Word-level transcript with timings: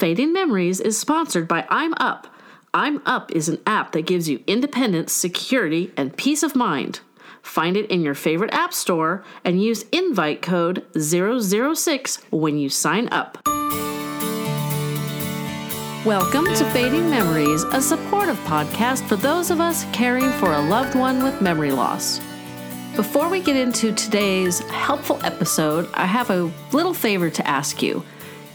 Fading 0.00 0.32
Memories 0.32 0.80
is 0.80 0.98
sponsored 0.98 1.46
by 1.46 1.66
I'm 1.68 1.92
Up. 1.98 2.26
I'm 2.72 3.02
Up 3.04 3.30
is 3.32 3.50
an 3.50 3.58
app 3.66 3.92
that 3.92 4.06
gives 4.06 4.30
you 4.30 4.42
independence, 4.46 5.12
security, 5.12 5.92
and 5.94 6.16
peace 6.16 6.42
of 6.42 6.56
mind. 6.56 7.00
Find 7.42 7.76
it 7.76 7.90
in 7.90 8.00
your 8.00 8.14
favorite 8.14 8.54
app 8.54 8.72
store 8.72 9.22
and 9.44 9.62
use 9.62 9.82
invite 9.92 10.40
code 10.40 10.86
006 10.98 12.16
when 12.30 12.56
you 12.56 12.70
sign 12.70 13.10
up. 13.12 13.46
Welcome 16.06 16.46
to 16.46 16.64
Fading 16.70 17.10
Memories, 17.10 17.64
a 17.64 17.82
supportive 17.82 18.38
podcast 18.44 19.06
for 19.06 19.16
those 19.16 19.50
of 19.50 19.60
us 19.60 19.84
caring 19.92 20.30
for 20.30 20.54
a 20.54 20.62
loved 20.62 20.94
one 20.94 21.22
with 21.22 21.42
memory 21.42 21.72
loss. 21.72 22.20
Before 22.96 23.28
we 23.28 23.42
get 23.42 23.56
into 23.56 23.92
today's 23.92 24.60
helpful 24.60 25.20
episode, 25.24 25.90
I 25.92 26.06
have 26.06 26.30
a 26.30 26.50
little 26.72 26.94
favor 26.94 27.28
to 27.28 27.46
ask 27.46 27.82
you. 27.82 28.02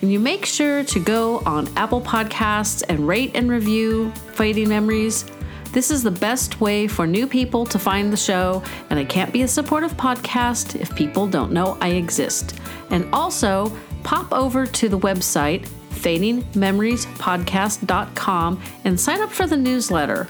And 0.06 0.14
you 0.14 0.20
make 0.20 0.46
sure 0.46 0.84
to 0.84 1.00
go 1.00 1.40
on 1.48 1.68
Apple 1.76 2.00
Podcasts 2.00 2.84
and 2.88 3.08
rate 3.08 3.32
and 3.34 3.50
review 3.50 4.12
Fading 4.34 4.70
Memories. 4.70 5.26
This 5.72 5.90
is 5.90 6.04
the 6.04 6.12
best 6.12 6.62
way 6.62 6.88
for 6.88 7.08
new 7.08 7.26
people 7.26 7.66
to 7.66 7.80
find 7.80 8.14
the 8.14 8.18
show, 8.18 8.62
and 8.92 9.00
it 9.00 9.10
can't 9.10 9.34
be 9.34 9.42
a 9.42 9.48
supportive 9.48 9.94
podcast 9.94 10.80
if 10.80 10.96
people 10.96 11.26
don't 11.26 11.52
know 11.52 11.76
I 11.82 11.94
exist. 11.94 12.60
And 12.92 13.10
also, 13.12 13.76
pop 14.04 14.32
over 14.32 14.68
to 14.68 14.90
the 14.90 15.00
website, 15.00 15.68
fadingmemoriespodcast.com, 15.90 18.62
and 18.84 19.00
sign 19.00 19.22
up 19.22 19.32
for 19.32 19.48
the 19.48 19.58
newsletter. 19.58 20.28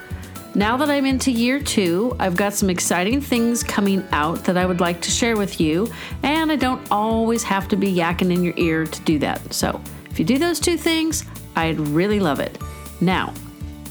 Now 0.55 0.77
that 0.77 0.89
I'm 0.89 1.05
into 1.05 1.31
year 1.31 1.59
two, 1.59 2.15
I've 2.17 2.37
got 2.37 2.53
some 2.53 2.69
exciting 2.69 3.19
things 3.19 3.61
coming 3.61 4.07
out 4.13 4.45
that 4.45 4.55
I 4.55 4.65
would 4.65 4.79
like 4.79 5.01
to 5.01 5.11
share 5.11 5.35
with 5.35 5.59
you, 5.59 5.91
and 6.23 6.49
I 6.49 6.55
don't 6.55 6.89
always 6.89 7.43
have 7.43 7.67
to 7.67 7.75
be 7.75 7.93
yakking 7.93 8.33
in 8.33 8.41
your 8.41 8.53
ear 8.55 8.85
to 8.85 9.01
do 9.01 9.19
that. 9.19 9.53
So, 9.53 9.81
if 10.09 10.17
you 10.17 10.23
do 10.23 10.37
those 10.37 10.61
two 10.61 10.77
things, 10.77 11.25
I'd 11.57 11.77
really 11.77 12.21
love 12.21 12.39
it. 12.39 12.57
Now, 13.01 13.33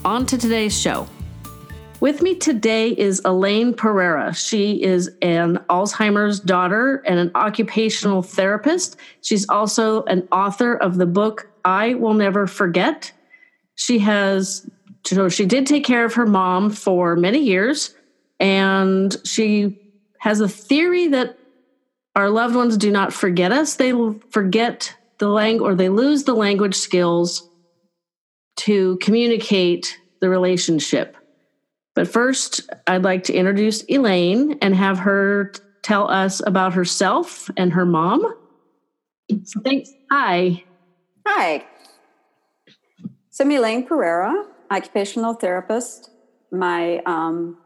on 0.06 0.24
to 0.24 0.38
today's 0.38 0.74
show. 0.74 1.06
With 2.00 2.22
me 2.22 2.34
today 2.34 2.92
is 2.92 3.20
Elaine 3.26 3.74
Pereira. 3.74 4.32
She 4.32 4.82
is 4.82 5.10
an 5.20 5.58
Alzheimer's 5.68 6.40
daughter 6.40 7.02
and 7.06 7.18
an 7.18 7.30
occupational 7.34 8.22
therapist. 8.22 8.96
She's 9.20 9.46
also 9.50 10.04
an 10.04 10.26
author 10.32 10.76
of 10.76 10.96
the 10.96 11.06
book 11.06 11.46
I 11.62 11.92
Will 11.92 12.14
Never 12.14 12.46
Forget. 12.46 13.12
She 13.74 13.98
has 13.98 14.66
so 15.06 15.28
she 15.28 15.46
did 15.46 15.66
take 15.66 15.84
care 15.84 16.04
of 16.04 16.14
her 16.14 16.26
mom 16.26 16.70
for 16.70 17.16
many 17.16 17.40
years, 17.40 17.94
and 18.40 19.14
she 19.24 19.80
has 20.18 20.40
a 20.40 20.48
theory 20.48 21.08
that 21.08 21.38
our 22.16 22.30
loved 22.30 22.54
ones 22.54 22.76
do 22.76 22.90
not 22.90 23.12
forget 23.12 23.52
us; 23.52 23.76
they 23.76 23.92
forget 24.30 24.94
the 25.18 25.28
language, 25.28 25.70
or 25.70 25.74
they 25.74 25.88
lose 25.88 26.24
the 26.24 26.34
language 26.34 26.74
skills 26.74 27.48
to 28.56 28.96
communicate 29.02 29.98
the 30.20 30.28
relationship. 30.28 31.16
But 31.94 32.08
first, 32.08 32.68
I'd 32.86 33.04
like 33.04 33.24
to 33.24 33.34
introduce 33.34 33.84
Elaine 33.88 34.58
and 34.62 34.74
have 34.74 34.98
her 35.00 35.52
tell 35.82 36.10
us 36.10 36.40
about 36.46 36.72
herself 36.74 37.50
and 37.56 37.72
her 37.72 37.84
mom. 37.84 38.22
So 39.44 39.60
thanks. 39.60 39.90
Hi. 40.10 40.64
Hi. 41.26 41.64
So 43.30 43.44
I'm 43.44 43.50
Elaine 43.50 43.86
Pereira 43.86 44.53
occupational 44.74 45.34
therapist. 45.34 46.10
My 46.50 47.00
um, 47.06 47.58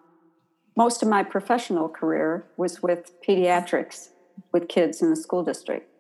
most 0.77 1.03
of 1.03 1.09
my 1.09 1.23
professional 1.23 1.89
career 1.89 2.47
was 2.57 2.83
with 2.83 3.11
pediatrics 3.27 4.11
with 4.53 4.69
kids 4.69 5.03
in 5.03 5.11
the 5.11 5.17
school 5.17 5.43
district, 5.43 5.91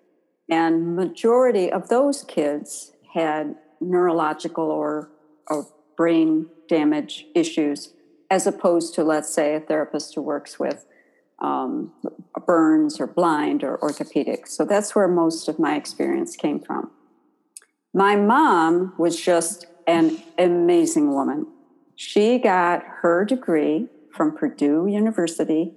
and 0.48 0.94
majority 0.94 1.70
of 1.72 1.88
those 1.88 2.24
kids 2.24 2.92
had 3.14 3.56
neurological 3.80 4.70
or, 4.70 5.10
or 5.48 5.66
brain 5.96 6.46
damage 6.68 7.26
issues, 7.34 7.92
as 8.30 8.46
opposed 8.46 8.94
to 8.94 9.02
let's 9.02 9.32
say 9.32 9.54
a 9.54 9.60
therapist 9.60 10.14
who 10.14 10.22
works 10.22 10.58
with 10.58 10.86
um, 11.40 11.92
burns 12.46 13.00
or 13.00 13.06
blind 13.06 13.64
or 13.64 13.78
orthopedics. 13.78 14.48
So 14.48 14.64
that's 14.64 14.94
where 14.94 15.08
most 15.08 15.48
of 15.48 15.58
my 15.58 15.76
experience 15.76 16.36
came 16.36 16.60
from. 16.60 16.90
My 17.94 18.16
mom 18.16 18.94
was 18.98 19.20
just 19.20 19.66
an 19.88 20.22
amazing 20.38 21.12
woman. 21.12 21.46
She 21.96 22.38
got 22.38 22.84
her 23.00 23.24
degree 23.24 23.88
from 24.12 24.36
Purdue 24.36 24.86
University 24.86 25.72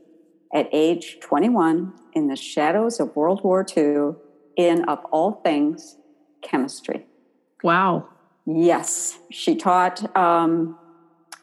at 0.54 0.68
age 0.74 1.18
21 1.22 1.94
in 2.14 2.28
the 2.28 2.36
shadows 2.36 3.00
of 3.00 3.16
World 3.16 3.44
War 3.44 3.66
II 3.66 4.16
in, 4.58 4.84
of 4.84 5.00
all 5.06 5.42
things, 5.44 5.98
chemistry. 6.42 7.06
Wow. 7.64 8.10
Yes. 8.46 9.20
She 9.32 9.56
taught, 9.56 10.16
um, 10.16 10.78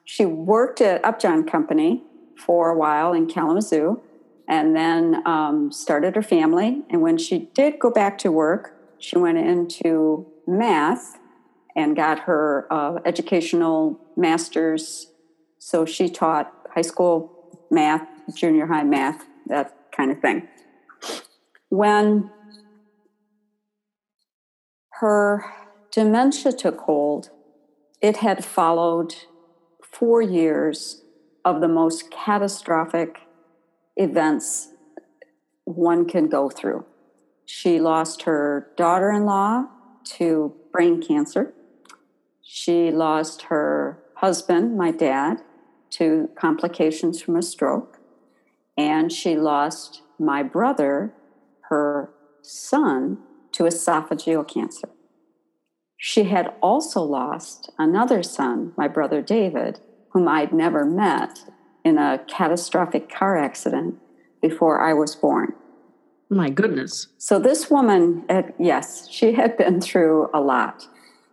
she 0.04 0.26
worked 0.26 0.80
at 0.82 1.02
Upjohn 1.04 1.44
Company 1.44 2.02
for 2.36 2.70
a 2.70 2.76
while 2.76 3.14
in 3.14 3.26
Kalamazoo 3.26 4.02
and 4.46 4.76
then 4.76 5.26
um, 5.26 5.72
started 5.72 6.16
her 6.16 6.22
family. 6.22 6.82
And 6.90 7.00
when 7.00 7.16
she 7.16 7.50
did 7.54 7.78
go 7.78 7.90
back 7.90 8.18
to 8.18 8.30
work, 8.30 8.74
she 8.98 9.16
went 9.16 9.38
into 9.38 10.26
math 10.46 11.18
and 11.78 11.94
got 11.94 12.18
her 12.18 12.66
uh, 12.72 12.98
educational 13.04 14.00
master's. 14.16 15.12
So 15.60 15.86
she 15.86 16.08
taught 16.08 16.52
high 16.74 16.82
school 16.82 17.60
math, 17.70 18.04
junior 18.34 18.66
high 18.66 18.82
math, 18.82 19.24
that 19.46 19.76
kind 19.96 20.10
of 20.10 20.18
thing. 20.18 20.48
When 21.68 22.32
her 24.94 25.44
dementia 25.92 26.50
took 26.50 26.80
hold, 26.80 27.30
it 28.02 28.16
had 28.16 28.44
followed 28.44 29.14
four 29.80 30.20
years 30.20 31.02
of 31.44 31.60
the 31.60 31.68
most 31.68 32.10
catastrophic 32.10 33.20
events 33.96 34.70
one 35.64 36.08
can 36.08 36.28
go 36.28 36.50
through. 36.50 36.84
She 37.44 37.78
lost 37.78 38.22
her 38.22 38.72
daughter 38.76 39.12
in 39.12 39.24
law 39.26 39.66
to 40.16 40.54
brain 40.72 41.00
cancer. 41.00 41.54
She 42.50 42.90
lost 42.90 43.42
her 43.42 44.02
husband, 44.14 44.74
my 44.78 44.90
dad, 44.90 45.42
to 45.90 46.30
complications 46.34 47.20
from 47.20 47.36
a 47.36 47.42
stroke. 47.42 47.98
And 48.74 49.12
she 49.12 49.36
lost 49.36 50.00
my 50.18 50.42
brother, 50.42 51.12
her 51.68 52.08
son, 52.40 53.18
to 53.52 53.64
esophageal 53.64 54.48
cancer. 54.48 54.88
She 55.98 56.24
had 56.24 56.54
also 56.62 57.02
lost 57.02 57.70
another 57.78 58.22
son, 58.22 58.72
my 58.78 58.88
brother 58.88 59.20
David, 59.20 59.80
whom 60.14 60.26
I'd 60.26 60.54
never 60.54 60.86
met 60.86 61.44
in 61.84 61.98
a 61.98 62.24
catastrophic 62.28 63.10
car 63.10 63.36
accident 63.36 63.96
before 64.40 64.80
I 64.80 64.94
was 64.94 65.14
born. 65.14 65.52
My 66.30 66.48
goodness. 66.48 67.08
So, 67.18 67.38
this 67.38 67.70
woman, 67.70 68.24
yes, 68.58 69.06
she 69.10 69.32
had 69.34 69.58
been 69.58 69.82
through 69.82 70.30
a 70.32 70.40
lot. 70.40 70.88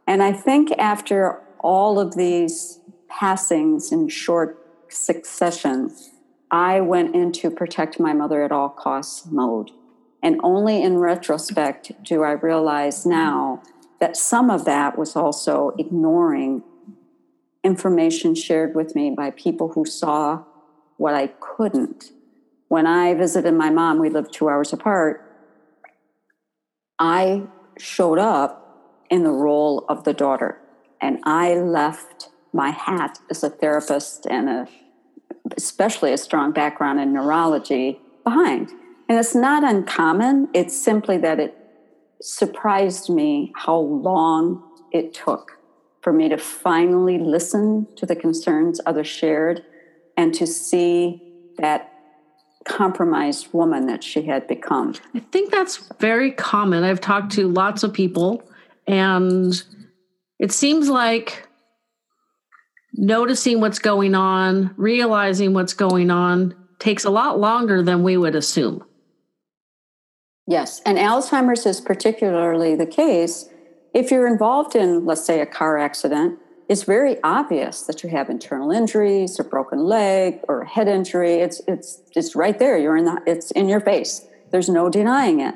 And 0.08 0.22
I 0.22 0.32
think 0.32 0.72
after 0.74 1.42
all 1.60 2.00
of 2.00 2.16
these 2.16 2.80
passings 3.10 3.92
in 3.92 4.08
short 4.08 4.60
succession, 4.90 5.92
I 6.52 6.82
went 6.82 7.16
into 7.16 7.50
protect 7.50 8.00
my 8.00 8.14
mother 8.14 8.44
at 8.44 8.52
all 8.52 8.70
costs 8.70 9.26
mode. 9.32 9.72
And 10.22 10.40
only 10.44 10.82
in 10.82 10.98
retrospect 10.98 11.92
do 12.04 12.24
I 12.24 12.32
realize 12.32 13.06
now 13.06 13.62
that 14.00 14.18
some 14.18 14.50
of 14.50 14.66
that 14.66 14.98
was 14.98 15.16
also 15.16 15.74
ignoring 15.78 16.64
information 17.64 18.36
shared 18.36 18.76
with 18.76 18.96
me 18.96 19.12
by 19.12 19.32
people 19.32 19.70
who 19.70 19.86
saw 19.86 20.44
what 20.98 21.16
I 21.16 21.28
couldn't. 21.40 22.12
When 22.68 22.86
I 22.88 23.14
visited 23.14 23.54
my 23.54 23.70
mom, 23.70 24.00
we 24.00 24.10
lived 24.10 24.34
two 24.34 24.50
hours 24.50 24.72
apart. 24.72 25.22
I 27.00 27.44
showed 27.78 28.20
up 28.20 28.65
in 29.10 29.24
the 29.24 29.32
role 29.32 29.86
of 29.90 30.04
the 30.04 30.14
daughter. 30.14 30.60
And 31.02 31.20
I 31.24 31.56
left 31.56 32.30
my 32.54 32.70
hat 32.70 33.20
as 33.30 33.44
a 33.44 33.50
therapist 33.50 34.26
and 34.28 34.50
a, 34.50 34.68
especially 35.58 36.14
a 36.14 36.18
strong 36.18 36.52
background 36.52 37.00
in 37.00 37.14
neurology 37.14 38.00
behind. 38.24 38.70
And 39.08 39.20
it's 39.20 39.36
not 39.36 39.64
uncommon, 39.64 40.50
it's 40.54 40.76
simply 40.76 41.18
that 41.20 41.40
it 41.40 41.56
surprised 42.22 43.10
me 43.10 43.54
how 43.56 43.78
long 43.78 44.64
it 44.92 45.14
took 45.14 45.60
for 46.02 46.14
me 46.14 46.30
to 46.30 46.38
finally 46.38 47.18
listen 47.20 47.88
to 47.98 48.06
the 48.06 48.16
concerns 48.16 48.80
others 48.86 49.08
shared 49.08 49.64
and 50.18 50.34
to 50.34 50.48
see 50.48 51.22
that 51.58 51.92
compromised 52.66 53.54
woman 53.54 53.86
that 53.88 54.04
she 54.04 54.24
had 54.24 54.48
become. 54.48 54.96
I 55.14 55.20
think 55.20 55.52
that's 55.52 55.90
very 56.00 56.32
common. 56.32 56.84
I've 56.84 57.02
talked 57.02 57.32
to 57.34 57.48
lots 57.48 57.84
of 57.84 57.94
people 57.94 58.44
and 58.88 59.64
it 60.40 60.52
seems 60.52 60.90
like 60.90 61.48
noticing 62.94 63.60
what's 63.60 63.80
going 63.80 64.16
on, 64.16 64.74
realizing 64.78 65.54
what's 65.54 65.74
going 65.74 66.12
on 66.12 66.56
takes 66.80 67.06
a 67.06 67.10
lot 67.10 67.40
longer 67.40 67.82
than 67.82 68.04
we 68.04 68.18
would 68.18 68.36
assume. 68.36 68.84
Yes, 70.48 70.82
and 70.86 70.98
Alzheimer's 70.98 71.66
is 71.66 71.82
particularly 71.82 72.76
the 72.76 72.86
case 72.86 73.50
if 73.96 74.12
you're 74.12 74.28
involved 74.28 74.76
in, 74.76 75.06
let's 75.06 75.26
say, 75.26 75.40
a 75.40 75.46
car 75.46 75.78
accident, 75.78 76.38
it's 76.68 76.84
very 76.84 77.18
obvious 77.24 77.84
that 77.84 78.04
you 78.04 78.10
have 78.10 78.30
internal 78.30 78.70
injuries, 78.70 79.40
a 79.40 79.44
broken 79.44 79.80
leg, 79.80 80.42
or 80.50 80.62
a 80.62 80.68
head 80.68 80.90
injury. 80.90 81.36
It's 81.36 81.62
it's 81.66 82.02
it's 82.14 82.36
right 82.36 82.60
there. 82.60 82.78
You're 82.78 82.98
in 82.98 83.06
the, 83.06 83.22
it's 83.26 83.52
in 83.52 83.70
your 83.70 83.80
face. 83.80 84.28
There's 84.52 84.68
no 84.68 84.90
denying 84.90 85.40
it. 85.40 85.56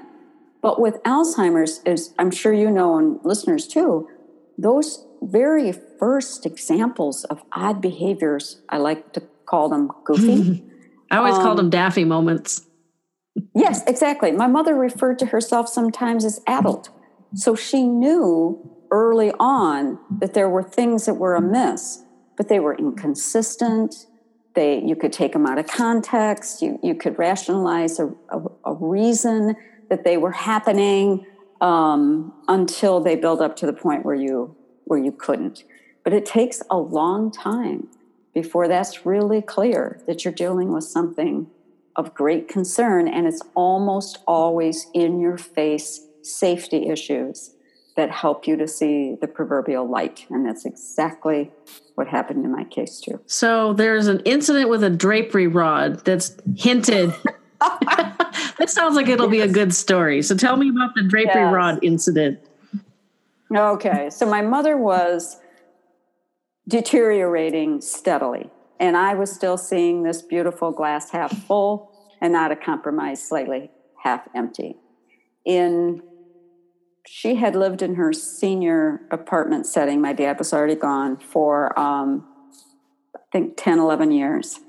But 0.61 0.79
with 0.79 1.01
Alzheimer's, 1.03 1.81
as 1.85 2.13
I'm 2.19 2.31
sure 2.31 2.53
you 2.53 2.69
know, 2.69 2.97
and 2.97 3.19
listeners 3.23 3.67
too, 3.67 4.07
those 4.57 5.05
very 5.21 5.71
first 5.71 6.45
examples 6.45 7.23
of 7.25 7.41
odd 7.51 7.81
behaviors, 7.81 8.61
I 8.69 8.77
like 8.77 9.13
to 9.13 9.23
call 9.45 9.69
them 9.69 9.89
goofy. 10.05 10.65
I 11.11 11.17
always 11.17 11.35
um, 11.35 11.41
called 11.41 11.57
them 11.57 11.69
daffy 11.69 12.03
moments. 12.03 12.65
Yes, 13.55 13.83
exactly. 13.87 14.31
My 14.31 14.47
mother 14.47 14.75
referred 14.75 15.17
to 15.19 15.27
herself 15.27 15.69
sometimes 15.69 16.25
as 16.25 16.41
adult. 16.45 16.89
So 17.35 17.55
she 17.55 17.83
knew 17.83 18.59
early 18.91 19.31
on 19.39 19.99
that 20.19 20.33
there 20.33 20.49
were 20.49 20.63
things 20.63 21.05
that 21.05 21.15
were 21.15 21.35
amiss, 21.35 22.03
but 22.37 22.49
they 22.49 22.59
were 22.59 22.75
inconsistent. 22.75 23.95
They, 24.55 24.81
you 24.83 24.95
could 24.95 25.13
take 25.13 25.33
them 25.33 25.45
out 25.45 25.57
of 25.57 25.67
context. 25.67 26.61
You, 26.61 26.79
you 26.83 26.95
could 26.95 27.17
rationalize 27.17 27.99
a, 27.99 28.07
a, 28.29 28.41
a 28.65 28.73
reason 28.73 29.55
that 29.89 30.03
they 30.03 30.17
were 30.17 30.31
happening 30.31 31.25
um, 31.61 32.33
until 32.47 32.99
they 33.01 33.15
build 33.15 33.41
up 33.41 33.55
to 33.57 33.65
the 33.65 33.73
point 33.73 34.05
where 34.05 34.15
you 34.15 34.55
where 34.85 34.99
you 34.99 35.11
couldn't. 35.11 35.63
But 36.03 36.13
it 36.13 36.25
takes 36.25 36.63
a 36.69 36.77
long 36.77 37.31
time 37.31 37.89
before 38.33 38.67
that's 38.67 39.05
really 39.05 39.41
clear 39.41 40.01
that 40.07 40.23
you're 40.23 40.33
dealing 40.33 40.73
with 40.73 40.83
something 40.83 41.47
of 41.95 42.13
great 42.13 42.47
concern, 42.47 43.07
and 43.07 43.27
it's 43.27 43.41
almost 43.55 44.19
always 44.25 44.87
in 44.93 45.19
your 45.19 45.37
face 45.37 46.07
safety 46.21 46.87
issues 46.87 47.55
that 47.95 48.09
help 48.09 48.47
you 48.47 48.55
to 48.55 48.67
see 48.67 49.15
the 49.19 49.27
proverbial 49.27 49.85
light. 49.87 50.25
And 50.29 50.45
that's 50.45 50.65
exactly 50.65 51.51
what 51.95 52.07
happened 52.07 52.45
in 52.45 52.51
my 52.51 52.63
case, 52.63 53.01
too. 53.01 53.19
So 53.25 53.73
there's 53.73 54.07
an 54.07 54.21
incident 54.21 54.69
with 54.69 54.83
a 54.83 54.89
drapery 54.89 55.47
rod 55.47 56.05
that's 56.05 56.37
hinted. 56.55 57.13
That 57.59 58.65
sounds 58.67 58.95
like 58.95 59.07
it'll 59.07 59.27
be 59.27 59.41
a 59.41 59.47
good 59.47 59.73
story. 59.73 60.21
So 60.21 60.35
tell 60.35 60.57
me 60.57 60.69
about 60.69 60.95
the 60.95 61.03
drapery 61.03 61.41
yes. 61.41 61.53
rod 61.53 61.79
incident. 61.83 62.39
Okay. 63.53 64.09
So 64.09 64.25
my 64.25 64.41
mother 64.41 64.77
was 64.77 65.37
deteriorating 66.67 67.81
steadily. 67.81 68.49
And 68.79 68.95
I 68.95 69.13
was 69.13 69.31
still 69.31 69.57
seeing 69.57 70.03
this 70.03 70.21
beautiful 70.21 70.71
glass 70.71 71.09
half 71.09 71.35
full 71.45 71.91
and 72.21 72.31
not 72.31 72.51
a 72.51 72.55
compromise, 72.55 73.21
slightly 73.21 73.71
half 74.03 74.27
empty. 74.33 74.77
In 75.45 76.01
she 77.07 77.35
had 77.35 77.55
lived 77.55 77.81
in 77.81 77.95
her 77.95 78.13
senior 78.13 79.01
apartment 79.09 79.65
setting. 79.65 79.99
My 79.99 80.13
dad 80.13 80.37
was 80.37 80.53
already 80.53 80.75
gone 80.75 81.17
for, 81.17 81.77
um, 81.77 82.23
I 83.15 83.19
think, 83.31 83.57
10, 83.57 83.79
11 83.79 84.11
years. 84.11 84.59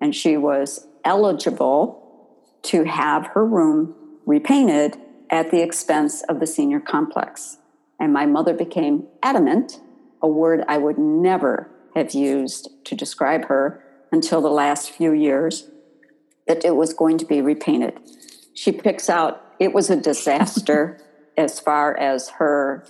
And 0.00 0.14
she 0.14 0.36
was 0.36 0.86
eligible 1.04 2.07
to 2.62 2.84
have 2.84 3.28
her 3.28 3.44
room 3.44 3.94
repainted 4.26 4.96
at 5.30 5.50
the 5.50 5.62
expense 5.62 6.22
of 6.28 6.40
the 6.40 6.46
senior 6.46 6.80
complex. 6.80 7.58
And 8.00 8.12
my 8.12 8.26
mother 8.26 8.54
became 8.54 9.06
adamant, 9.22 9.80
a 10.22 10.28
word 10.28 10.64
I 10.68 10.78
would 10.78 10.98
never 10.98 11.70
have 11.94 12.14
used 12.14 12.68
to 12.84 12.94
describe 12.94 13.46
her 13.46 13.82
until 14.12 14.40
the 14.40 14.50
last 14.50 14.90
few 14.90 15.12
years, 15.12 15.68
that 16.46 16.64
it 16.64 16.76
was 16.76 16.94
going 16.94 17.18
to 17.18 17.26
be 17.26 17.42
repainted. 17.42 17.98
She 18.54 18.72
picks 18.72 19.10
out, 19.10 19.44
it 19.58 19.72
was 19.72 19.90
a 19.90 19.96
disaster 19.96 21.00
as 21.36 21.60
far 21.60 21.96
as 21.96 22.30
her 22.30 22.86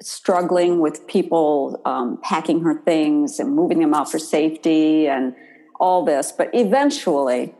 struggling 0.00 0.80
with 0.80 1.06
people 1.06 1.80
um, 1.84 2.18
packing 2.22 2.62
her 2.62 2.80
things 2.82 3.38
and 3.38 3.54
moving 3.54 3.80
them 3.80 3.92
out 3.92 4.10
for 4.10 4.18
safety 4.18 5.06
and 5.06 5.34
all 5.78 6.04
this. 6.04 6.32
But 6.32 6.50
eventually, 6.54 7.54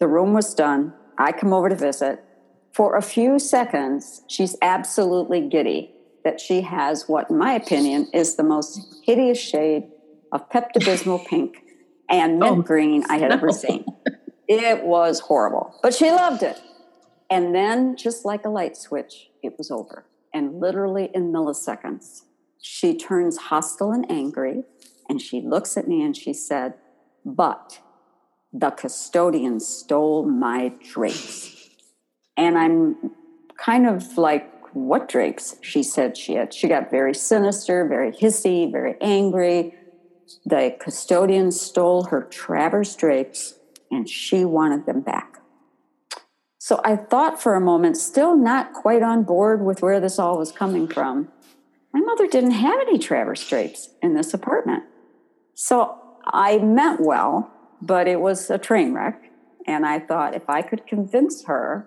the 0.00 0.08
room 0.08 0.32
was 0.32 0.54
done. 0.54 0.94
I 1.18 1.30
come 1.30 1.52
over 1.52 1.68
to 1.68 1.76
visit. 1.76 2.24
For 2.72 2.96
a 2.96 3.02
few 3.02 3.38
seconds, 3.38 4.22
she's 4.28 4.56
absolutely 4.62 5.48
giddy 5.48 5.92
that 6.24 6.40
she 6.40 6.62
has 6.62 7.08
what, 7.08 7.30
in 7.30 7.38
my 7.38 7.52
opinion, 7.52 8.08
is 8.12 8.36
the 8.36 8.42
most 8.42 8.80
hideous 9.04 9.38
shade 9.38 9.90
of 10.32 10.48
Pepto 10.50 10.80
Bismol 10.80 11.24
pink 11.28 11.62
and 12.08 12.38
mint 12.38 12.58
oh, 12.58 12.62
green 12.62 13.04
I 13.08 13.18
had 13.18 13.28
no. 13.28 13.36
ever 13.36 13.52
seen. 13.52 13.84
It 14.48 14.84
was 14.84 15.20
horrible, 15.20 15.78
but 15.82 15.94
she 15.94 16.10
loved 16.10 16.42
it. 16.42 16.60
And 17.28 17.54
then, 17.54 17.96
just 17.96 18.24
like 18.24 18.44
a 18.44 18.48
light 18.48 18.76
switch, 18.76 19.30
it 19.42 19.54
was 19.56 19.70
over. 19.70 20.06
And 20.34 20.60
literally 20.60 21.10
in 21.14 21.32
milliseconds, 21.32 22.22
she 22.60 22.96
turns 22.96 23.36
hostile 23.36 23.92
and 23.92 24.10
angry. 24.10 24.64
And 25.08 25.20
she 25.20 25.40
looks 25.40 25.76
at 25.76 25.88
me 25.88 26.02
and 26.02 26.16
she 26.16 26.32
said, 26.32 26.74
But 27.24 27.80
the 28.52 28.70
custodian 28.70 29.60
stole 29.60 30.24
my 30.24 30.72
drapes. 30.92 31.68
And 32.36 32.58
I'm 32.58 32.96
kind 33.56 33.86
of 33.86 34.16
like, 34.18 34.48
What 34.74 35.08
drapes? 35.08 35.56
She 35.62 35.82
said 35.82 36.16
she 36.16 36.34
had. 36.34 36.54
She 36.54 36.68
got 36.68 36.90
very 36.90 37.14
sinister, 37.14 37.86
very 37.86 38.12
hissy, 38.12 38.70
very 38.70 38.96
angry. 39.00 39.74
The 40.44 40.76
custodian 40.80 41.50
stole 41.50 42.04
her 42.04 42.22
traverse 42.22 42.94
drapes 42.94 43.54
and 43.90 44.08
she 44.08 44.44
wanted 44.44 44.86
them 44.86 45.00
back. 45.00 45.38
So 46.58 46.80
I 46.84 46.94
thought 46.94 47.42
for 47.42 47.54
a 47.54 47.60
moment, 47.60 47.96
still 47.96 48.36
not 48.36 48.72
quite 48.72 49.02
on 49.02 49.24
board 49.24 49.64
with 49.64 49.82
where 49.82 49.98
this 49.98 50.18
all 50.18 50.38
was 50.38 50.52
coming 50.52 50.86
from. 50.86 51.28
My 51.92 52.00
mother 52.00 52.28
didn't 52.28 52.52
have 52.52 52.78
any 52.80 52.98
traverse 52.98 53.48
drapes 53.48 53.88
in 54.00 54.14
this 54.14 54.32
apartment. 54.32 54.84
So 55.54 55.96
I 56.26 56.58
meant 56.58 57.00
well, 57.00 57.50
but 57.82 58.08
it 58.08 58.20
was 58.20 58.50
a 58.50 58.58
train 58.58 58.92
wreck. 58.94 59.30
And 59.66 59.86
I 59.86 59.98
thought 59.98 60.34
if 60.34 60.48
I 60.48 60.62
could 60.62 60.86
convince 60.86 61.44
her 61.44 61.86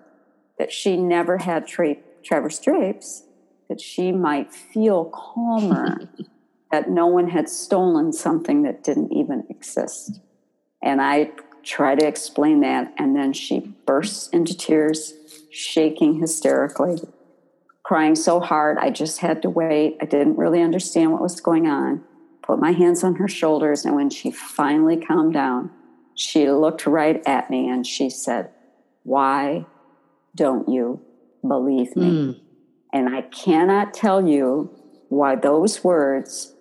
that 0.58 0.72
she 0.72 0.96
never 0.96 1.38
had 1.38 1.66
tra- 1.66 1.96
traverse 2.22 2.58
drapes, 2.58 3.24
that 3.68 3.80
she 3.80 4.12
might 4.12 4.52
feel 4.52 5.06
calmer 5.06 6.08
that 6.70 6.90
no 6.90 7.06
one 7.06 7.28
had 7.28 7.48
stolen 7.48 8.12
something 8.12 8.62
that 8.62 8.82
didn't 8.82 9.12
even 9.12 9.44
exist. 9.48 10.20
And 10.82 11.00
I 11.00 11.30
try 11.62 11.94
to 11.94 12.06
explain 12.06 12.60
that. 12.60 12.92
And 12.98 13.16
then 13.16 13.32
she 13.32 13.60
bursts 13.86 14.28
into 14.28 14.56
tears, 14.56 15.14
shaking 15.50 16.20
hysterically, 16.20 17.00
crying 17.84 18.14
so 18.14 18.40
hard. 18.40 18.78
I 18.78 18.90
just 18.90 19.18
had 19.18 19.42
to 19.42 19.50
wait. 19.50 19.96
I 20.00 20.04
didn't 20.04 20.36
really 20.36 20.62
understand 20.62 21.12
what 21.12 21.22
was 21.22 21.40
going 21.40 21.66
on. 21.66 22.02
Put 22.42 22.58
my 22.58 22.72
hands 22.72 23.02
on 23.02 23.16
her 23.16 23.28
shoulders. 23.28 23.84
And 23.84 23.94
when 23.94 24.10
she 24.10 24.30
finally 24.30 24.96
calmed 24.96 25.34
down, 25.34 25.70
she 26.14 26.50
looked 26.50 26.86
right 26.86 27.22
at 27.26 27.50
me 27.50 27.68
and 27.68 27.86
she 27.86 28.10
said, 28.10 28.50
Why 29.02 29.66
don't 30.34 30.68
you 30.68 31.00
believe 31.46 31.94
me? 31.96 32.10
Mm. 32.10 32.40
And 32.92 33.14
I 33.14 33.22
cannot 33.22 33.94
tell 33.94 34.26
you 34.26 34.70
why 35.08 35.36
those 35.36 35.82
words 35.82 36.54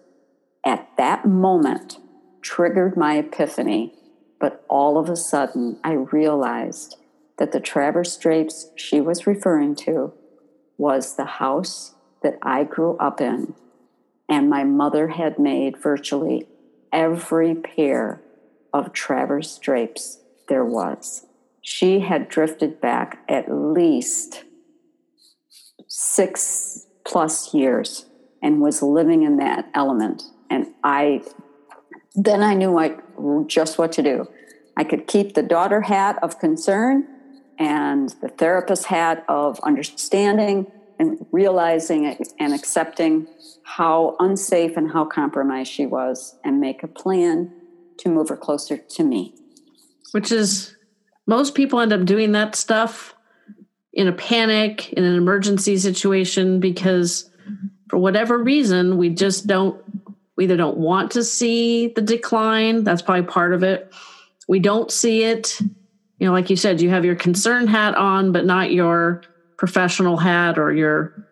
at 0.65 0.89
that 0.97 1.25
moment 1.25 1.97
triggered 2.41 2.97
my 2.97 3.17
epiphany 3.17 3.93
but 4.43 4.65
all 4.67 4.97
of 4.97 5.07
a 5.07 5.15
sudden, 5.15 5.79
I 5.85 5.93
realized 5.93 6.97
that 7.37 7.53
the 7.53 7.61
traverse 7.61 8.17
drapes 8.17 8.71
she 8.75 8.99
was 8.99 9.25
referring 9.25 9.73
to 9.87 10.11
was 10.77 11.15
the 11.15 11.39
house 11.39 11.95
that 12.23 12.39
I 12.41 12.65
grew 12.65 12.97
up 12.97 13.21
in. 13.21 13.53
And 14.27 14.49
my 14.49 14.65
mother 14.65 15.07
had 15.07 15.39
made 15.39 15.81
virtually 15.81 16.45
every 16.91 17.55
pair 17.55 18.19
of 18.73 18.93
traverse 18.93 19.57
drapes 19.59 20.19
there 20.49 20.65
was. 20.65 21.25
She 21.61 22.01
had 22.01 22.27
drifted 22.27 22.81
back 22.81 23.23
at 23.29 23.49
least 23.49 24.43
six 25.87 26.87
plus 27.05 27.53
years 27.53 28.05
and 28.41 28.61
was 28.61 28.81
living 28.81 29.23
in 29.23 29.37
that 29.37 29.69
element. 29.73 30.23
And 30.49 30.67
I 30.83 31.23
then 32.15 32.43
I 32.43 32.53
knew 32.53 32.77
I, 32.77 32.97
just 33.47 33.77
what 33.77 33.91
to 33.93 34.03
do. 34.03 34.27
I 34.77 34.83
could 34.83 35.07
keep 35.07 35.33
the 35.33 35.43
daughter 35.43 35.81
hat 35.81 36.19
of 36.21 36.39
concern 36.39 37.07
and 37.57 38.09
the 38.21 38.27
therapist 38.27 38.85
hat 38.85 39.23
of 39.27 39.59
understanding 39.63 40.71
and 40.99 41.25
realizing 41.31 42.17
and 42.39 42.53
accepting 42.53 43.27
how 43.63 44.15
unsafe 44.19 44.77
and 44.77 44.91
how 44.91 45.05
compromised 45.05 45.71
she 45.71 45.85
was 45.85 46.35
and 46.43 46.59
make 46.59 46.83
a 46.83 46.87
plan 46.87 47.51
to 48.03 48.09
move 48.09 48.29
her 48.29 48.37
closer 48.37 48.77
to 48.77 49.03
me. 49.03 49.35
Which 50.11 50.31
is, 50.31 50.75
most 51.25 51.55
people 51.55 51.79
end 51.79 51.93
up 51.93 52.05
doing 52.05 52.33
that 52.33 52.55
stuff 52.55 53.15
in 53.91 54.07
a 54.07 54.13
panic, 54.13 54.91
in 54.93 55.03
an 55.03 55.15
emergency 55.15 55.77
situation, 55.77 56.59
because 56.59 57.29
for 57.89 57.97
whatever 57.97 58.37
reason, 58.37 58.97
we 58.97 59.09
just 59.09 59.47
don't 59.47 59.79
we 60.35 60.45
either 60.45 60.57
don't 60.57 60.77
want 60.77 61.11
to 61.11 61.23
see 61.23 61.89
the 61.89 62.01
decline, 62.01 62.83
that's 62.83 63.03
probably 63.03 63.27
part 63.27 63.53
of 63.53 63.61
it. 63.61 63.93
We 64.47 64.59
don't 64.59 64.91
see 64.91 65.23
it. 65.23 65.59
You 65.61 66.27
know, 66.27 66.31
like 66.31 66.49
you 66.49 66.55
said, 66.55 66.81
you 66.81 66.89
have 66.89 67.05
your 67.05 67.15
concern 67.15 67.67
hat 67.67 67.95
on, 67.95 68.31
but 68.31 68.45
not 68.45 68.71
your 68.71 69.21
professional 69.57 70.17
hat 70.17 70.57
or 70.57 70.73
your 70.73 71.27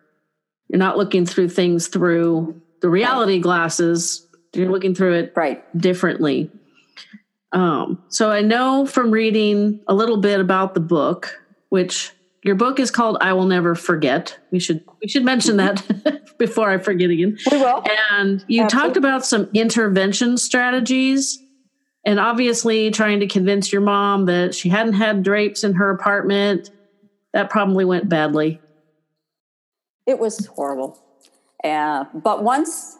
you're 0.68 0.78
not 0.78 0.96
looking 0.96 1.26
through 1.26 1.50
things 1.50 1.88
through 1.88 2.60
the 2.80 2.88
reality 2.88 3.40
glasses. 3.40 4.26
You're 4.54 4.70
looking 4.70 4.94
through 4.94 5.14
it 5.14 5.32
right 5.34 5.64
differently. 5.76 6.50
Um, 7.52 8.02
so 8.08 8.30
I 8.30 8.40
know 8.40 8.86
from 8.86 9.10
reading 9.10 9.80
a 9.86 9.94
little 9.94 10.16
bit 10.16 10.40
about 10.40 10.74
the 10.74 10.80
book, 10.80 11.38
which 11.68 12.10
your 12.42 12.54
book 12.54 12.80
is 12.80 12.90
called 12.90 13.18
"I 13.20 13.32
Will 13.34 13.46
Never 13.46 13.74
Forget." 13.74 14.38
We 14.50 14.58
should 14.58 14.82
we 15.00 15.08
should 15.08 15.24
mention 15.24 15.58
that 15.58 16.34
before 16.38 16.70
I 16.70 16.78
forget 16.78 17.10
again. 17.10 17.38
We 17.50 17.58
will. 17.58 17.84
And 18.10 18.44
you 18.48 18.62
Absolutely. 18.62 18.68
talked 18.68 18.96
about 18.96 19.26
some 19.26 19.48
intervention 19.52 20.38
strategies, 20.38 21.38
and 22.06 22.18
obviously 22.18 22.90
trying 22.90 23.20
to 23.20 23.26
convince 23.26 23.72
your 23.72 23.82
mom 23.82 24.26
that 24.26 24.54
she 24.54 24.70
hadn't 24.70 24.94
had 24.94 25.22
drapes 25.22 25.62
in 25.62 25.74
her 25.74 25.90
apartment. 25.90 26.70
That 27.34 27.50
probably 27.50 27.84
went 27.84 28.08
badly. 28.08 28.60
It 30.06 30.18
was 30.18 30.46
horrible. 30.46 30.98
Uh, 31.62 32.04
but 32.12 32.42
once 32.42 32.96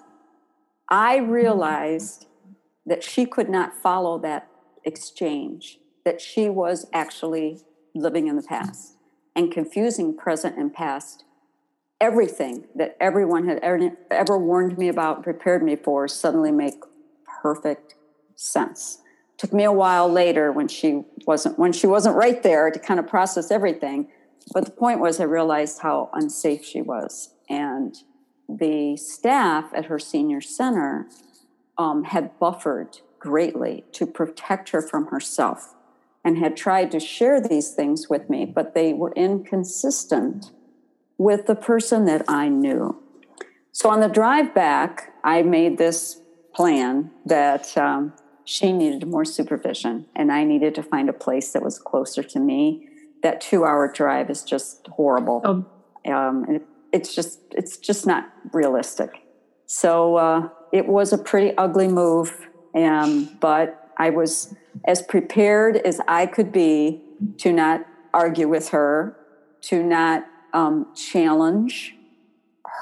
I 0.88 1.16
realized 1.16 2.26
that 2.86 3.02
she 3.02 3.26
could 3.26 3.48
not 3.48 3.74
follow 3.74 4.18
that 4.18 4.48
exchange, 4.84 5.78
that 6.04 6.20
she 6.20 6.48
was 6.48 6.86
actually 6.92 7.60
living 7.94 8.26
in 8.26 8.36
the 8.36 8.42
past 8.42 8.96
and 9.34 9.52
confusing 9.52 10.16
present 10.16 10.56
and 10.56 10.72
past. 10.72 11.24
Everything 12.00 12.64
that 12.74 12.96
everyone 13.00 13.46
had 13.46 13.58
ever, 14.10 14.36
warned 14.36 14.76
me 14.76 14.88
about, 14.88 15.22
prepared 15.22 15.62
me 15.62 15.76
for, 15.76 16.08
suddenly 16.08 16.50
make 16.50 16.74
perfect 17.40 17.94
sense. 18.34 18.98
Took 19.36 19.52
me 19.52 19.64
a 19.64 19.72
while 19.72 20.08
later 20.08 20.50
when 20.50 20.68
she 20.68 21.04
wasn't 21.26 21.58
when 21.58 21.72
she 21.72 21.86
wasn't 21.86 22.16
right 22.16 22.42
there 22.42 22.70
to 22.70 22.78
kind 22.78 22.98
of 22.98 23.06
process 23.06 23.50
everything. 23.50 24.08
But 24.52 24.64
the 24.64 24.72
point 24.72 25.00
was, 25.00 25.20
I 25.20 25.24
realized 25.24 25.80
how 25.80 26.10
unsafe 26.12 26.64
she 26.64 26.82
was, 26.82 27.30
and 27.48 27.96
the 28.48 28.96
staff 28.96 29.72
at 29.72 29.86
her 29.86 29.98
senior 29.98 30.40
center 30.40 31.06
um, 31.78 32.04
had 32.04 32.38
buffered 32.38 32.98
greatly 33.18 33.84
to 33.92 34.06
protect 34.06 34.70
her 34.70 34.82
from 34.82 35.06
herself 35.06 35.74
and 36.24 36.38
had 36.38 36.56
tried 36.56 36.90
to 36.90 37.00
share 37.00 37.40
these 37.40 37.70
things 37.70 38.08
with 38.08 38.28
me, 38.30 38.44
but 38.44 38.74
they 38.74 38.92
were 38.92 39.12
inconsistent 39.16 40.50
with 41.18 41.46
the 41.46 41.54
person 41.54 42.04
that 42.04 42.24
I 42.28 42.48
knew. 42.48 43.00
So 43.72 43.90
on 43.90 44.00
the 44.00 44.08
drive 44.08 44.54
back, 44.54 45.14
I 45.24 45.42
made 45.42 45.78
this 45.78 46.20
plan 46.54 47.10
that 47.24 47.76
um, 47.76 48.12
she 48.44 48.72
needed 48.72 49.06
more 49.06 49.24
supervision 49.24 50.06
and 50.14 50.30
I 50.30 50.44
needed 50.44 50.74
to 50.76 50.82
find 50.82 51.08
a 51.08 51.12
place 51.12 51.52
that 51.52 51.62
was 51.62 51.78
closer 51.78 52.22
to 52.22 52.38
me. 52.38 52.88
That 53.22 53.40
two 53.40 53.64
hour 53.64 53.90
drive 53.90 54.30
is 54.30 54.42
just 54.42 54.88
horrible. 54.88 55.42
Oh. 55.44 56.12
Um, 56.12 56.44
it, 56.48 56.62
it's 56.92 57.14
just 57.14 57.40
it's 57.52 57.76
just 57.76 58.06
not 58.06 58.28
realistic. 58.52 59.21
So 59.74 60.16
uh, 60.16 60.48
it 60.70 60.86
was 60.86 61.14
a 61.14 61.18
pretty 61.18 61.56
ugly 61.56 61.88
move, 61.88 62.46
um, 62.74 63.38
but 63.40 63.90
I 63.96 64.10
was 64.10 64.54
as 64.84 65.00
prepared 65.00 65.78
as 65.78 65.98
I 66.06 66.26
could 66.26 66.52
be 66.52 67.00
to 67.38 67.54
not 67.54 67.86
argue 68.12 68.48
with 68.48 68.68
her, 68.68 69.16
to 69.62 69.82
not 69.82 70.26
um, 70.52 70.92
challenge 70.94 71.94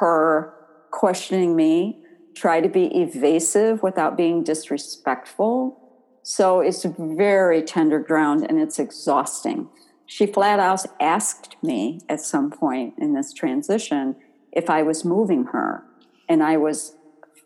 her 0.01 0.53
questioning 0.91 1.55
me, 1.55 2.03
try 2.35 2.61
to 2.61 2.69
be 2.69 2.87
evasive 2.87 3.85
without 3.85 4.17
being 4.17 4.43
disrespectful. 4.43 5.79
So 6.25 6.59
it's 6.59 6.85
very 6.99 7.63
tender 7.63 8.01
ground 8.01 8.45
and 8.49 8.59
it's 8.61 8.81
exhausting. 8.81 9.69
She 10.07 10.27
flat 10.27 10.59
out 10.59 10.85
asked 10.99 11.55
me 11.63 12.01
at 12.09 12.21
some 12.21 12.51
point 12.51 12.95
in 12.99 13.15
this 13.15 13.33
transition 13.33 14.17
if 14.51 14.69
I 14.69 14.83
was 14.83 15.05
moving 15.05 15.45
her. 15.53 15.85
And 16.31 16.43
I 16.43 16.57
was 16.57 16.95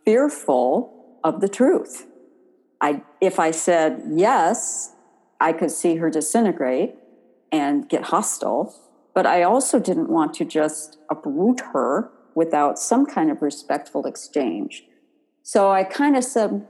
fearful 0.05 1.19
of 1.25 1.41
the 1.41 1.49
truth. 1.49 2.07
I, 2.81 3.03
if 3.21 3.41
I 3.41 3.50
said 3.50 4.03
yes, 4.11 4.93
I 5.41 5.53
could 5.53 5.71
see 5.71 5.97
her 5.97 6.11
disintegrate 6.11 6.95
and 7.50 7.88
get 7.88 8.05
hostile. 8.05 8.75
But 9.14 9.26
I 9.26 9.43
also 9.43 9.79
didn't 9.79 10.11
want 10.11 10.35
to 10.35 10.45
just 10.45 10.99
uproot 11.11 11.61
her 11.73 12.11
without 12.35 12.79
some 12.79 13.07
kind 13.07 13.31
of 13.31 13.41
respectful 13.41 14.05
exchange. 14.07 14.85
So 15.43 15.71
I 15.71 15.85
kind 15.85 16.17
of 16.17 16.25
said, 16.25 16.67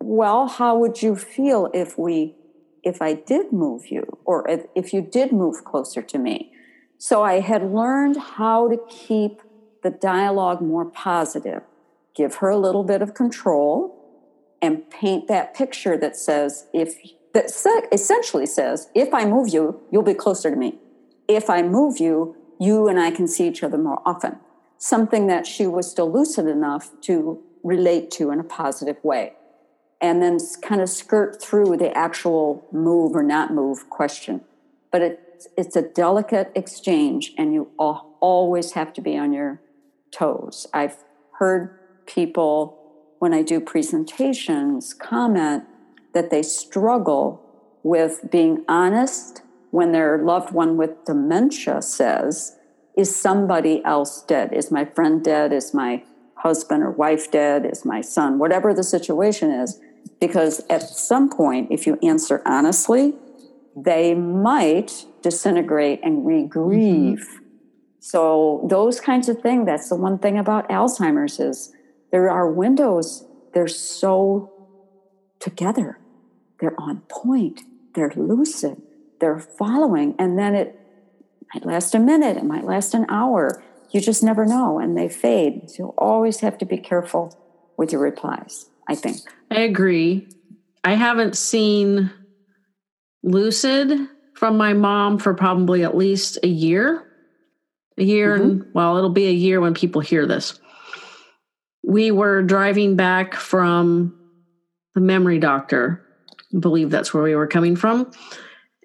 well, 0.00 0.46
how 0.46 0.78
would 0.78 1.02
you 1.02 1.16
feel 1.16 1.70
if 1.74 1.98
we, 1.98 2.36
if 2.84 3.02
I 3.02 3.14
did 3.14 3.52
move 3.52 3.90
you 3.90 4.04
or 4.24 4.48
if, 4.48 4.66
if 4.76 4.92
you 4.92 5.00
did 5.00 5.32
move 5.32 5.64
closer 5.64 6.02
to 6.02 6.18
me? 6.18 6.52
So 6.98 7.22
I 7.22 7.40
had 7.40 7.72
learned 7.72 8.16
how 8.16 8.68
to 8.68 8.78
keep 8.88 9.40
the 9.82 9.90
dialogue 9.90 10.60
more 10.60 10.84
positive. 10.84 11.62
Give 12.14 12.36
her 12.36 12.48
a 12.48 12.56
little 12.56 12.84
bit 12.84 13.02
of 13.02 13.14
control 13.14 13.94
and 14.60 14.88
paint 14.90 15.28
that 15.28 15.54
picture 15.54 15.96
that 15.96 16.16
says 16.16 16.66
if 16.72 16.94
that 17.32 17.86
essentially 17.92 18.46
says 18.46 18.88
if 18.94 19.12
i 19.14 19.24
move 19.24 19.48
you 19.48 19.80
you'll 19.92 20.02
be 20.02 20.14
closer 20.14 20.50
to 20.50 20.56
me. 20.56 20.78
If 21.28 21.48
i 21.48 21.62
move 21.62 21.98
you 21.98 22.36
you 22.58 22.88
and 22.88 22.98
i 22.98 23.10
can 23.10 23.28
see 23.28 23.46
each 23.46 23.62
other 23.62 23.78
more 23.78 24.02
often. 24.04 24.36
Something 24.78 25.26
that 25.28 25.46
she 25.46 25.66
was 25.66 25.90
still 25.90 26.10
lucid 26.10 26.46
enough 26.46 26.90
to 27.02 27.42
relate 27.62 28.10
to 28.12 28.30
in 28.30 28.40
a 28.40 28.44
positive 28.44 28.96
way. 29.02 29.34
And 30.00 30.22
then 30.22 30.38
kind 30.62 30.80
of 30.80 30.88
skirt 30.88 31.42
through 31.42 31.76
the 31.76 31.96
actual 31.96 32.64
move 32.72 33.16
or 33.16 33.22
not 33.22 33.52
move 33.52 33.90
question. 33.90 34.42
But 34.90 35.02
it's 35.02 35.48
it's 35.56 35.76
a 35.76 35.82
delicate 35.82 36.50
exchange 36.56 37.32
and 37.38 37.52
you 37.54 37.70
always 37.78 38.72
have 38.72 38.92
to 38.94 39.00
be 39.00 39.16
on 39.16 39.32
your 39.32 39.60
toes 40.10 40.66
i've 40.74 41.04
heard 41.38 41.78
people, 42.08 42.76
when 43.20 43.32
I 43.32 43.42
do 43.42 43.60
presentations, 43.60 44.92
comment 44.94 45.64
that 46.14 46.30
they 46.30 46.42
struggle 46.42 47.44
with 47.84 48.28
being 48.30 48.64
honest 48.68 49.42
when 49.70 49.92
their 49.92 50.18
loved 50.18 50.52
one 50.52 50.76
with 50.76 51.04
dementia 51.04 51.82
says, 51.82 52.56
Is 52.96 53.14
somebody 53.14 53.84
else 53.84 54.22
dead? 54.22 54.52
Is 54.52 54.72
my 54.72 54.84
friend 54.84 55.22
dead? 55.22 55.52
Is 55.52 55.72
my 55.72 56.02
husband 56.34 56.82
or 56.82 56.90
wife 56.90 57.30
dead? 57.30 57.66
Is 57.66 57.84
my 57.84 58.00
son? 58.00 58.38
Whatever 58.38 58.74
the 58.74 58.82
situation 58.82 59.50
is. 59.50 59.78
Because 60.20 60.62
at 60.70 60.82
some 60.82 61.28
point, 61.28 61.70
if 61.70 61.86
you 61.86 61.98
answer 62.02 62.42
honestly, 62.46 63.14
they 63.76 64.14
might 64.14 65.04
disintegrate 65.22 66.00
and 66.02 66.24
regrieve. 66.24 67.20
Mm-hmm. 67.20 67.44
So 68.00 68.66
those 68.70 69.00
kinds 69.00 69.28
of 69.28 69.40
things, 69.40 69.66
that's 69.66 69.88
the 69.88 69.96
one 69.96 70.18
thing 70.18 70.38
about 70.38 70.68
Alzheimer's 70.68 71.40
is 71.40 71.72
there 72.12 72.30
are 72.30 72.50
windows, 72.50 73.26
they're 73.54 73.68
so 73.68 74.52
together. 75.40 75.98
They're 76.60 76.78
on 76.80 77.02
point, 77.08 77.62
they're 77.94 78.12
lucid, 78.16 78.82
they're 79.20 79.38
following, 79.38 80.14
and 80.18 80.38
then 80.38 80.54
it 80.54 80.78
might 81.54 81.64
last 81.64 81.94
a 81.94 81.98
minute, 81.98 82.36
it 82.36 82.44
might 82.44 82.64
last 82.64 82.94
an 82.94 83.06
hour. 83.08 83.62
You 83.90 84.00
just 84.00 84.22
never 84.22 84.44
know, 84.44 84.78
and 84.78 84.96
they 84.96 85.08
fade. 85.08 85.70
So 85.70 85.76
you 85.78 85.94
always 85.96 86.40
have 86.40 86.58
to 86.58 86.66
be 86.66 86.76
careful 86.76 87.36
with 87.76 87.92
your 87.92 88.02
replies, 88.02 88.66
I 88.86 88.94
think. 88.94 89.18
I 89.50 89.60
agree. 89.60 90.28
I 90.84 90.94
haven't 90.94 91.36
seen 91.36 92.10
lucid 93.22 94.08
from 94.34 94.56
my 94.56 94.72
mom 94.72 95.18
for 95.18 95.34
probably 95.34 95.84
at 95.84 95.96
least 95.96 96.38
a 96.42 96.48
year. 96.48 97.07
A 97.98 98.04
year, 98.04 98.38
mm-hmm. 98.38 98.50
and 98.50 98.64
well, 98.74 98.96
it'll 98.96 99.10
be 99.10 99.26
a 99.26 99.32
year 99.32 99.60
when 99.60 99.74
people 99.74 100.00
hear 100.00 100.26
this 100.26 100.58
we 101.88 102.10
were 102.10 102.42
driving 102.42 102.96
back 102.96 103.34
from 103.34 104.14
the 104.94 105.00
memory 105.00 105.38
doctor. 105.38 106.04
I 106.54 106.58
believe 106.58 106.90
that's 106.90 107.14
where 107.14 107.22
we 107.22 107.34
were 107.34 107.46
coming 107.46 107.76
from. 107.76 108.10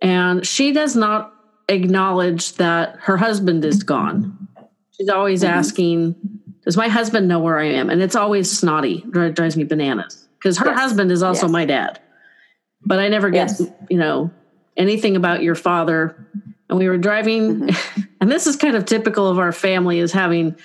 And 0.02 0.48
she 0.48 0.72
does 0.72 0.96
not 0.96 1.34
acknowledge 1.68 2.54
that 2.54 2.96
her 3.02 3.18
husband 3.18 3.66
is 3.66 3.84
gone. 3.84 4.48
She's 4.92 5.10
always 5.10 5.44
mm-hmm. 5.44 5.54
asking, 5.54 6.16
Does 6.64 6.78
my 6.78 6.88
husband 6.88 7.28
know 7.28 7.40
where 7.40 7.60
I 7.60 7.66
am? 7.66 7.90
And 7.90 8.02
it's 8.02 8.16
always 8.16 8.50
snotty, 8.50 9.04
drives 9.12 9.58
me 9.58 9.66
bananas 9.66 10.28
because 10.38 10.58
her 10.58 10.68
yes. 10.68 10.80
husband 10.80 11.12
is 11.12 11.22
also 11.22 11.48
yes. 11.48 11.52
my 11.52 11.66
dad. 11.66 12.00
But 12.86 13.00
I 13.00 13.10
never 13.10 13.30
get, 13.30 13.50
yes. 13.50 13.64
you 13.90 13.98
know, 13.98 14.32
anything 14.78 15.18
about 15.18 15.44
your 15.44 15.56
father. 15.56 16.26
And 16.70 16.80
we 16.80 16.88
were 16.88 16.98
driving, 16.98 17.62
mm-hmm. 17.62 18.02
and 18.22 18.32
this 18.32 18.48
is 18.48 18.56
kind 18.56 18.76
of 18.76 18.86
typical 18.86 19.28
of 19.28 19.40
our 19.40 19.52
family 19.52 20.00
is 20.00 20.12
having 20.12 20.56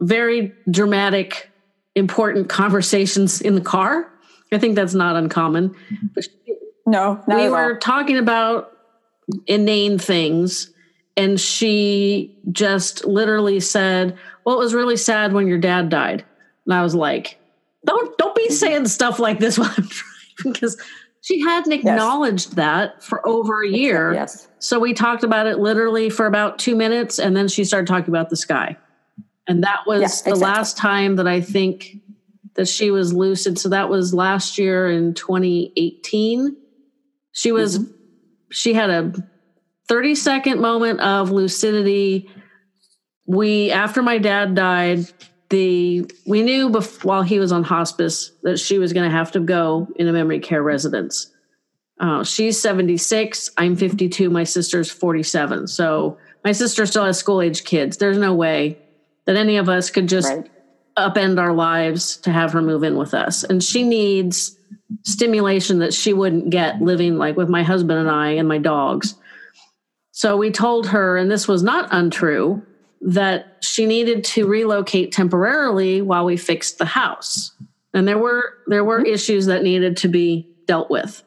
very 0.00 0.52
dramatic, 0.70 1.50
important 1.94 2.48
conversations 2.48 3.40
in 3.40 3.54
the 3.54 3.60
car. 3.60 4.10
I 4.52 4.58
think 4.58 4.74
that's 4.74 4.94
not 4.94 5.16
uncommon. 5.16 5.76
but 6.14 6.26
No, 6.86 7.22
we 7.28 7.48
were 7.48 7.74
all. 7.74 7.78
talking 7.78 8.16
about 8.16 8.72
inane 9.46 9.98
things, 9.98 10.72
and 11.16 11.38
she 11.38 12.36
just 12.50 13.04
literally 13.04 13.60
said, 13.60 14.18
"Well, 14.44 14.56
it 14.56 14.58
was 14.58 14.74
really 14.74 14.96
sad 14.96 15.32
when 15.32 15.46
your 15.46 15.58
dad 15.58 15.88
died." 15.88 16.24
And 16.66 16.74
I 16.74 16.82
was 16.82 16.94
like, 16.94 17.38
"Don't 17.86 18.16
don't 18.18 18.34
be 18.34 18.44
mm-hmm. 18.44 18.54
saying 18.54 18.88
stuff 18.88 19.20
like 19.20 19.38
this 19.38 19.58
while 19.58 19.68
I'm 19.68 19.74
driving," 20.44 20.52
because 20.52 20.76
she 21.22 21.40
hadn't 21.40 21.72
acknowledged 21.72 22.48
yes. 22.48 22.54
that 22.56 23.02
for 23.02 23.26
over 23.28 23.62
a 23.62 23.68
year. 23.68 24.14
Yes. 24.14 24.48
So 24.58 24.78
we 24.78 24.94
talked 24.94 25.22
about 25.22 25.46
it 25.46 25.58
literally 25.58 26.08
for 26.10 26.26
about 26.26 26.58
two 26.58 26.74
minutes, 26.74 27.18
and 27.18 27.36
then 27.36 27.48
she 27.48 27.64
started 27.64 27.86
talking 27.86 28.08
about 28.08 28.30
the 28.30 28.36
sky. 28.36 28.76
And 29.46 29.62
that 29.64 29.80
was 29.86 30.00
Yeah, 30.00 30.06
the 30.08 30.12
exactly. 30.30 30.40
last 30.40 30.76
time 30.76 31.16
that 31.16 31.26
I 31.26 31.40
think 31.40 31.96
that 32.54 32.68
she 32.68 32.90
was 32.90 33.12
lucid. 33.12 33.58
So 33.58 33.68
that 33.70 33.88
was 33.88 34.14
last 34.14 34.58
year 34.58 34.90
in 34.90 35.14
2018. 35.14 36.56
She 37.32 37.52
was, 37.52 37.78
Mm-hmm. 37.78 37.92
she 38.50 38.72
had 38.74 38.90
a 38.90 39.12
30 39.88 40.14
second 40.14 40.60
moment 40.60 41.00
of 41.00 41.30
lucidity. 41.30 42.30
We, 43.26 43.70
after 43.70 44.02
my 44.02 44.18
dad 44.18 44.54
died, 44.54 45.00
the 45.50 46.10
we 46.26 46.42
knew 46.42 46.70
bef- 46.70 47.04
while 47.04 47.22
he 47.22 47.38
was 47.38 47.52
on 47.52 47.64
hospice 47.64 48.32
that 48.42 48.58
she 48.58 48.78
was 48.78 48.92
going 48.92 49.08
to 49.08 49.14
have 49.16 49.32
to 49.32 49.40
go 49.40 49.88
in 49.96 50.08
a 50.08 50.12
memory 50.12 50.40
care 50.40 50.62
residence. 50.62 51.32
Uh, 51.98 52.24
she's 52.24 52.58
76. 52.60 53.50
I'm 53.58 53.76
52. 53.76 54.30
My 54.30 54.44
sister's 54.44 54.90
47. 54.90 55.66
So 55.66 56.16
my 56.44 56.52
sister 56.52 56.86
still 56.86 57.04
has 57.04 57.18
school 57.18 57.42
age 57.42 57.64
kids. 57.64 57.98
There's 57.98 58.16
no 58.16 58.32
way 58.32 58.78
that 59.26 59.36
any 59.36 59.58
of 59.58 59.68
us 59.68 59.90
could 59.90 60.08
just 60.08 60.28
Right. 60.28 60.50
upend 60.96 61.38
our 61.38 61.52
lives 61.52 62.16
to 62.18 62.32
have 62.32 62.52
her 62.52 62.62
move 62.62 62.84
in 62.84 62.96
with 62.96 63.12
us. 63.12 63.44
And 63.44 63.62
she 63.62 63.82
needs 63.82 64.56
stimulation 65.04 65.80
that 65.80 65.92
she 65.92 66.12
wouldn't 66.12 66.50
get 66.50 66.80
living 66.80 67.18
like 67.18 67.36
with 67.36 67.48
my 67.48 67.62
husband 67.62 67.98
and 67.98 68.10
I 68.10 68.30
and 68.30 68.48
my 68.48 68.58
dogs. 68.58 69.14
So 70.12 70.36
we 70.36 70.50
told 70.50 70.88
her, 70.88 71.16
and 71.16 71.30
this 71.30 71.46
was 71.46 71.62
not 71.62 71.88
untrue, 71.92 72.62
that 73.00 73.58
she 73.62 73.86
needed 73.86 74.24
to 74.24 74.46
relocate 74.46 75.12
temporarily 75.12 76.02
while 76.02 76.24
we 76.24 76.36
fixed 76.36 76.78
the 76.78 76.84
house. 76.84 77.52
And 77.94 78.06
there 78.06 78.18
were 78.18 78.54
there 78.66 78.84
were 78.84 78.98
mm-hmm. 78.98 79.14
issues 79.14 79.46
that 79.46 79.62
needed 79.62 79.96
to 79.98 80.08
be 80.08 80.48
dealt 80.66 80.90
with. 80.90 81.22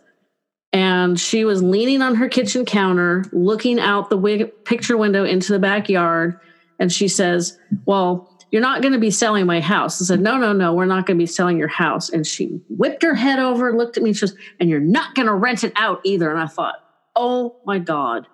And 0.71 1.19
she 1.19 1.45
was 1.45 1.61
leaning 1.61 2.01
on 2.01 2.15
her 2.15 2.27
kitchen 2.27 2.65
counter, 2.65 3.25
looking 3.31 3.79
out 3.79 4.09
the 4.09 4.51
picture 4.65 4.97
window 4.97 5.23
into 5.23 5.51
the 5.53 5.59
backyard. 5.59 6.39
And 6.79 6.91
she 6.91 7.07
says, 7.07 7.59
Well, 7.85 8.29
you're 8.51 8.61
not 8.61 8.81
going 8.81 8.93
to 8.93 8.99
be 8.99 9.11
selling 9.11 9.45
my 9.45 9.61
house. 9.61 10.01
I 10.01 10.05
said, 10.05 10.21
No, 10.21 10.37
no, 10.37 10.51
no, 10.51 10.73
we're 10.73 10.85
not 10.85 11.05
going 11.05 11.17
to 11.17 11.21
be 11.21 11.27
selling 11.27 11.57
your 11.57 11.67
house. 11.67 12.09
And 12.09 12.25
she 12.25 12.61
whipped 12.69 13.03
her 13.03 13.13
head 13.13 13.39
over, 13.39 13.75
looked 13.75 13.97
at 13.97 14.03
me, 14.03 14.11
and 14.11 14.17
she 14.17 14.25
goes, 14.25 14.35
And 14.59 14.69
you're 14.69 14.79
not 14.79 15.13
going 15.13 15.27
to 15.27 15.33
rent 15.33 15.63
it 15.63 15.73
out 15.75 16.01
either. 16.03 16.31
And 16.31 16.39
I 16.39 16.47
thought, 16.47 16.75
Oh 17.15 17.57
my 17.65 17.77
God. 17.77 18.25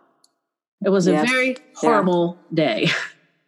It 0.85 0.89
was 0.89 1.07
Yes. 1.07 1.27
a 1.27 1.31
very 1.31 1.57
horrible 1.75 2.37
day. 2.53 2.89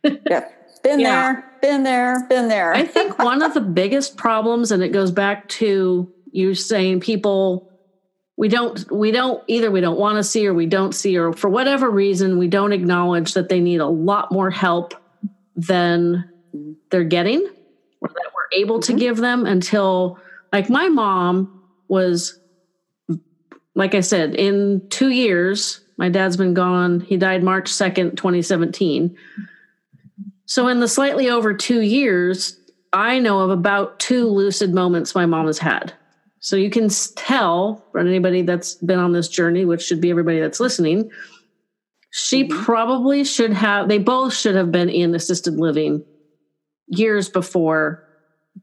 Yep. 0.03 0.81
Been 0.84 1.00
Yeah. 1.00 1.34
there, 1.34 1.51
been 1.62 1.84
there, 1.84 2.27
been 2.27 2.48
there. 2.48 2.74
I 2.74 2.86
think 2.86 3.20
one 3.20 3.43
of 3.43 3.53
the 3.53 3.62
biggest 3.62 4.17
problems, 4.17 4.72
and 4.72 4.81
it 4.81 4.91
goes 4.91 5.12
back 5.12 5.48
to 5.50 6.12
you 6.31 6.55
saying 6.55 7.01
people 7.01 7.70
we 8.38 8.48
don't 8.48 8.91
we 8.91 9.12
don't 9.12 9.43
either 9.48 9.70
we 9.70 9.81
don't 9.81 10.00
want 10.00 10.15
to 10.17 10.24
see 10.24 10.48
or 10.48 10.53
we 10.53 10.65
don't 10.65 10.93
see 10.96 11.17
or 11.17 11.34
for 11.34 11.50
whatever 11.50 11.89
reason 11.89 12.39
we 12.39 12.48
don't 12.48 12.72
acknowledge 12.72 13.34
that 13.34 13.50
they 13.50 13.60
need 13.60 13.81
a 13.81 13.88
lot 13.88 14.31
more 14.31 14.50
help 14.50 14.96
than 15.55 16.27
they're 16.89 17.03
getting 17.03 17.48
or 18.00 18.08
that 18.08 18.31
we're 18.34 18.60
able 18.60 18.79
to 18.79 18.93
mm-hmm. 18.93 19.00
give 19.00 19.17
them 19.17 19.46
until 19.46 20.17
like 20.53 20.70
my 20.70 20.88
mom 20.88 21.62
was 21.88 22.39
like 23.75 23.93
I 23.93 24.00
said 24.00 24.34
in 24.36 24.81
2 24.89 25.10
years 25.10 25.81
my 25.98 26.10
dad's 26.10 26.38
been 26.38 26.53
gone 26.53 27.01
he 27.01 27.17
died 27.17 27.43
March 27.43 27.70
2nd 27.70 28.17
2017 28.17 29.15
so 30.51 30.67
in 30.67 30.81
the 30.81 30.88
slightly 30.88 31.29
over 31.29 31.53
2 31.53 31.81
years 31.81 32.58
I 32.93 33.20
know 33.20 33.39
of 33.39 33.50
about 33.50 34.00
two 34.00 34.27
lucid 34.27 34.74
moments 34.74 35.15
my 35.15 35.25
mom 35.25 35.48
has 35.48 35.60
had. 35.60 35.93
So 36.39 36.55
you 36.55 36.70
can 36.70 36.89
tell 37.15 37.86
for 37.91 38.00
anybody 38.00 38.41
that's 38.41 38.75
been 38.75 39.00
on 39.00 39.13
this 39.13 39.29
journey, 39.29 39.63
which 39.63 39.81
should 39.81 40.01
be 40.01 40.10
everybody 40.10 40.39
that's 40.39 40.60
listening, 40.60 41.10
she 42.10 42.43
mm-hmm. 42.43 42.63
probably 42.63 43.24
should 43.24 43.53
have, 43.53 43.88
they 43.88 44.00
both 44.00 44.34
should 44.34 44.55
have 44.55 44.72
been 44.72 44.89
in 44.89 45.15
assisted 45.15 45.55
living 45.55 46.03
years 46.88 47.29
before 47.29 48.05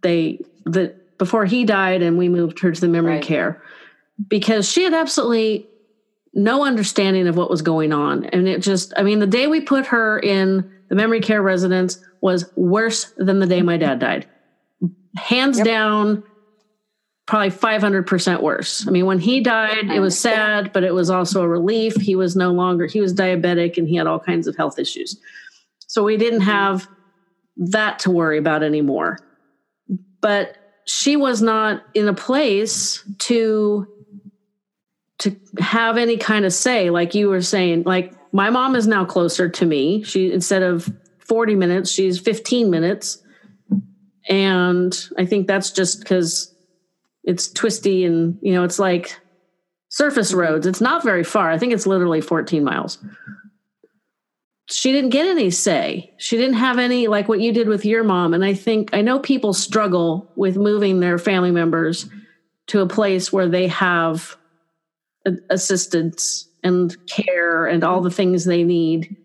they, 0.03 0.41
the, 0.67 0.95
before 1.17 1.47
he 1.47 1.65
died 1.65 2.03
and 2.03 2.19
we 2.19 2.29
moved 2.29 2.59
her 2.61 2.73
to 2.73 2.81
the 2.81 2.89
memory 2.89 3.15
Right. 3.15 3.23
care 3.23 3.63
because 4.29 4.71
she 4.71 4.83
had 4.83 4.93
absolutely 4.93 5.67
no 6.35 6.65
understanding 6.65 7.27
of 7.27 7.37
what 7.37 7.49
was 7.49 7.63
going 7.63 7.93
on. 7.93 8.27
And 8.27 8.47
it 8.47 8.61
just, 8.61 8.93
I 8.97 9.03
mean, 9.03 9.21
the 9.21 9.27
day 9.27 9.47
we 9.47 9.63
put 9.63 9.87
her 9.87 10.19
in 10.19 10.71
the 10.89 10.95
memory 10.95 11.21
care 11.21 11.43
residence 11.43 11.99
was 12.21 12.51
worse 12.57 13.13
than 13.17 13.39
the 13.39 13.47
day 13.47 13.63
my 13.63 13.77
dad 13.77 13.99
died. 13.99 14.27
Hands 15.17 15.57
Yep. 15.57 15.65
down, 15.67 16.23
probably 17.27 17.51
500% 17.51 18.43
worse. 18.43 18.87
I 18.87 18.91
mean, 18.91 19.07
when 19.07 19.19
he 19.19 19.41
died, 19.41 19.91
it 19.91 20.01
was 20.01 20.19
sad, 20.19 20.73
but 20.73 20.83
it 20.85 20.95
was 20.95 21.11
also 21.11 21.43
a 21.43 21.49
relief. 21.49 21.95
He 21.97 22.17
was 22.17 22.37
no 22.37 22.53
longer, 22.53 22.87
he 22.87 23.01
was 23.01 23.13
diabetic 23.15 23.77
and 23.77 23.87
he 23.89 23.97
had 23.97 24.07
all 24.07 24.19
kinds 24.19 24.47
of 24.47 24.57
health 24.57 24.79
issues. 24.79 25.19
So 25.87 26.03
we 26.05 26.17
didn't 26.17 26.43
have 26.43 26.89
that 27.57 27.99
to 28.01 28.11
worry 28.11 28.39
about 28.39 28.63
anymore. 28.63 29.19
But 30.21 30.57
she 30.87 31.17
was 31.17 31.43
not 31.43 31.83
in 31.95 32.09
a 32.09 32.15
place 32.15 33.05
to 33.19 33.87
to 35.19 35.37
have 35.59 35.97
any 35.97 36.17
kind 36.17 36.45
of 36.45 36.53
say 36.53 36.91
like 36.91 37.15
you 37.15 37.29
were 37.29 37.43
saying 37.43 37.83
like 37.83 38.15
my 38.33 38.51
mom 38.51 38.75
is 38.75 38.87
now 38.87 39.05
closer 39.05 39.49
to 39.49 39.67
me. 39.67 40.03
She 40.03 40.33
instead 40.33 40.63
of 40.63 40.89
40 41.19 41.55
minutes 41.55 41.91
she's 41.91 42.19
15 42.19 42.71
minutes. 42.71 43.23
And 44.29 45.09
i 45.17 45.25
think 45.25 45.47
that's 45.47 45.71
just 45.71 46.01
because 46.01 46.55
it's 47.25 47.51
twisty 47.53 48.05
and 48.05 48.39
you 48.43 48.53
know 48.53 48.65
it's 48.65 48.79
like 48.79 49.19
surface 49.91 50.33
roads. 50.33 50.67
It's 50.67 50.81
not 50.81 51.03
very 51.03 51.25
far. 51.25 51.51
I 51.51 51.59
think 51.59 51.73
it's 51.73 51.87
literally 51.87 52.21
14 52.21 52.63
miles. 52.63 52.99
She 54.71 54.93
didn't 54.93 55.11
get 55.11 55.27
any 55.27 55.51
say. 55.51 56.13
She 56.19 56.37
didn't 56.37 56.57
have 56.57 56.79
any 56.79 57.07
like 57.07 57.27
what 57.27 57.41
you 57.41 57.53
did 57.53 57.69
with 57.69 57.87
your 57.87 58.05
mom. 58.05 58.35
And 58.35 58.45
i 58.45 58.55
think 58.55 58.91
i 58.93 59.03
know 59.03 59.19
people 59.19 59.53
struggle 59.53 60.31
with 60.37 60.57
moving 60.57 61.01
their 61.01 61.19
family 61.19 61.51
members 61.51 62.09
to 62.69 62.81
a 62.81 62.87
place 62.87 63.33
where 63.33 63.49
they 63.49 63.67
have 63.69 64.37
assistance 65.51 66.48
and 66.63 66.97
care 67.07 67.67
and 67.67 67.85
all 67.85 68.01
the 68.01 68.11
things 68.11 68.45
they 68.45 68.65
need 68.65 69.17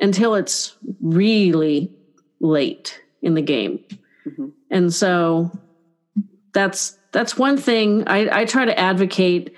until 0.00 0.34
it's 0.34 0.76
really 1.00 1.92
late 2.40 3.00
in 3.22 3.34
the 3.34 3.42
game. 3.42 3.84
Mhm. 4.26 4.52
And 4.70 4.92
so 4.92 5.50
that's 6.52 6.96
that's 7.12 7.36
one 7.36 7.56
thing 7.56 8.06
I, 8.06 8.40
I 8.40 8.44
try 8.44 8.64
to 8.64 8.78
advocate 8.78 9.54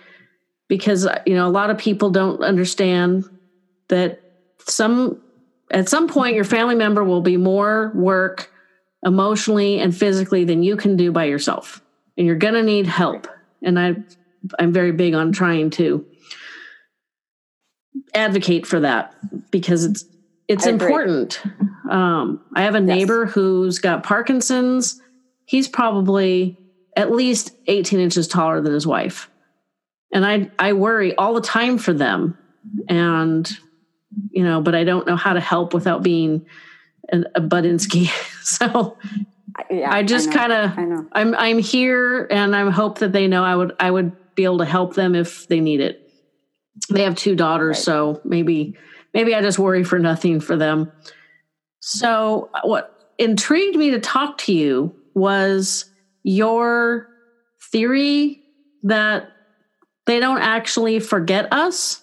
because 0.68 1.06
you 1.26 1.34
know 1.34 1.46
a 1.46 1.50
lot 1.50 1.70
of 1.70 1.78
people 1.78 2.10
don't 2.10 2.42
understand 2.42 3.24
that 3.88 4.20
some 4.66 5.20
at 5.70 5.88
some 5.88 6.08
point 6.08 6.34
your 6.34 6.44
family 6.44 6.74
member 6.74 7.04
will 7.04 7.20
be 7.20 7.36
more 7.36 7.92
work 7.94 8.50
emotionally 9.04 9.80
and 9.80 9.96
physically 9.96 10.44
than 10.44 10.62
you 10.62 10.76
can 10.76 10.96
do 10.96 11.12
by 11.12 11.24
yourself 11.24 11.82
and 12.16 12.26
you're 12.26 12.36
going 12.36 12.54
to 12.54 12.62
need 12.62 12.86
help 12.86 13.26
and 13.62 13.78
i 13.78 13.94
i'm 14.58 14.72
very 14.72 14.92
big 14.92 15.12
on 15.12 15.32
trying 15.32 15.70
to 15.70 16.06
advocate 18.14 18.66
for 18.66 18.80
that 18.80 19.14
because 19.50 19.84
it's 19.84 20.04
it's 20.48 20.66
I 20.66 20.70
important. 20.70 21.40
Um, 21.90 22.40
i 22.54 22.62
have 22.62 22.74
a 22.74 22.80
neighbor 22.80 23.26
who's 23.26 23.78
got 23.78 24.02
parkinson's. 24.02 25.00
He's 25.44 25.68
probably 25.68 26.58
at 26.96 27.10
least 27.10 27.52
18 27.66 28.00
inches 28.00 28.28
taller 28.28 28.60
than 28.60 28.72
his 28.72 28.86
wife. 28.86 29.30
And 30.12 30.26
i 30.26 30.50
i 30.58 30.72
worry 30.72 31.14
all 31.16 31.34
the 31.34 31.40
time 31.40 31.78
for 31.78 31.92
them. 31.92 32.36
And 32.88 33.50
you 34.30 34.44
know 34.44 34.60
but 34.60 34.74
i 34.74 34.84
don't 34.84 35.06
know 35.06 35.16
how 35.16 35.32
to 35.32 35.40
help 35.40 35.72
without 35.72 36.02
being 36.02 36.44
a, 37.10 37.22
a 37.34 37.40
budinsky 37.40 38.06
so 38.42 38.98
yeah, 39.70 39.92
I 39.92 40.02
just 40.02 40.32
kind 40.32 40.52
of. 40.52 41.06
I'm 41.12 41.34
I'm 41.34 41.58
here 41.58 42.26
and 42.30 42.54
I 42.54 42.68
hope 42.70 42.98
that 42.98 43.12
they 43.12 43.26
know 43.28 43.44
I 43.44 43.54
would 43.54 43.74
I 43.78 43.90
would 43.90 44.34
be 44.34 44.44
able 44.44 44.58
to 44.58 44.64
help 44.64 44.94
them 44.94 45.14
if 45.14 45.46
they 45.48 45.60
need 45.60 45.80
it. 45.80 46.10
They 46.90 47.02
have 47.02 47.16
two 47.16 47.34
daughters, 47.36 47.76
Right. 47.78 47.84
so 47.84 48.20
maybe 48.24 48.76
maybe 49.14 49.34
I 49.34 49.42
just 49.42 49.58
worry 49.58 49.84
for 49.84 49.98
nothing 49.98 50.40
for 50.40 50.56
them. 50.56 50.90
So 51.80 52.50
uh, 52.54 52.60
what 52.64 53.12
intrigued 53.18 53.76
me 53.76 53.90
to 53.90 54.00
talk 54.00 54.38
to 54.38 54.52
you 54.52 54.94
was 55.14 55.84
your 56.22 57.08
theory 57.70 58.42
that 58.84 59.28
they 60.06 60.18
don't 60.18 60.40
actually 60.40 60.98
forget 60.98 61.52
us. 61.52 62.02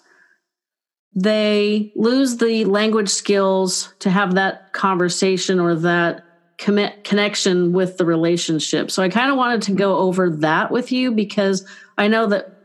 They 1.14 1.92
lose 1.96 2.36
the 2.36 2.64
language 2.66 3.08
skills 3.08 3.92
to 3.98 4.10
have 4.10 4.34
that 4.36 4.72
conversation 4.72 5.58
or 5.58 5.74
that 5.76 6.24
commit 6.58 7.04
connection 7.04 7.72
with 7.72 7.96
the 7.96 8.04
relationship. 8.04 8.90
So 8.90 9.02
I 9.02 9.08
kind 9.08 9.30
of 9.30 9.36
wanted 9.36 9.62
to 9.62 9.72
go 9.72 9.96
over 9.96 10.30
that 10.30 10.70
with 10.70 10.92
you 10.92 11.10
because 11.10 11.66
I 11.98 12.06
know 12.06 12.26
that 12.26 12.59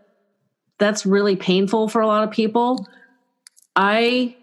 that's 0.77 1.05
really 1.05 1.35
painful 1.35 1.87
for 1.87 2.01
a 2.01 2.07
lot 2.07 2.23
of 2.23 2.31
people. 2.31 2.87
I 3.75 4.35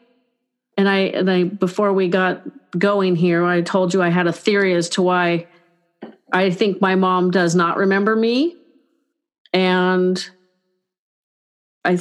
and 0.76 0.88
I 0.88 0.98
and 0.98 1.30
I 1.30 1.44
before 1.44 1.92
we 1.92 2.08
got 2.08 2.42
going 2.78 3.16
here, 3.16 3.44
I 3.44 3.62
told 3.62 3.92
you 3.92 4.02
I 4.02 4.08
had 4.08 4.26
a 4.26 4.32
theory 4.32 4.74
as 4.74 4.88
to 4.90 5.02
why 5.02 5.46
I 6.32 6.50
think 6.50 6.80
my 6.80 6.94
mom 6.94 7.30
does 7.30 7.54
not 7.54 7.76
remember 7.76 8.16
me. 8.16 8.56
And 9.52 10.24
I 11.84 11.98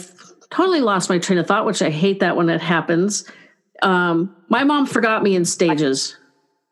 totally 0.49 0.79
lost 0.79 1.09
my 1.09 1.19
train 1.19 1.39
of 1.39 1.47
thought, 1.47 1.65
which 1.65 1.81
I 1.81 1.89
hate 1.89 2.21
that 2.21 2.37
when 2.37 2.49
it 2.49 2.61
happens. 2.61 3.25
Um, 3.81 4.35
my 4.47 4.63
mom 4.63 4.85
forgot 4.85 5.21
me 5.23 5.35
in 5.35 5.43
stages. 5.43 6.15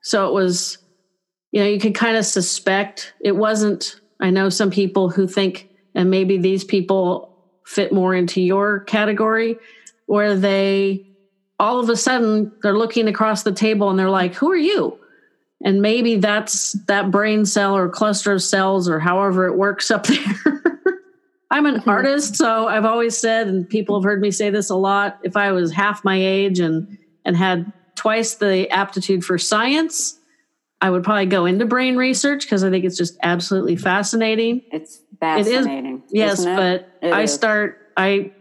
So 0.02 0.28
it 0.28 0.34
was, 0.34 0.78
you 1.52 1.62
know, 1.62 1.68
you 1.68 1.80
could 1.80 1.96
kind 1.96 2.16
of 2.16 2.26
suspect 2.26 3.14
it 3.20 3.36
wasn't. 3.36 4.00
I 4.22 4.30
know 4.30 4.50
some 4.50 4.70
people 4.70 5.10
who 5.10 5.28
think, 5.28 5.70
and 5.96 6.10
maybe 6.10 6.38
these 6.38 6.64
people 6.64 7.29
fit 7.70 7.94
more 7.94 8.16
into 8.16 8.42
your 8.42 8.80
category, 8.80 9.56
where 10.08 10.36
they 10.36 11.06
all 11.60 11.80
of 11.80 11.88
a 11.88 11.96
sudden 11.96 12.52
they're 12.64 12.78
looking 12.78 13.08
across 13.08 13.44
the 13.44 13.52
table 13.52 13.92
and 13.92 14.00
they're 14.00 14.10
like, 14.10 14.34
Who 14.34 14.50
are 14.52 14.58
you? 14.58 14.98
And 15.64 15.82
maybe 15.82 16.16
that's 16.16 16.74
that 16.88 17.12
brain 17.12 17.46
cell 17.46 17.78
or 17.78 17.88
cluster 17.88 18.32
of 18.32 18.42
cells 18.42 18.90
or 18.90 19.00
however 19.00 19.46
it 19.46 19.56
works 19.56 19.92
up 19.92 20.08
there. 20.08 20.64
I'm 21.52 21.68
an 21.68 21.76
mm-hmm. 21.76 21.90
artist, 21.90 22.36
so 22.36 22.68
I've 22.68 22.86
always 22.86 23.16
said, 23.18 23.48
and 23.48 23.70
people 23.70 24.00
have 24.00 24.04
heard 24.04 24.22
me 24.22 24.32
say 24.32 24.50
this 24.50 24.70
a 24.70 24.76
lot. 24.76 25.20
If 25.24 25.38
I 25.38 25.52
was 25.52 25.72
half 25.72 26.04
my 26.04 26.16
age 26.16 26.60
and 26.60 26.98
and 27.24 27.38
had 27.38 27.72
twice 27.96 28.36
the 28.36 28.68
aptitude 28.72 29.24
for 29.24 29.38
science, 29.38 30.18
I 30.82 30.90
would 30.90 31.04
probably 31.04 31.28
go 31.28 31.46
into 31.46 31.66
brain 31.66 31.98
research 31.98 32.46
because 32.46 32.64
I 32.64 32.72
think 32.72 32.84
it's 32.84 32.98
just 32.98 33.18
absolutely 33.22 33.76
fascinating. 33.76 34.64
It's 34.72 35.02
fascinating. 35.20 35.98
It 35.98 36.06
is, 36.06 36.12
yes, 36.12 36.40
it? 36.42 36.56
but 36.56 36.98
it 37.02 37.14
I 37.14 37.24
is. 37.24 37.34
start. 37.34 37.92
I, 37.96 38.32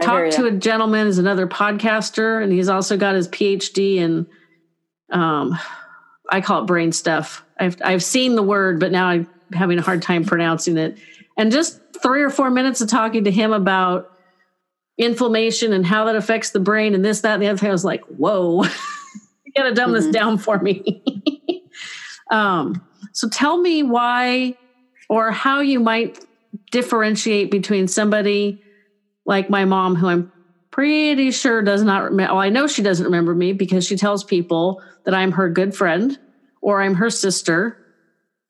I 0.00 0.04
talked 0.04 0.32
to 0.32 0.46
a 0.46 0.50
gentleman 0.50 1.06
who's 1.06 1.18
another 1.18 1.46
podcaster, 1.46 2.42
and 2.42 2.52
he's 2.52 2.68
also 2.68 2.96
got 2.96 3.14
his 3.14 3.28
PhD 3.28 3.96
in, 3.96 4.26
um, 5.10 5.58
I 6.28 6.40
call 6.40 6.62
it 6.62 6.66
brain 6.66 6.92
stuff. 6.92 7.44
I've 7.58 7.76
I've 7.82 8.02
seen 8.02 8.36
the 8.36 8.42
word, 8.42 8.80
but 8.80 8.92
now 8.92 9.06
I'm 9.06 9.28
having 9.52 9.78
a 9.78 9.82
hard 9.82 10.02
time 10.02 10.24
pronouncing 10.24 10.78
it. 10.78 10.98
And 11.36 11.52
just 11.52 11.80
three 12.02 12.22
or 12.22 12.30
four 12.30 12.50
minutes 12.50 12.80
of 12.80 12.88
talking 12.88 13.24
to 13.24 13.30
him 13.30 13.52
about 13.52 14.10
inflammation 14.98 15.72
and 15.72 15.84
how 15.84 16.04
that 16.04 16.16
affects 16.16 16.50
the 16.50 16.60
brain 16.60 16.94
and 16.94 17.04
this, 17.04 17.22
that, 17.22 17.34
and 17.34 17.42
the 17.42 17.48
other 17.48 17.58
thing. 17.58 17.70
I 17.70 17.72
was 17.72 17.84
like, 17.84 18.02
whoa, 18.04 18.64
you 19.44 19.52
gotta 19.56 19.74
dumb 19.74 19.92
mm-hmm. 19.92 20.04
this 20.04 20.12
down 20.12 20.38
for 20.38 20.58
me. 20.58 21.02
um, 22.30 22.84
so 23.12 23.28
tell 23.28 23.58
me 23.58 23.82
why 23.82 24.56
or 25.10 25.32
how 25.32 25.60
you 25.60 25.80
might 25.80 26.24
differentiate 26.70 27.50
between 27.50 27.88
somebody 27.88 28.62
like 29.26 29.50
my 29.50 29.64
mom, 29.64 29.96
who 29.96 30.08
I'm 30.08 30.32
pretty 30.70 31.32
sure 31.32 31.60
does 31.62 31.82
not 31.82 32.04
remember. 32.04 32.34
Well, 32.34 32.42
I 32.42 32.48
know 32.48 32.66
she 32.66 32.82
doesn't 32.82 33.04
remember 33.04 33.34
me 33.34 33.52
because 33.52 33.84
she 33.84 33.96
tells 33.96 34.24
people 34.24 34.80
that 35.04 35.12
I'm 35.12 35.32
her 35.32 35.50
good 35.50 35.74
friend 35.74 36.16
or 36.62 36.80
I'm 36.80 36.94
her 36.94 37.10
sister 37.10 37.76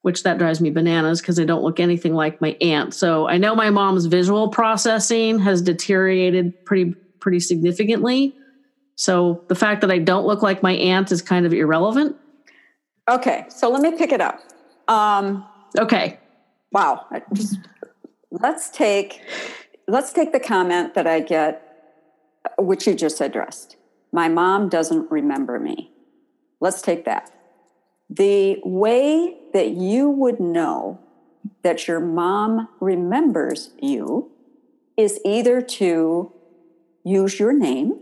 which 0.02 0.22
that 0.22 0.38
drives 0.38 0.60
me 0.60 0.70
bananas 0.70 1.20
because 1.20 1.38
I 1.38 1.44
don't 1.44 1.62
look 1.62 1.78
anything 1.78 2.14
like 2.14 2.40
my 2.40 2.56
aunt. 2.60 2.94
So 2.94 3.28
I 3.28 3.36
know 3.36 3.54
my 3.54 3.70
mom's 3.70 4.06
visual 4.06 4.48
processing 4.48 5.38
has 5.40 5.60
deteriorated 5.60 6.64
pretty 6.64 6.94
pretty 7.20 7.40
significantly. 7.40 8.34
So 8.96 9.44
the 9.48 9.54
fact 9.54 9.82
that 9.82 9.90
I 9.90 9.98
don't 9.98 10.26
look 10.26 10.42
like 10.42 10.62
my 10.62 10.72
aunt 10.72 11.12
is 11.12 11.20
kind 11.20 11.44
of 11.44 11.52
irrelevant. 11.52 12.16
Okay, 13.10 13.44
so 13.48 13.68
let 13.68 13.82
me 13.82 13.96
pick 13.96 14.12
it 14.12 14.20
up. 14.20 14.40
Um, 14.88 15.46
okay. 15.78 16.19
Wow. 16.72 17.06
Just, 17.32 17.58
let's 18.30 18.70
take 18.70 19.22
let's 19.88 20.12
take 20.12 20.32
the 20.32 20.40
comment 20.40 20.94
that 20.94 21.06
I 21.06 21.20
get, 21.20 21.62
which 22.58 22.86
you 22.86 22.94
just 22.94 23.20
addressed. 23.20 23.76
My 24.12 24.28
mom 24.28 24.68
doesn't 24.68 25.10
remember 25.10 25.58
me. 25.58 25.92
Let's 26.60 26.82
take 26.82 27.04
that. 27.04 27.32
The 28.08 28.60
way 28.64 29.36
that 29.52 29.70
you 29.70 30.10
would 30.10 30.40
know 30.40 31.00
that 31.62 31.86
your 31.86 32.00
mom 32.00 32.68
remembers 32.80 33.70
you 33.80 34.30
is 34.96 35.20
either 35.24 35.60
to 35.60 36.32
use 37.04 37.38
your 37.38 37.52
name 37.52 38.00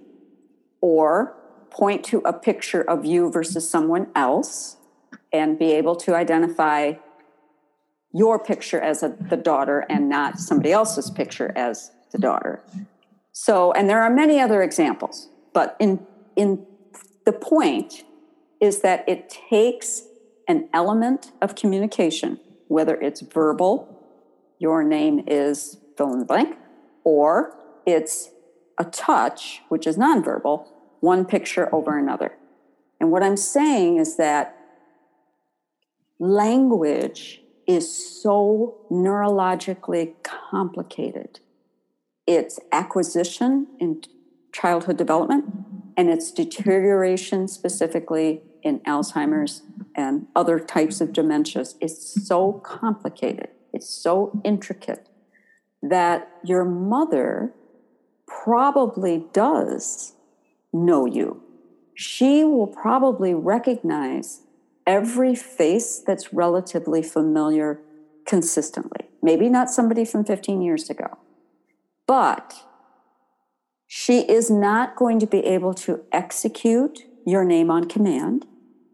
or 0.81 1.35
point 1.70 2.04
to 2.07 2.18
a 2.18 2.33
picture 2.33 2.83
of 2.83 3.04
you 3.04 3.31
versus 3.31 3.68
someone 3.68 4.09
else 4.14 4.76
and 5.33 5.59
be 5.59 5.72
able 5.72 5.94
to 5.94 6.14
identify 6.14 6.94
your 8.12 8.38
picture 8.38 8.81
as 8.81 9.03
a, 9.03 9.14
the 9.29 9.37
daughter 9.37 9.85
and 9.88 10.09
not 10.09 10.38
somebody 10.38 10.73
else's 10.73 11.11
picture 11.11 11.53
as 11.57 11.92
the 12.12 12.18
daughter. 12.18 12.62
So, 13.33 13.73
and 13.73 13.88
there 13.88 14.03
are 14.03 14.11
many 14.11 14.40
other 14.40 14.62
examples, 14.62 15.29
but 15.53 15.77
in 15.79 16.07
in 16.37 16.66
the 17.27 17.33
point 17.33 18.05
is 18.61 18.81
that 18.81 19.05
it 19.09 19.29
takes 19.29 20.03
an 20.49 20.68
element 20.73 21.33
of 21.42 21.55
communication, 21.55 22.40
whether 22.68 22.94
it's 23.01 23.21
verbal, 23.21 23.94
your 24.59 24.83
name 24.83 25.25
is 25.27 25.77
fill 25.97 26.12
in 26.12 26.21
the 26.21 26.25
blank, 26.25 26.57
or 27.05 27.55
it's 27.87 28.31
a 28.79 28.85
touch, 28.85 29.61
which 29.68 29.87
is 29.87 29.97
nonverbal, 29.97 30.66
one 31.01 31.25
picture 31.25 31.73
over 31.75 31.99
another. 31.99 32.33
And 33.01 33.11
what 33.11 33.23
I'm 33.23 33.37
saying 33.37 33.99
is 33.99 34.16
that 34.16 34.57
language 36.18 37.42
is 37.68 38.20
so 38.22 38.78
neurologically 38.90 40.14
complicated. 40.22 41.38
It's 42.26 42.59
acquisition 42.72 43.68
in 43.78 44.02
childhood 44.52 44.96
development 44.96 45.44
and 45.96 46.09
its 46.09 46.33
deterioration 46.33 47.46
specifically 47.46 48.42
in 48.62 48.81
Alzheimer's 48.81 49.62
and 49.94 50.26
other 50.35 50.59
types 50.59 51.00
of 51.00 51.11
dementias 51.11 51.74
is 51.81 51.96
so 52.26 52.54
complicated, 52.64 53.48
it's 53.72 53.88
so 53.88 54.40
intricate 54.44 55.09
that 55.83 56.28
your 56.44 56.64
mother 56.64 57.52
probably 58.26 59.26
does 59.33 60.14
know 60.72 61.07
you. 61.07 61.42
She 61.94 62.44
will 62.44 62.66
probably 62.66 63.35
recognize 63.35 64.42
every 64.88 65.35
face 65.35 66.03
that's 66.05 66.33
relatively 66.33 67.03
familiar 67.03 67.79
consistently. 68.27 69.07
Maybe 69.22 69.51
not 69.51 69.70
somebody 69.70 70.05
from 70.05 70.24
15 70.24 70.62
years 70.62 70.88
ago, 70.88 71.18
but 72.07 72.55
she 73.87 74.20
is 74.20 74.51
not 74.51 74.96
going 74.96 75.20
to 75.20 75.27
be 75.27 75.40
able 75.40 75.74
to 75.74 76.01
execute 76.11 77.01
your 77.27 77.44
name 77.44 77.70
on 77.70 77.87
command. 77.87 78.46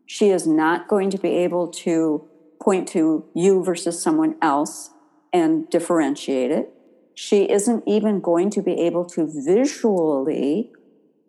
She 0.05 0.31
is 0.31 0.47
not 0.47 0.89
going 0.89 1.11
to 1.11 1.19
be 1.19 1.31
able 1.31 1.69
to 1.69 2.29
point 2.61 2.89
to 2.89 3.25
you 3.35 3.63
versus 3.63 4.03
someone 4.03 4.35
else 4.43 4.91
and 5.33 5.71
differentiate 5.71 6.51
it. 6.51 6.75
She 7.15 7.49
isn't 7.49 7.85
even 7.87 8.21
going 8.21 8.51
to 8.51 8.63
be 8.63 8.81
able 8.81 9.05
to 9.11 9.27
visually 9.27 10.73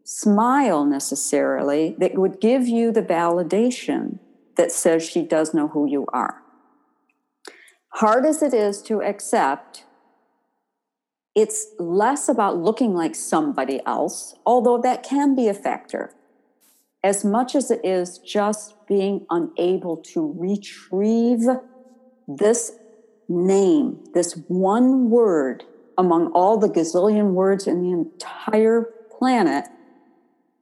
smile 0.03 0.85
necessarily 0.85 1.95
that 1.99 2.15
would 2.15 2.41
give 2.41 2.67
you 2.67 2.91
the 2.91 3.03
validation 3.03 4.19
that 4.57 4.71
says 4.71 5.07
she 5.07 5.23
does 5.23 5.53
know 5.53 5.67
who 5.69 5.87
you 5.87 6.05
are. 6.13 6.41
Hard 7.89 8.25
as 8.25 8.41
it 8.41 8.53
is 8.53 8.81
to 8.83 9.01
accept, 9.01 9.85
it's 11.33 11.67
less 11.79 12.27
about 12.29 12.57
looking 12.57 12.93
like 12.93 13.15
somebody 13.15 13.81
else, 13.85 14.35
although 14.45 14.81
that 14.81 15.03
can 15.03 15.35
be 15.35 15.47
a 15.47 15.53
factor 15.53 16.11
as 17.05 17.23
much 17.23 17.53
as 17.53 17.69
it 17.69 17.79
is 17.85 18.17
just 18.17 18.73
being 18.87 19.27
unable 19.29 19.95
to 19.95 20.35
retrieve 20.39 21.41
this 22.27 22.71
name, 23.29 24.03
this 24.15 24.33
one 24.47 25.11
word 25.11 25.63
among 25.99 26.31
all 26.31 26.57
the 26.57 26.67
gazillion 26.67 27.33
words 27.33 27.67
in 27.67 27.83
the 27.83 27.91
entire 27.91 28.89
planet 29.19 29.65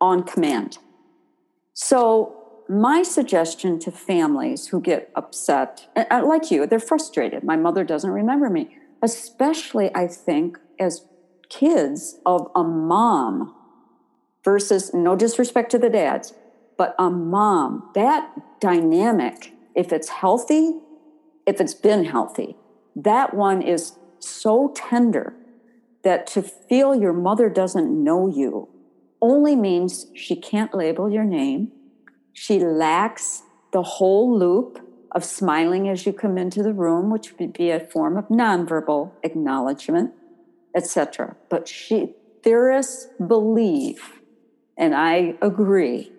on 0.02 0.22
command. 0.24 0.78
So, 1.74 2.43
my 2.70 3.04
suggestion 3.04 3.80
to 3.80 3.92
families 3.92 4.68
who 4.68 4.82
get 4.82 5.12
upset, 5.16 5.88
like 6.10 6.52
you, 6.52 6.66
they're 6.66 6.80
frustrated. 6.80 7.44
My 7.44 7.56
mother 7.56 7.84
doesn't 7.84 8.10
remember 8.10 8.50
me, 8.50 8.78
especially, 9.02 9.94
I 9.96 10.08
think, 10.08 10.58
as 10.80 11.06
kids 11.50 12.20
of 12.26 12.50
a 12.56 12.64
mom 12.64 13.54
versus 14.44 14.94
no 14.94 15.16
disrespect 15.16 15.72
to 15.72 15.78
the 15.78 15.90
dads, 15.90 16.34
but 16.78 16.96
a 16.98 17.10
mom, 17.10 17.90
that 17.96 18.32
dynamic, 18.60 19.54
if 19.76 19.94
it's 19.94 20.10
healthy, 20.10 20.80
if 21.46 21.62
it's 21.62 21.74
been 21.74 22.06
healthy, 22.06 22.56
that 22.96 23.34
one 23.34 23.62
is 23.62 23.94
so 24.20 24.74
tender 24.76 25.34
that 26.04 26.28
to 26.28 26.42
feel 26.42 26.96
your 26.96 27.14
mother 27.14 27.50
doesn't 27.50 28.04
know 28.04 28.28
you 28.28 28.70
only 29.22 29.56
means 29.56 30.08
she 30.14 30.36
can't 30.36 30.74
label 30.74 31.10
your 31.10 31.24
name. 31.24 31.72
She 32.34 32.60
lacks 32.60 33.44
the 33.72 33.84
whole 33.84 34.38
loop 34.38 34.80
of 35.12 35.24
smiling 35.24 35.88
as 35.88 36.06
you 36.06 36.14
come 36.14 36.38
into 36.38 36.64
the 36.64 36.74
room, 36.74 37.12
which 37.12 37.38
would 37.38 37.54
be 37.54 37.70
a 37.70 37.80
form 37.80 38.18
of 38.18 38.28
nonverbal 38.30 39.12
acknowledgement, 39.24 40.14
etc. 40.76 41.36
But 41.50 41.68
she 41.68 42.16
theorists 42.44 43.08
believe 43.26 44.20
and 44.78 44.96
I 44.96 45.36
agree 45.42 46.12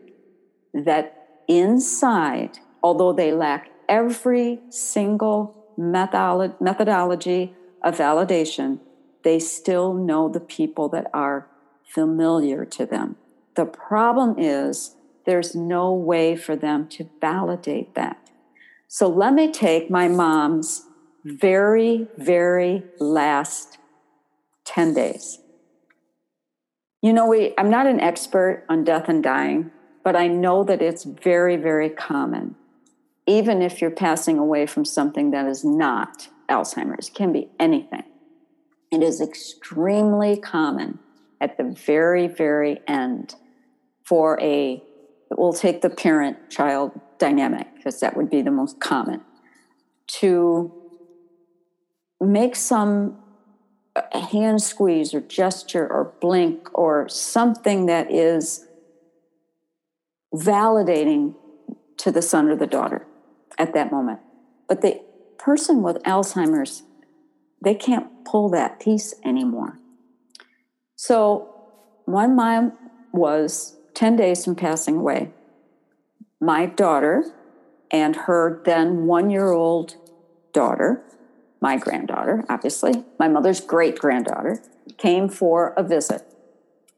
that 0.73 1.43
inside, 1.49 2.59
although 2.83 3.13
they 3.13 3.33
lack 3.33 3.71
every 3.89 4.61
single 4.71 5.75
methodolo- 5.79 6.61
methodology 6.61 7.55
of 7.83 7.97
validation, 7.97 8.81
they 9.23 9.39
still 9.39 9.95
know 9.95 10.29
the 10.29 10.41
people 10.41 10.89
that 10.91 11.11
are 11.13 11.49
familiar 11.85 12.65
to 12.65 12.87
them. 12.87 13.17
The 13.57 13.67
problem 13.67 14.37
is 14.39 14.97
there's 15.27 15.55
no 15.55 15.93
way 15.93 16.37
for 16.37 16.57
them 16.57 16.89
to 16.89 17.09
validate 17.21 17.95
that. 17.95 18.31
So 18.89 19.09
let 19.09 19.35
me 19.35 19.51
take 19.51 19.91
my 19.91 20.09
mom's 20.09 20.85
very, 21.25 22.07
very 22.17 22.83
last 22.99 23.79
10 24.67 24.95
days. 24.95 25.39
You 27.03 27.13
know, 27.13 27.27
we, 27.27 27.53
I'm 27.59 27.71
not 27.71 27.87
an 27.87 28.01
expert 28.01 28.65
on 28.69 28.85
death 28.85 29.09
and 29.09 29.23
dying, 29.23 29.71
but 30.03 30.17
I 30.17 30.29
know 30.29 30.65
that 30.65 30.81
it's 30.81 31.05
very, 31.05 31.57
very 31.57 31.91
common. 31.91 32.57
Even 33.27 33.63
if 33.63 33.81
you're 33.81 33.91
passing 33.91 34.39
away 34.39 34.67
from 34.67 34.85
something 34.85 35.31
that 35.31 35.47
is 35.47 35.65
not 35.65 36.29
Alzheimer's, 36.49 37.09
it 37.09 37.15
can 37.15 37.33
be 37.33 37.49
anything. 37.59 38.05
It 38.93 39.03
is 39.03 39.21
extremely 39.21 40.37
common 40.37 40.99
at 41.41 41.57
the 41.57 41.65
very, 41.65 42.27
very 42.27 42.81
end 42.87 43.35
for 44.05 44.41
a, 44.41 44.83
we'll 45.37 45.53
take 45.53 45.81
the 45.81 45.91
parent 45.91 46.51
child 46.51 46.93
dynamic, 47.19 47.67
because 47.77 48.01
that 48.01 48.17
would 48.17 48.31
be 48.31 48.43
the 48.43 48.51
most 48.51 48.81
common, 48.81 49.21
to 50.07 50.73
make 52.21 52.57
some 52.57 53.19
a 54.13 54.19
hand 54.19 54.61
squeeze 54.61 55.15
or 55.15 55.21
gesture 55.21 55.87
or 55.87 56.13
blink 56.21 56.69
or 56.77 57.09
something 57.09 57.87
that 57.87 58.11
is 58.11 58.67
validating 60.35 61.35
to 61.97 62.11
the 62.11 62.21
son 62.21 62.49
or 62.49 62.57
the 62.57 62.67
daughter 62.67 63.07
at 63.57 63.73
that 63.73 63.93
moment. 63.93 64.19
But 64.69 64.81
the 64.81 65.01
person 65.39 65.83
with 65.83 66.03
Alzheimer's, 66.03 66.83
they 67.63 67.77
can't 67.77 68.25
pull 68.25 68.49
that 68.49 68.81
piece 68.81 69.15
anymore. 69.25 69.79
So 70.97 71.55
one 72.05 72.35
mom 72.35 72.73
was 73.13 73.77
10 73.95 74.17
days 74.17 74.45
from 74.45 74.57
passing 74.57 74.97
away. 74.97 75.31
My 76.41 76.67
daughter 76.67 77.25
and 77.91 78.17
her 78.17 78.61
then 78.65 79.07
one 79.07 79.31
year 79.31 79.53
old 79.53 79.97
daughter 80.53 81.05
my 81.65 81.79
granddaughter, 81.79 82.45
obviously, 82.51 83.05
my 83.19 83.27
mother's 83.27 83.59
great 83.59 83.99
granddaughter, 83.99 84.63
came 84.99 85.31
for 85.31 85.73
a 85.79 85.83
visit. 85.83 86.21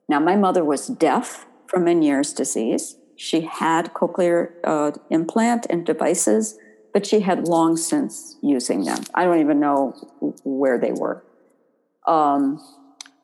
Now, 0.08 0.18
my 0.18 0.34
mother 0.34 0.64
was 0.64 0.88
deaf 0.88 1.46
from 1.68 1.84
Meniere's 1.84 2.32
disease. 2.32 2.96
She 3.14 3.42
had 3.42 3.94
cochlear 3.94 4.54
uh, 4.64 4.90
implant 5.08 5.66
and 5.70 5.86
devices, 5.86 6.58
but 6.92 7.06
she 7.06 7.20
had 7.20 7.46
long 7.46 7.76
since 7.76 8.38
using 8.42 8.82
them. 8.82 9.04
I 9.14 9.24
don't 9.24 9.38
even 9.38 9.60
know 9.60 9.94
where 10.42 10.78
they 10.80 10.90
were. 10.90 11.22
Um, 12.04 12.60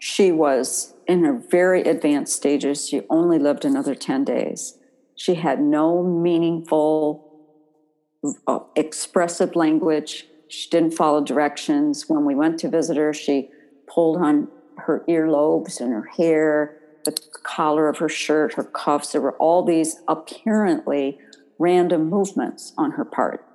she 0.05 0.33
was 0.33 0.95
in 1.07 1.23
her 1.23 1.33
very 1.33 1.83
advanced 1.83 2.35
stages. 2.35 2.89
She 2.89 3.03
only 3.09 3.39
lived 3.39 3.65
another 3.65 3.95
10 3.95 4.25
days. 4.25 4.77
She 5.15 5.35
had 5.37 5.61
no 5.61 6.03
meaningful, 6.03 7.25
uh, 8.49 8.59
expressive 8.75 9.55
language. 9.55 10.27
She 10.49 10.69
didn't 10.71 10.95
follow 10.95 11.23
directions. 11.23 12.09
When 12.09 12.25
we 12.25 12.35
went 12.35 12.59
to 12.59 12.69
visit 12.69 12.97
her, 12.97 13.15
she 13.15 13.51
pulled 13.87 14.17
on 14.17 14.49
her 14.77 15.05
earlobes 15.09 15.81
and 15.81 15.93
her 15.93 16.11
hair, 16.17 16.81
the 17.05 17.17
collar 17.45 17.89
of 17.89 17.99
her 17.99 18.09
shirt, 18.09 18.55
her 18.55 18.65
cuffs. 18.65 19.13
There 19.13 19.21
were 19.21 19.37
all 19.37 19.65
these 19.65 20.01
apparently 20.09 21.21
random 21.61 22.11
movements 22.11 22.73
on 22.77 22.91
her 22.93 23.05
part, 23.05 23.47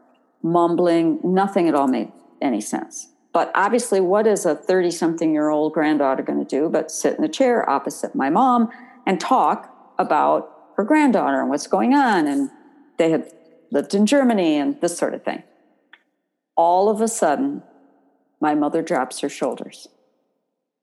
mumbling, 0.41 1.19
nothing 1.25 1.67
at 1.67 1.75
all 1.75 1.89
made 1.89 2.13
any 2.41 2.61
sense. 2.61 3.09
But 3.37 3.51
obviously, 3.53 3.99
what 3.99 4.25
is 4.25 4.47
a 4.47 4.55
30 4.55 4.89
something 4.89 5.31
year 5.31 5.49
old 5.49 5.71
granddaughter 5.71 6.23
going 6.23 6.43
to 6.43 6.59
do 6.59 6.69
but 6.69 6.89
sit 6.89 7.17
in 7.17 7.21
the 7.21 7.29
chair 7.29 7.69
opposite 7.69 8.15
my 8.15 8.31
mom 8.31 8.71
and 9.05 9.21
talk 9.21 9.93
about 9.99 10.71
her 10.75 10.83
granddaughter 10.83 11.39
and 11.39 11.47
what's 11.47 11.67
going 11.67 11.93
on? 11.93 12.25
And 12.25 12.49
they 12.97 13.11
had 13.11 13.31
lived 13.71 13.93
in 13.93 14.07
Germany 14.07 14.57
and 14.57 14.81
this 14.81 14.97
sort 14.97 15.13
of 15.13 15.23
thing 15.23 15.43
all 16.55 16.89
of 16.89 16.99
a 16.99 17.07
sudden, 17.07 17.61
my 18.41 18.55
mother 18.55 18.81
drops 18.81 19.19
her 19.19 19.29
shoulders. 19.29 19.87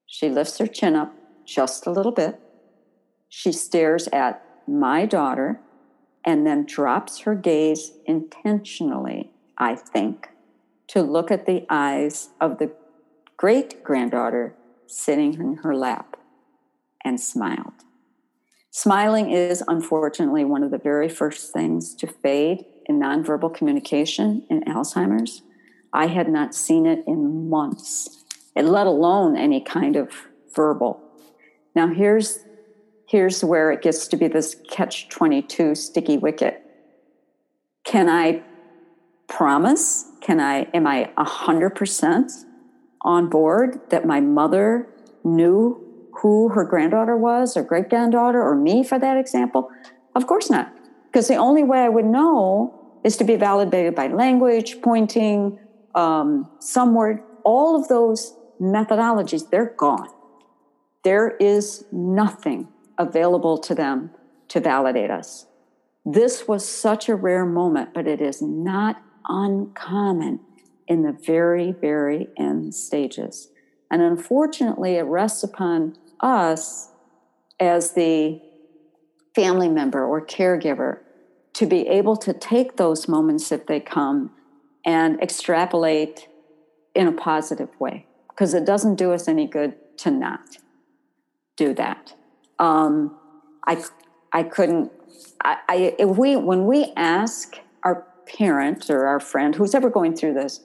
She 0.07 0.29
lifts 0.29 0.59
her 0.59 0.69
chin 0.69 0.95
up 0.95 1.13
just 1.45 1.89
a 1.89 1.91
little 1.91 2.13
bit. 2.13 2.39
She 3.29 3.51
stares 3.51 4.07
at 4.13 4.45
my 4.69 5.07
daughter 5.07 5.59
and 6.25 6.47
then 6.47 6.67
drops 6.67 7.19
her 7.23 7.35
gaze 7.35 7.91
intentionally, 8.07 9.33
I 9.59 9.75
think, 9.75 10.29
to 10.89 11.03
look 11.03 11.31
at 11.31 11.47
the 11.47 11.67
eyes 11.69 12.31
of 12.41 12.59
the 12.59 12.73
great 13.37 13.83
granddaughter 13.83 14.55
sitting 14.87 15.35
in 15.35 15.57
her 15.59 15.75
lap 15.75 16.17
and 17.05 17.21
smiled. 17.21 17.73
Smiling 18.71 19.31
is 19.31 19.63
unfortunately 19.69 20.45
one 20.45 20.63
of 20.63 20.71
the 20.71 20.79
very 20.79 21.09
first 21.09 21.53
things 21.53 21.95
to 21.95 22.07
fade 22.07 22.65
in 22.87 22.99
nonverbal 22.99 23.55
communication 23.55 24.45
in 24.51 24.63
Alzheimer's. 24.65 25.43
I 25.93 26.09
had 26.09 26.29
not 26.29 26.55
seen 26.55 26.87
it 26.87 27.05
in 27.07 27.49
months, 27.49 28.25
and 28.57 28.69
let 28.69 28.87
alone 28.87 29.37
any 29.37 29.61
kind 29.61 29.95
of 29.95 30.11
verbal. 30.55 31.01
Now 31.75 31.89
here's 31.89 32.41
here's 33.07 33.45
where 33.45 33.71
it 33.71 33.83
gets 33.83 34.09
to 34.09 34.17
be 34.17 34.27
this 34.27 34.57
catch 34.69 35.09
22 35.09 35.75
sticky 35.77 36.19
wicket. 36.19 36.63
Can 37.85 38.09
I 38.09 38.43
promise? 39.29 40.07
Can 40.21 40.41
I 40.41 40.63
am 40.75 40.87
I 40.87 41.11
100% 41.19 42.45
on 43.03 43.29
board 43.29 43.81
that 43.91 44.07
my 44.07 44.21
mother 44.21 44.89
knew 45.23 45.81
who 46.13 46.49
her 46.51 46.65
granddaughter 46.65 47.17
was 47.17 47.57
or 47.57 47.63
great 47.63 47.91
granddaughter 47.91 48.43
or 48.43 48.55
me 48.55 48.83
for 48.85 48.99
that 48.99 49.17
example? 49.17 49.71
Of 50.15 50.27
course 50.27 50.51
not. 50.51 50.73
Because 51.07 51.29
the 51.29 51.37
only 51.37 51.63
way 51.63 51.81
I 51.81 51.89
would 51.89 52.07
know 52.07 52.99
is 53.05 53.17
to 53.19 53.25
be 53.25 53.37
validated 53.37 53.95
by 53.95 54.09
language, 54.09 54.81
pointing, 54.83 55.59
um, 55.95 56.51
some 56.59 56.95
word, 56.95 57.23
all 57.45 57.79
of 57.79 57.89
those 57.89 58.35
methodologies, 58.61 59.51
they're 59.51 59.75
gone. 59.77 60.09
There 61.05 61.37
is 61.39 61.85
nothing 61.93 62.69
available 62.99 63.59
to 63.59 63.75
them 63.75 64.11
to 64.49 64.61
validate 64.61 65.11
us. 65.11 65.47
This 66.05 66.49
was 66.49 66.67
such 66.67 67.09
a 67.09 67.15
rare 67.15 67.45
moment, 67.45 67.95
but 67.95 68.07
it 68.07 68.21
is 68.21 68.41
not 68.43 69.03
uncommon 69.29 70.41
in 70.87 71.03
the 71.03 71.13
very, 71.13 71.73
very 71.73 72.29
end 72.37 72.75
stages. 72.75 73.49
And 73.91 74.03
unfortunately, 74.03 74.97
it 74.97 75.03
rests 75.03 75.43
upon 75.43 75.97
us 76.21 76.91
as 77.61 77.93
the 77.93 78.41
family 79.35 79.69
member 79.69 80.05
or 80.05 80.25
caregiver 80.25 81.01
to 81.55 81.67
be 81.67 81.87
able 81.89 82.17
to 82.17 82.33
take 82.33 82.77
those 82.77 83.09
moments 83.09 83.53
if 83.53 83.67
they 83.67 83.81
come 83.81 84.31
and 84.85 85.21
extrapolate 85.23 86.29
in 86.95 87.07
a 87.07 87.13
positive 87.13 87.69
way 87.79 88.07
because 88.29 88.55
it 88.55 88.65
doesn't 88.65 88.97
do 88.97 89.13
us 89.13 89.29
any 89.29 89.47
good 89.47 89.75
to 89.99 90.11
not 90.11 90.59
do 91.57 91.73
that. 91.75 92.15
Um, 92.59 93.17
I 93.67 93.83
I 94.33 94.43
couldn't. 94.43 94.93
I, 95.43 95.59
I 95.69 95.95
if 95.99 96.17
we 96.17 96.37
when 96.37 96.67
we 96.67 96.93
ask 96.97 97.57
our 97.83 98.07
parent 98.27 98.89
or 98.91 99.07
our 99.07 99.21
friend 99.21 99.55
who's 99.55 99.75
ever 99.75 99.91
going 99.91 100.15
through 100.15 100.35
this 100.35 100.61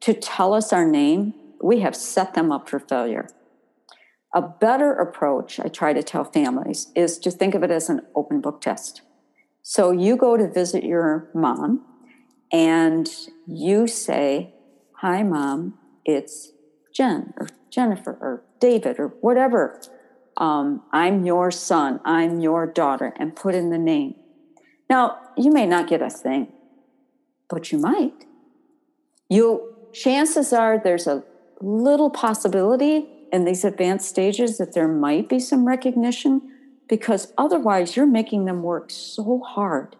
to 0.00 0.14
tell 0.14 0.54
us 0.54 0.72
our 0.72 0.86
name, 0.86 1.34
we 1.62 1.80
have 1.80 1.96
set 1.96 2.34
them 2.34 2.52
up 2.52 2.68
for 2.68 2.78
failure. 2.78 3.28
A 4.34 4.42
better 4.42 4.92
approach, 4.92 5.58
I 5.58 5.68
try 5.68 5.92
to 5.92 6.02
tell 6.02 6.24
families, 6.24 6.92
is 6.94 7.18
to 7.18 7.30
think 7.30 7.54
of 7.54 7.62
it 7.62 7.70
as 7.70 7.88
an 7.88 8.02
open 8.14 8.40
book 8.40 8.60
test. 8.60 9.02
So 9.62 9.90
you 9.90 10.16
go 10.16 10.36
to 10.36 10.48
visit 10.50 10.84
your 10.84 11.30
mom 11.34 11.84
and 12.52 13.08
you 13.46 13.86
say, 13.86 14.54
Hi, 15.00 15.22
mom, 15.22 15.78
it's 16.04 16.52
Jen 16.94 17.32
or 17.38 17.48
Jennifer 17.70 18.18
or 18.20 18.44
David 18.60 18.98
or 18.98 19.08
whatever. 19.20 19.80
Um, 20.36 20.82
I'm 20.92 21.24
your 21.24 21.50
son, 21.50 22.00
I'm 22.04 22.40
your 22.40 22.66
daughter, 22.66 23.12
and 23.16 23.34
put 23.34 23.54
in 23.54 23.70
the 23.70 23.78
name. 23.78 24.14
Now, 24.88 25.18
you 25.36 25.50
may 25.52 25.66
not 25.66 25.88
get 25.88 26.02
a 26.02 26.10
thing, 26.10 26.52
but 27.48 27.72
you 27.72 27.78
might. 27.78 28.24
You 29.28 29.74
chances 29.92 30.52
are 30.52 30.78
there's 30.78 31.06
a 31.06 31.24
little 31.60 32.10
possibility 32.10 33.06
in 33.32 33.44
these 33.44 33.64
advanced 33.64 34.08
stages 34.08 34.58
that 34.58 34.74
there 34.74 34.88
might 34.88 35.28
be 35.28 35.38
some 35.38 35.66
recognition 35.66 36.42
because 36.88 37.32
otherwise 37.36 37.96
you're 37.96 38.06
making 38.06 38.44
them 38.44 38.62
work 38.62 38.90
so 38.90 39.40
hard 39.40 39.96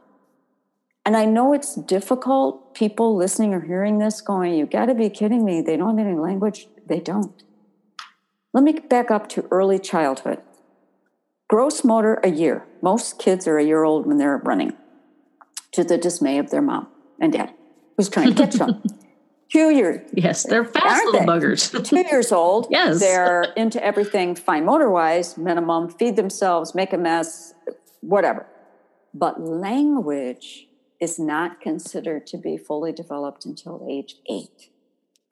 and 1.08 1.16
I 1.16 1.24
know 1.24 1.54
it's 1.54 1.74
difficult. 1.74 2.74
People 2.74 3.16
listening 3.16 3.54
or 3.54 3.62
hearing 3.62 3.96
this 3.96 4.20
going, 4.20 4.52
you 4.52 4.66
got 4.66 4.86
to 4.86 4.94
be 4.94 5.08
kidding 5.08 5.42
me. 5.42 5.62
They 5.62 5.74
don't 5.74 5.96
have 5.96 6.06
any 6.06 6.18
language. 6.18 6.68
They 6.86 7.00
don't. 7.00 7.42
Let 8.52 8.62
me 8.62 8.72
back 8.72 9.10
up 9.10 9.26
to 9.30 9.48
early 9.50 9.78
childhood. 9.78 10.42
Gross 11.48 11.82
motor, 11.82 12.20
a 12.22 12.28
year. 12.28 12.66
Most 12.82 13.18
kids 13.18 13.48
are 13.48 13.56
a 13.56 13.64
year 13.64 13.84
old 13.84 14.04
when 14.04 14.18
they're 14.18 14.36
running, 14.36 14.74
to 15.72 15.82
the 15.82 15.96
dismay 15.96 16.36
of 16.36 16.50
their 16.50 16.60
mom 16.60 16.88
and 17.20 17.32
dad, 17.32 17.52
who's 17.96 18.08
trying 18.08 18.34
to 18.34 18.34
catch 18.34 18.54
them. 18.54 18.82
Two 19.50 19.70
years. 19.70 20.08
Yes, 20.12 20.42
they're 20.42 20.64
fast 20.64 21.04
little 21.06 21.20
they? 21.20 21.26
buggers. 21.26 21.84
Two 21.84 22.04
years 22.10 22.32
old. 22.32 22.66
Yes. 22.70 23.00
They're 23.00 23.44
into 23.56 23.82
everything 23.82 24.34
fine 24.34 24.66
motor 24.66 24.90
wise, 24.90 25.38
minimum, 25.38 25.88
feed 25.88 26.16
themselves, 26.16 26.74
make 26.74 26.92
a 26.92 26.98
mess, 26.98 27.54
whatever 28.00 28.46
But 29.14 29.40
language 29.40 30.66
is 31.00 31.18
not 31.18 31.60
considered 31.60 32.26
to 32.26 32.36
be 32.36 32.58
fully 32.58 32.92
developed 32.92 33.46
until 33.46 33.86
age 33.88 34.16
eight. 34.28 34.70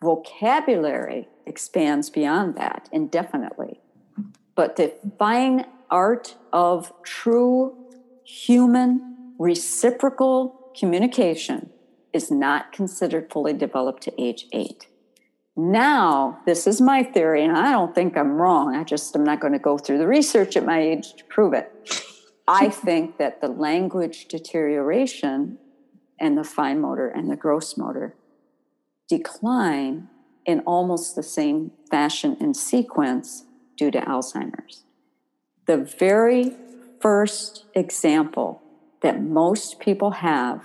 Vocabulary 0.03 1.29
expands 1.44 2.09
beyond 2.09 2.57
that 2.57 2.88
indefinitely. 2.92 3.81
But 4.55 4.77
the 4.77 4.94
fine 5.18 5.66
art 5.90 6.37
of 6.53 6.92
true 7.03 7.77
human 8.25 9.35
reciprocal 9.38 10.72
communication 10.79 11.70
is 12.16 12.31
not 12.31 12.72
considered 12.72 13.31
fully 13.31 13.52
developed 13.52 14.02
to 14.05 14.20
age 14.20 14.46
eight. 14.52 14.87
Now, 15.55 16.40
this 16.46 16.66
is 16.66 16.81
my 16.81 17.02
theory, 17.02 17.44
and 17.44 17.57
I 17.57 17.70
don't 17.70 17.94
think 17.94 18.16
I'm 18.16 18.40
wrong. 18.40 18.74
I 18.74 18.85
just 18.85 19.14
am 19.14 19.22
not 19.24 19.40
going 19.40 19.52
to 19.52 19.59
go 19.59 19.79
through 19.79 19.98
the 19.98 20.07
research 20.07 20.57
at 20.57 20.64
my 20.64 20.81
age 20.81 21.14
to 21.14 21.24
prove 21.24 21.52
it. 21.52 21.72
I 22.48 22.68
think 22.87 23.18
that 23.18 23.40
the 23.40 23.48
language 23.48 24.26
deterioration 24.26 25.59
and 26.18 26.37
the 26.37 26.44
fine 26.44 26.81
motor 26.81 27.09
and 27.09 27.31
the 27.31 27.37
gross 27.37 27.76
motor 27.76 28.14
decline 29.09 30.09
in 30.44 30.61
almost 30.61 31.16
the 31.16 31.22
same 31.22 31.70
fashion 31.90 32.37
and 32.40 32.57
sequence 32.57 33.44
due 33.76 33.90
to 33.90 34.00
Alzheimer's. 34.00 34.85
The 35.66 35.76
very 35.76 36.52
first 37.00 37.64
example 37.74 38.62
that 39.02 39.22
most 39.22 39.81
people 39.81 40.11
have 40.12 40.62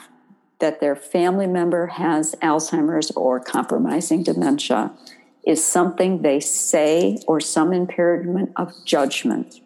that 0.62 0.80
their 0.80 0.96
family 0.96 1.48
member 1.48 1.88
has 1.88 2.36
Alzheimer's 2.42 3.12
or 3.12 3.40
compromising 3.40 4.24
dementia 4.24 4.92
is 5.46 5.66
something 5.66 6.22
they 6.22 6.40
say 6.40 7.18
or 7.28 7.42
some 7.42 7.74
impairment 7.74 8.52
of 8.56 8.74
judgment. 8.86 9.60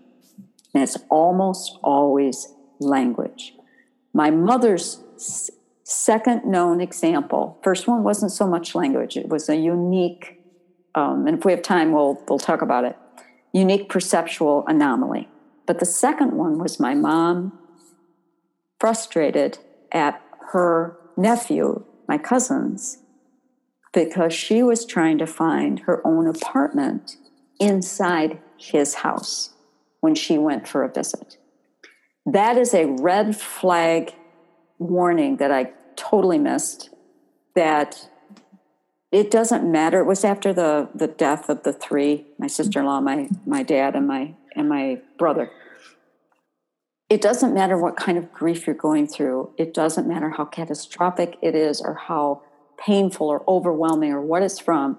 And 0.73 0.81
it's 0.81 0.97
almost 1.09 1.77
always 1.83 2.53
language. 2.79 3.53
My 4.13 4.31
mother's 4.31 4.99
second 5.83 6.45
known 6.45 6.81
example, 6.81 7.59
first 7.63 7.87
one 7.87 8.03
wasn't 8.03 8.31
so 8.31 8.47
much 8.47 8.73
language, 8.73 9.17
it 9.17 9.29
was 9.29 9.49
a 9.49 9.55
unique, 9.55 10.41
um, 10.95 11.27
and 11.27 11.37
if 11.37 11.45
we 11.45 11.51
have 11.51 11.61
time, 11.61 11.91
we'll, 11.91 12.21
we'll 12.27 12.39
talk 12.39 12.61
about 12.61 12.85
it, 12.85 12.97
unique 13.53 13.89
perceptual 13.89 14.63
anomaly. 14.67 15.27
But 15.65 15.79
the 15.79 15.85
second 15.85 16.31
one 16.33 16.57
was 16.57 16.79
my 16.79 16.95
mom 16.95 17.57
frustrated 18.79 19.57
at 19.91 20.21
her 20.55 20.95
nephew, 21.17 21.83
my 22.07 22.17
cousins, 22.17 22.99
because 23.93 24.33
she 24.33 24.63
was 24.63 24.85
trying 24.85 25.17
to 25.17 25.27
find 25.27 25.79
her 25.79 26.01
own 26.07 26.27
apartment 26.27 27.17
inside 27.59 28.39
his 28.57 28.95
house 28.95 29.49
when 29.99 30.15
she 30.15 30.37
went 30.37 30.65
for 30.65 30.85
a 30.85 30.89
visit. 30.89 31.37
That 32.25 32.57
is 32.57 32.73
a 32.73 32.85
red 32.85 33.35
flag 33.35 34.15
warning 34.79 35.37
that 35.37 35.51
I 35.51 35.73
totally 35.97 36.39
missed 36.39 36.89
that 37.55 38.09
it 39.11 39.29
doesn't 39.29 39.69
matter. 39.69 39.99
It 39.99 40.05
was 40.05 40.23
after 40.23 40.53
the, 40.53 40.87
the 40.95 41.07
death 41.07 41.49
of 41.49 41.63
the 41.63 41.73
three, 41.73 42.27
my 42.39 42.47
sister-in-law, 42.47 43.01
my, 43.01 43.27
my 43.45 43.61
dad, 43.61 43.93
and 43.93 44.07
my 44.07 44.35
and 44.55 44.69
my 44.69 45.01
brother 45.19 45.51
it 47.09 47.21
doesn't 47.21 47.53
matter 47.53 47.77
what 47.77 47.95
kind 47.95 48.17
of 48.17 48.33
grief 48.33 48.65
you're 48.65 48.75
going 48.75 49.07
through. 49.07 49.51
It 49.57 49.73
doesn't 49.73 50.07
matter 50.07 50.31
how 50.31 50.45
catastrophic 50.45 51.37
it 51.41 51.55
is 51.55 51.79
or 51.79 51.93
how 51.93 52.41
painful 52.77 53.27
or 53.27 53.43
overwhelming 53.47 54.11
or 54.11 54.21
what 54.21 54.41
it's 54.41 54.59
from. 54.59 54.97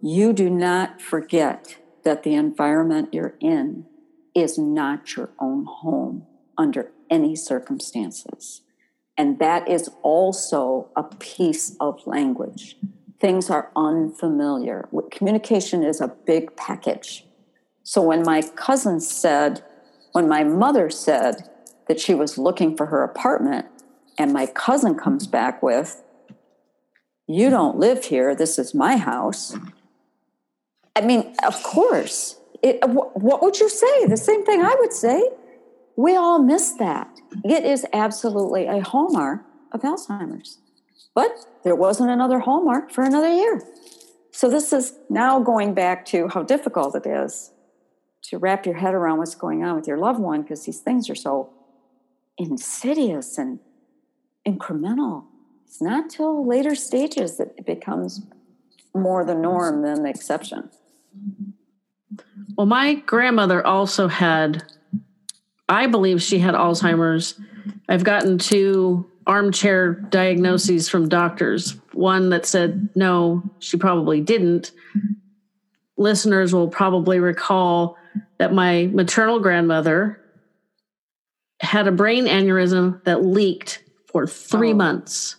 You 0.00 0.32
do 0.32 0.48
not 0.48 1.00
forget 1.00 1.76
that 2.04 2.22
the 2.22 2.34
environment 2.34 3.12
you're 3.12 3.34
in 3.40 3.86
is 4.34 4.56
not 4.58 5.16
your 5.16 5.30
own 5.38 5.66
home 5.66 6.26
under 6.56 6.90
any 7.10 7.36
circumstances. 7.36 8.62
And 9.18 9.38
that 9.38 9.68
is 9.68 9.90
also 10.02 10.88
a 10.96 11.02
piece 11.02 11.76
of 11.80 12.06
language. 12.06 12.76
Things 13.20 13.48
are 13.48 13.70
unfamiliar. 13.74 14.88
Communication 15.10 15.82
is 15.82 16.00
a 16.00 16.08
big 16.08 16.54
package. 16.56 17.24
So 17.82 18.02
when 18.02 18.22
my 18.22 18.42
cousin 18.42 19.00
said, 19.00 19.64
when 20.16 20.26
my 20.26 20.42
mother 20.42 20.88
said 20.88 21.46
that 21.88 22.00
she 22.00 22.14
was 22.14 22.38
looking 22.38 22.74
for 22.74 22.86
her 22.86 23.04
apartment, 23.04 23.66
and 24.16 24.32
my 24.32 24.46
cousin 24.46 24.94
comes 24.94 25.26
back 25.26 25.62
with, 25.62 26.02
You 27.26 27.50
don't 27.50 27.76
live 27.76 28.06
here, 28.06 28.34
this 28.34 28.58
is 28.58 28.72
my 28.72 28.96
house. 28.96 29.54
I 30.96 31.02
mean, 31.02 31.36
of 31.46 31.62
course. 31.62 32.40
It, 32.62 32.78
uh, 32.82 32.88
what 32.88 33.42
would 33.42 33.60
you 33.60 33.68
say? 33.68 34.06
The 34.06 34.16
same 34.16 34.42
thing 34.46 34.62
I 34.62 34.74
would 34.80 34.94
say. 34.94 35.28
We 35.96 36.16
all 36.16 36.38
miss 36.42 36.72
that. 36.78 37.20
It 37.44 37.66
is 37.66 37.84
absolutely 37.92 38.64
a 38.68 38.80
hallmark 38.80 39.42
of 39.72 39.82
Alzheimer's. 39.82 40.56
But 41.14 41.44
there 41.62 41.76
wasn't 41.76 42.08
another 42.08 42.38
hallmark 42.38 42.90
for 42.90 43.04
another 43.04 43.30
year. 43.30 43.60
So 44.30 44.48
this 44.48 44.72
is 44.72 44.94
now 45.10 45.40
going 45.40 45.74
back 45.74 46.06
to 46.06 46.28
how 46.28 46.42
difficult 46.42 46.96
it 46.96 47.04
is 47.04 47.52
to 48.28 48.38
wrap 48.38 48.66
your 48.66 48.74
head 48.74 48.94
around 48.94 49.18
what's 49.18 49.34
going 49.34 49.64
on 49.64 49.76
with 49.76 49.86
your 49.86 49.98
loved 49.98 50.20
one 50.20 50.42
because 50.42 50.64
these 50.64 50.80
things 50.80 51.08
are 51.08 51.14
so 51.14 51.50
insidious 52.38 53.38
and 53.38 53.60
incremental. 54.46 55.24
It's 55.64 55.80
not 55.80 56.10
till 56.10 56.46
later 56.46 56.74
stages 56.74 57.38
that 57.38 57.54
it 57.56 57.66
becomes 57.66 58.22
more 58.94 59.24
the 59.24 59.34
norm 59.34 59.82
than 59.82 60.02
the 60.02 60.10
exception. 60.10 60.70
Well, 62.56 62.66
my 62.66 62.94
grandmother 62.94 63.64
also 63.66 64.08
had, 64.08 64.62
I 65.68 65.86
believe 65.86 66.22
she 66.22 66.38
had 66.38 66.54
Alzheimer's. 66.54 67.38
I've 67.88 68.04
gotten 68.04 68.38
two 68.38 69.08
armchair 69.26 69.92
diagnoses 69.92 70.88
from 70.88 71.08
doctors. 71.08 71.76
One 71.92 72.30
that 72.30 72.46
said, 72.46 72.88
no, 72.94 73.42
she 73.58 73.76
probably 73.76 74.20
didn't. 74.20 74.72
Listeners 75.96 76.54
will 76.54 76.68
probably 76.68 77.18
recall 77.18 77.96
that 78.38 78.52
my 78.52 78.90
maternal 78.92 79.40
grandmother 79.40 80.20
had 81.60 81.88
a 81.88 81.92
brain 81.92 82.26
aneurysm 82.26 83.02
that 83.04 83.24
leaked 83.24 83.82
for 84.06 84.26
three 84.26 84.72
oh. 84.72 84.76
months. 84.76 85.36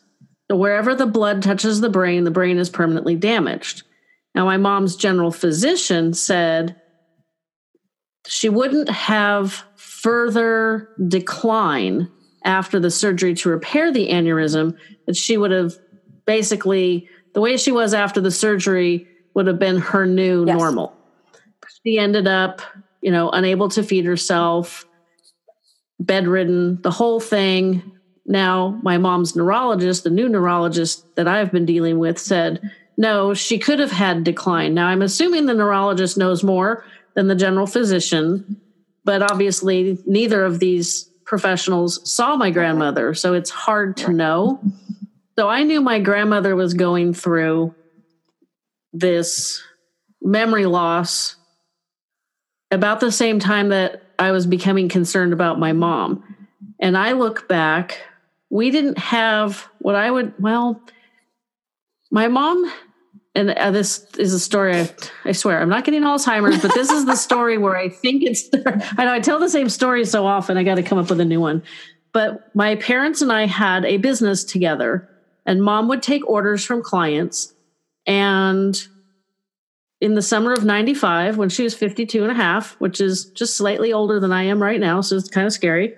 So 0.50 0.58
wherever 0.58 0.96
the 0.96 1.06
blood 1.06 1.44
touches 1.44 1.82
the 1.82 1.90
brain, 1.90 2.24
the 2.24 2.32
brain 2.32 2.58
is 2.58 2.70
permanently 2.70 3.16
damaged. 3.16 3.84
Now, 4.34 4.46
my 4.46 4.58
mom's 4.58 4.96
general 4.96 5.32
physician 5.32 6.14
said 6.14 6.80
she 8.28 8.50
wouldn't 8.50 8.90
have 8.90 9.64
further 9.76 10.90
decline 11.08 12.10
after 12.44 12.80
the 12.80 12.92
surgery 12.92 13.34
to 13.36 13.50
repair 13.50 13.92
the 13.92 14.10
aneurysm, 14.10 14.78
that 15.06 15.16
she 15.16 15.38
would 15.38 15.52
have 15.52 15.74
basically, 16.26 17.10
the 17.34 17.42
way 17.42 17.58
she 17.58 17.72
was 17.72 17.94
after 17.94 18.22
the 18.22 18.32
surgery 18.32 19.08
would 19.34 19.48
have 19.48 19.60
been 19.60 19.78
her 19.78 20.06
new 20.06 20.46
yes. 20.46 20.58
normal. 20.58 20.97
She 21.88 21.98
ended 21.98 22.28
up, 22.28 22.62
you 23.00 23.12
know, 23.12 23.30
unable 23.30 23.70
to 23.70 23.82
feed 23.82 24.04
herself, 24.04 24.86
bedridden, 26.02 26.82
the 26.82 26.92
whole 26.92 27.22
thing. 27.22 27.94
Now, 28.26 28.78
my 28.84 28.98
mom's 28.98 29.38
neurologist, 29.38 30.04
the 30.04 30.10
new 30.10 30.28
neurologist 30.28 31.16
that 31.16 31.30
I've 31.30 31.50
been 31.50 31.66
dealing 31.66 31.98
with, 31.98 32.20
said, 32.20 32.60
no, 32.98 33.34
she 33.34 33.58
could 33.58 33.80
have 33.80 33.92
had 33.92 34.26
decline. 34.26 34.74
Now, 34.74 34.88
I'm 34.88 35.02
assuming 35.02 35.46
the 35.46 35.54
neurologist 35.54 36.18
knows 36.18 36.44
more 36.44 36.84
than 37.16 37.28
the 37.28 37.36
general 37.36 37.68
physician, 37.68 38.60
but 39.06 39.22
obviously, 39.22 39.98
neither 40.06 40.44
of 40.44 40.60
these 40.60 41.10
professionals 41.24 42.02
saw 42.12 42.36
my 42.36 42.52
grandmother, 42.52 43.14
so 43.14 43.34
it's 43.34 43.50
hard 43.50 43.96
to 43.96 44.12
know. 44.12 44.60
So 45.40 45.48
I 45.48 45.64
knew 45.64 45.80
my 45.80 46.00
grandmother 46.00 46.54
was 46.54 46.74
going 46.74 47.14
through 47.14 47.74
this 48.92 49.64
memory 50.22 50.66
loss 50.66 51.38
about 52.72 53.00
the 53.00 53.12
same 53.12 53.40
time 53.40 53.70
that 53.70 54.04
I 54.20 54.32
was 54.32 54.46
becoming 54.46 54.90
concerned 54.90 55.34
about 55.34 55.60
my 55.60 55.74
mom. 55.74 56.24
And 56.80 56.98
I 56.98 57.14
look 57.14 57.48
back, 57.48 58.00
we 58.50 58.72
didn't 58.72 58.98
have 58.98 59.68
what 59.80 59.96
I 59.96 60.12
would, 60.12 60.34
well, 60.40 60.82
my 62.12 62.28
mom, 62.28 62.72
and 63.36 63.52
uh, 63.52 63.72
this 63.72 64.06
is 64.18 64.34
a 64.34 64.40
story, 64.40 64.76
I, 64.76 64.90
I, 65.26 65.32
swear, 65.32 65.62
I'm 65.62 65.70
not 65.70 65.86
getting 65.86 66.02
Alzheimer's, 66.02 66.62
but 66.62 66.74
this 66.74 66.90
is 66.90 67.06
the 67.06 67.16
story 67.16 67.58
where 67.58 67.76
I 67.76 67.90
think 67.90 68.24
it's, 68.24 68.50
I 68.98 69.06
know 69.06 69.14
I 69.14 69.20
tell 69.20 69.40
the 69.40 69.50
same 69.50 69.70
story 69.70 70.06
so 70.06 70.26
often, 70.26 70.58
I 70.58 70.64
got 70.64 70.76
to 70.76 70.84
come 70.84 70.98
up 70.98 71.10
with 71.10 71.20
a 71.20 71.26
new 71.26 71.40
one. 71.40 71.64
But 72.14 72.56
my 72.56 72.76
parents 72.76 73.22
and 73.22 73.32
I 73.32 73.46
had 73.46 73.86
a 73.86 73.98
business 73.98 74.44
together, 74.44 75.08
and 75.46 75.62
mom 75.62 75.88
would 75.90 76.02
take 76.02 76.28
orders 76.28 76.66
from 76.66 76.82
clients. 76.82 77.54
And 78.08 78.76
in 80.00 80.14
the 80.14 80.22
summer 80.22 80.54
of 80.54 80.64
95 80.64 81.38
when 81.38 81.50
she 81.50 81.64
was 81.64 81.74
52 81.74 82.24
and 82.24 82.32
a 82.32 82.36
half, 82.36 82.74
which 82.80 83.02
is 83.02 83.26
just 83.32 83.58
slightly 83.58 83.94
older 83.94 84.20
than 84.20 84.32
I 84.32 84.44
am 84.44 84.62
right 84.62 84.80
now. 84.80 85.02
So 85.02 85.16
it's 85.16 85.30
kind 85.30 85.48
of 85.48 85.54
scary. 85.54 85.96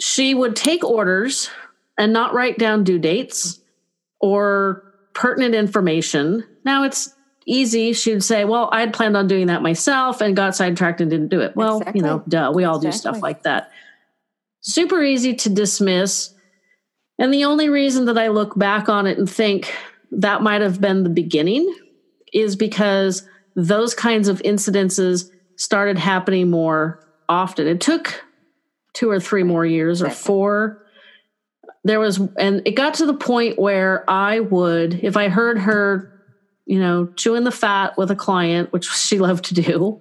She 0.00 0.34
would 0.34 0.56
take 0.56 0.82
orders 0.82 1.50
and 1.96 2.12
not 2.12 2.34
write 2.34 2.58
down 2.58 2.82
due 2.82 2.98
dates 2.98 3.60
or 4.20 4.82
pertinent 5.14 5.54
information. 5.54 6.44
Now 6.64 6.82
it's 6.82 7.14
easy. 7.46 7.92
She'd 7.92 8.24
say, 8.24 8.44
Well, 8.44 8.68
I 8.72 8.80
had 8.80 8.92
planned 8.92 9.16
on 9.16 9.28
doing 9.28 9.46
that 9.46 9.62
myself 9.62 10.20
and 10.20 10.34
got 10.34 10.56
sidetracked 10.56 11.00
and 11.00 11.10
didn't 11.10 11.28
do 11.28 11.40
it. 11.40 11.54
Well, 11.54 11.78
exactly. 11.78 12.00
you 12.00 12.04
know, 12.04 12.24
duh, 12.26 12.50
we 12.52 12.64
all 12.64 12.76
exactly. 12.76 12.90
do 12.90 12.98
stuff 12.98 13.22
like 13.22 13.44
that. 13.44 13.70
super 14.62 15.02
easy 15.02 15.34
to 15.34 15.48
dismiss. 15.48 16.34
And 17.20 17.32
the 17.32 17.44
only 17.44 17.68
reason 17.68 18.06
that 18.06 18.18
I 18.18 18.28
look 18.28 18.58
back 18.58 18.88
on 18.88 19.06
it 19.06 19.18
and 19.18 19.30
think 19.30 19.72
that 20.10 20.42
might 20.42 20.62
have 20.62 20.80
been 20.80 21.04
the 21.04 21.10
beginning 21.10 21.72
is 22.34 22.56
because 22.56 23.26
those 23.56 23.94
kinds 23.94 24.28
of 24.28 24.42
incidences 24.42 25.30
started 25.56 25.96
happening 25.96 26.50
more 26.50 27.00
often. 27.28 27.66
It 27.66 27.80
took 27.80 28.22
two 28.92 29.10
or 29.10 29.20
three 29.20 29.44
more 29.44 29.64
years 29.64 30.02
or 30.02 30.10
four. 30.10 30.84
There 31.84 32.00
was, 32.00 32.18
and 32.38 32.62
it 32.64 32.72
got 32.72 32.94
to 32.94 33.06
the 33.06 33.14
point 33.14 33.58
where 33.58 34.08
I 34.10 34.40
would, 34.40 34.94
if 35.02 35.16
I 35.16 35.28
heard 35.28 35.58
her, 35.58 36.10
you 36.66 36.80
know, 36.80 37.06
chewing 37.16 37.44
the 37.44 37.50
fat 37.52 37.96
with 37.96 38.10
a 38.10 38.16
client, 38.16 38.72
which 38.72 38.88
she 38.90 39.18
loved 39.18 39.46
to 39.46 39.54
do, 39.54 40.00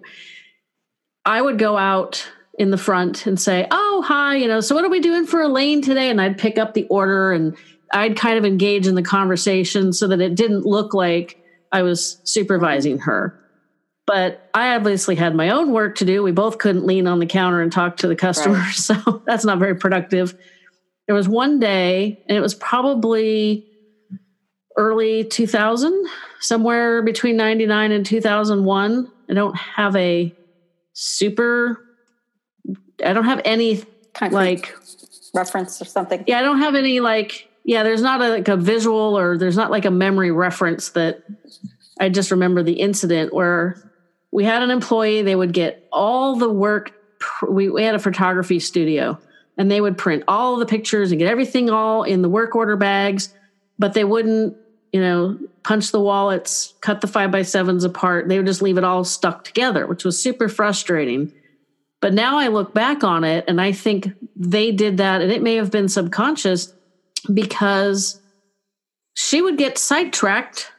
I 1.26 1.42
would 1.42 1.60
go 1.60 1.78
out 1.78 2.30
in 2.58 2.70
the 2.70 2.78
front 2.78 3.26
and 3.26 3.40
say, 3.40 3.68
Oh, 3.72 4.04
hi, 4.06 4.36
you 4.36 4.48
know, 4.48 4.60
so 4.60 4.76
what 4.76 4.86
are 4.86 4.90
we 4.90 5.00
doing 5.00 5.26
for 5.26 5.42
Elaine 5.42 5.82
today? 5.82 6.10
And 6.10 6.22
I'd 6.22 6.38
pick 6.38 6.58
up 6.58 6.74
the 6.74 6.86
order 6.88 7.32
and 7.32 7.58
I'd 7.94 8.18
kind 8.18 8.38
of 8.38 8.46
engage 8.46 8.88
in 8.88 8.96
the 8.96 9.04
conversation 9.04 9.94
so 9.94 10.08
that 10.08 10.22
it 10.22 10.36
didn't 10.36 10.66
look 10.66 10.94
like 10.94 11.43
I 11.74 11.82
was 11.82 12.22
supervising 12.24 13.00
her. 13.00 13.38
But 14.06 14.50
I 14.54 14.76
obviously 14.76 15.16
had 15.16 15.34
my 15.34 15.50
own 15.50 15.72
work 15.72 15.96
to 15.96 16.06
do. 16.06 16.24
We 16.24 16.32
both 16.32 16.58
couldn't 16.58 16.86
lean 16.86 17.08
on 17.08 17.20
the 17.20 17.26
counter 17.26 17.62
and 17.62 17.72
talk 17.72 17.98
to 17.98 18.08
the 18.08 18.16
customer. 18.16 18.56
Right. 18.56 18.74
So 18.74 19.24
that's 19.26 19.46
not 19.46 19.60
very 19.60 19.76
productive. 19.76 20.36
There 21.08 21.16
was 21.16 21.28
one 21.28 21.60
day, 21.60 22.24
and 22.28 22.38
it 22.38 22.42
was 22.42 22.54
probably 22.54 23.66
early 24.78 25.24
2000, 25.24 26.06
somewhere 26.40 27.02
between 27.02 27.38
99 27.38 27.92
and 27.92 28.06
2001. 28.06 29.12
I 29.30 29.34
don't 29.34 29.56
have 29.56 29.96
a 29.96 30.34
super, 30.94 31.80
I 33.06 33.14
don't 33.14 33.26
have 33.26 33.42
any 33.46 33.84
kind 34.14 34.34
like 34.34 34.76
reference 35.34 35.82
or 35.82 35.86
something. 35.86 36.24
Yeah, 36.28 36.40
I 36.40 36.42
don't 36.42 36.60
have 36.60 36.76
any 36.76 37.00
like, 37.00 37.50
yeah, 37.64 37.84
there's 37.84 38.02
not 38.02 38.22
a, 38.22 38.30
like 38.30 38.48
a 38.48 38.58
visual 38.58 39.18
or 39.18 39.38
there's 39.38 39.58
not 39.58 39.72
like 39.72 39.86
a 39.86 39.92
memory 39.92 40.32
reference 40.32 40.90
that 40.92 41.24
I 42.04 42.10
just 42.10 42.32
remember 42.32 42.64
the 42.64 42.74
incident 42.74 43.34
where 43.34 43.78
we 44.30 44.44
had 44.44 44.62
an 44.62 44.72
employee, 44.72 45.22
they 45.22 45.38
would 45.38 45.54
get 45.54 45.88
all 45.90 46.36
the 46.36 46.50
work. 46.50 46.92
We, 47.48 47.70
we 47.70 47.82
had 47.82 47.96
a 47.96 48.00
photography 48.00 48.60
studio 48.60 49.18
and 49.58 49.72
they 49.72 49.80
would 49.80 49.98
print 49.98 50.26
all 50.28 50.58
the 50.58 50.66
pictures 50.66 51.12
and 51.12 51.20
get 51.20 51.30
everything 51.30 51.70
all 51.70 52.04
in 52.04 52.22
the 52.22 52.28
work 52.28 52.58
order 52.58 52.76
bags, 52.76 53.34
but 53.80 53.94
they 53.94 54.04
wouldn't, 54.04 54.58
you 54.92 55.00
know, 55.00 55.40
punch 55.64 55.92
the 55.94 56.00
wallets, 56.02 56.74
cut 56.82 57.00
the 57.00 57.08
five 57.08 57.32
by 57.32 57.44
sevens 57.44 57.86
apart. 57.86 58.28
They 58.28 58.36
would 58.36 58.48
just 58.48 58.62
leave 58.62 58.78
it 58.78 58.84
all 58.84 59.06
stuck 59.06 59.46
together, 59.46 59.88
which 59.88 60.04
was 60.04 60.22
super 60.22 60.50
frustrating. 60.50 61.32
But 62.02 62.14
now 62.14 62.38
I 62.38 62.50
look 62.50 62.74
back 62.74 63.06
on 63.06 63.24
it 63.24 63.46
and 63.48 63.62
I 63.62 63.72
think 63.72 64.10
they 64.36 64.74
did 64.74 64.98
that, 64.98 65.22
and 65.22 65.32
it 65.32 65.42
may 65.42 65.56
have 65.56 65.72
been 65.72 65.88
subconscious 65.88 66.74
because 67.34 68.20
she 69.14 69.42
would 69.42 69.58
get 69.58 69.78
sidetracked 69.78 70.73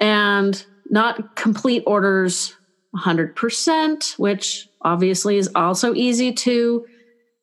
and 0.00 0.64
not 0.90 1.36
complete 1.36 1.82
orders 1.86 2.56
100%, 2.96 4.18
which 4.18 4.68
obviously 4.82 5.36
is 5.36 5.50
also 5.54 5.94
easy 5.94 6.32
to 6.32 6.86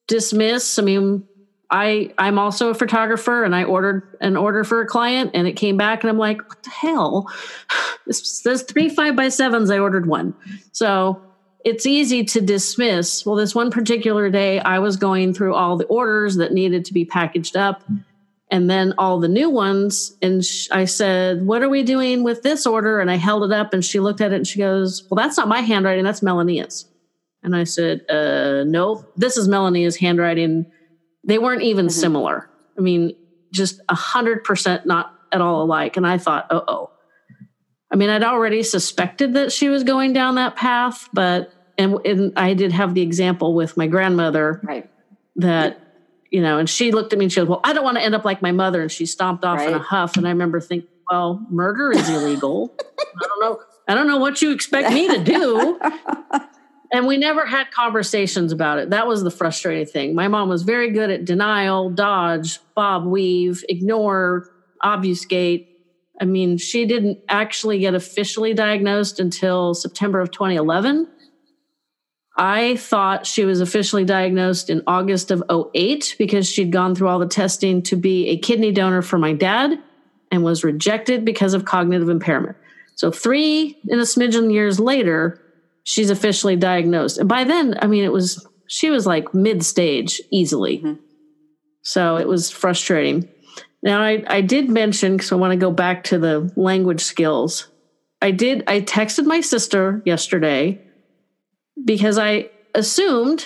dismiss. 0.08 0.80
I 0.80 0.84
mean, 0.84 1.28
I 1.72 2.14
I'm 2.18 2.38
also 2.38 2.70
a 2.70 2.74
photographer 2.74 3.44
and 3.44 3.56
I 3.56 3.64
ordered 3.64 4.18
an 4.22 4.38
order 4.38 4.64
for 4.64 4.82
a 4.82 4.88
client 4.88 5.32
and 5.34 5.48
it 5.48 5.54
came 5.54 5.78
back 5.78 6.04
and 6.04 6.10
I'm 6.10 6.18
like, 6.18 6.48
what 6.48 6.64
the 6.64 6.70
hell? 6.70 7.32
This 8.08 8.44
says 8.44 8.62
three 8.62 8.88
five 8.88 9.16
by 9.16 9.30
sevens. 9.30 9.72
I 9.72 9.80
ordered 9.80 10.06
one. 10.06 10.36
So 10.74 11.20
it's 11.64 11.88
easy 11.88 12.24
to 12.26 12.40
dismiss. 12.40 13.26
Well, 13.26 13.36
this 13.36 13.56
one 13.56 13.72
particular 13.72 14.30
day 14.30 14.60
I 14.60 14.78
was 14.78 14.96
going 14.96 15.34
through 15.34 15.56
all 15.56 15.76
the 15.76 15.86
orders 15.86 16.36
that 16.36 16.54
needed 16.54 16.86
to 16.86 16.94
be 16.94 17.04
packaged 17.04 17.58
up 17.58 17.84
and 18.52 18.70
then 18.70 18.94
all 18.98 19.20
the 19.20 19.28
new 19.28 19.50
ones. 19.50 20.16
And 20.22 20.44
sh- 20.44 20.68
I 20.72 20.86
said, 20.86 21.46
What 21.46 21.64
are 21.64 21.70
we 21.70 21.84
doing 21.84 22.24
with 22.24 22.44
this 22.44 22.66
order? 22.66 23.00
And 23.00 23.10
I 23.10 23.16
held 23.16 23.44
it 23.44 23.52
up 23.52 23.74
and 23.74 23.84
she 23.84 24.00
looked 24.00 24.22
at 24.22 24.32
it 24.32 24.36
and 24.36 24.48
she 24.48 24.60
goes, 24.60 25.08
Well, 25.10 25.16
that's 25.16 25.38
not 25.38 25.48
my 25.48 25.62
handwriting, 25.62 26.04
that's 26.04 26.22
Melania's. 26.22 26.88
And 27.44 27.56
I 27.56 27.64
said, 27.64 28.06
uh, 28.10 28.64
No, 28.66 29.06
this 29.16 29.38
is 29.38 29.48
Melania's 29.48 29.98
handwriting. 29.98 30.66
They 31.24 31.38
weren't 31.38 31.64
even 31.64 31.88
mm-hmm. 31.88 32.00
similar. 32.00 32.50
I 32.78 32.82
mean, 32.82 33.16
just 33.52 33.82
a 33.90 33.96
hundred 33.96 34.44
percent 34.44 34.86
not 34.86 35.16
at 35.32 35.42
all 35.42 35.64
alike. 35.64 35.98
And 35.98 36.06
I 36.06 36.18
thought, 36.18 36.48
oh, 36.50 36.64
oh. 36.68 36.92
I 37.92 37.96
mean, 37.98 38.10
I'd 38.10 38.24
already 38.24 38.64
suspected 38.64 39.36
that 39.36 39.52
she 39.52 39.70
was 39.70 39.84
going 39.84 40.14
down 40.14 40.36
that 40.36 40.56
path, 40.56 41.08
but 41.14 41.54
and, 41.78 42.00
and 42.06 42.34
I 42.36 42.54
did 42.54 42.72
have 42.72 42.94
the 42.94 43.02
example 43.02 43.54
with 43.54 43.78
my 43.78 43.88
grandmother 43.88 44.60
right. 44.64 44.90
that 45.38 45.85
you 46.32 46.42
know, 46.42 46.58
and 46.58 46.70
she 46.70 46.92
looked 46.92 47.14
at 47.14 47.20
me 47.20 47.26
and 47.26 47.32
she 47.32 47.40
goes, 47.40 47.48
Well, 47.48 47.62
I 47.64 47.74
don't 47.74 47.84
want 47.84 47.98
to 47.98 48.04
end 48.04 48.16
up 48.16 48.26
like 48.26 48.42
my 48.42 48.52
mother. 48.52 48.82
And 48.82 48.92
she 48.92 49.06
stomped 49.06 49.44
off 49.44 49.60
right. 49.60 49.70
in 49.70 49.76
a 49.76 49.80
huff. 49.80 50.18
And 50.18 50.28
I 50.28 50.32
remember 50.32 50.60
thinking, 50.60 50.90
Well, 51.10 51.46
murder 51.50 51.92
is 51.92 52.10
illegal. 52.10 52.76
I 52.80 53.28
don't 53.28 53.42
know. 53.42 53.60
I 53.88 53.94
don't 53.94 54.08
know 54.08 54.18
what 54.18 54.42
you 54.42 54.52
expect 54.52 54.92
me 54.92 55.08
to 55.08 55.24
do. 55.24 55.80
and 56.92 57.06
we 57.06 57.18
never 57.18 57.46
had 57.46 57.72
conversations 57.72 58.52
about 58.52 58.80
it. 58.80 58.90
That 58.90 59.08
was 59.08 59.24
the 59.24 59.32
frustrating 59.32 59.86
thing. 59.86 60.16
My 60.16 60.28
mom 60.28 60.50
was 60.50 60.64
very 60.64 60.92
good 60.92 61.10
at 61.12 61.26
denial, 61.26 61.90
dodge, 61.90 62.60
bob, 62.74 63.06
weave, 63.06 63.64
ignore, 63.70 64.50
obfuscate. 64.82 65.70
I 66.20 66.26
mean, 66.26 66.58
she 66.58 66.86
didn't 66.86 67.20
actually 67.28 67.80
get 67.80 67.94
officially 67.94 68.54
diagnosed 68.54 69.20
until 69.20 69.74
September 69.74 70.20
of 70.20 70.32
2011. 70.32 71.08
I 72.38 72.76
thought 72.76 73.26
she 73.26 73.46
was 73.46 73.62
officially 73.62 74.04
diagnosed 74.04 74.70
in 74.70 74.82
August 74.88 75.32
of 75.32 75.44
08 75.50 76.16
because 76.18 76.50
she'd 76.50 76.72
gone 76.72 76.94
through 76.94 77.08
all 77.08 77.20
the 77.20 77.28
testing 77.28 77.82
to 77.84 77.96
be 77.96 78.28
a 78.28 78.38
kidney 78.38 78.72
donor 78.72 79.02
for 79.02 79.18
my 79.18 79.32
dad 79.32 79.80
and 80.32 80.44
was 80.44 80.64
rejected 80.64 81.24
because 81.24 81.54
of 81.54 81.64
cognitive 81.64 82.10
impairment. 82.10 82.58
So, 82.96 83.10
three 83.12 83.78
and 83.90 84.00
a 84.00 84.04
smidgen 84.04 84.52
years 84.52 84.80
later, 84.80 85.42
she's 85.84 86.10
officially 86.10 86.56
diagnosed. 86.56 87.18
And 87.18 87.30
by 87.30 87.46
then, 87.46 87.78
I 87.82 87.88
mean, 87.88 88.04
it 88.04 88.12
was, 88.12 88.46
she 88.68 88.90
was 88.90 89.06
like 89.06 89.34
mid 89.34 89.64
stage 89.64 90.22
easily. 90.32 90.80
Mm-hmm. 90.80 91.02
So, 91.84 92.18
it 92.18 92.28
was 92.28 92.52
frustrating. 92.52 93.30
Now, 93.82 94.02
I, 94.02 94.24
I 94.28 94.42
did 94.42 94.70
mention, 94.70 95.16
because 95.16 95.32
I 95.32 95.36
want 95.36 95.52
to 95.52 95.58
go 95.58 95.72
back 95.72 96.06
to 96.06 96.18
the 96.18 96.52
language 96.56 97.02
skills. 97.02 97.68
I 98.22 98.32
did, 98.32 98.64
I 98.68 98.82
texted 98.82 99.26
my 99.26 99.42
sister 99.42 100.02
yesterday 100.06 100.85
because 101.84 102.18
I 102.18 102.50
assumed 102.74 103.46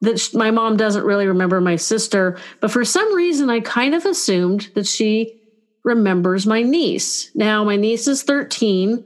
that 0.00 0.34
my 0.34 0.50
mom 0.50 0.76
doesn't 0.76 1.04
really 1.04 1.26
remember 1.26 1.60
my 1.60 1.76
sister, 1.76 2.38
but 2.60 2.70
for 2.70 2.84
some 2.84 3.14
reason, 3.14 3.48
I 3.48 3.60
kind 3.60 3.94
of 3.94 4.04
assumed 4.04 4.70
that 4.74 4.86
she 4.86 5.40
remembers 5.84 6.46
my 6.46 6.62
niece. 6.62 7.30
Now, 7.34 7.64
my 7.64 7.76
niece 7.76 8.08
is 8.08 8.22
13, 8.22 9.04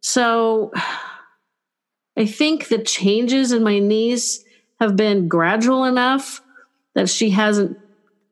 so 0.00 0.72
I 2.16 2.26
think 2.26 2.68
the 2.68 2.78
changes 2.78 3.50
in 3.50 3.64
my 3.64 3.80
niece 3.80 4.44
have 4.80 4.96
been 4.96 5.28
gradual 5.28 5.84
enough 5.84 6.40
that 6.94 7.08
she 7.08 7.30
hasn't 7.30 7.78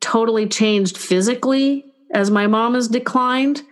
totally 0.00 0.46
changed 0.46 0.98
physically 0.98 1.84
as 2.12 2.30
my 2.30 2.46
mom 2.46 2.74
has 2.74 2.88
declined. 2.88 3.62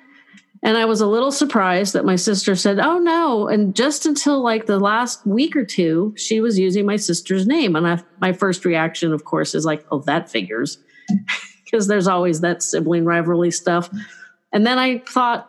And 0.62 0.76
I 0.76 0.84
was 0.84 1.00
a 1.00 1.06
little 1.06 1.32
surprised 1.32 1.94
that 1.94 2.04
my 2.04 2.16
sister 2.16 2.54
said, 2.54 2.78
Oh 2.78 2.98
no. 2.98 3.48
And 3.48 3.74
just 3.74 4.04
until 4.04 4.42
like 4.42 4.66
the 4.66 4.78
last 4.78 5.26
week 5.26 5.56
or 5.56 5.64
two, 5.64 6.14
she 6.16 6.40
was 6.40 6.58
using 6.58 6.84
my 6.84 6.96
sister's 6.96 7.46
name. 7.46 7.76
And 7.76 7.86
I, 7.86 8.02
my 8.20 8.32
first 8.32 8.64
reaction, 8.64 9.12
of 9.12 9.24
course, 9.24 9.54
is 9.54 9.64
like, 9.64 9.86
Oh, 9.90 10.00
that 10.00 10.30
figures. 10.30 10.78
Because 11.64 11.86
there's 11.86 12.08
always 12.08 12.40
that 12.40 12.64
sibling 12.64 13.04
rivalry 13.04 13.52
stuff. 13.52 13.88
And 14.52 14.66
then 14.66 14.76
I 14.76 14.98
thought, 14.98 15.48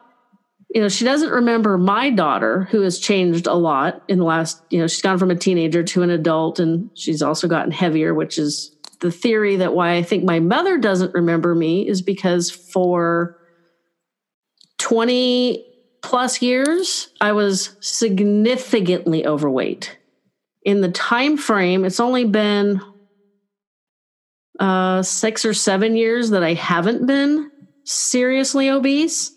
you 0.70 0.80
know, 0.80 0.88
she 0.88 1.04
doesn't 1.04 1.32
remember 1.32 1.80
my 1.80 2.12
daughter, 2.12 2.66
who 2.70 2.82
has 2.82 3.00
changed 3.00 3.48
a 3.48 3.56
lot 3.56 4.04
in 4.08 4.20
the 4.20 4.24
last, 4.24 4.62
you 4.70 4.80
know, 4.80 4.86
she's 4.86 5.02
gone 5.02 5.18
from 5.18 5.32
a 5.32 5.36
teenager 5.36 5.82
to 5.82 6.04
an 6.04 6.12
adult 6.12 6.60
and 6.60 6.92
she's 6.94 7.24
also 7.24 7.48
gotten 7.48 7.72
heavier, 7.72 8.14
which 8.14 8.38
is 8.38 8.76
the 9.00 9.12
theory 9.12 9.56
that 9.58 9.74
why 9.74 9.96
I 9.96 10.04
think 10.04 10.24
my 10.24 10.40
mother 10.40 10.78
doesn't 10.78 11.14
remember 11.16 11.56
me 11.56 11.88
is 11.88 12.04
because 12.04 12.52
for 12.52 13.38
20 14.82 15.64
plus 16.02 16.42
years, 16.42 17.10
I 17.22 17.34
was 17.34 17.78
significantly 17.82 19.28
overweight. 19.28 19.98
In 20.64 20.82
the 20.82 20.90
time 20.90 21.38
frame, 21.38 21.86
it's 21.86 22.00
only 22.00 22.26
been 22.26 22.82
uh, 24.60 25.04
six 25.04 25.46
or 25.46 25.54
seven 25.54 25.96
years 25.96 26.32
that 26.32 26.44
I 26.44 26.56
haven't 26.56 27.06
been 27.06 27.52
seriously 27.84 28.70
obese. 28.70 29.32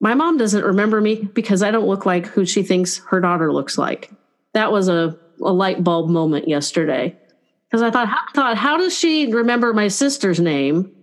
My 0.00 0.14
mom 0.14 0.36
doesn't 0.36 0.64
remember 0.64 1.00
me 1.00 1.16
because 1.32 1.62
I 1.62 1.70
don't 1.70 1.86
look 1.86 2.04
like 2.04 2.26
who 2.26 2.44
she 2.44 2.64
thinks 2.64 2.98
her 3.06 3.20
daughter 3.20 3.52
looks 3.52 3.78
like. 3.78 4.10
That 4.52 4.72
was 4.72 4.88
a, 4.88 5.16
a 5.40 5.52
light 5.52 5.82
bulb 5.84 6.10
moment 6.10 6.48
yesterday. 6.48 7.16
Because 7.70 7.82
I 7.82 7.90
thought, 7.90 8.08
how, 8.08 8.22
thought, 8.34 8.56
how 8.56 8.76
does 8.78 8.96
she 8.96 9.32
remember 9.32 9.72
my 9.72 9.88
sister's 9.88 10.40
name 10.40 10.93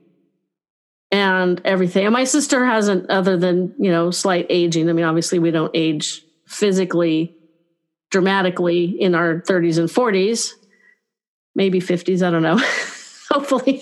and 1.12 1.62
everything. 1.66 2.06
And 2.06 2.14
my 2.14 2.24
sister 2.24 2.66
hasn't, 2.66 3.10
other 3.10 3.38
than, 3.38 3.76
you 3.78 3.92
know, 3.92 4.12
slight 4.12 4.48
aging. 4.50 4.90
I 4.90 4.94
mean, 4.94 5.06
obviously, 5.06 5.40
we 5.40 5.52
don't 5.52 5.72
age 5.74 6.24
physically 6.48 7.36
dramatically 8.10 8.86
in 8.86 9.16
our 9.16 9.42
30s 9.42 9.78
and 9.78 9.90
40s. 9.90 10.54
maybe 11.56 11.80
50s, 11.80 12.26
I 12.26 12.32
don't 12.32 12.44
know. 12.44 12.58
Hopefully. 13.30 13.82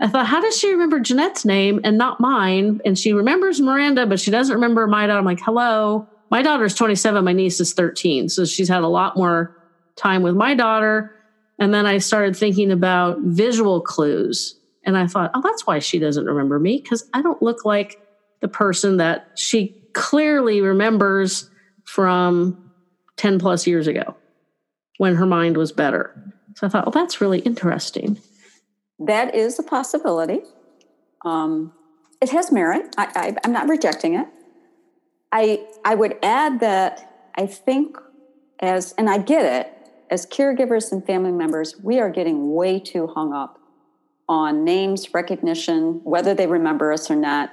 I 0.00 0.08
thought, 0.08 0.26
how 0.26 0.40
does 0.40 0.56
she 0.56 0.70
remember 0.70 1.00
Jeanette's 1.00 1.44
name 1.44 1.80
and 1.82 1.98
not 1.98 2.20
mine? 2.20 2.80
And 2.84 2.98
she 2.98 3.12
remembers 3.12 3.60
Miranda, 3.60 4.06
but 4.06 4.20
she 4.20 4.30
doesn't 4.30 4.54
remember 4.54 4.86
my 4.86 5.06
daughter. 5.06 5.18
I'm 5.18 5.24
like, 5.24 5.40
hello. 5.40 6.06
My 6.30 6.42
daughter's 6.42 6.74
27, 6.74 7.24
my 7.24 7.32
niece 7.32 7.58
is 7.58 7.72
13. 7.72 8.28
So 8.28 8.44
she's 8.44 8.68
had 8.68 8.82
a 8.82 8.88
lot 8.88 9.16
more 9.16 9.56
time 9.96 10.22
with 10.22 10.36
my 10.36 10.54
daughter. 10.54 11.14
And 11.58 11.74
then 11.74 11.86
I 11.86 11.98
started 11.98 12.36
thinking 12.36 12.70
about 12.70 13.18
visual 13.20 13.80
clues. 13.80 14.57
And 14.88 14.96
I 14.96 15.06
thought, 15.06 15.30
oh, 15.34 15.42
that's 15.42 15.66
why 15.66 15.80
she 15.80 15.98
doesn't 15.98 16.24
remember 16.24 16.58
me, 16.58 16.80
because 16.82 17.04
I 17.12 17.20
don't 17.20 17.42
look 17.42 17.66
like 17.66 18.00
the 18.40 18.48
person 18.48 18.96
that 18.96 19.32
she 19.34 19.76
clearly 19.92 20.62
remembers 20.62 21.50
from 21.84 22.70
10 23.16 23.38
plus 23.38 23.66
years 23.66 23.86
ago 23.86 24.16
when 24.96 25.14
her 25.16 25.26
mind 25.26 25.58
was 25.58 25.72
better. 25.72 26.32
So 26.56 26.66
I 26.66 26.70
thought, 26.70 26.84
oh, 26.86 26.90
that's 26.90 27.20
really 27.20 27.40
interesting. 27.40 28.18
That 28.98 29.34
is 29.34 29.58
a 29.58 29.62
possibility. 29.62 30.40
Um, 31.22 31.74
it 32.22 32.30
has 32.30 32.50
merit. 32.50 32.94
I, 32.96 33.36
I'm 33.44 33.52
not 33.52 33.68
rejecting 33.68 34.14
it. 34.14 34.26
I 35.32 35.66
I 35.84 35.96
would 35.96 36.16
add 36.22 36.60
that 36.60 37.28
I 37.34 37.44
think 37.44 37.98
as 38.60 38.94
and 38.96 39.10
I 39.10 39.18
get 39.18 39.44
it 39.44 39.90
as 40.10 40.24
caregivers 40.24 40.90
and 40.90 41.04
family 41.04 41.32
members, 41.32 41.76
we 41.82 42.00
are 42.00 42.08
getting 42.08 42.54
way 42.54 42.80
too 42.80 43.06
hung 43.08 43.34
up 43.34 43.57
on 44.28 44.64
names, 44.64 45.14
recognition, 45.14 46.00
whether 46.04 46.34
they 46.34 46.46
remember 46.46 46.92
us 46.92 47.10
or 47.10 47.16
not. 47.16 47.50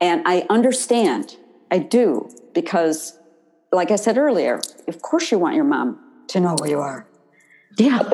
And 0.00 0.22
I 0.26 0.46
understand, 0.50 1.36
I 1.70 1.78
do, 1.78 2.30
because 2.54 3.18
like 3.72 3.90
I 3.90 3.96
said 3.96 4.16
earlier, 4.16 4.60
of 4.88 5.02
course 5.02 5.30
you 5.30 5.38
want 5.38 5.56
your 5.56 5.64
mom 5.64 5.98
to 6.28 6.40
know 6.40 6.56
where 6.58 6.70
you 6.70 6.80
are. 6.80 7.06
Yeah. 7.78 8.08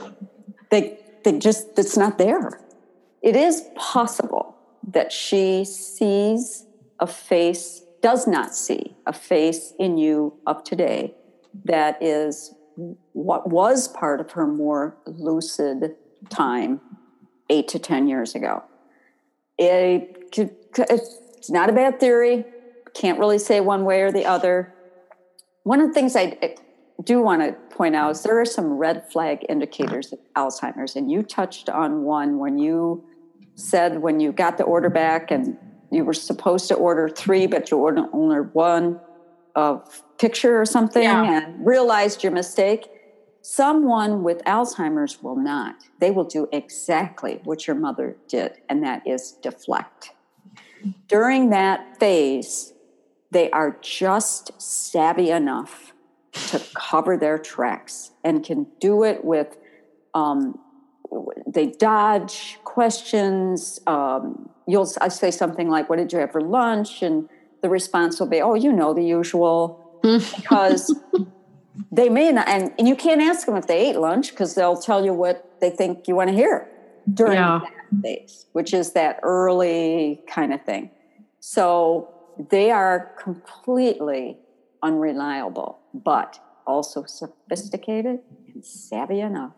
They 0.70 0.99
they 1.24 1.38
just 1.38 1.78
it's 1.78 1.97
not 1.97 2.18
there. 2.18 2.61
It 3.22 3.36
is 3.36 3.64
possible 3.76 4.57
that 4.88 5.12
she 5.12 5.64
sees 5.64 6.66
a 6.99 7.07
face, 7.07 7.82
does 8.01 8.26
not 8.26 8.55
see 8.55 8.97
a 9.07 9.12
face 9.12 9.72
in 9.78 9.99
you 9.99 10.34
of 10.47 10.64
today 10.64 11.14
that 11.64 12.03
is 12.03 12.55
what 13.12 13.51
was 13.51 13.88
part 13.88 14.20
of 14.20 14.32
her 14.32 14.47
more 14.47 14.97
lucid 15.07 15.95
time 16.30 16.80
eight 17.51 17.68
to 17.68 17.78
10 17.78 18.09
years 18.09 18.34
ago. 18.34 18.62
It, 19.59 20.34
it's 20.36 21.51
not 21.51 21.68
a 21.68 21.72
bad 21.72 22.01
theory. 22.01 22.45
Can't 22.95 23.18
really 23.18 23.38
say 23.38 23.61
one 23.61 23.84
way 23.84 24.03
or 24.03 24.12
the 24.12 24.26
other. 24.26 24.74
One 25.64 25.80
of 25.80 25.88
the 25.88 25.95
things 25.95 26.16
I 26.16 26.57
do 27.03 27.20
want 27.20 27.43
to 27.43 27.53
point 27.74 27.97
out 27.97 28.12
is 28.12 28.22
there 28.22 28.40
are 28.40 28.45
some 28.45 28.72
red 28.72 29.11
flag 29.11 29.45
indicators 29.49 30.12
of 30.12 30.18
Alzheimer's, 30.36 30.97
and 30.97 31.11
you 31.11 31.22
touched 31.22 31.68
on 31.68 32.03
one 32.03 32.38
when 32.38 32.59
you 32.59 33.05
said 33.55 34.01
when 34.01 34.20
you 34.20 34.32
got 34.32 34.59
the 34.59 34.64
order 34.64 34.88
back 34.88 35.30
and 35.30 35.57
you 35.90 36.05
were 36.05 36.14
supposed 36.14 36.68
to 36.68 36.74
order 36.74 37.09
three, 37.09 37.47
but 37.47 37.70
you 37.70 37.76
ordered 37.78 38.09
only 38.12 38.38
one 38.38 38.99
of 39.55 40.03
picture 40.18 40.61
or 40.61 40.64
something 40.64 41.03
yeah. 41.03 41.45
and 41.45 41.66
realized 41.66 42.22
your 42.22 42.32
mistake. 42.32 42.88
Someone 43.43 44.22
with 44.22 44.43
Alzheimer's 44.45 45.22
will 45.22 45.36
not. 45.36 45.76
They 45.99 46.11
will 46.11 46.24
do 46.24 46.49
exactly 46.53 47.40
what 47.45 47.66
your 47.66 47.76
mother 47.76 48.16
did, 48.28 48.59
and 48.68 48.82
that 48.84 49.07
is 49.07 49.32
deflect. 49.32 50.12
During 51.09 51.51
that 51.51 51.99
phase, 51.99 52.72
they 53.32 53.51
are 53.51 53.76
just 53.80 54.61
savvy 54.61 55.30
enough 55.30 55.93
to 56.32 56.62
cover 56.74 57.16
their 57.16 57.38
tracks 57.38 58.12
and 58.24 58.45
can 58.45 58.66
do 58.80 59.03
it 59.03 59.24
with 59.24 59.57
um, 60.14 60.59
they 61.47 61.66
dodge 61.66 62.59
questions 62.64 63.80
um, 63.86 64.49
you'll 64.66 64.90
I 65.01 65.09
say 65.09 65.30
something 65.30 65.68
like 65.68 65.90
what 65.90 65.97
did 65.97 66.12
you 66.12 66.18
have 66.20 66.32
for 66.32 66.40
lunch 66.40 67.03
and 67.03 67.28
the 67.61 67.68
response 67.68 68.18
will 68.18 68.28
be 68.28 68.40
oh 68.40 68.55
you 68.55 68.72
know 68.72 68.95
the 68.95 69.05
usual 69.05 70.01
because 70.03 70.95
they 71.90 72.08
may 72.08 72.32
not 72.32 72.48
and, 72.48 72.72
and 72.78 72.86
you 72.86 72.96
can't 72.96 73.20
ask 73.20 73.46
them 73.46 73.56
if 73.56 73.66
they 73.66 73.90
ate 73.90 73.96
lunch 73.96 74.30
because 74.30 74.54
they'll 74.54 74.80
tell 74.80 75.04
you 75.04 75.12
what 75.12 75.60
they 75.60 75.70
think 75.70 76.06
you 76.08 76.14
want 76.14 76.28
to 76.28 76.34
hear 76.34 76.68
during 77.12 77.34
yeah. 77.34 77.60
that 77.60 78.02
phase 78.02 78.46
which 78.52 78.72
is 78.74 78.92
that 78.92 79.18
early 79.22 80.22
kind 80.26 80.52
of 80.52 80.62
thing 80.64 80.90
so 81.40 82.08
they 82.38 82.70
are 82.70 83.14
completely 83.20 84.38
unreliable, 84.82 85.80
but 85.92 86.38
also 86.66 87.04
sophisticated 87.04 88.20
and 88.52 88.64
savvy 88.64 89.20
enough 89.20 89.52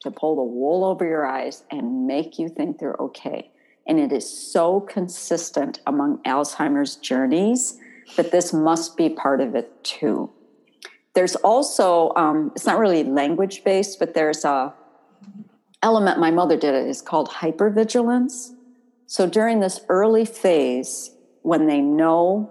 to 0.00 0.10
pull 0.10 0.36
the 0.36 0.42
wool 0.42 0.84
over 0.84 1.04
your 1.04 1.26
eyes 1.26 1.64
and 1.70 2.06
make 2.06 2.38
you 2.38 2.48
think 2.48 2.78
they're 2.78 2.96
okay. 2.98 3.50
And 3.86 3.98
it 3.98 4.12
is 4.12 4.28
so 4.28 4.80
consistent 4.80 5.80
among 5.86 6.22
Alzheimer's 6.24 6.96
journeys 6.96 7.78
that 8.16 8.32
this 8.32 8.52
must 8.52 8.96
be 8.96 9.08
part 9.08 9.40
of 9.40 9.54
it 9.54 9.84
too. 9.84 10.30
There's 11.14 11.36
also, 11.36 12.12
um, 12.16 12.52
it's 12.54 12.66
not 12.66 12.78
really 12.78 13.04
language 13.04 13.64
based, 13.64 13.98
but 13.98 14.14
there's 14.14 14.44
a 14.44 14.72
element 15.82 16.18
my 16.18 16.30
mother 16.30 16.56
did 16.56 16.74
it 16.74 16.86
is 16.86 17.02
called 17.02 17.28
hypervigilance. 17.28 18.52
So 19.06 19.26
during 19.26 19.60
this 19.60 19.80
early 19.88 20.24
phase, 20.24 21.10
when 21.42 21.66
they 21.66 21.80
know 21.80 22.50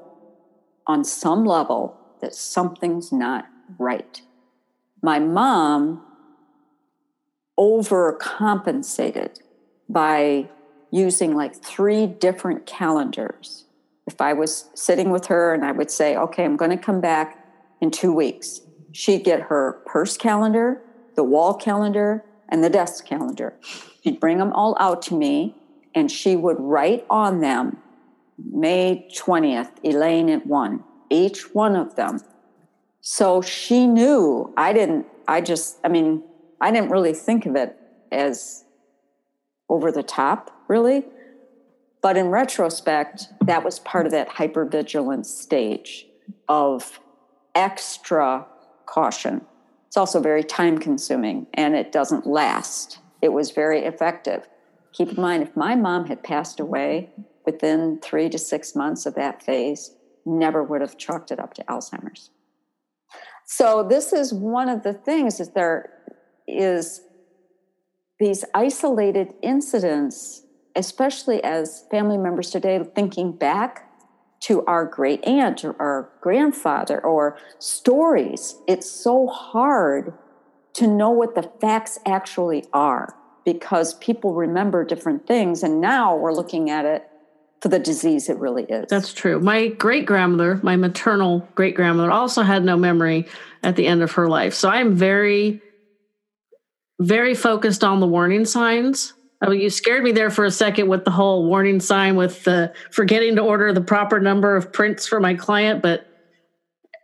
on 0.86 1.04
some 1.04 1.46
level 1.46 1.98
that 2.22 2.36
something's 2.36 3.12
not 3.12 3.48
right. 3.80 4.22
My 5.02 5.18
mom 5.20 6.04
overcompensated 7.58 9.40
by 9.90 10.50
using 10.92 11.36
like 11.36 11.56
three 11.56 12.06
different 12.06 12.66
calendars. 12.66 13.66
If 14.08 14.20
I 14.20 14.34
was 14.34 14.70
sitting 14.74 15.10
with 15.10 15.28
her 15.28 15.54
and 15.54 15.64
I 15.64 15.72
would 15.72 15.90
say, 15.90 16.18
okay, 16.18 16.44
I'm 16.44 16.58
going 16.58 16.72
to 16.72 16.78
come 16.78 17.00
back 17.02 17.41
in 17.82 17.92
two 17.92 18.14
weeks, 18.14 18.62
she'd 18.92 19.24
get 19.24 19.44
her 19.44 19.82
purse 19.86 20.16
calendar, 20.18 20.82
the 21.16 21.24
wall 21.24 21.54
calendar, 21.54 22.24
and 22.48 22.64
the 22.64 22.70
desk 22.70 23.06
calendar. 23.06 23.54
She'd 24.04 24.20
bring 24.20 24.38
them 24.38 24.54
all 24.54 24.78
out 24.80 25.02
to 25.04 25.16
me 25.16 25.56
and 25.94 26.10
she 26.10 26.36
would 26.36 26.58
write 26.60 27.06
on 27.10 27.42
them 27.42 27.78
May 28.38 29.08
20th, 29.14 29.72
Elaine 29.84 30.30
at 30.30 30.48
1 30.48 30.84
each 31.12 31.54
one 31.54 31.76
of 31.76 31.96
them. 31.96 32.22
So 33.02 33.42
she 33.42 33.86
knew 33.86 34.54
I 34.58 34.74
didn't, 34.74 35.06
I 35.28 35.42
just, 35.42 35.78
I 35.84 35.90
mean, 35.90 36.24
I 36.60 36.72
didn't 36.72 36.90
really 36.90 37.14
think 37.14 37.46
of 37.46 37.56
it 37.56 37.78
as 38.12 38.64
over 39.70 39.92
the 39.92 40.04
top, 40.04 40.64
really. 40.68 41.06
But 42.02 42.18
in 42.18 42.28
retrospect, 42.28 43.28
that 43.46 43.64
was 43.64 43.80
part 43.80 44.06
of 44.06 44.12
that 44.14 44.30
hypervigilance 44.30 45.26
stage 45.26 46.08
of 46.48 47.00
extra 47.56 48.46
caution. 48.86 49.46
It's 49.88 49.98
also 49.98 50.22
very 50.22 50.44
time 50.44 50.78
consuming 50.78 51.48
and 51.54 51.76
it 51.76 51.92
doesn't 51.92 52.26
last. 52.26 53.00
It 53.22 53.34
was 53.34 53.52
very 53.52 53.86
effective. 53.86 54.48
Keep 54.94 55.10
in 55.10 55.22
mind, 55.22 55.44
if 55.44 55.56
my 55.56 55.76
mom 55.76 56.08
had 56.08 56.24
passed 56.24 56.60
away 56.60 57.10
within 57.46 58.00
three 58.02 58.30
to 58.30 58.38
six 58.38 58.76
months 58.76 59.06
of 59.06 59.16
that 59.16 59.44
phase, 59.44 59.96
never 60.26 60.64
would 60.64 60.82
have 60.82 60.98
chalked 60.98 61.32
it 61.32 61.40
up 61.40 61.54
to 61.56 61.64
Alzheimer's. 61.64 62.30
So 63.46 63.84
this 63.84 64.14
is 64.14 64.34
one 64.34 64.70
of 64.70 64.84
the 64.84 64.94
things 64.94 65.38
that 65.38 65.54
there 65.54 65.90
is 66.48 67.02
these 68.20 68.46
isolated 68.54 69.34
incidents, 69.42 70.44
especially 70.76 71.44
as 71.44 71.86
family 71.90 72.18
members 72.18 72.52
today 72.52 72.80
thinking 72.96 73.32
back 73.32 73.91
to 74.42 74.66
our 74.66 74.86
great 74.86 75.24
aunt 75.26 75.64
or 75.64 75.76
our 75.80 76.10
grandfather 76.20 77.00
or 77.00 77.38
stories. 77.60 78.56
It's 78.68 78.90
so 78.90 79.28
hard 79.28 80.14
to 80.74 80.88
know 80.88 81.12
what 81.12 81.36
the 81.36 81.44
facts 81.60 82.00
actually 82.06 82.66
are 82.74 83.16
because 83.46 83.94
people 83.96 84.34
remember 84.34 84.84
different 84.84 85.28
things. 85.28 85.64
And 85.64 85.82
now 85.82 86.16
we're 86.16 86.34
looking 86.34 86.70
at 86.70 86.86
it 86.86 87.08
for 87.62 87.70
the 87.70 87.80
disease 87.80 88.30
it 88.30 88.38
really 88.38 88.64
is. 88.64 88.88
That's 88.90 89.14
true. 89.14 89.40
My 89.40 89.68
great 89.68 90.06
grandmother, 90.06 90.60
my 90.64 90.76
maternal 90.76 91.48
great 91.54 91.76
grandmother, 91.76 92.12
also 92.12 92.42
had 92.42 92.64
no 92.64 92.76
memory 92.76 93.28
at 93.62 93.76
the 93.76 93.86
end 93.86 94.02
of 94.02 94.14
her 94.14 94.28
life. 94.28 94.56
So 94.56 94.70
I'm 94.70 94.96
very, 94.96 95.62
very 97.00 97.36
focused 97.36 97.84
on 97.84 98.00
the 98.00 98.08
warning 98.08 98.46
signs. 98.46 99.14
I 99.42 99.50
mean, 99.50 99.60
you 99.60 99.70
scared 99.70 100.04
me 100.04 100.12
there 100.12 100.30
for 100.30 100.46
a 100.46 100.52
second 100.52 100.88
with 100.88 101.04
the 101.04 101.12
whole 101.12 101.48
warning 101.48 101.80
sign 101.80 102.16
with 102.16 102.44
the 102.44 102.74
forgetting 102.92 103.36
to 103.38 103.42
order 103.42 103.74
the 103.74 103.82
proper 103.82 104.20
number 104.20 104.56
of 104.56 104.72
prints 104.72 105.08
for 105.08 105.20
my 105.20 105.34
client, 105.34 105.82
but 105.82 106.08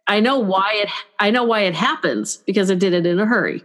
I 0.05 0.19
know 0.19 0.39
why 0.39 0.73
it 0.75 0.89
I 1.19 1.31
know 1.31 1.43
why 1.43 1.61
it 1.61 1.73
happens 1.73 2.37
because 2.37 2.69
I 2.69 2.75
did 2.75 2.93
it 2.93 3.05
in 3.05 3.19
a 3.19 3.25
hurry. 3.25 3.63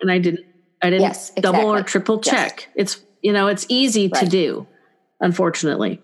And 0.00 0.10
I 0.10 0.18
didn't 0.18 0.46
I 0.80 0.90
didn't 0.90 1.02
yes, 1.02 1.30
exactly. 1.30 1.42
double 1.42 1.74
or 1.74 1.82
triple 1.82 2.20
check. 2.20 2.68
Yes. 2.68 2.68
It's 2.76 3.04
you 3.20 3.32
know, 3.32 3.48
it's 3.48 3.66
easy 3.68 4.08
right. 4.08 4.22
to 4.22 4.28
do 4.28 4.66
unfortunately. 5.20 6.00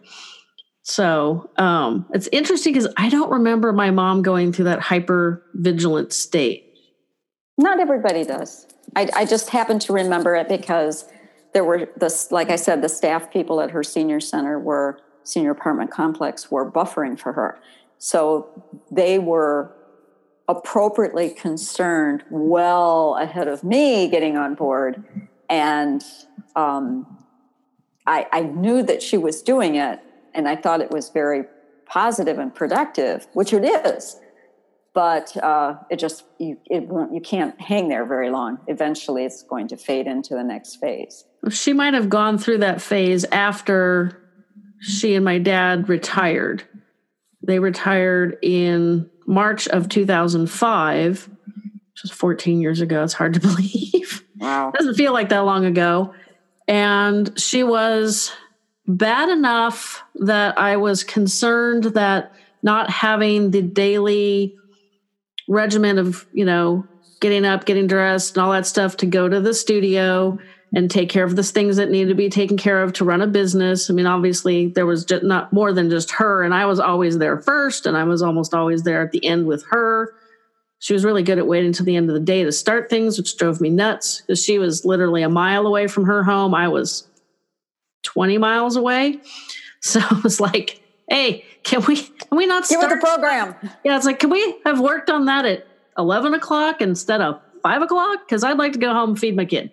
So 0.82 1.48
um, 1.56 2.06
it's 2.12 2.28
interesting 2.30 2.74
because 2.74 2.92
I 2.96 3.08
don't 3.08 3.30
remember 3.30 3.72
my 3.72 3.90
mom 3.90 4.22
going 4.22 4.52
through 4.52 4.66
that 4.66 4.80
hyper 4.80 5.42
vigilant 5.54 6.12
state. 6.12 6.74
Not 7.56 7.80
everybody 7.80 8.24
does. 8.24 8.66
I, 8.94 9.08
I 9.14 9.24
just 9.24 9.48
happen 9.48 9.78
to 9.78 9.92
remember 9.94 10.34
it 10.34 10.48
because 10.48 11.06
there 11.54 11.64
were 11.64 11.88
this, 11.96 12.30
like 12.30 12.50
I 12.50 12.56
said, 12.56 12.82
the 12.82 12.88
staff 12.88 13.30
people 13.32 13.60
at 13.60 13.70
her 13.70 13.82
senior 13.82 14.20
center 14.20 14.58
were 14.58 14.98
senior 15.22 15.52
apartment 15.52 15.90
complex 15.90 16.50
were 16.50 16.70
buffering 16.70 17.18
for 17.18 17.32
her. 17.32 17.58
So 17.98 18.64
they 18.90 19.18
were 19.18 19.72
appropriately 20.48 21.30
concerned 21.30 22.24
well 22.28 23.16
ahead 23.18 23.48
of 23.48 23.64
me 23.64 24.08
getting 24.08 24.36
on 24.36 24.54
board. 24.54 25.02
And 25.48 26.02
um, 26.56 27.24
I, 28.06 28.26
I 28.32 28.40
knew 28.42 28.82
that 28.82 29.02
she 29.02 29.16
was 29.16 29.40
doing 29.40 29.76
it, 29.76 30.00
and 30.34 30.48
I 30.48 30.56
thought 30.56 30.80
it 30.80 30.90
was 30.90 31.08
very 31.08 31.44
positive 31.86 32.38
and 32.38 32.54
productive, 32.54 33.26
which 33.32 33.52
it 33.52 33.64
is. 33.64 34.20
But 34.94 35.36
uh, 35.36 35.78
it 35.90 35.98
just 35.98 36.24
you 36.38 36.56
it 36.66 36.86
won't 36.86 37.12
you 37.12 37.20
can't 37.20 37.60
hang 37.60 37.88
there 37.88 38.06
very 38.06 38.30
long. 38.30 38.58
Eventually, 38.68 39.24
it's 39.24 39.42
going 39.42 39.68
to 39.68 39.76
fade 39.76 40.06
into 40.06 40.34
the 40.34 40.44
next 40.44 40.76
phase. 40.76 41.24
She 41.50 41.72
might 41.72 41.94
have 41.94 42.08
gone 42.08 42.38
through 42.38 42.58
that 42.58 42.80
phase 42.80 43.24
after 43.24 44.22
she 44.80 45.14
and 45.14 45.24
my 45.24 45.38
dad 45.38 45.88
retired. 45.88 46.62
They 47.42 47.58
retired 47.58 48.38
in 48.40 49.10
March 49.26 49.66
of 49.68 49.88
2005, 49.88 51.28
which 51.28 52.02
was 52.02 52.10
14 52.10 52.60
years 52.60 52.80
ago. 52.80 53.02
It's 53.02 53.12
hard 53.14 53.34
to 53.34 53.40
believe. 53.40 54.24
Wow. 54.36 54.72
Doesn't 54.76 54.94
feel 54.94 55.12
like 55.12 55.30
that 55.30 55.40
long 55.40 55.64
ago. 55.64 56.14
And 56.68 57.38
she 57.38 57.62
was 57.62 58.32
bad 58.86 59.28
enough 59.28 60.02
that 60.16 60.58
I 60.58 60.76
was 60.76 61.04
concerned 61.04 61.84
that 61.84 62.32
not 62.62 62.90
having 62.90 63.50
the 63.50 63.62
daily 63.62 64.56
regimen 65.48 65.98
of, 65.98 66.26
you 66.32 66.44
know, 66.44 66.86
getting 67.20 67.44
up, 67.44 67.64
getting 67.64 67.86
dressed, 67.86 68.36
and 68.36 68.44
all 68.44 68.52
that 68.52 68.66
stuff 68.66 68.96
to 68.98 69.06
go 69.06 69.28
to 69.28 69.40
the 69.40 69.54
studio 69.54 70.38
and 70.74 70.90
take 70.90 71.08
care 71.08 71.24
of 71.24 71.36
the 71.36 71.42
things 71.42 71.76
that 71.76 71.90
needed 71.90 72.08
to 72.08 72.14
be 72.14 72.28
taken 72.28 72.56
care 72.56 72.82
of 72.82 72.92
to 72.94 73.04
run 73.04 73.22
a 73.22 73.26
business. 73.26 73.88
I 73.88 73.94
mean, 73.94 74.06
obviously, 74.06 74.68
there 74.68 74.86
was 74.86 75.04
just 75.04 75.22
not 75.22 75.52
more 75.52 75.72
than 75.72 75.88
just 75.88 76.10
her, 76.12 76.42
and 76.42 76.52
I 76.52 76.66
was 76.66 76.80
always 76.80 77.18
there 77.18 77.40
first, 77.40 77.86
and 77.86 77.96
I 77.96 78.04
was 78.04 78.22
almost 78.22 78.54
always 78.54 78.82
there 78.82 79.00
at 79.00 79.12
the 79.12 79.24
end 79.24 79.46
with 79.46 79.64
her. 79.70 80.12
She 80.80 80.92
was 80.92 81.04
really 81.04 81.22
good 81.22 81.38
at 81.38 81.46
waiting 81.46 81.72
to 81.74 81.82
the 81.82 81.96
end 81.96 82.10
of 82.10 82.14
the 82.14 82.20
day 82.20 82.44
to 82.44 82.52
start 82.52 82.90
things, 82.90 83.16
which 83.16 83.36
drove 83.38 83.60
me 83.60 83.70
nuts 83.70 84.20
because 84.20 84.44
she 84.44 84.58
was 84.58 84.84
literally 84.84 85.22
a 85.22 85.28
mile 85.28 85.66
away 85.66 85.86
from 85.86 86.04
her 86.04 86.22
home. 86.22 86.54
I 86.54 86.68
was 86.68 87.08
20 88.02 88.38
miles 88.38 88.76
away. 88.76 89.20
So 89.86 90.00
it 90.00 90.24
was 90.24 90.40
like, 90.40 90.80
hey, 91.10 91.44
can 91.64 91.82
we 91.86 91.96
can 91.96 92.36
we 92.36 92.46
not 92.46 92.66
start 92.66 92.90
the 92.90 92.96
program? 92.96 93.56
Yeah, 93.84 93.96
it's 93.96 94.06
like, 94.06 94.20
can 94.20 94.30
we 94.30 94.56
have 94.64 94.78
worked 94.80 95.10
on 95.10 95.24
that 95.24 95.44
at 95.44 95.66
11 95.98 96.34
o'clock 96.34 96.80
instead 96.80 97.20
of 97.20 97.40
five 97.62 97.82
o'clock? 97.82 98.20
Because 98.26 98.44
I'd 98.44 98.58
like 98.58 98.74
to 98.74 98.78
go 98.78 98.92
home 98.92 99.10
and 99.10 99.18
feed 99.18 99.34
my 99.34 99.46
kid. 99.46 99.72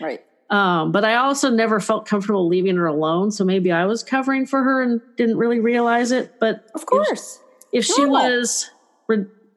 Right. 0.00 0.22
Um, 0.50 0.92
but 0.92 1.04
I 1.04 1.14
also 1.14 1.48
never 1.48 1.80
felt 1.80 2.06
comfortable 2.06 2.46
leaving 2.48 2.76
her 2.76 2.86
alone. 2.86 3.30
So 3.30 3.44
maybe 3.44 3.72
I 3.72 3.86
was 3.86 4.02
covering 4.02 4.46
for 4.46 4.62
her 4.62 4.82
and 4.82 5.00
didn't 5.16 5.38
really 5.38 5.60
realize 5.60 6.10
it. 6.12 6.38
But 6.40 6.66
of 6.74 6.86
course, 6.86 7.40
if, 7.72 7.84
if 7.88 7.94
she 7.96 8.04
was, 8.04 8.68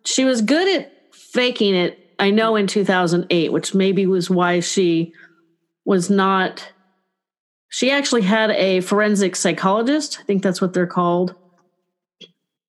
she 0.05 0.23
was 0.23 0.41
good 0.41 0.81
at 0.81 0.91
faking 1.13 1.75
it. 1.75 1.99
I 2.19 2.29
know 2.29 2.55
in 2.55 2.67
2008, 2.67 3.51
which 3.51 3.73
maybe 3.73 4.05
was 4.05 4.29
why 4.29 4.59
she 4.59 5.13
was 5.83 6.09
not. 6.09 6.71
She 7.69 7.89
actually 7.89 8.21
had 8.21 8.51
a 8.51 8.81
forensic 8.81 9.35
psychologist. 9.35 10.19
I 10.21 10.23
think 10.23 10.43
that's 10.43 10.61
what 10.61 10.73
they're 10.73 10.85
called. 10.85 11.35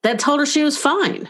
That 0.05 0.19
told 0.19 0.39
her 0.39 0.47
she 0.47 0.63
was 0.63 0.79
fine. 0.79 1.29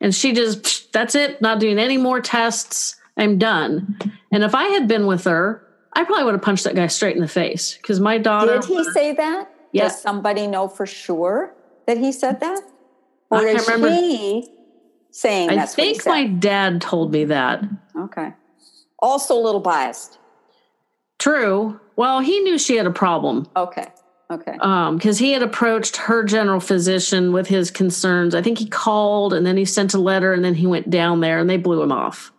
And 0.00 0.14
she 0.14 0.32
just, 0.32 0.92
that's 0.92 1.14
it, 1.14 1.42
not 1.42 1.60
doing 1.60 1.78
any 1.78 1.98
more 1.98 2.20
tests. 2.20 2.96
I'm 3.16 3.36
done. 3.38 4.00
And 4.32 4.42
if 4.42 4.54
I 4.54 4.64
had 4.68 4.88
been 4.88 5.06
with 5.06 5.24
her, 5.24 5.66
I 5.92 6.04
probably 6.04 6.24
would 6.24 6.34
have 6.34 6.42
punched 6.42 6.64
that 6.64 6.74
guy 6.74 6.86
straight 6.86 7.14
in 7.14 7.20
the 7.20 7.28
face 7.28 7.76
because 7.76 8.00
my 8.00 8.18
daughter. 8.18 8.58
Did 8.58 8.64
he 8.64 8.84
say 8.92 9.12
that? 9.12 9.52
Yes. 9.72 9.92
Does 9.92 10.02
somebody 10.02 10.46
know 10.46 10.68
for 10.68 10.86
sure 10.86 11.52
that 11.86 11.98
he 11.98 12.12
said 12.12 12.40
that? 12.40 12.62
Or 13.30 13.38
I 13.38 13.50
is 13.50 13.66
remember, 13.66 13.90
he 13.90 14.48
saying 15.10 15.50
I 15.50 15.66
think 15.66 16.06
my 16.06 16.26
dad 16.26 16.80
told 16.80 17.12
me 17.12 17.24
that. 17.24 17.64
Okay. 17.96 18.32
Also 18.98 19.36
a 19.36 19.42
little 19.42 19.60
biased. 19.60 20.18
True. 21.18 21.80
Well, 21.96 22.20
he 22.20 22.40
knew 22.40 22.58
she 22.58 22.76
had 22.76 22.86
a 22.86 22.90
problem. 22.90 23.48
Okay. 23.56 23.88
Okay. 24.32 24.56
Um, 24.60 24.96
because 24.96 25.18
he 25.18 25.32
had 25.32 25.42
approached 25.42 25.96
her 25.96 26.24
general 26.24 26.60
physician 26.60 27.32
with 27.32 27.46
his 27.46 27.70
concerns. 27.70 28.34
I 28.34 28.42
think 28.42 28.58
he 28.58 28.66
called 28.66 29.34
and 29.34 29.44
then 29.44 29.56
he 29.56 29.64
sent 29.64 29.94
a 29.94 29.98
letter 29.98 30.32
and 30.32 30.44
then 30.44 30.54
he 30.54 30.66
went 30.66 30.90
down 30.90 31.20
there 31.20 31.38
and 31.38 31.50
they 31.50 31.56
blew 31.56 31.82
him 31.82 31.92
off 31.92 32.32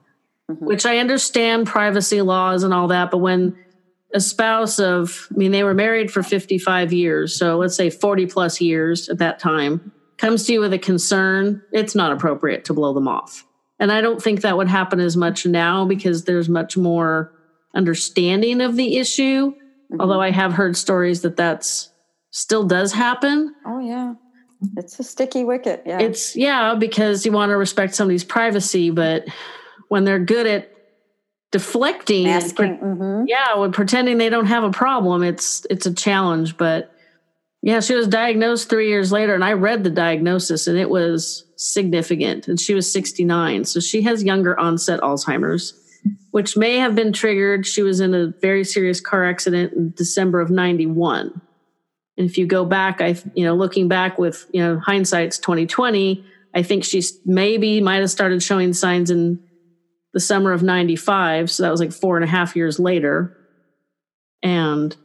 mm-hmm. 0.49 0.65
which 0.65 0.85
I 0.85 0.97
understand 0.97 1.67
privacy 1.67 2.21
laws 2.21 2.63
and 2.63 2.73
all 2.73 2.87
that. 2.89 3.11
But 3.11 3.19
when 3.19 3.57
a 4.13 4.19
spouse 4.19 4.79
of, 4.79 5.27
I 5.31 5.37
mean, 5.37 5.51
they 5.51 5.63
were 5.63 5.73
married 5.73 6.11
for 6.11 6.23
55 6.23 6.93
years, 6.93 7.35
so 7.37 7.57
let's 7.57 7.75
say 7.75 7.89
40 7.89 8.27
plus 8.27 8.61
years 8.61 9.09
at 9.09 9.17
that 9.19 9.39
time, 9.39 9.91
comes 10.17 10.45
to 10.45 10.53
you 10.53 10.59
with 10.59 10.73
a 10.73 10.79
concern, 10.79 11.61
it's 11.71 11.95
not 11.95 12.11
appropriate 12.11 12.65
to 12.65 12.73
blow 12.73 12.93
them 12.93 13.07
off. 13.07 13.45
And 13.79 13.91
I 13.91 14.01
don't 14.01 14.21
think 14.21 14.41
that 14.41 14.55
would 14.55 14.67
happen 14.67 14.99
as 14.99 15.17
much 15.17 15.45
now 15.45 15.85
because 15.85 16.23
there's 16.23 16.47
much 16.47 16.77
more 16.77 17.33
understanding 17.73 18.61
of 18.61 18.75
the 18.75 18.97
issue. 18.97 19.53
Mm-hmm. 19.93 20.01
Although 20.01 20.21
I 20.21 20.31
have 20.31 20.53
heard 20.53 20.75
stories 20.75 21.21
that 21.21 21.37
that's 21.37 21.89
still 22.31 22.63
does 22.63 22.91
happen. 22.91 23.53
Oh, 23.65 23.79
yeah. 23.79 24.15
It's 24.77 24.99
a 24.99 25.03
sticky 25.03 25.43
wicket. 25.43 25.83
Yeah. 25.85 25.99
It's, 25.99 26.35
yeah, 26.35 26.75
because 26.75 27.25
you 27.25 27.31
want 27.31 27.51
to 27.51 27.57
respect 27.57 27.95
somebody's 27.95 28.23
privacy, 28.23 28.89
but 28.89 29.25
when 29.89 30.03
they're 30.03 30.19
good 30.19 30.47
at 30.47 30.73
deflecting 31.53 32.23
Masking, 32.23 32.79
mm-hmm. 32.79 33.25
yeah 33.27 33.55
when 33.55 33.71
pretending 33.71 34.17
they 34.17 34.27
don't 34.27 34.47
have 34.47 34.63
a 34.63 34.71
problem 34.71 35.21
it's 35.21 35.67
it's 35.69 35.85
a 35.85 35.93
challenge 35.93 36.57
but 36.57 36.91
yeah 37.61 37.79
she 37.79 37.93
was 37.93 38.07
diagnosed 38.07 38.71
three 38.71 38.89
years 38.89 39.11
later 39.11 39.35
and 39.35 39.43
i 39.43 39.53
read 39.53 39.83
the 39.83 39.91
diagnosis 39.91 40.65
and 40.65 40.79
it 40.79 40.89
was 40.89 41.45
significant 41.55 42.47
and 42.47 42.59
she 42.59 42.73
was 42.73 42.91
69 42.91 43.65
so 43.65 43.79
she 43.79 44.01
has 44.01 44.23
younger 44.23 44.59
onset 44.59 44.99
alzheimer's 45.01 45.79
which 46.31 46.57
may 46.57 46.77
have 46.77 46.95
been 46.95 47.13
triggered 47.13 47.65
she 47.65 47.81
was 47.81 47.99
in 47.99 48.13
a 48.13 48.27
very 48.41 48.63
serious 48.63 48.99
car 48.99 49.25
accident 49.25 49.73
in 49.73 49.91
december 49.95 50.41
of 50.41 50.49
91 50.49 51.41
and 52.17 52.29
if 52.29 52.37
you 52.37 52.45
go 52.45 52.65
back 52.65 53.01
i 53.01 53.15
you 53.35 53.45
know 53.45 53.55
looking 53.55 53.87
back 53.87 54.17
with 54.17 54.45
you 54.53 54.61
know 54.61 54.79
hindsight's 54.79 55.37
2020 55.39 56.25
i 56.53 56.63
think 56.63 56.83
she's 56.83 57.19
maybe 57.25 57.81
might 57.81 58.01
have 58.01 58.11
started 58.11 58.41
showing 58.41 58.73
signs 58.73 59.09
in 59.11 59.39
the 60.13 60.19
summer 60.19 60.53
of 60.53 60.63
95. 60.63 61.51
So 61.51 61.63
that 61.63 61.71
was 61.71 61.79
like 61.79 61.91
four 61.91 62.15
and 62.15 62.23
a 62.23 62.27
half 62.27 62.55
years 62.55 62.79
later. 62.79 63.35
And 64.41 64.95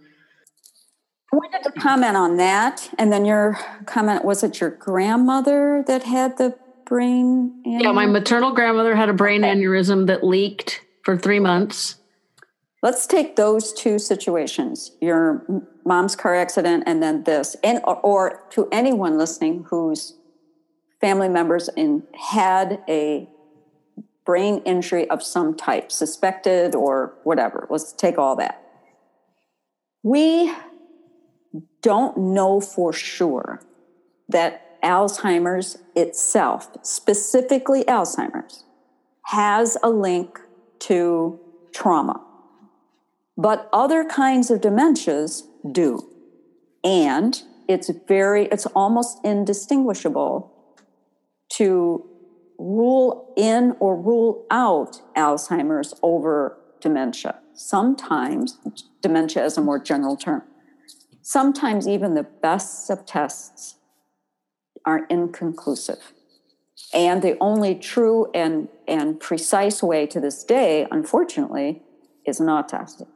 I 1.32 1.36
wanted 1.36 1.64
to 1.64 1.72
comment 1.72 2.16
on 2.16 2.36
that. 2.36 2.90
And 2.98 3.12
then 3.12 3.24
your 3.24 3.58
comment 3.86 4.24
was 4.24 4.42
it 4.42 4.60
your 4.60 4.70
grandmother 4.70 5.82
that 5.86 6.04
had 6.04 6.38
the 6.38 6.56
brain? 6.86 7.62
Aneurysm? 7.66 7.82
Yeah, 7.82 7.92
my 7.92 8.06
maternal 8.06 8.52
grandmother 8.52 8.94
had 8.94 9.08
a 9.08 9.14
brain 9.14 9.44
okay. 9.44 9.54
aneurysm 9.54 10.06
that 10.06 10.24
leaked 10.24 10.82
for 11.08 11.16
three 11.16 11.40
months. 11.40 11.96
Let's 12.82 13.06
take 13.06 13.36
those 13.36 13.72
two 13.72 13.98
situations 13.98 14.92
your 15.00 15.42
mom's 15.86 16.14
car 16.14 16.34
accident 16.34 16.84
and 16.86 17.02
then 17.02 17.24
this, 17.24 17.56
and 17.64 17.80
or, 17.84 17.96
or 18.00 18.42
to 18.50 18.68
anyone 18.70 19.16
listening 19.16 19.64
whose 19.70 20.18
family 21.00 21.30
members 21.30 21.70
in 21.78 22.02
had 22.12 22.82
a 22.86 23.26
brain 24.26 24.60
injury 24.66 25.08
of 25.08 25.22
some 25.22 25.56
type, 25.56 25.90
suspected 25.90 26.74
or 26.74 27.14
whatever. 27.24 27.66
Let's 27.70 27.94
take 27.94 28.18
all 28.18 28.36
that. 28.36 28.62
We 30.02 30.54
don't 31.80 32.18
know 32.18 32.60
for 32.60 32.92
sure 32.92 33.62
that 34.28 34.78
Alzheimer's 34.82 35.78
itself, 35.96 36.68
specifically 36.82 37.82
Alzheimer's, 37.84 38.64
has 39.22 39.78
a 39.82 39.88
link 39.88 40.38
to 40.80 41.38
trauma. 41.72 42.24
But 43.36 43.68
other 43.72 44.04
kinds 44.04 44.50
of 44.50 44.60
dementias 44.60 45.42
do. 45.70 46.08
And 46.82 47.40
it's 47.68 47.90
very, 48.08 48.46
it's 48.46 48.66
almost 48.66 49.18
indistinguishable 49.24 50.52
to 51.50 52.04
rule 52.58 53.32
in 53.36 53.76
or 53.78 54.00
rule 54.00 54.46
out 54.50 55.00
Alzheimer's 55.16 55.94
over 56.02 56.58
dementia. 56.80 57.38
Sometimes, 57.54 58.58
dementia 59.02 59.44
is 59.44 59.56
a 59.56 59.60
more 59.60 59.78
general 59.78 60.16
term. 60.16 60.42
Sometimes 61.22 61.86
even 61.86 62.14
the 62.14 62.22
best 62.22 62.90
of 62.90 63.04
tests 63.04 63.76
are 64.84 65.04
inconclusive. 65.10 66.12
And 66.94 67.22
the 67.22 67.36
only 67.40 67.74
true 67.74 68.30
and, 68.34 68.68
and 68.86 69.20
precise 69.20 69.82
way 69.82 70.06
to 70.06 70.20
this 70.20 70.44
day, 70.44 70.86
unfortunately, 70.90 71.82
is 72.26 72.40
an 72.40 72.48
autopsy. 72.48 73.06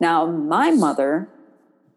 Now, 0.00 0.26
my 0.26 0.70
mother 0.70 1.28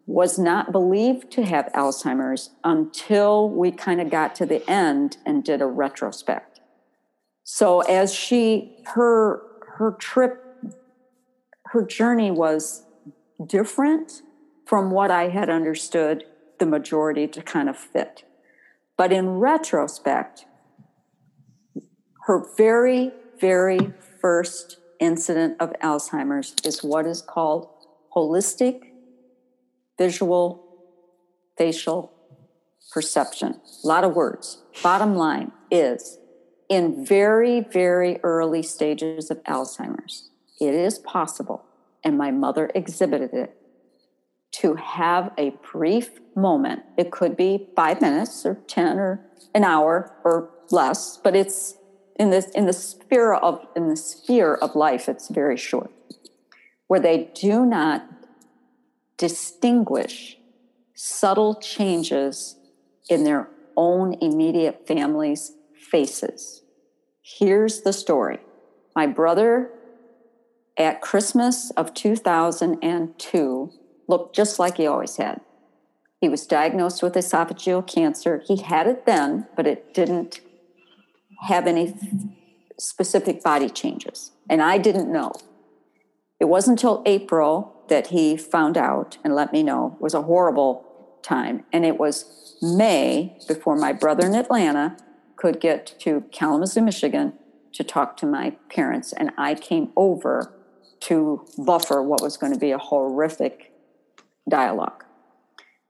was 0.06 0.40
not 0.40 0.72
believed 0.72 1.30
to 1.32 1.44
have 1.44 1.72
Alzheimer's 1.76 2.50
until 2.64 3.50
we 3.50 3.72
kind 3.72 4.02
of 4.02 4.10
got 4.10 4.34
to 4.36 4.46
the 4.46 4.68
end 4.70 5.18
and 5.26 5.44
did 5.44 5.62
a 5.62 5.68
retrospect. 5.68 6.62
So 7.44 7.82
as 7.82 8.14
she 8.14 8.78
her 8.96 9.42
her 9.78 9.92
trip 9.92 10.44
her 11.66 11.84
journey 11.84 12.32
was 12.32 12.86
different 13.46 14.24
from 14.66 14.90
what 14.90 15.12
I 15.12 15.30
had 15.30 15.50
understood 15.50 16.26
the 16.58 16.66
majority 16.66 17.28
to 17.28 17.42
kind 17.44 17.70
of 17.70 17.78
fit. 17.78 18.24
But 18.98 19.12
in 19.12 19.40
retrospect, 19.40 20.46
her 22.30 22.46
very, 22.58 23.12
very 23.42 23.92
first 24.22 24.78
incident 25.00 25.58
of 25.60 25.74
Alzheimer's 25.82 26.54
is 26.64 26.84
what 26.84 27.08
is 27.08 27.24
called 27.24 27.68
holistic 28.16 28.84
visual 29.98 30.64
facial 31.58 32.14
perception. 32.94 33.60
A 33.84 33.88
lot 33.88 34.04
of 34.04 34.14
words. 34.14 34.62
Bottom 34.84 35.16
line 35.16 35.54
is 35.72 36.20
in 36.70 37.04
very, 37.04 37.62
very 37.62 38.20
early 38.22 38.62
stages 38.62 39.32
of 39.32 39.44
Alzheimer's, 39.46 40.30
it 40.62 40.76
is 40.76 41.00
possible, 41.00 41.66
and 42.04 42.16
my 42.16 42.30
mother 42.30 42.70
exhibited 42.76 43.34
it, 43.34 43.58
to 44.52 44.76
have 44.76 45.32
a 45.36 45.56
brief 45.72 46.12
moment. 46.36 46.84
It 46.96 47.10
could 47.10 47.36
be 47.36 47.70
five 47.76 48.02
minutes 48.02 48.46
or 48.46 48.60
10 48.68 49.00
or 49.00 49.26
an 49.56 49.64
hour 49.64 50.16
or 50.24 50.52
less, 50.70 51.18
but 51.18 51.36
it's 51.36 51.79
in 52.20 52.30
this 52.30 52.50
in 52.50 52.66
the 52.66 52.74
sphere 52.74 53.34
of 53.34 53.66
in 53.76 53.88
the 53.88 53.96
sphere 53.96 54.54
of 54.54 54.76
life, 54.76 55.08
it's 55.08 55.30
very 55.30 55.58
short, 55.58 55.90
where 56.88 57.00
they 57.00 57.32
do 57.34 57.66
not 57.66 58.08
distinguish 59.18 60.38
subtle 60.94 61.56
changes 61.56 62.58
in 63.10 63.24
their 63.24 63.50
own 63.78 64.16
immediate 64.22 64.86
family's 64.86 65.54
faces. 65.74 66.62
Here's 67.22 67.82
the 67.82 67.94
story. 67.94 68.40
My 68.96 69.08
brother 69.08 69.72
at 70.78 71.02
Christmas 71.02 71.72
of 71.72 71.94
2002 71.94 73.72
looked 74.08 74.36
just 74.36 74.60
like 74.60 74.78
he 74.78 74.88
always 74.88 75.16
had. 75.16 75.40
He 76.20 76.28
was 76.28 76.46
diagnosed 76.46 77.02
with 77.02 77.14
esophageal 77.14 77.88
cancer. 77.88 78.44
He 78.46 78.58
had 78.58 78.88
it 78.88 79.06
then, 79.06 79.48
but 79.56 79.68
it 79.68 79.94
didn't 79.94 80.42
have 81.44 81.68
any 81.68 81.96
specific 82.78 83.44
body 83.44 83.70
changes. 83.70 84.32
And 84.50 84.62
I 84.62 84.78
didn't 84.78 85.12
know. 85.12 85.34
It 86.40 86.46
wasn't 86.46 86.80
until 86.80 87.04
April 87.06 87.84
that 87.90 88.08
he 88.08 88.38
found 88.38 88.78
out 88.78 89.18
and 89.24 89.36
let 89.36 89.52
me 89.52 89.64
know. 89.64 89.96
It 89.96 90.02
was 90.02 90.14
a 90.14 90.22
horrible 90.22 91.18
time. 91.22 91.66
And 91.74 91.86
it 91.86 91.98
was 91.98 92.58
May 92.62 93.38
before 93.48 93.76
my 93.76 93.94
brother 93.94 94.26
in 94.26 94.36
Atlanta 94.36 94.98
could 95.36 95.60
get 95.60 95.96
to 96.00 96.22
Kalamazoo, 96.32 96.82
Michigan 96.82 97.34
to 97.74 97.84
talk 97.84 98.18
to 98.18 98.26
my 98.26 98.52
parents. 98.70 99.14
And 99.14 99.32
I 99.38 99.56
came 99.56 99.92
over 99.96 100.54
to 101.02 101.46
buffer 101.58 102.02
what 102.02 102.22
was 102.22 102.38
going 102.38 102.54
to 102.54 102.60
be 102.60 102.72
a 102.72 102.78
horrific 102.78 103.72
dialogue. 104.50 105.04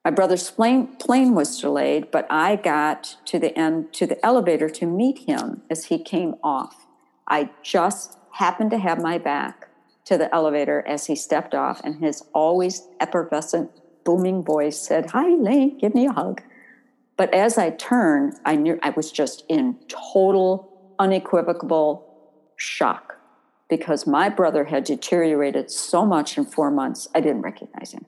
My 0.06 0.12
brother's 0.12 0.50
plane, 0.50 0.96
plane 0.98 1.36
was 1.36 1.60
delayed, 1.60 2.10
but 2.10 2.26
I 2.30 2.56
got 2.56 3.18
to 3.26 3.38
the 3.38 3.58
end 3.58 3.92
to 3.94 4.08
the 4.08 4.24
elevator 4.26 4.70
to 4.70 4.86
meet 4.86 5.20
him 5.20 5.62
as 5.70 5.86
he 5.86 6.02
came 6.02 6.36
off. 6.42 6.88
I 7.28 7.50
just 7.62 8.18
happened 8.32 8.72
to 8.72 8.78
have 8.78 9.02
my 9.02 9.18
back 9.18 9.70
to 10.06 10.18
the 10.18 10.34
elevator 10.34 10.84
as 10.88 11.08
he 11.08 11.16
stepped 11.16 11.54
off, 11.54 11.82
and 11.84 11.98
his 11.98 12.24
always 12.34 12.88
effervescent, 13.00 13.72
booming 14.06 14.44
voice 14.44 14.80
said, 14.80 15.12
Hi, 15.12 15.28
Elaine, 15.30 15.78
give 15.78 15.94
me 15.94 16.08
a 16.08 16.14
hug. 16.14 16.42
But 17.18 17.34
as 17.34 17.58
I 17.58 17.72
turned, 17.72 18.36
I 18.46 18.56
knew 18.56 18.80
I 18.82 18.92
was 18.92 19.12
just 19.12 19.44
in 19.50 19.78
total, 19.90 20.96
unequivocal 20.98 22.06
shock 22.56 23.18
because 23.70 24.08
my 24.08 24.30
brother 24.30 24.64
had 24.66 24.86
deteriorated 24.86 25.70
so 25.70 26.06
much 26.06 26.38
in 26.38 26.46
four 26.46 26.72
months, 26.72 27.08
I 27.14 27.22
didn't 27.22 27.42
recognize 27.42 27.92
him. 27.92 28.06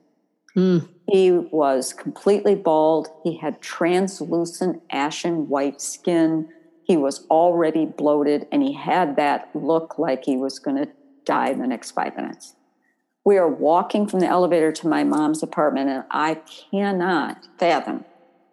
Mm. 0.56 0.88
He 1.08 1.30
was 1.30 1.92
completely 1.92 2.54
bald. 2.54 3.08
He 3.22 3.36
had 3.36 3.60
translucent, 3.60 4.82
ashen 4.90 5.48
white 5.48 5.80
skin. 5.80 6.48
He 6.84 6.96
was 6.96 7.26
already 7.26 7.86
bloated, 7.86 8.46
and 8.50 8.62
he 8.62 8.72
had 8.72 9.16
that 9.16 9.50
look 9.54 9.98
like 9.98 10.24
he 10.24 10.36
was 10.36 10.58
going 10.58 10.76
to 10.76 10.88
die 11.24 11.50
in 11.50 11.60
the 11.60 11.66
next 11.66 11.92
five 11.92 12.16
minutes. 12.16 12.54
We 13.24 13.38
are 13.38 13.48
walking 13.48 14.08
from 14.08 14.20
the 14.20 14.26
elevator 14.26 14.72
to 14.72 14.88
my 14.88 15.04
mom's 15.04 15.42
apartment, 15.42 15.90
and 15.90 16.04
I 16.10 16.40
cannot 16.70 17.46
fathom 17.58 18.04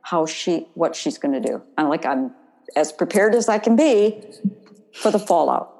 how 0.01 0.25
she 0.25 0.67
what 0.73 0.95
she's 0.95 1.17
going 1.17 1.41
to 1.41 1.47
do. 1.47 1.61
I'm 1.77 1.89
like 1.89 2.05
I'm 2.05 2.33
as 2.75 2.91
prepared 2.91 3.35
as 3.35 3.49
I 3.49 3.59
can 3.59 3.75
be 3.75 4.23
for 4.93 5.11
the 5.11 5.19
fallout. 5.19 5.75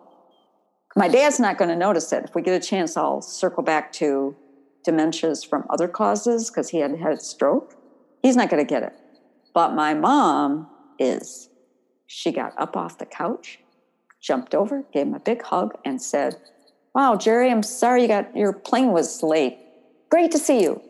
My 0.96 1.08
dad's 1.08 1.40
not 1.40 1.58
going 1.58 1.70
to 1.70 1.76
notice 1.76 2.12
it. 2.12 2.26
If 2.26 2.36
we 2.36 2.42
get 2.42 2.62
a 2.62 2.66
chance, 2.66 2.98
I'll 2.98 3.22
circle 3.22 3.64
back 3.64 3.92
to 3.94 4.36
dementias 4.88 5.48
from 5.48 5.66
other 5.70 5.88
causes 5.88 6.50
because 6.50 6.70
he 6.70 6.80
had 6.80 6.98
had 6.98 7.14
a 7.14 7.20
stroke. 7.20 7.76
He's 8.22 8.36
not 8.36 8.50
going 8.50 8.66
to 8.66 8.70
get 8.70 8.84
it. 8.84 8.94
But 9.54 9.74
my 9.74 9.94
mom 9.94 10.68
is. 10.98 11.50
She 12.08 12.32
got 12.32 12.54
up 12.58 12.76
off 12.76 12.98
the 12.98 13.06
couch, 13.06 13.60
jumped 14.22 14.56
over, 14.56 14.84
gave 14.92 15.08
him 15.08 15.14
a 15.14 15.20
big 15.20 15.44
hug, 15.44 15.78
and 15.86 16.02
said, 16.02 16.36
Wow, 16.96 17.16
Jerry, 17.16 17.52
I'm 17.52 17.64
sorry 17.64 18.02
you 18.02 18.08
got 18.08 18.36
your 18.36 18.52
plane 18.52 18.92
was 18.92 19.22
late. 19.22 19.58
Great 20.10 20.32
to 20.32 20.40
see 20.40 20.64
you. 20.64 20.82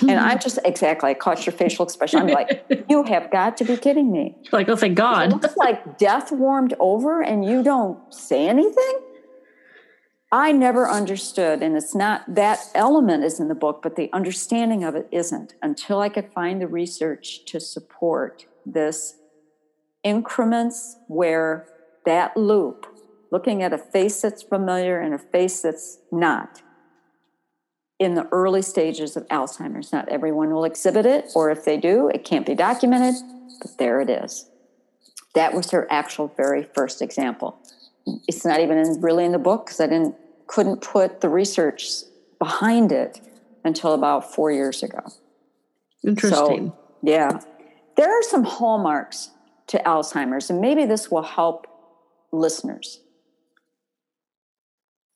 and 0.00 0.12
I'm 0.12 0.38
just 0.46 0.58
exactly, 0.64 1.10
I 1.10 1.14
caught 1.14 1.44
your 1.44 1.52
facial 1.52 1.84
expression. 1.84 2.20
I'm 2.20 2.28
like, 2.28 2.64
you 2.88 3.02
have 3.04 3.30
got 3.30 3.56
to 3.58 3.64
be 3.64 3.76
kidding 3.76 4.10
me. 4.10 4.34
Like, 4.50 4.68
oh, 4.68 4.76
thank 4.76 4.96
God. 4.96 5.30
It 5.30 5.42
looks 5.42 5.56
like 5.56 5.98
death 5.98 6.32
warmed 6.32 6.74
over 6.80 7.22
and 7.22 7.44
you 7.44 7.62
don't 7.62 7.98
say 8.12 8.48
anything. 8.48 9.00
I 10.36 10.52
never 10.52 10.86
understood, 10.86 11.62
and 11.62 11.78
it's 11.78 11.94
not 11.94 12.34
that 12.34 12.58
element 12.74 13.24
is 13.24 13.40
in 13.40 13.48
the 13.48 13.54
book, 13.54 13.80
but 13.82 13.96
the 13.96 14.12
understanding 14.12 14.84
of 14.84 14.94
it 14.94 15.08
isn't 15.10 15.54
until 15.62 16.00
I 16.00 16.10
could 16.10 16.30
find 16.30 16.60
the 16.60 16.66
research 16.66 17.46
to 17.46 17.58
support 17.58 18.44
this 18.66 19.14
increments 20.04 20.98
where 21.08 21.66
that 22.04 22.36
loop, 22.36 22.84
looking 23.32 23.62
at 23.62 23.72
a 23.72 23.78
face 23.78 24.20
that's 24.20 24.42
familiar 24.42 25.00
and 25.00 25.14
a 25.14 25.18
face 25.18 25.62
that's 25.62 26.00
not, 26.12 26.60
in 27.98 28.14
the 28.14 28.28
early 28.30 28.60
stages 28.60 29.16
of 29.16 29.26
Alzheimer's. 29.28 29.90
Not 29.90 30.06
everyone 30.10 30.50
will 30.50 30.66
exhibit 30.66 31.06
it, 31.06 31.30
or 31.34 31.50
if 31.50 31.64
they 31.64 31.78
do, 31.78 32.10
it 32.12 32.24
can't 32.26 32.44
be 32.44 32.54
documented, 32.54 33.14
but 33.62 33.78
there 33.78 34.02
it 34.02 34.10
is. 34.10 34.50
That 35.34 35.54
was 35.54 35.70
her 35.70 35.90
actual 35.90 36.30
very 36.36 36.68
first 36.74 37.00
example 37.00 37.58
it's 38.28 38.44
not 38.44 38.60
even 38.60 38.78
in, 38.78 39.00
really 39.00 39.24
in 39.24 39.32
the 39.32 39.38
book 39.38 39.66
because 39.66 39.80
I 39.80 39.86
didn't 39.86 40.14
couldn't 40.46 40.80
put 40.80 41.20
the 41.20 41.28
research 41.28 41.86
behind 42.38 42.92
it 42.92 43.20
until 43.64 43.94
about 43.94 44.32
four 44.32 44.50
years 44.50 44.82
ago. 44.82 45.00
Interesting. 46.04 46.68
So, 46.68 46.78
yeah, 47.02 47.40
there 47.96 48.10
are 48.10 48.22
some 48.22 48.44
hallmarks 48.44 49.30
to 49.68 49.78
Alzheimer's, 49.78 50.50
and 50.50 50.60
maybe 50.60 50.84
this 50.84 51.10
will 51.10 51.22
help 51.22 51.66
listeners. 52.32 53.00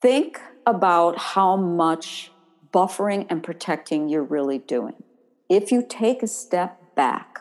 Think 0.02 0.40
about 0.66 1.18
how 1.18 1.56
much 1.56 2.32
buffering 2.72 3.26
and 3.28 3.42
protecting 3.42 4.08
you're 4.08 4.22
really 4.22 4.58
doing. 4.58 5.02
If 5.48 5.72
you 5.72 5.84
take 5.86 6.22
a 6.22 6.26
step 6.26 6.94
back 6.94 7.40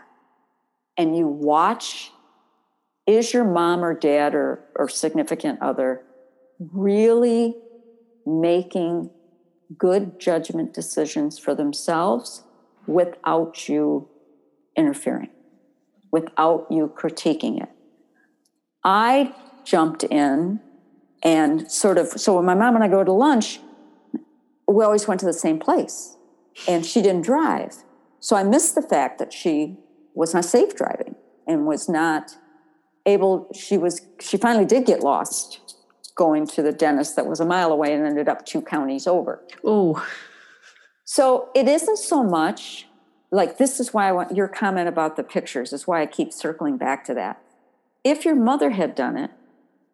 and 0.97 1.15
you 1.15 1.27
watch 1.27 2.11
is 3.07 3.33
your 3.33 3.43
mom 3.43 3.83
or 3.83 3.93
dad 3.93 4.35
or, 4.35 4.63
or 4.75 4.87
significant 4.87 5.59
other 5.61 6.03
really 6.59 7.55
making 8.30 9.09
good 9.77 10.19
judgment 10.19 10.73
decisions 10.73 11.38
for 11.38 11.53
themselves 11.55 12.43
without 12.88 13.67
you 13.67 14.07
interfering, 14.75 15.30
without 16.11 16.67
you 16.69 16.91
critiquing 16.95 17.61
it? 17.61 17.69
I 18.84 19.34
jumped 19.63 20.03
in 20.03 20.59
and 21.21 21.69
sort 21.71 21.97
of, 21.97 22.07
so 22.07 22.36
when 22.36 22.45
my 22.45 22.55
mom 22.55 22.75
and 22.75 22.84
I 22.84 22.88
go 22.88 23.03
to 23.03 23.11
lunch, 23.11 23.59
we 24.67 24.84
always 24.84 25.07
went 25.07 25.19
to 25.19 25.25
the 25.25 25.34
same 25.34 25.59
place 25.59 26.15
and 26.67 26.86
she 26.86 27.01
didn't 27.01 27.23
drive. 27.23 27.75
So 28.19 28.36
I 28.36 28.43
missed 28.43 28.75
the 28.75 28.82
fact 28.82 29.19
that 29.19 29.34
she 29.34 29.77
was 30.13 30.34
not 30.34 30.45
safe 30.45 30.75
driving 30.75 31.15
and 31.47 31.65
was 31.65 31.89
not 31.89 32.36
able 33.05 33.49
she 33.53 33.77
was 33.77 34.01
she 34.19 34.38
finally 34.38 34.65
did 34.65 34.86
get 34.86 34.99
lost 34.99 35.75
going 36.20 36.45
to 36.45 36.61
the 36.61 36.74
dentist 36.74 37.15
that 37.15 37.26
was 37.26 37.39
a 37.39 37.45
mile 37.45 37.72
away 37.72 37.93
and 37.93 38.05
ended 38.05 38.28
up 38.28 38.45
two 38.45 38.61
counties 38.61 39.07
over 39.07 39.41
oh 39.63 40.05
so 41.05 41.49
it 41.55 41.65
isn't 41.65 41.97
so 41.97 42.22
much 42.22 42.86
like 43.32 43.57
this 43.57 43.80
is 43.80 43.93
why 43.93 44.09
i 44.09 44.11
want 44.11 44.36
your 44.36 44.49
comment 44.49 44.89
about 44.89 45.15
the 45.15 45.24
pictures 45.24 45.72
is 45.72 45.88
why 45.88 46.01
i 46.01 46.05
keep 46.05 46.34
circling 46.34 46.76
back 46.76 47.05
to 47.05 47.13
that 47.13 47.41
if 48.03 48.26
your 48.26 48.36
mother 48.36 48.72
had 48.72 48.93
done 48.95 49.15
it 49.15 49.32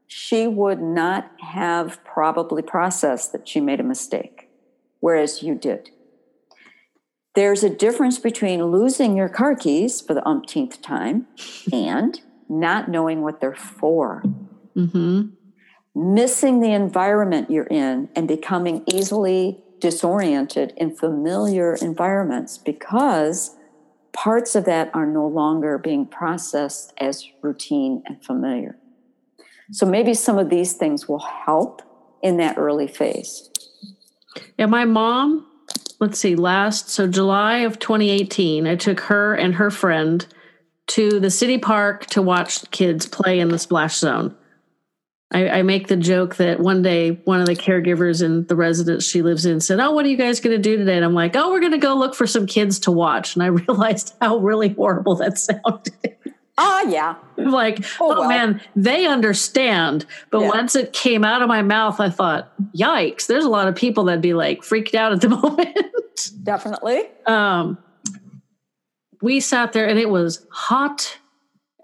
she 0.08 0.48
would 0.48 0.82
not 0.82 1.32
have 1.42 2.04
probably 2.04 2.64
processed 2.64 3.32
that 3.32 3.48
she 3.48 3.62
made 3.62 3.80
a 3.80 3.84
mistake 3.84 4.50
whereas 5.02 5.44
you 5.44 5.54
did 5.54 5.92
there's 7.36 7.64
a 7.64 7.70
difference 7.70 8.18
between 8.18 8.72
losing 8.72 9.16
your 9.16 9.30
car 9.30 9.56
keys 9.56 10.02
for 10.02 10.16
the 10.16 10.28
umpteenth 10.28 10.82
time 10.82 11.28
and 11.72 12.22
not 12.48 12.90
knowing 12.90 13.22
what 13.22 13.42
they're 13.42 13.56
for. 13.56 14.24
Mm-hmm. 14.76 15.30
Missing 15.96 16.60
the 16.60 16.74
environment 16.74 17.50
you're 17.50 17.66
in 17.66 18.10
and 18.16 18.28
becoming 18.28 18.84
easily 18.94 19.64
disoriented 19.80 20.74
in 20.78 20.96
familiar 20.96 21.76
environments 21.76 22.58
because 22.58 23.56
parts 24.12 24.56
of 24.56 24.66
that 24.66 24.90
are 24.94 25.06
no 25.06 25.26
longer 25.26 25.78
being 25.78 26.06
processed 26.06 26.94
as 26.98 27.26
routine 27.42 28.04
and 28.06 28.24
familiar. 28.24 28.78
So 29.72 29.86
maybe 29.86 30.14
some 30.14 30.38
of 30.38 30.50
these 30.50 30.74
things 30.74 31.08
will 31.08 31.20
help 31.20 31.82
in 32.22 32.38
that 32.38 32.58
early 32.58 32.88
phase. 32.88 33.50
Yeah, 34.58 34.66
my 34.68 34.86
mom, 34.86 35.46
let's 36.00 36.20
see, 36.20 36.36
last, 36.36 36.90
so 36.90 37.08
July 37.08 37.60
of 37.60 37.80
2018, 37.80 38.68
I 38.68 38.76
took 38.76 39.00
her 39.02 39.34
and 39.34 39.56
her 39.56 39.72
friend 39.72 40.26
to 40.88 41.20
the 41.20 41.32
city 41.32 41.58
park 41.58 42.06
to 42.08 42.22
watch 42.22 42.70
kids 42.72 43.06
play 43.06 43.40
in 43.40 43.50
the 43.50 43.60
splash 43.60 43.98
zone. 43.98 44.36
I, 45.32 45.50
I, 45.50 45.62
make 45.64 45.88
the 45.88 45.98
joke 45.98 46.36
that 46.36 46.60
one 46.60 46.82
day 46.82 47.12
one 47.26 47.40
of 47.40 47.48
the 47.48 47.56
caregivers 47.56 48.24
in 48.24 48.46
the 48.46 48.56
residence 48.56 49.06
she 49.06 49.22
lives 49.22 49.46
in 49.46 49.60
said, 49.60 49.80
Oh, 49.80 49.92
what 49.92 50.06
are 50.06 50.10
you 50.10 50.18
guys 50.18 50.40
going 50.40 50.56
to 50.56 50.62
do 50.62 50.78
today? 50.78 50.96
And 50.96 51.04
I'm 51.04 51.16
like, 51.16 51.36
Oh, 51.36 51.52
we're 51.52 51.60
going 51.60 51.72
to 51.72 51.78
go 51.78 51.96
look 51.96 52.14
for 52.14 52.28
some 52.28 52.46
kids 52.46 52.80
to 52.80 52.92
watch. 52.92 53.36
And 53.36 53.44
I 53.44 53.48
realized 53.68 54.16
how 54.22 54.38
really 54.38 54.70
horrible 54.70 55.16
that 55.16 55.38
sounded. 55.38 56.16
Oh, 56.58 56.88
yeah. 56.88 57.16
like, 57.38 57.84
oh, 58.00 58.14
oh 58.14 58.20
well. 58.22 58.30
man, 58.30 58.62
they 58.78 59.06
understand. 59.06 60.06
But 60.32 60.42
yeah. 60.42 60.50
once 60.50 60.76
it 60.76 60.94
came 60.94 61.26
out 61.26 61.42
of 61.42 61.50
my 61.50 61.62
mouth, 61.62 62.00
I 62.00 62.10
thought, 62.10 62.54
yikes, 62.74 63.28
there's 63.28 63.44
a 63.44 63.50
lot 63.50 63.68
of 63.68 63.76
people 63.76 64.06
that'd 64.06 64.22
be 64.22 64.34
like 64.34 64.64
freaked 64.64 64.96
out 64.96 65.12
at 65.12 65.22
the 65.22 65.30
moment. 65.42 66.32
Definitely. 66.44 67.04
Um, 67.26 67.78
we 69.22 69.42
sat 69.42 69.74
there 69.74 69.88
and 69.88 70.00
it 70.00 70.10
was 70.10 70.46
hot 70.50 71.18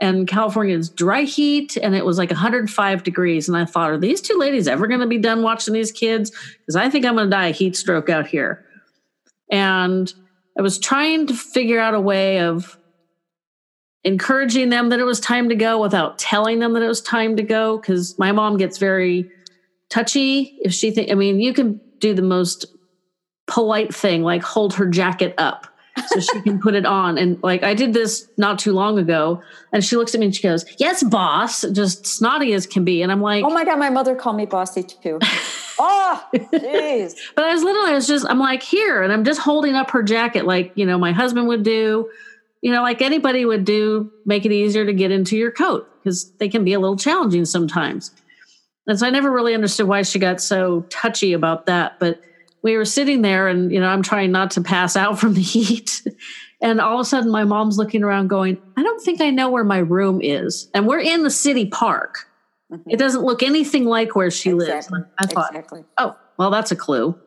and 0.02 0.28
California's 0.28 0.90
dry 0.90 1.22
heat 1.22 1.78
and 1.78 1.96
it 1.96 2.04
was 2.04 2.18
like 2.18 2.32
105 2.32 3.04
degrees. 3.04 3.48
And 3.48 3.56
I 3.56 3.66
thought, 3.66 3.92
are 3.92 3.98
these 4.00 4.20
two 4.20 4.38
ladies 4.38 4.68
ever 4.68 4.88
going 4.88 5.00
to 5.00 5.08
be 5.08 5.20
done 5.20 5.44
watching 5.44 5.76
these 5.76 5.92
kids? 5.92 6.32
Because 6.58 6.76
I 6.76 6.90
think 6.90 7.06
I'm 7.06 7.16
going 7.16 7.28
to 7.28 7.30
die 7.30 7.48
a 7.48 7.52
heat 7.52 7.76
stroke 7.76 8.10
out 8.10 8.26
here. 8.26 8.66
And 9.52 10.12
I 10.58 10.64
was 10.64 10.80
trying 10.80 11.28
to 11.28 11.36
figure 11.36 11.80
out 11.80 11.94
a 11.94 12.02
way 12.02 12.40
of 12.40 12.78
encouraging 14.04 14.70
them 14.70 14.90
that 14.90 15.00
it 15.00 15.04
was 15.04 15.20
time 15.20 15.50
to 15.50 15.56
go 15.56 15.80
without 15.80 16.18
telling 16.18 16.58
them 16.58 16.74
that 16.74 16.82
it 16.82 16.88
was 16.88 17.02
time 17.02 17.36
to 17.36 17.44
go 17.44 17.78
because 17.78 18.18
my 18.18 18.32
mom 18.32 18.58
gets 18.58 18.80
very 18.80 19.30
touchy 19.90 20.58
if 20.64 20.74
she 20.74 20.90
think 20.90 21.12
i 21.12 21.14
mean 21.14 21.40
you 21.40 21.54
can 21.54 21.80
do 22.00 22.16
the 22.16 22.22
most 22.24 22.66
polite 23.46 23.94
thing 23.94 24.24
like 24.24 24.42
hold 24.42 24.74
her 24.74 24.88
jacket 24.88 25.36
up 25.38 25.68
so 26.08 26.20
she 26.20 26.42
can 26.42 26.60
put 26.60 26.76
it 26.76 26.86
on 26.86 27.18
and 27.18 27.42
like 27.44 27.64
i 27.64 27.74
did 27.74 27.94
this 27.94 28.28
not 28.38 28.60
too 28.60 28.74
long 28.74 28.98
ago 29.00 29.42
and 29.72 29.84
she 29.84 29.96
looks 29.96 30.14
at 30.14 30.20
me 30.20 30.28
and 30.28 30.36
she 30.36 30.44
goes 30.44 30.66
yes 30.78 31.04
boss 31.04 31.62
just 31.74 32.06
snotty 32.06 32.54
as 32.54 32.66
can 32.68 32.84
be 32.84 33.02
and 33.02 33.12
i'm 33.12 33.22
like 33.22 33.44
oh 33.44 33.50
my 33.50 33.66
god 33.66 33.80
my 33.80 33.90
mother 33.90 34.16
called 34.16 34.36
me 34.36 34.46
bossy 34.46 34.84
too 34.84 35.20
oh 35.80 36.24
jeez 36.34 37.16
but 37.36 37.46
i 37.46 37.54
was 37.54 37.64
literally 37.64 37.92
i 37.92 37.96
was 37.96 38.08
just 38.08 38.26
i'm 38.30 38.40
like 38.40 38.64
here 38.64 39.02
and 39.04 39.12
i'm 39.12 39.24
just 39.24 39.40
holding 39.40 39.76
up 39.76 39.92
her 39.92 40.04
jacket 40.04 40.46
like 40.46 40.72
you 40.76 40.86
know 40.86 40.98
my 40.98 41.12
husband 41.12 41.48
would 41.48 41.64
do 41.64 42.10
you 42.62 42.72
know, 42.72 42.84
like 42.84 43.02
anybody 43.02 43.44
would 43.44 43.66
do, 43.66 44.12
make 44.26 44.46
it 44.46 44.52
easier 44.52 44.86
to 44.86 44.94
get 44.94 45.12
into 45.12 45.36
your 45.36 45.52
coat 45.52 45.88
because 46.00 46.32
they 46.34 46.48
can 46.48 46.64
be 46.64 46.74
a 46.74 46.80
little 46.80 46.96
challenging 46.96 47.46
sometimes. 47.46 48.12
And 48.88 49.00
so 49.00 49.08
I 49.08 49.10
never 49.10 49.32
really 49.32 49.54
understood 49.54 49.88
why 49.88 50.04
she 50.04 50.20
got 50.20 50.42
so 50.42 50.82
touchy 50.90 51.34
about 51.34 51.66
that. 51.66 52.00
But 52.00 52.22
we 52.64 52.78
were 52.78 52.86
sitting 52.86 53.22
there 53.22 53.48
and, 53.48 53.72
you 53.72 53.80
know, 53.80 53.88
I'm 53.88 54.04
trying 54.04 54.32
not 54.32 54.52
to 54.52 54.62
pass 54.62 54.96
out 54.96 55.20
from 55.20 55.34
the 55.34 55.42
heat. 55.42 56.02
and 56.62 56.80
all 56.80 56.96
of 56.96 57.02
a 57.02 57.06
sudden 57.06 57.32
my 57.32 57.44
mom's 57.44 57.78
looking 57.78 58.04
around 58.04 58.28
going, 58.28 58.62
I 58.78 58.84
don't 58.84 59.02
think 59.02 59.22
I 59.22 59.30
know 59.30 59.50
where 59.50 59.64
my 59.64 59.80
room 59.80 60.20
is. 60.22 60.70
And 60.74 60.88
we're 60.88 61.00
in 61.00 61.24
the 61.24 61.32
city 61.32 61.66
park. 61.66 62.28
Mm-hmm. 62.72 62.90
It 62.90 62.98
doesn't 62.98 63.24
look 63.24 63.44
anything 63.44 63.86
like 63.86 64.16
where 64.16 64.32
she 64.32 64.52
exactly. 64.52 65.00
lives. 65.00 65.12
I 65.18 65.26
thought, 65.26 65.50
exactly. 65.52 65.84
oh, 65.98 66.16
well, 66.38 66.52
that's 66.52 66.72
a 66.72 66.76
clue. 66.76 67.20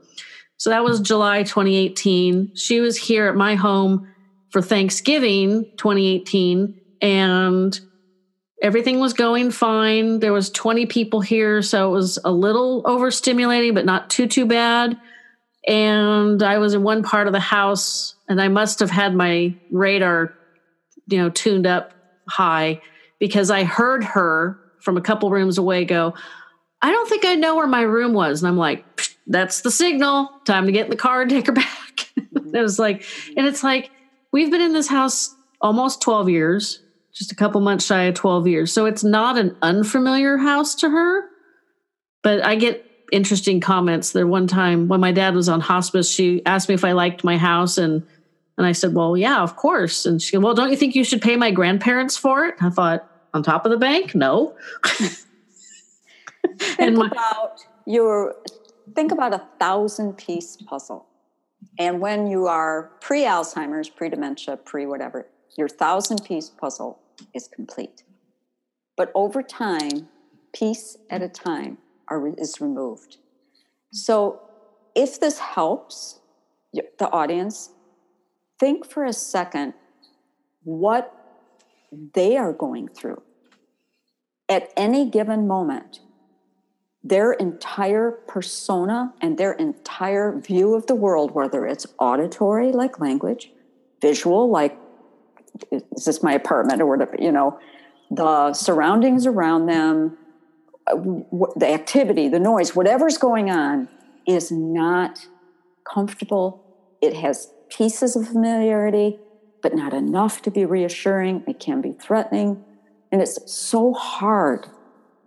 So 0.57 0.71
that 0.71 0.85
was 0.85 1.01
July 1.01 1.43
2018. 1.43 2.55
She 2.55 2.81
was 2.81 2.97
here 2.97 3.27
at 3.27 3.35
my 3.35 3.55
home 3.55 4.09
for 4.51 4.63
Thanksgiving 4.63 5.65
2018 5.77 6.81
and 7.03 7.81
everything 8.63 9.01
was 9.01 9.13
going 9.13 9.51
fine. 9.51 10.21
There 10.21 10.33
was 10.33 10.49
20 10.51 10.87
people 10.87 11.21
here, 11.21 11.61
so 11.61 11.89
it 11.89 11.93
was 11.93 12.19
a 12.25 12.31
little 12.31 12.83
overstimulating 12.85 13.75
but 13.75 13.85
not 13.85 14.09
too 14.11 14.27
too 14.27 14.47
bad. 14.47 14.97
And 15.67 16.43
I 16.43 16.59
was 16.59 16.75
in 16.75 16.83
one 16.83 17.03
part 17.03 17.27
of 17.27 17.33
the 17.33 17.41
house 17.41 18.15
and 18.29 18.41
I 18.41 18.49
must 18.49 18.81
have 18.81 18.91
had 18.91 19.15
my 19.15 19.55
radar 19.71 20.35
you 21.07 21.19
know 21.19 21.31
tuned 21.31 21.67
up 21.67 21.93
high 22.29 22.81
because 23.19 23.51
I 23.51 23.65
heard 23.65 24.05
her 24.05 24.59
from 24.81 24.97
a 24.97 25.01
couple 25.01 25.31
rooms 25.31 25.59
away 25.59 25.85
go, 25.85 26.15
I 26.83 26.91
don't 26.91 27.09
think 27.09 27.25
I 27.25 27.35
know 27.35 27.57
where 27.57 27.67
my 27.67 27.81
room 27.81 28.13
was. 28.13 28.43
And 28.43 28.49
I'm 28.49 28.59
like, 28.59 28.85
that's 29.27 29.63
the 29.63 29.71
signal. 29.71 30.31
Time 30.45 30.67
to 30.67 30.73
get 30.73 30.85
in 30.85 30.91
the 30.91 30.97
car 30.97 31.23
and 31.23 31.31
take 31.31 31.47
her 31.47 31.53
back. 31.55 32.11
it 32.17 32.61
was 32.61 32.79
like, 32.79 33.05
and 33.37 33.47
it's 33.47 33.65
like, 33.65 33.91
we've 34.33 34.51
been 34.51 34.61
in 34.61 34.75
this 34.75 34.89
house 34.89 35.35
almost 35.61 36.03
12 36.03 36.29
years, 36.29 36.83
just 37.15 37.33
a 37.33 37.35
couple 37.35 37.61
months 37.63 37.87
shy 37.87 38.03
of 38.05 38.15
12 38.15 38.47
years. 38.47 38.73
So 38.73 38.85
it's 38.85 39.05
not 39.05 39.39
an 39.39 39.57
unfamiliar 39.63 40.37
house 40.37 40.75
to 40.77 40.91
her. 40.91 41.25
But 42.23 42.45
I 42.45 42.57
get 42.57 42.85
interesting 43.13 43.61
comments. 43.61 44.13
There 44.13 44.27
one 44.27 44.47
time 44.47 44.89
when 44.89 45.01
my 45.01 45.13
dad 45.13 45.35
was 45.35 45.49
on 45.49 45.61
hospice, 45.61 46.11
she 46.11 46.45
asked 46.47 46.69
me 46.69 46.75
if 46.75 46.85
I 46.85 46.93
liked 46.93 47.25
my 47.25 47.37
house 47.37 47.79
and 47.79 48.07
and 48.57 48.67
I 48.67 48.73
said, 48.73 48.95
"Well, 48.95 49.17
yeah, 49.17 49.43
of 49.43 49.57
course." 49.57 50.07
And 50.07 50.23
she 50.23 50.33
said, 50.33 50.43
"Well, 50.43 50.55
don't 50.55 50.71
you 50.71 50.77
think 50.77 50.95
you 50.95 51.05
should 51.05 51.21
pay 51.21 51.37
my 51.37 51.51
grandparents 51.51 52.17
for 52.17 52.47
it?" 52.47 52.55
I 52.61 52.71
thought, 52.71 53.09
"On 53.33 53.43
top 53.43 53.65
of 53.65 53.71
the 53.71 53.79
bank? 53.79 54.15
No." 54.15 54.57
think 56.59 56.97
my, 56.97 57.07
about 57.07 57.65
your 57.87 58.37
think 58.95 59.13
about 59.13 59.35
a 59.35 59.43
thousand 59.59 60.17
piece 60.17 60.57
puzzle. 60.57 61.07
And 61.79 62.01
when 62.01 62.27
you 62.29 62.47
are 62.47 62.93
pre 63.01 63.23
Alzheimer's, 63.23 63.89
pre 63.89 64.09
dementia, 64.09 64.57
pre 64.59 64.87
whatever, 64.87 65.27
your 65.57 65.69
thousand 65.69 66.25
piece 66.25 66.51
puzzle 66.51 67.01
is 67.35 67.49
complete. 67.49 68.05
But 68.97 69.11
over 69.15 69.43
time, 69.43 70.09
piece 70.53 70.97
at 71.11 71.23
a 71.23 71.29
time 71.29 71.79
are, 72.15 72.35
is 72.39 72.61
removed. 72.61 73.19
So 73.93 74.41
if 74.95 75.21
this 75.21 75.39
helps 75.39 76.21
the 76.73 77.11
audience, 77.11 77.71
think 78.59 78.87
for 78.87 79.05
a 79.05 79.13
second 79.13 79.75
what 80.65 81.13
they 82.15 82.37
are 82.37 82.53
going 82.53 82.89
through. 82.89 83.23
At 84.49 84.73
any 84.77 85.09
given 85.09 85.47
moment, 85.47 86.01
their 87.03 87.33
entire 87.33 88.11
persona 88.11 89.13
and 89.21 89.37
their 89.37 89.53
entire 89.53 90.39
view 90.39 90.75
of 90.75 90.87
the 90.87 90.95
world, 90.95 91.33
whether 91.33 91.67
it's 91.67 91.87
auditory, 91.99 92.73
like 92.73 92.99
language, 92.99 93.53
visual, 94.01 94.51
like 94.51 94.79
is 95.71 96.05
this 96.05 96.23
my 96.23 96.33
apartment 96.33 96.81
or 96.81 96.87
whatever, 96.87 97.17
you 97.19 97.31
know, 97.31 97.59
the 98.11 98.53
surroundings 98.53 99.27
around 99.27 99.67
them, 99.67 100.17
the 100.87 101.67
activity, 101.67 102.29
the 102.29 102.39
noise, 102.39 102.77
whatever's 102.77 103.19
going 103.19 103.51
on 103.51 103.89
is 104.27 104.51
not 104.51 105.27
comfortable. 105.91 106.65
It 107.01 107.15
has 107.15 107.51
pieces 107.71 108.17
of 108.17 108.29
familiarity, 108.29 109.19
but 109.63 109.75
not 109.75 109.93
enough 109.95 110.43
to 110.43 110.51
be 110.51 110.65
reassuring. 110.65 111.45
It 111.47 111.59
can 111.59 111.81
be 111.81 111.93
threatening. 111.93 112.65
And 113.11 113.23
it's 113.23 113.39
so 113.51 113.93
hard 113.95 114.67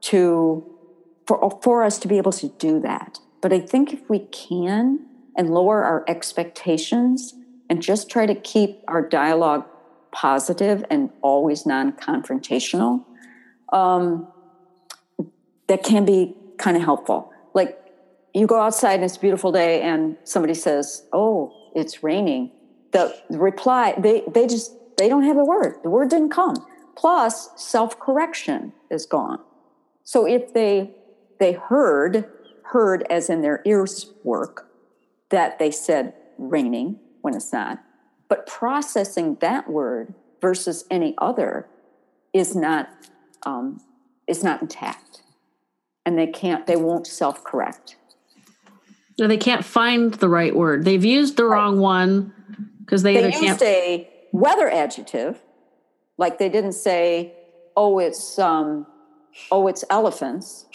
to 0.01 0.65
for, 1.25 1.59
for 1.61 1.83
us 1.83 1.99
to 1.99 2.07
be 2.07 2.17
able 2.17 2.31
to 2.33 2.47
do 2.47 2.79
that. 2.79 3.19
But 3.41 3.51
I 3.51 3.59
think 3.59 3.93
if 3.93 4.09
we 4.09 4.19
can 4.19 5.05
and 5.35 5.49
lower 5.49 5.83
our 5.83 6.05
expectations 6.07 7.33
and 7.69 7.81
just 7.81 8.09
try 8.09 8.25
to 8.25 8.33
keep 8.33 8.79
our 8.87 9.01
dialogue 9.01 9.65
positive 10.11 10.85
and 10.89 11.09
always 11.21 11.65
non 11.65 11.91
confrontational, 11.93 13.03
um, 13.73 14.27
that 15.67 15.83
can 15.83 16.05
be 16.05 16.35
kind 16.57 16.77
of 16.77 16.83
helpful. 16.83 17.31
Like 17.53 17.79
you 18.33 18.47
go 18.47 18.59
outside 18.59 18.95
and 18.95 19.03
it's 19.03 19.17
a 19.17 19.19
beautiful 19.19 19.51
day 19.51 19.81
and 19.81 20.17
somebody 20.23 20.53
says, 20.53 21.05
Oh, 21.13 21.53
it's 21.75 22.03
raining. 22.03 22.51
The 22.91 23.15
reply, 23.29 23.93
they, 23.97 24.23
they 24.27 24.47
just, 24.47 24.71
they 24.97 25.09
don't 25.09 25.23
have 25.23 25.37
a 25.37 25.43
word. 25.43 25.75
The 25.83 25.89
word 25.89 26.09
didn't 26.09 26.29
come. 26.29 26.65
Plus, 26.95 27.49
self 27.55 27.99
correction 27.99 28.73
is 28.89 29.05
gone. 29.05 29.39
So 30.03 30.25
if 30.25 30.53
they 30.53 30.91
they 31.39 31.53
heard, 31.53 32.25
heard 32.63 33.05
as 33.09 33.29
in 33.29 33.41
their 33.41 33.61
ears 33.65 34.11
work, 34.23 34.69
that 35.29 35.59
they 35.59 35.71
said 35.71 36.13
raining 36.37 36.99
when 37.21 37.35
it's 37.35 37.51
not. 37.53 37.83
But 38.29 38.47
processing 38.47 39.37
that 39.41 39.69
word 39.69 40.13
versus 40.41 40.85
any 40.89 41.15
other 41.17 41.67
is 42.33 42.55
not 42.55 42.89
um, 43.45 43.81
is 44.27 44.43
not 44.43 44.61
intact, 44.61 45.06
and 46.07 46.17
they 46.17 46.25
can't 46.25 46.65
they 46.65 46.77
won't 46.77 47.05
self 47.05 47.43
correct. 47.43 47.97
No, 49.19 49.27
they 49.27 49.37
can't 49.37 49.65
find 49.65 50.13
the 50.13 50.29
right 50.29 50.55
word. 50.55 50.85
They've 50.85 51.03
used 51.03 51.35
the 51.35 51.43
right. 51.43 51.55
wrong 51.55 51.79
one 51.79 52.33
because 52.79 53.03
they, 53.03 53.15
they 53.15 53.27
either 53.27 53.45
used 53.45 53.61
a 53.61 54.09
weather 54.31 54.69
adjective, 54.69 55.41
like 56.17 56.39
they 56.39 56.47
didn't 56.47 56.73
say, 56.73 57.33
"Oh, 57.75 57.99
it's 57.99 58.39
um, 58.39 58.87
oh, 59.51 59.67
it's 59.67 59.83
elephants." 59.89 60.65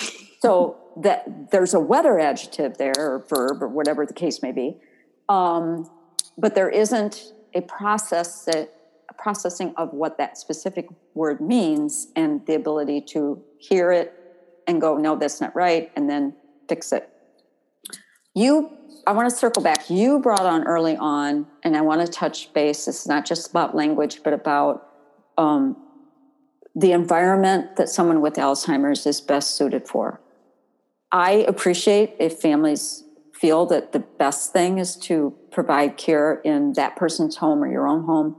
so 0.41 0.77
that 0.97 1.51
there's 1.51 1.73
a 1.73 1.81
weather 1.81 2.19
adjective 2.19 2.77
there 2.77 2.93
or 2.99 3.25
verb 3.27 3.63
or 3.63 3.69
whatever 3.69 4.05
the 4.05 4.13
case 4.13 4.43
may 4.43 4.53
be. 4.53 4.77
Um, 5.31 5.89
but 6.37 6.55
there 6.55 6.69
isn't 6.69 7.33
a 7.55 7.63
process 7.63 8.45
that 8.45 8.75
a 9.09 9.15
processing 9.15 9.73
of 9.77 9.95
what 9.95 10.19
that 10.19 10.37
specific 10.37 10.89
word 11.15 11.41
means 11.41 12.09
and 12.17 12.45
the 12.47 12.55
ability 12.55 13.01
to 13.01 13.43
hear 13.59 13.93
it 13.93 14.22
and 14.67 14.81
go, 14.81 14.97
no, 14.97 15.17
that's 15.17 15.41
not 15.41 15.55
right, 15.55 15.91
and 15.97 16.09
then 16.09 16.35
fix 16.69 16.93
it. 16.93 17.09
You, 18.35 18.71
I 19.07 19.13
want 19.13 19.29
to 19.29 19.37
circle 19.37 19.63
back. 19.63 19.91
You 19.91 20.19
brought 20.21 20.47
on 20.47 20.65
early 20.65 20.97
on, 20.97 21.47
and 21.63 21.77
I 21.77 21.81
want 21.83 22.01
to 22.01 22.07
touch 22.11 22.53
base. 22.53 22.89
It's 22.89 23.07
not 23.07 23.27
just 23.27 23.51
about 23.51 23.75
language, 23.75 24.23
but 24.23 24.33
about 24.33 24.89
um, 25.37 25.77
the 26.75 26.93
environment 26.93 27.77
that 27.77 27.89
someone 27.89 28.21
with 28.21 28.35
Alzheimer's 28.35 29.07
is 29.07 29.21
best 29.21 29.57
suited 29.57 29.87
for. 29.87 30.21
I 31.11 31.45
appreciate 31.47 32.15
if 32.19 32.39
families 32.39 33.05
feel 33.35 33.67
that 33.67 33.93
the 33.93 33.99
best 33.99 34.53
thing 34.53 34.79
is 34.79 34.97
to 34.97 35.35
provide 35.51 35.97
care 35.97 36.41
in 36.45 36.73
that 36.75 36.97
person's 36.97 37.37
home 37.37 37.63
or 37.63 37.71
your 37.71 37.87
own 37.87 38.05
home. 38.05 38.37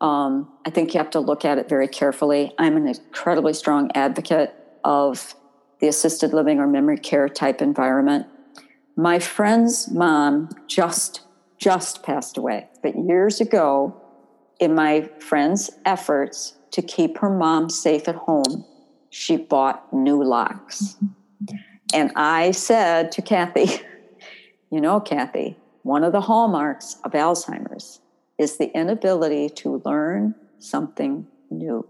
Um, 0.00 0.52
I 0.66 0.70
think 0.70 0.92
you 0.92 0.98
have 0.98 1.10
to 1.10 1.20
look 1.20 1.44
at 1.44 1.56
it 1.56 1.68
very 1.68 1.88
carefully. 1.88 2.52
I'm 2.58 2.76
an 2.76 2.88
incredibly 2.88 3.54
strong 3.54 3.90
advocate 3.94 4.54
of 4.82 5.34
the 5.80 5.88
assisted 5.88 6.32
living 6.32 6.58
or 6.58 6.66
memory 6.66 6.98
care 6.98 7.28
type 7.28 7.60
environment. 7.60 8.26
My 8.96 9.18
friend's 9.18 9.90
mom 9.90 10.50
just 10.66 11.22
just 11.58 12.02
passed 12.02 12.38
away, 12.38 12.68
but 12.82 12.96
years 12.96 13.40
ago, 13.40 13.94
in 14.60 14.74
my 14.74 15.08
friend's 15.18 15.70
efforts 15.84 16.54
to 16.70 16.80
keep 16.80 17.18
her 17.18 17.28
mom 17.28 17.68
safe 17.68 18.08
at 18.08 18.14
home, 18.14 18.64
she 19.10 19.36
bought 19.36 19.92
new 19.92 20.22
locks. 20.22 20.96
Mm-hmm. 21.02 21.56
And 21.92 22.12
I 22.16 22.52
said 22.52 23.12
to 23.12 23.22
Kathy, 23.22 23.82
you 24.70 24.80
know, 24.80 25.00
Kathy, 25.00 25.56
one 25.82 26.04
of 26.04 26.12
the 26.12 26.20
hallmarks 26.22 26.96
of 27.04 27.12
Alzheimer's 27.12 28.00
is 28.38 28.56
the 28.56 28.74
inability 28.74 29.48
to 29.50 29.82
learn 29.84 30.34
something 30.58 31.26
new. 31.50 31.86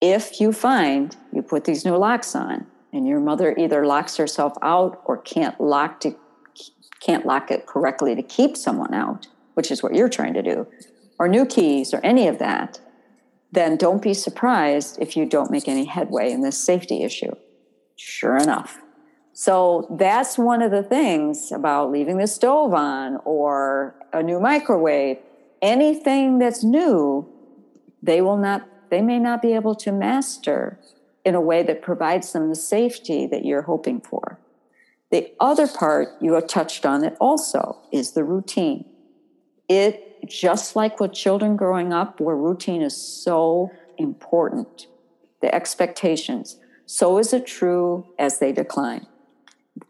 If 0.00 0.40
you 0.40 0.52
find 0.52 1.16
you 1.32 1.42
put 1.42 1.64
these 1.64 1.84
new 1.84 1.96
locks 1.96 2.34
on 2.34 2.66
and 2.92 3.06
your 3.06 3.20
mother 3.20 3.54
either 3.56 3.86
locks 3.86 4.16
herself 4.16 4.54
out 4.62 5.00
or 5.04 5.18
can't 5.18 5.60
lock 5.60 6.00
to 6.00 6.16
can't 7.00 7.26
lock 7.26 7.50
it 7.50 7.66
correctly 7.66 8.14
to 8.14 8.22
keep 8.22 8.56
someone 8.56 8.94
out, 8.94 9.26
which 9.54 9.70
is 9.70 9.82
what 9.82 9.94
you're 9.94 10.08
trying 10.08 10.32
to 10.34 10.42
do, 10.42 10.66
or 11.18 11.28
new 11.28 11.44
keys 11.44 11.92
or 11.92 12.00
any 12.02 12.28
of 12.28 12.38
that, 12.38 12.80
then 13.52 13.76
don't 13.76 14.02
be 14.02 14.14
surprised 14.14 14.98
if 15.00 15.16
you 15.16 15.26
don't 15.26 15.50
make 15.50 15.68
any 15.68 15.84
headway 15.84 16.32
in 16.32 16.40
this 16.40 16.56
safety 16.56 17.02
issue. 17.02 17.32
Sure 17.96 18.36
enough. 18.36 18.78
So 19.32 19.88
that's 19.98 20.38
one 20.38 20.62
of 20.62 20.70
the 20.70 20.82
things 20.82 21.52
about 21.52 21.90
leaving 21.90 22.18
the 22.18 22.26
stove 22.26 22.72
on 22.72 23.18
or 23.24 23.96
a 24.12 24.22
new 24.22 24.40
microwave. 24.40 25.18
Anything 25.60 26.38
that's 26.38 26.62
new, 26.62 27.28
they 28.02 28.22
will 28.22 28.36
not, 28.36 28.66
they 28.90 29.00
may 29.00 29.18
not 29.18 29.42
be 29.42 29.54
able 29.54 29.74
to 29.76 29.92
master 29.92 30.78
in 31.24 31.34
a 31.34 31.40
way 31.40 31.62
that 31.62 31.82
provides 31.82 32.32
them 32.32 32.48
the 32.48 32.54
safety 32.54 33.26
that 33.26 33.44
you're 33.44 33.62
hoping 33.62 34.00
for. 34.00 34.38
The 35.10 35.32
other 35.40 35.68
part 35.68 36.08
you 36.20 36.34
have 36.34 36.46
touched 36.46 36.84
on 36.84 37.04
it 37.04 37.16
also 37.20 37.78
is 37.92 38.12
the 38.12 38.24
routine. 38.24 38.84
It 39.68 40.28
just 40.28 40.74
like 40.76 41.00
with 41.00 41.12
children 41.12 41.56
growing 41.56 41.92
up, 41.92 42.20
where 42.20 42.36
routine 42.36 42.82
is 42.82 42.96
so 42.96 43.70
important, 43.98 44.86
the 45.40 45.54
expectations 45.54 46.58
so 46.86 47.18
is 47.18 47.32
it 47.32 47.46
true 47.46 48.06
as 48.18 48.38
they 48.38 48.52
decline. 48.52 49.06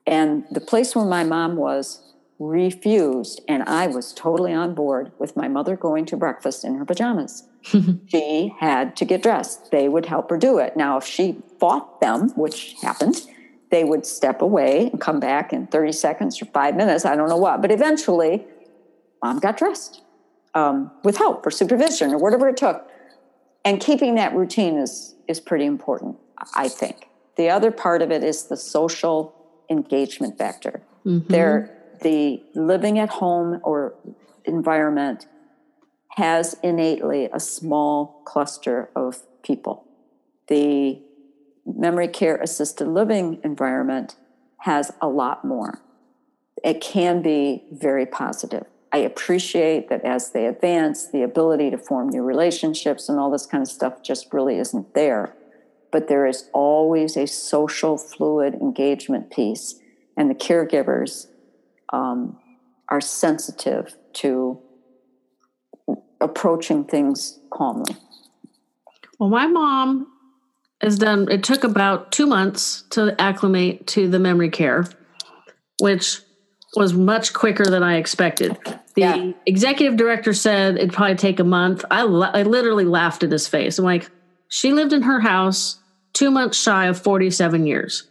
And 0.06 0.44
the 0.50 0.60
place 0.60 0.94
where 0.94 1.04
my 1.04 1.24
mom 1.24 1.56
was 1.56 2.14
refused, 2.38 3.40
and 3.48 3.62
I 3.64 3.86
was 3.86 4.12
totally 4.12 4.52
on 4.52 4.74
board 4.74 5.12
with 5.18 5.36
my 5.36 5.48
mother 5.48 5.76
going 5.76 6.04
to 6.06 6.16
breakfast 6.16 6.64
in 6.64 6.76
her 6.76 6.84
pajamas. 6.84 7.44
she 8.06 8.54
had 8.58 8.96
to 8.96 9.04
get 9.04 9.22
dressed. 9.22 9.70
They 9.70 9.88
would 9.88 10.06
help 10.06 10.30
her 10.30 10.36
do 10.36 10.58
it. 10.58 10.76
Now, 10.76 10.98
if 10.98 11.04
she 11.04 11.42
fought 11.58 12.00
them, 12.00 12.30
which 12.30 12.76
happened, 12.82 13.22
they 13.70 13.84
would 13.84 14.06
step 14.06 14.42
away 14.42 14.90
and 14.90 15.00
come 15.00 15.18
back 15.18 15.52
in 15.52 15.66
30 15.66 15.92
seconds 15.92 16.40
or 16.40 16.46
five 16.46 16.76
minutes. 16.76 17.04
I 17.04 17.16
don't 17.16 17.28
know 17.28 17.36
what. 17.36 17.62
But 17.62 17.72
eventually, 17.72 18.44
mom 19.22 19.38
got 19.40 19.56
dressed 19.56 20.02
um, 20.54 20.90
with 21.02 21.16
help 21.16 21.46
or 21.46 21.50
supervision 21.50 22.12
or 22.12 22.18
whatever 22.18 22.48
it 22.48 22.56
took. 22.56 22.88
And 23.64 23.80
keeping 23.80 24.14
that 24.16 24.34
routine 24.34 24.76
is, 24.76 25.14
is 25.26 25.40
pretty 25.40 25.64
important. 25.64 26.18
I 26.54 26.68
think. 26.68 27.08
The 27.36 27.50
other 27.50 27.70
part 27.70 28.02
of 28.02 28.10
it 28.10 28.22
is 28.22 28.44
the 28.44 28.56
social 28.56 29.34
engagement 29.70 30.38
factor. 30.38 30.82
Mm-hmm. 31.06 31.32
There, 31.32 31.76
the 32.02 32.42
living 32.54 32.98
at 32.98 33.08
home 33.08 33.60
or 33.64 33.94
environment 34.44 35.26
has 36.14 36.56
innately 36.62 37.28
a 37.32 37.40
small 37.40 38.22
cluster 38.24 38.90
of 38.94 39.22
people. 39.42 39.84
The 40.48 41.02
memory 41.66 42.08
care 42.08 42.36
assisted 42.36 42.86
living 42.88 43.40
environment 43.42 44.16
has 44.58 44.92
a 45.00 45.08
lot 45.08 45.44
more. 45.44 45.80
It 46.62 46.80
can 46.80 47.20
be 47.20 47.64
very 47.72 48.06
positive. 48.06 48.64
I 48.92 48.98
appreciate 48.98 49.88
that 49.88 50.04
as 50.04 50.30
they 50.30 50.46
advance, 50.46 51.08
the 51.10 51.22
ability 51.22 51.70
to 51.70 51.78
form 51.78 52.10
new 52.10 52.22
relationships 52.22 53.08
and 53.08 53.18
all 53.18 53.30
this 53.30 53.44
kind 53.44 53.62
of 53.62 53.68
stuff 53.68 54.02
just 54.02 54.32
really 54.32 54.58
isn't 54.58 54.94
there 54.94 55.34
but 55.94 56.08
there 56.08 56.26
is 56.26 56.50
always 56.52 57.16
a 57.16 57.24
social 57.24 57.96
fluid 57.96 58.54
engagement 58.54 59.30
piece, 59.30 59.76
and 60.16 60.28
the 60.28 60.34
caregivers 60.34 61.28
um, 61.92 62.36
are 62.88 63.00
sensitive 63.00 63.94
to 64.14 64.58
approaching 66.20 66.84
things 66.84 67.38
calmly. 67.50 67.96
Well, 69.18 69.30
my 69.30 69.46
mom 69.46 70.06
has 70.80 70.98
done, 70.98 71.30
it 71.30 71.42
took 71.42 71.64
about 71.64 72.12
two 72.12 72.26
months 72.26 72.82
to 72.90 73.14
acclimate 73.20 73.86
to 73.88 74.08
the 74.08 74.18
memory 74.18 74.50
care, 74.50 74.86
which 75.80 76.20
was 76.76 76.92
much 76.92 77.32
quicker 77.32 77.64
than 77.64 77.82
I 77.82 77.96
expected. 77.96 78.58
The 78.94 79.00
yeah. 79.00 79.32
executive 79.46 79.96
director 79.96 80.32
said 80.32 80.76
it'd 80.76 80.92
probably 80.92 81.16
take 81.16 81.40
a 81.40 81.44
month. 81.44 81.84
I, 81.90 82.02
I 82.02 82.42
literally 82.42 82.84
laughed 82.84 83.22
in 83.22 83.30
his 83.30 83.46
face. 83.48 83.78
I'm 83.78 83.84
like, 83.84 84.10
she 84.48 84.72
lived 84.72 84.92
in 84.92 85.02
her 85.02 85.20
house 85.20 85.78
two 86.12 86.30
months 86.30 86.60
shy 86.60 86.86
of 86.86 87.00
47 87.00 87.66
years. 87.66 88.04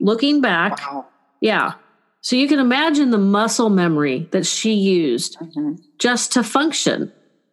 Looking 0.00 0.40
back, 0.40 0.78
wow. 0.80 1.06
yeah. 1.40 1.74
So 2.20 2.36
you 2.36 2.46
can 2.46 2.58
imagine 2.58 3.10
the 3.10 3.18
muscle 3.18 3.70
memory 3.70 4.28
that 4.32 4.46
she 4.46 4.72
used 4.72 5.38
mm-hmm. 5.38 5.74
just 5.98 6.32
to 6.32 6.42
function 6.42 7.12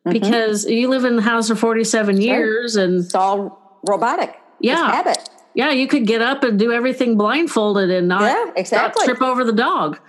mm-hmm. 0.09 0.23
because 0.23 0.65
you 0.65 0.89
live 0.89 1.05
in 1.05 1.15
the 1.15 1.21
house 1.21 1.47
for 1.47 1.55
47 1.55 2.21
years 2.21 2.75
and 2.75 3.03
it's 3.05 3.15
all 3.15 3.79
robotic. 3.87 4.35
Yeah. 4.59 4.91
habit. 4.91 5.29
Yeah, 5.55 5.71
you 5.71 5.87
could 5.87 6.05
get 6.05 6.21
up 6.21 6.43
and 6.43 6.59
do 6.59 6.71
everything 6.71 7.17
blindfolded 7.17 7.89
and 7.89 8.07
not, 8.07 8.21
yeah, 8.21 8.51
exactly. 8.55 9.01
not 9.01 9.05
trip 9.05 9.21
over 9.21 9.43
the 9.43 9.53
dog. 9.53 9.99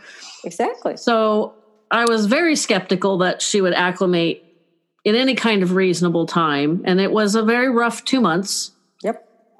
Exactly. 0.45 0.97
So 0.97 1.55
I 1.91 2.05
was 2.05 2.27
very 2.27 2.57
skeptical 2.57 3.19
that 3.19 3.43
she 3.43 3.61
would 3.61 3.75
acclimate 3.75 4.45
in 5.05 5.15
any 5.15 5.35
kind 5.35 5.63
of 5.63 5.73
reasonable 5.73 6.27
time. 6.27 6.83
And 6.85 7.01
it 7.01 7.11
was 7.11 7.35
a 7.35 7.43
very 7.43 7.71
rough 7.71 8.05
two 8.05 8.21
months. 8.21 8.73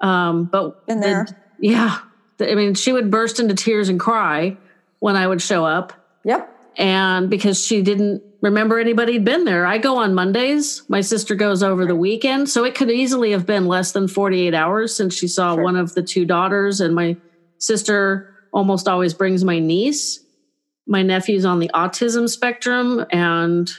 Um, 0.01 0.45
but 0.45 0.83
in 0.87 0.99
there, 0.99 1.25
the, 1.25 1.35
yeah, 1.59 1.99
I 2.39 2.55
mean, 2.55 2.73
she 2.73 2.91
would 2.91 3.11
burst 3.11 3.39
into 3.39 3.53
tears 3.53 3.87
and 3.87 3.99
cry 3.99 4.57
when 4.99 5.15
I 5.15 5.27
would 5.27 5.41
show 5.41 5.63
up. 5.63 5.93
Yep. 6.23 6.49
And 6.77 7.29
because 7.29 7.63
she 7.63 7.81
didn't 7.81 8.23
remember 8.41 8.79
anybody 8.79 9.13
had 9.13 9.25
been 9.25 9.45
there, 9.45 9.65
I 9.65 9.77
go 9.77 9.97
on 9.97 10.13
Mondays. 10.13 10.83
My 10.89 11.01
sister 11.01 11.35
goes 11.35 11.63
over 11.63 11.85
the 11.85 11.95
weekend, 11.95 12.49
so 12.49 12.63
it 12.63 12.75
could 12.75 12.91
easily 12.91 13.31
have 13.31 13.45
been 13.45 13.67
less 13.67 13.91
than 13.91 14.07
forty-eight 14.07 14.53
hours 14.53 14.95
since 14.95 15.15
she 15.15 15.27
saw 15.27 15.55
sure. 15.55 15.63
one 15.63 15.75
of 15.75 15.93
the 15.93 16.03
two 16.03 16.25
daughters. 16.25 16.81
And 16.81 16.93
my 16.95 17.17
sister 17.59 18.35
almost 18.53 18.87
always 18.87 19.13
brings 19.13 19.43
my 19.43 19.59
niece. 19.59 20.19
My 20.87 21.03
nephew's 21.03 21.45
on 21.45 21.59
the 21.59 21.69
autism 21.73 22.27
spectrum, 22.27 23.05
and 23.11 23.71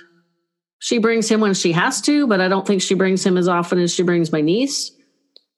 she 0.78 0.98
brings 0.98 1.28
him 1.28 1.40
when 1.40 1.54
she 1.54 1.72
has 1.72 2.00
to, 2.02 2.26
but 2.26 2.40
I 2.40 2.48
don't 2.48 2.66
think 2.66 2.82
she 2.82 2.94
brings 2.94 3.24
him 3.24 3.36
as 3.36 3.48
often 3.48 3.78
as 3.78 3.92
she 3.94 4.02
brings 4.02 4.32
my 4.32 4.40
niece. 4.40 4.90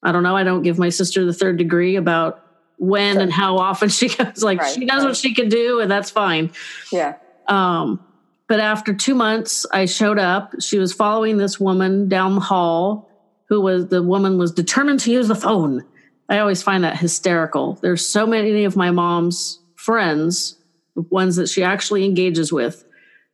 I 0.02 0.12
don't 0.12 0.22
know. 0.22 0.36
I 0.36 0.44
don't 0.44 0.62
give 0.62 0.78
my 0.78 0.90
sister 0.90 1.24
the 1.24 1.32
third 1.32 1.57
degree 1.57 1.96
about 1.96 2.44
when 2.76 3.14
sure. 3.14 3.22
and 3.22 3.32
how 3.32 3.57
often 3.57 3.88
she 3.90 4.09
goes. 4.09 4.42
Like 4.42 4.61
right, 4.61 4.74
she 4.74 4.84
does 4.84 5.02
right. 5.02 5.09
what 5.09 5.16
she 5.16 5.34
can 5.34 5.48
do, 5.48 5.80
and 5.80 5.90
that's 5.90 6.11
fine. 6.11 6.50
Yeah. 6.92 7.14
Um, 7.48 8.05
but 8.49 8.61
after 8.61 8.95
two 8.95 9.14
months, 9.14 9.66
I 9.72 9.86
showed 9.86 10.18
up. 10.18 10.53
She 10.61 10.78
was 10.78 10.92
following 10.92 11.36
this 11.36 11.59
woman 11.59 12.09
down 12.09 12.34
the 12.34 12.40
hall, 12.40 13.11
who 13.49 13.61
was 13.61 13.88
the 13.88 14.03
woman 14.03 14.38
was 14.38 14.53
determined 14.53 15.01
to 15.01 15.12
use 15.12 15.28
the 15.28 15.34
phone. 15.34 15.84
I 16.28 16.38
always 16.38 16.62
find 16.62 16.84
that 16.84 16.97
hysterical. 16.99 17.74
There's 17.82 18.07
so 18.07 18.26
many 18.26 18.64
of 18.64 18.76
my 18.76 18.90
mom's 18.90 19.61
friends, 19.74 20.57
ones 20.95 21.36
that 21.36 21.49
she 21.49 21.62
actually 21.62 22.05
engages 22.05 22.53
with, 22.53 22.84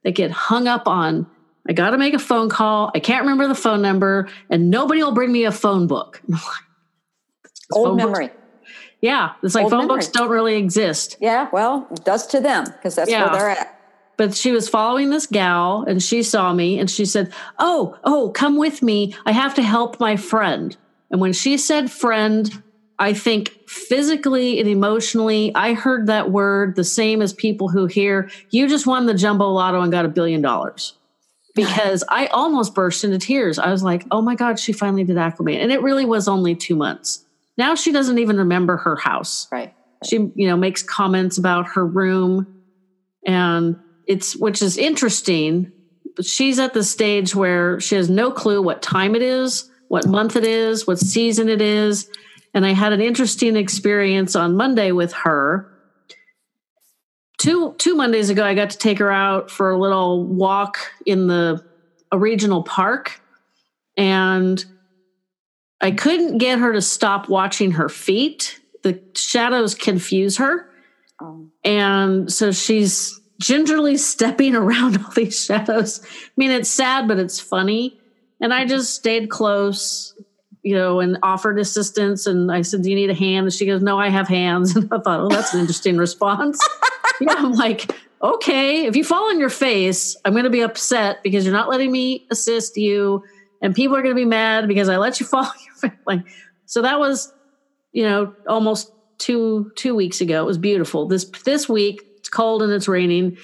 that 0.05 0.13
get 0.13 0.31
hung 0.31 0.67
up 0.67 0.89
on 0.89 1.27
I 1.69 1.73
got 1.73 1.91
to 1.91 1.99
make 1.99 2.15
a 2.15 2.19
phone 2.19 2.49
call. 2.49 2.91
I 2.95 3.01
can't 3.01 3.23
remember 3.23 3.47
the 3.47 3.55
phone 3.55 3.83
number, 3.83 4.29
and 4.49 4.71
nobody 4.71 5.03
will 5.03 5.13
bring 5.13 5.31
me 5.31 5.45
a 5.45 5.53
phone 5.53 5.87
book. 5.87 6.21
Old 7.73 7.89
phone 7.89 7.97
memory. 7.97 8.29
Book. 8.29 8.37
Yeah, 9.03 9.33
it's 9.43 9.55
like 9.55 9.65
Old 9.65 9.71
phone 9.73 9.81
memory. 9.81 9.97
books 9.99 10.09
don't 10.09 10.31
really 10.31 10.57
exist. 10.57 11.17
Yeah, 11.21 11.49
well, 11.53 11.87
it 11.93 12.05
does 12.05 12.27
to 12.29 12.41
them 12.41 12.65
because 12.65 12.95
that's 12.95 13.11
Yeah. 13.11 13.31
where 13.31 13.39
they're 13.39 13.51
at. 13.51 13.80
But 14.21 14.35
she 14.35 14.53
was 14.53 14.69
following 14.69 15.09
this 15.09 15.27
gal 15.27 15.83
and 15.89 16.03
she 16.03 16.23
saw 16.23 16.53
me 16.53 16.79
and 16.79 16.91
she 16.91 17.07
said, 17.07 17.33
Oh, 17.59 17.97
oh, 18.05 18.29
come 18.29 18.59
with 18.59 18.83
me. 18.83 19.15
I 19.25 19.33
have 19.33 19.55
to 19.55 19.63
help 19.63 19.99
my 19.99 20.17
friend. 20.17 20.77
And 21.11 21.23
when 21.23 21.33
she 21.33 21.57
said 21.57 21.91
friend, 21.91 22.63
I 22.99 23.15
think 23.15 23.57
physically 23.67 24.61
and 24.61 24.69
emotionally, 24.69 25.55
I 25.55 25.73
heard 25.73 26.09
that 26.09 26.31
word 26.31 26.77
the 26.77 26.85
same 26.85 27.23
as 27.23 27.33
people 27.33 27.71
who 27.71 27.87
hear, 27.87 28.29
you 28.51 28.69
just 28.69 28.87
won 28.87 29.07
the 29.07 29.15
jumbo 29.15 29.49
lotto 29.49 29.81
and 29.81 29.91
got 29.91 30.05
a 30.05 30.09
billion 30.09 30.43
dollars. 30.43 30.93
Because 31.55 32.05
I 32.11 32.27
almost 32.27 32.75
burst 32.75 33.05
into 33.05 33.19
tears. 33.19 33.59
I 33.59 33.71
was 33.71 33.83
like, 33.83 34.05
oh 34.11 34.21
my 34.21 34.35
God, 34.35 34.59
she 34.59 34.75
finally 34.75 35.03
did 35.05 35.17
acclimate. 35.17 35.63
And 35.63 35.73
it 35.73 35.81
really 35.81 36.05
was 36.05 36.29
only 36.29 36.55
two 36.55 36.77
months. 36.77 37.25
Now 37.57 37.75
she 37.75 37.91
doesn't 37.91 38.19
even 38.19 38.37
remember 38.37 38.77
her 38.77 38.97
house 38.97 39.49
Right. 39.51 39.73
she 40.05 40.17
you 40.35 40.47
know 40.47 40.59
makes 40.59 40.83
comments 40.83 41.39
about 41.39 41.69
her 41.69 41.87
room 41.87 42.47
and 43.27 43.77
it's 44.11 44.37
which 44.37 44.61
is 44.61 44.77
interesting 44.77 45.71
she's 46.21 46.59
at 46.59 46.75
the 46.75 46.83
stage 46.83 47.35
where 47.35 47.79
she 47.81 47.95
has 47.95 48.11
no 48.11 48.31
clue 48.31 48.61
what 48.61 48.83
time 48.83 49.15
it 49.15 49.23
is 49.23 49.71
what 49.89 50.07
month 50.07 50.37
it 50.37 50.45
is 50.45 50.87
what 50.87 50.99
season 50.99 51.49
it 51.49 51.63
is 51.63 52.11
and 52.53 52.67
i 52.67 52.73
had 52.73 52.93
an 52.93 53.01
interesting 53.01 53.57
experience 53.57 54.35
on 54.35 54.57
monday 54.57 54.91
with 54.93 55.13
her 55.13 55.71
two 57.39 57.75
two 57.79 57.95
mondays 57.95 58.31
ago 58.31 58.45
i 58.45 58.55
got 58.55 58.71
to 58.71 58.79
take 58.79 58.99
her 58.99 59.13
out 59.13 59.51
for 59.51 59.71
a 59.71 59.79
little 59.79 60.25
walk 60.25 60.79
in 61.07 61.29
the 61.29 61.65
a 62.13 62.19
regional 62.19 62.63
park 62.63 63.21
and 63.97 64.65
I 65.81 65.91
couldn't 65.91 66.39
get 66.39 66.59
her 66.59 66.73
to 66.73 66.83
stop 66.83 67.29
watching 67.29 67.73
her 67.73 67.89
feet. 67.89 68.61
The 68.83 69.03
shadows 69.15 69.75
confuse 69.75 70.37
her. 70.39 70.69
Um, 71.21 71.53
And 71.65 72.33
so 72.33 72.53
she's 72.53 73.20
gingerly 73.41 73.97
stepping 73.97 74.55
around 74.55 74.99
all 74.99 75.11
these 75.11 75.45
shadows. 75.45 76.01
I 76.05 76.31
mean, 76.37 76.53
it's 76.53 76.69
sad, 76.69 77.09
but 77.09 77.19
it's 77.19 77.41
funny. 77.41 77.99
And 78.41 78.55
I 78.55 78.65
just 78.65 78.95
stayed 78.95 79.29
close, 79.29 80.15
you 80.63 80.77
know, 80.77 81.01
and 81.01 81.19
offered 81.23 81.59
assistance. 81.59 82.27
And 82.27 82.53
I 82.53 82.63
said, 82.63 82.83
Do 82.83 82.91
you 82.91 82.97
need 82.97 83.11
a 83.11 83.15
hand? 83.15 83.47
And 83.47 83.53
she 83.53 83.67
goes, 83.67 83.83
No, 83.83 83.99
I 83.99 84.09
have 84.09 84.29
hands. 84.29 84.77
And 84.77 84.85
I 84.93 84.99
thought, 84.99 85.21
Oh, 85.21 85.29
that's 85.29 85.53
an 85.53 85.61
interesting 85.61 85.97
response. 85.97 86.61
yeah, 87.21 87.35
I'm 87.37 87.53
like, 87.53 87.91
Okay, 88.23 88.85
if 88.85 88.97
you 88.97 89.03
fall 89.03 89.31
on 89.31 89.41
your 89.41 89.51
face, 89.51 90.17
I'm 90.25 90.33
going 90.33 90.45
to 90.45 90.51
be 90.51 90.61
upset 90.61 91.23
because 91.23 91.45
you're 91.45 91.55
not 91.55 91.71
letting 91.71 91.91
me 91.91 92.27
assist 92.31 92.77
you. 92.77 93.25
And 93.63 93.75
people 93.75 93.97
are 93.97 94.03
going 94.03 94.15
to 94.15 94.21
be 94.21 94.27
mad 94.27 94.69
because 94.69 94.89
I 94.89 94.99
let 94.99 95.21
you 95.21 95.27
fall 95.27 95.45
on 95.45 95.53
your 95.67 95.75
face. 95.91 95.99
Like, 96.07 96.21
so 96.67 96.83
that 96.83 96.99
was, 96.99 97.33
you 97.93 98.05
know, 98.05 98.35
almost 98.47 98.93
two 99.19 99.71
two 99.77 99.95
weeks 99.95 100.21
ago. 100.21 100.43
It 100.43 100.47
was 100.47 100.59
beautiful. 100.59 101.07
This 101.09 101.25
this 101.45 101.69
week 101.69 102.10
cold 102.31 102.63
and 102.63 102.73
it's 102.73 102.89
raining. 102.89 103.37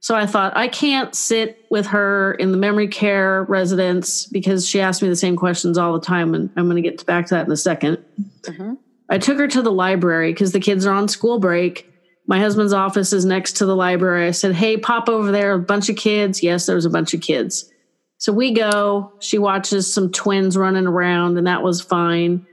So 0.00 0.14
I 0.14 0.26
thought 0.26 0.54
I 0.56 0.68
can't 0.68 1.14
sit 1.14 1.64
with 1.70 1.86
her 1.86 2.34
in 2.34 2.52
the 2.52 2.58
memory 2.58 2.88
care 2.88 3.44
residence 3.44 4.26
because 4.26 4.68
she 4.68 4.80
asked 4.80 5.00
me 5.00 5.08
the 5.08 5.16
same 5.16 5.34
questions 5.34 5.78
all 5.78 5.94
the 5.94 6.04
time, 6.04 6.34
and 6.34 6.50
I'm 6.56 6.68
going 6.68 6.82
to 6.82 6.88
get 6.88 7.06
back 7.06 7.26
to 7.28 7.34
that 7.34 7.46
in 7.46 7.52
a 7.52 7.56
2nd 7.56 7.98
Mhm. 8.42 8.78
I 9.08 9.18
took 9.18 9.38
her 9.38 9.48
to 9.48 9.62
the 9.62 9.72
library 9.72 10.32
because 10.32 10.52
the 10.52 10.60
kids 10.60 10.84
are 10.86 10.92
on 10.92 11.08
school 11.08 11.38
break. 11.38 11.90
My 12.26 12.38
husband's 12.38 12.72
office 12.72 13.12
is 13.12 13.24
next 13.24 13.54
to 13.58 13.66
the 13.66 13.76
library. 13.76 14.26
I 14.26 14.30
said, 14.30 14.54
"Hey, 14.54 14.76
pop 14.76 15.08
over 15.08 15.30
there. 15.30 15.52
A 15.54 15.58
bunch 15.58 15.88
of 15.88 15.96
kids." 15.96 16.42
Yes, 16.42 16.66
there 16.66 16.76
was 16.76 16.86
a 16.86 16.90
bunch 16.90 17.12
of 17.14 17.20
kids. 17.20 17.70
So 18.18 18.32
we 18.32 18.52
go. 18.52 19.12
She 19.20 19.38
watches 19.38 19.92
some 19.92 20.10
twins 20.10 20.56
running 20.56 20.86
around, 20.86 21.36
and 21.36 21.46
that 21.46 21.62
was 21.62 21.80
fine. 21.80 22.46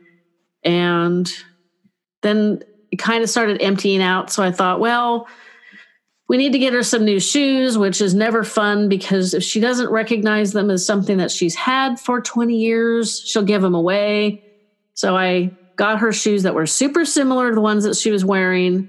And 0.63 1.31
then 2.21 2.63
it 2.91 2.97
kind 2.97 3.23
of 3.23 3.29
started 3.29 3.61
emptying 3.61 4.01
out. 4.01 4.29
So 4.31 4.43
I 4.43 4.51
thought, 4.51 4.79
well, 4.79 5.27
we 6.31 6.37
need 6.37 6.53
to 6.53 6.59
get 6.59 6.71
her 6.71 6.81
some 6.81 7.03
new 7.03 7.19
shoes, 7.19 7.77
which 7.77 7.99
is 7.99 8.15
never 8.15 8.45
fun 8.45 8.87
because 8.87 9.33
if 9.33 9.43
she 9.43 9.59
doesn't 9.59 9.91
recognize 9.91 10.53
them 10.53 10.71
as 10.71 10.85
something 10.85 11.17
that 11.17 11.29
she's 11.29 11.55
had 11.55 11.99
for 11.99 12.21
20 12.21 12.55
years, 12.55 13.19
she'll 13.19 13.43
give 13.43 13.61
them 13.61 13.75
away. 13.75 14.41
So 14.93 15.17
I 15.17 15.51
got 15.75 15.99
her 15.99 16.13
shoes 16.13 16.43
that 16.43 16.55
were 16.55 16.65
super 16.65 17.03
similar 17.03 17.49
to 17.49 17.55
the 17.55 17.59
ones 17.59 17.83
that 17.83 17.97
she 17.97 18.11
was 18.11 18.23
wearing 18.23 18.87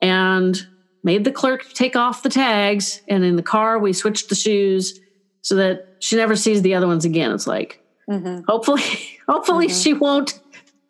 and 0.00 0.66
made 1.04 1.24
the 1.24 1.30
clerk 1.30 1.70
take 1.74 1.94
off 1.94 2.22
the 2.22 2.30
tags. 2.30 3.02
And 3.06 3.22
in 3.22 3.36
the 3.36 3.42
car, 3.42 3.78
we 3.78 3.92
switched 3.92 4.30
the 4.30 4.34
shoes 4.34 4.98
so 5.42 5.56
that 5.56 5.96
she 5.98 6.16
never 6.16 6.34
sees 6.36 6.62
the 6.62 6.74
other 6.74 6.86
ones 6.86 7.04
again. 7.04 7.32
It's 7.32 7.46
like, 7.46 7.82
mhm. 8.08 8.44
hopefully 8.48 8.80
hopefully 9.28 9.66
Mhm. 9.68 9.82
she 9.82 9.92
won't 9.92 10.40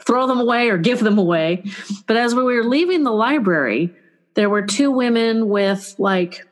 throw 0.07 0.28
them 0.28 0.39
away 0.39 0.68
or 0.68 0.78
give 0.78 1.01
them 1.01 1.18
away 1.18 1.64
but 2.07 2.16
as 2.16 2.35
we 2.35 2.43
were 2.43 2.64
leaving 2.64 3.05
the 3.05 3.12
library 3.12 3.95
there 4.35 4.51
were 4.51 4.62
two 4.62 4.91
women 4.91 5.49
with 5.49 5.95
like 5.99 6.47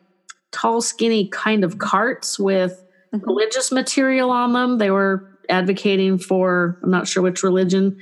tall 0.52 0.80
skinny 0.80 1.28
kind 1.28 1.64
of 1.64 1.78
carts 1.78 2.38
with 2.38 2.84
Mhm. 3.14 3.26
religious 3.26 3.72
material 3.72 4.30
on 4.30 4.52
them 4.52 4.78
they 4.78 4.90
were 4.90 5.26
advocating 5.48 6.16
for 6.18 6.78
i'm 6.82 6.90
not 6.90 7.08
sure 7.08 7.22
which 7.22 7.42
religion 7.42 7.96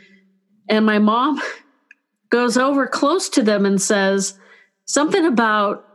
and 0.68 0.84
my 0.84 0.98
mom 0.98 1.40
goes 2.30 2.58
over 2.58 2.86
close 2.86 3.28
to 3.30 3.42
them 3.42 3.64
and 3.64 3.80
says 3.80 4.38
something 4.84 5.24
about 5.24 5.86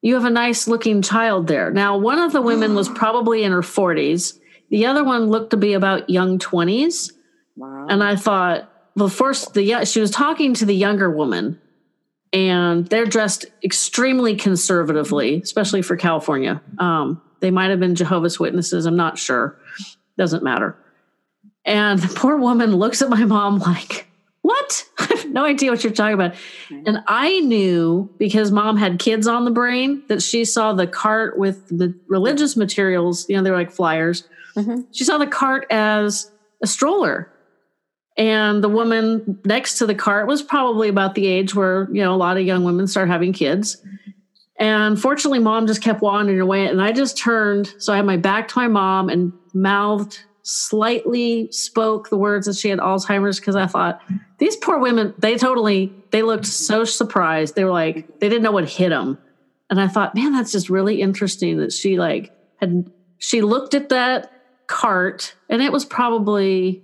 you 0.00 0.14
have 0.14 0.24
a 0.24 0.30
nice 0.30 0.66
looking 0.66 1.02
child 1.02 1.46
there 1.46 1.70
now 1.70 1.98
one 1.98 2.18
of 2.18 2.32
the 2.32 2.40
women 2.40 2.74
was 2.74 2.88
probably 3.02 3.42
in 3.44 3.52
her 3.52 3.60
40s 3.62 4.38
the 4.70 4.86
other 4.86 5.04
one 5.04 5.26
looked 5.26 5.50
to 5.50 5.56
be 5.56 5.72
about 5.72 6.10
young 6.10 6.38
20s. 6.38 7.12
Wow. 7.56 7.86
And 7.88 8.04
I 8.04 8.16
thought, 8.16 8.70
well, 8.96 9.08
first, 9.08 9.54
the 9.54 9.84
she 9.86 9.98
was 9.98 10.10
talking 10.10 10.52
to 10.54 10.66
the 10.66 10.74
younger 10.74 11.10
woman, 11.10 11.58
and 12.32 12.86
they're 12.86 13.06
dressed 13.06 13.46
extremely 13.64 14.36
conservatively, 14.36 15.40
especially 15.42 15.82
for 15.82 15.96
California. 15.96 16.60
Um, 16.78 17.22
they 17.40 17.50
might 17.50 17.70
have 17.70 17.80
been 17.80 17.94
Jehovah's 17.94 18.38
Witnesses. 18.38 18.86
I'm 18.86 18.96
not 18.96 19.18
sure. 19.18 19.56
Doesn't 20.16 20.42
matter. 20.42 20.76
And 21.64 21.98
the 21.98 22.12
poor 22.14 22.36
woman 22.36 22.74
looks 22.76 23.02
at 23.02 23.08
my 23.08 23.24
mom 23.24 23.58
like, 23.58 24.06
what? 24.42 24.84
I 24.98 25.04
have 25.04 25.30
no 25.30 25.44
idea 25.44 25.70
what 25.70 25.84
you're 25.84 25.92
talking 25.92 26.14
about. 26.14 26.34
And 26.70 27.02
I 27.06 27.40
knew 27.40 28.10
because 28.18 28.50
mom 28.50 28.76
had 28.76 28.98
kids 28.98 29.26
on 29.26 29.44
the 29.44 29.50
brain 29.50 30.02
that 30.08 30.22
she 30.22 30.44
saw 30.44 30.72
the 30.72 30.86
cart 30.86 31.38
with 31.38 31.68
the 31.68 31.94
religious 32.08 32.56
materials, 32.56 33.28
you 33.28 33.36
know, 33.36 33.42
they're 33.42 33.54
like 33.54 33.70
flyers. 33.70 34.26
Mhm. 34.56 34.86
She 34.90 35.04
saw 35.04 35.18
the 35.18 35.26
cart 35.26 35.66
as 35.70 36.30
a 36.62 36.66
stroller. 36.66 37.30
And 38.18 38.64
the 38.64 38.68
woman 38.68 39.38
next 39.44 39.78
to 39.78 39.86
the 39.86 39.94
cart 39.94 40.26
was 40.26 40.42
probably 40.42 40.88
about 40.88 41.14
the 41.14 41.26
age 41.26 41.54
where, 41.54 41.88
you 41.92 42.02
know, 42.02 42.12
a 42.12 42.16
lot 42.16 42.36
of 42.36 42.44
young 42.44 42.64
women 42.64 42.88
start 42.88 43.08
having 43.08 43.32
kids. 43.32 43.80
And 44.58 45.00
fortunately, 45.00 45.38
mom 45.38 45.68
just 45.68 45.82
kept 45.82 46.02
wandering 46.02 46.40
away. 46.40 46.66
And 46.66 46.82
I 46.82 46.90
just 46.90 47.16
turned. 47.16 47.72
So 47.78 47.92
I 47.92 47.96
had 47.96 48.04
my 48.04 48.16
back 48.16 48.48
to 48.48 48.58
my 48.58 48.66
mom 48.66 49.08
and 49.08 49.32
mouthed, 49.54 50.18
slightly 50.42 51.48
spoke 51.52 52.10
the 52.10 52.16
words 52.16 52.46
that 52.46 52.56
she 52.56 52.68
had 52.68 52.80
Alzheimer's 52.80 53.38
because 53.38 53.54
I 53.54 53.66
thought, 53.66 54.02
these 54.38 54.56
poor 54.56 54.80
women, 54.80 55.14
they 55.18 55.36
totally, 55.36 55.92
they 56.10 56.22
looked 56.22 56.46
so 56.46 56.84
surprised. 56.84 57.54
They 57.54 57.64
were 57.64 57.70
like, 57.70 58.18
they 58.18 58.28
didn't 58.28 58.42
know 58.42 58.50
what 58.50 58.68
hit 58.68 58.88
them. 58.88 59.18
And 59.70 59.80
I 59.80 59.86
thought, 59.86 60.16
man, 60.16 60.32
that's 60.32 60.50
just 60.50 60.70
really 60.70 61.02
interesting 61.02 61.58
that 61.58 61.72
she 61.72 61.98
like 61.98 62.32
had, 62.56 62.90
she 63.18 63.42
looked 63.42 63.74
at 63.74 63.90
that 63.90 64.32
cart 64.66 65.34
and 65.48 65.62
it 65.62 65.70
was 65.70 65.84
probably 65.84 66.82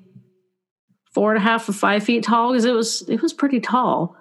four 1.14 1.32
and 1.32 1.38
a 1.38 1.44
half 1.44 1.68
or 1.68 1.72
five 1.72 2.02
feet 2.04 2.24
tall 2.24 2.52
because 2.52 2.64
it 2.64 2.72
was, 2.74 3.02
it 3.08 3.22
was 3.22 3.32
pretty 3.32 3.60
tall. 3.60 4.16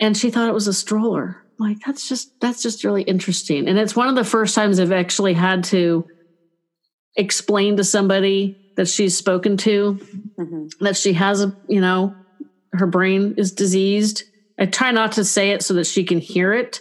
And 0.00 0.16
she 0.16 0.30
thought 0.30 0.48
it 0.48 0.54
was 0.54 0.66
a 0.68 0.72
stroller. 0.72 1.36
I'm 1.60 1.68
like, 1.68 1.78
that's 1.86 2.08
just, 2.08 2.38
that's 2.40 2.62
just 2.62 2.82
really 2.84 3.02
interesting. 3.02 3.68
And 3.68 3.78
it's 3.78 3.94
one 3.94 4.08
of 4.08 4.14
the 4.16 4.24
first 4.24 4.54
times 4.54 4.80
I've 4.80 4.90
actually 4.92 5.34
had 5.34 5.64
to 5.64 6.06
explain 7.16 7.76
to 7.76 7.84
somebody 7.84 8.56
that 8.76 8.88
she's 8.88 9.16
spoken 9.16 9.56
to 9.58 10.00
Mhm. 10.38 10.70
that 10.80 10.96
she 10.96 11.12
has 11.12 11.42
a 11.42 11.54
you 11.68 11.80
know 11.80 12.14
her 12.72 12.86
brain 12.86 13.34
is 13.36 13.52
diseased 13.52 14.22
i 14.58 14.64
try 14.64 14.90
not 14.92 15.12
to 15.12 15.24
say 15.26 15.50
it 15.50 15.62
so 15.62 15.74
that 15.74 15.86
she 15.86 16.04
can 16.04 16.18
hear 16.18 16.54
it 16.54 16.80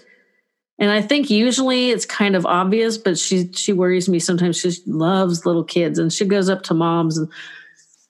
and 0.80 0.89
i 0.89 1.02
think 1.02 1.30
usually 1.30 1.89
it's 1.89 2.06
kind 2.06 2.38
of 2.38 2.45
obvious 2.45 2.98
but 2.98 3.18
she 3.18 3.52
she 3.52 3.73
worries 3.73 4.07
me 4.07 4.19
sometimes 4.19 4.56
she 4.57 4.72
loves 4.88 5.45
little 5.45 5.65
kids 5.65 5.99
and 5.99 6.14
she 6.14 6.23
goes 6.23 6.48
up 6.48 6.64
to 6.64 6.73
moms 6.73 7.18
and 7.18 7.27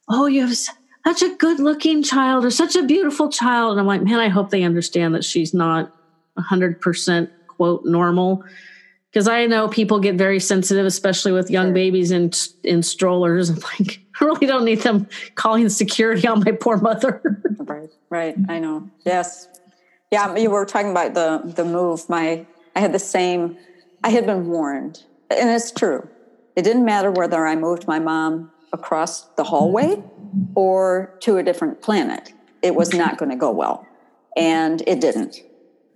oh 0.08 0.28
you 0.28 0.42
have 0.46 0.56
such 1.06 1.22
a 1.22 1.36
good 1.36 1.60
looking 1.60 2.04
child 2.04 2.46
or 2.46 2.52
such 2.52 2.76
a 2.76 2.84
beautiful 2.84 3.30
child 3.30 3.72
and 3.72 3.80
i'm 3.80 3.88
like 3.88 4.04
man 4.04 4.20
i 4.20 4.28
hope 4.30 4.50
they 4.50 4.64
understand 4.64 5.16
that 5.16 5.24
she's 5.24 5.54
not 5.54 5.92
100% 6.38 7.28
quote 7.48 7.84
normal 7.86 8.44
because 9.12 9.28
I 9.28 9.46
know 9.46 9.68
people 9.68 10.00
get 10.00 10.16
very 10.16 10.40
sensitive, 10.40 10.86
especially 10.86 11.34
with 11.34 11.52
young 11.52 11.68
Sure. 11.68 11.74
babies 11.74 12.12
in 12.12 12.32
in 12.64 12.82
strollers. 12.82 13.50
I'm 13.52 13.60
like, 13.78 14.00
I 14.20 14.26
really 14.26 14.48
don't 14.48 14.64
need 14.64 14.82
them 14.82 15.08
calling 15.36 15.68
security 15.70 16.28
on 16.28 16.44
my 16.46 16.52
poor 16.54 16.78
mother. 16.78 17.22
Right, 17.60 17.90
right. 18.10 18.36
I 18.50 18.60
know. 18.60 18.90
Yes. 19.06 19.48
Yeah, 20.12 20.36
you 20.36 20.50
were 20.50 20.66
talking 20.66 20.92
about 20.92 21.14
the 21.14 21.54
the 21.56 21.64
move. 21.64 22.10
My 22.10 22.46
I 22.76 22.80
had 22.80 22.92
the 22.92 23.00
same 23.00 23.58
I 24.04 24.10
had 24.10 24.26
been 24.26 24.48
warned. 24.48 25.04
And 25.30 25.50
it's 25.50 25.72
true. 25.72 26.10
It 26.56 26.64
didn't 26.64 26.86
matter 26.86 27.12
whether 27.12 27.46
I 27.46 27.56
moved 27.56 27.88
my 27.88 28.00
mom 28.00 28.52
across 28.74 29.22
the 29.36 29.44
hallway 29.44 30.02
or 30.56 31.18
to 31.22 31.38
a 31.38 31.44
different 31.44 31.82
planet. 31.82 32.34
It 32.62 32.76
was 32.76 32.94
not 32.94 33.18
going 33.18 33.30
to 33.32 33.36
go 33.38 33.52
well. 33.52 33.88
and 34.38 34.82
it 34.88 35.02
didn't. 35.02 35.42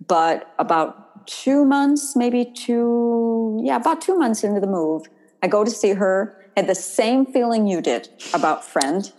But 0.06 0.52
about 0.58 1.26
two 1.26 1.64
months, 1.64 2.14
maybe 2.16 2.44
two, 2.44 3.60
yeah, 3.64 3.76
about 3.76 4.00
two 4.00 4.18
months 4.18 4.44
into 4.44 4.60
the 4.60 4.66
move, 4.66 5.06
I 5.42 5.48
go 5.48 5.64
to 5.64 5.70
see 5.70 5.92
her, 5.94 6.50
had 6.56 6.66
the 6.66 6.74
same 6.74 7.26
feeling 7.26 7.66
you 7.66 7.80
did 7.80 8.08
about 8.34 8.64
friend. 8.64 9.10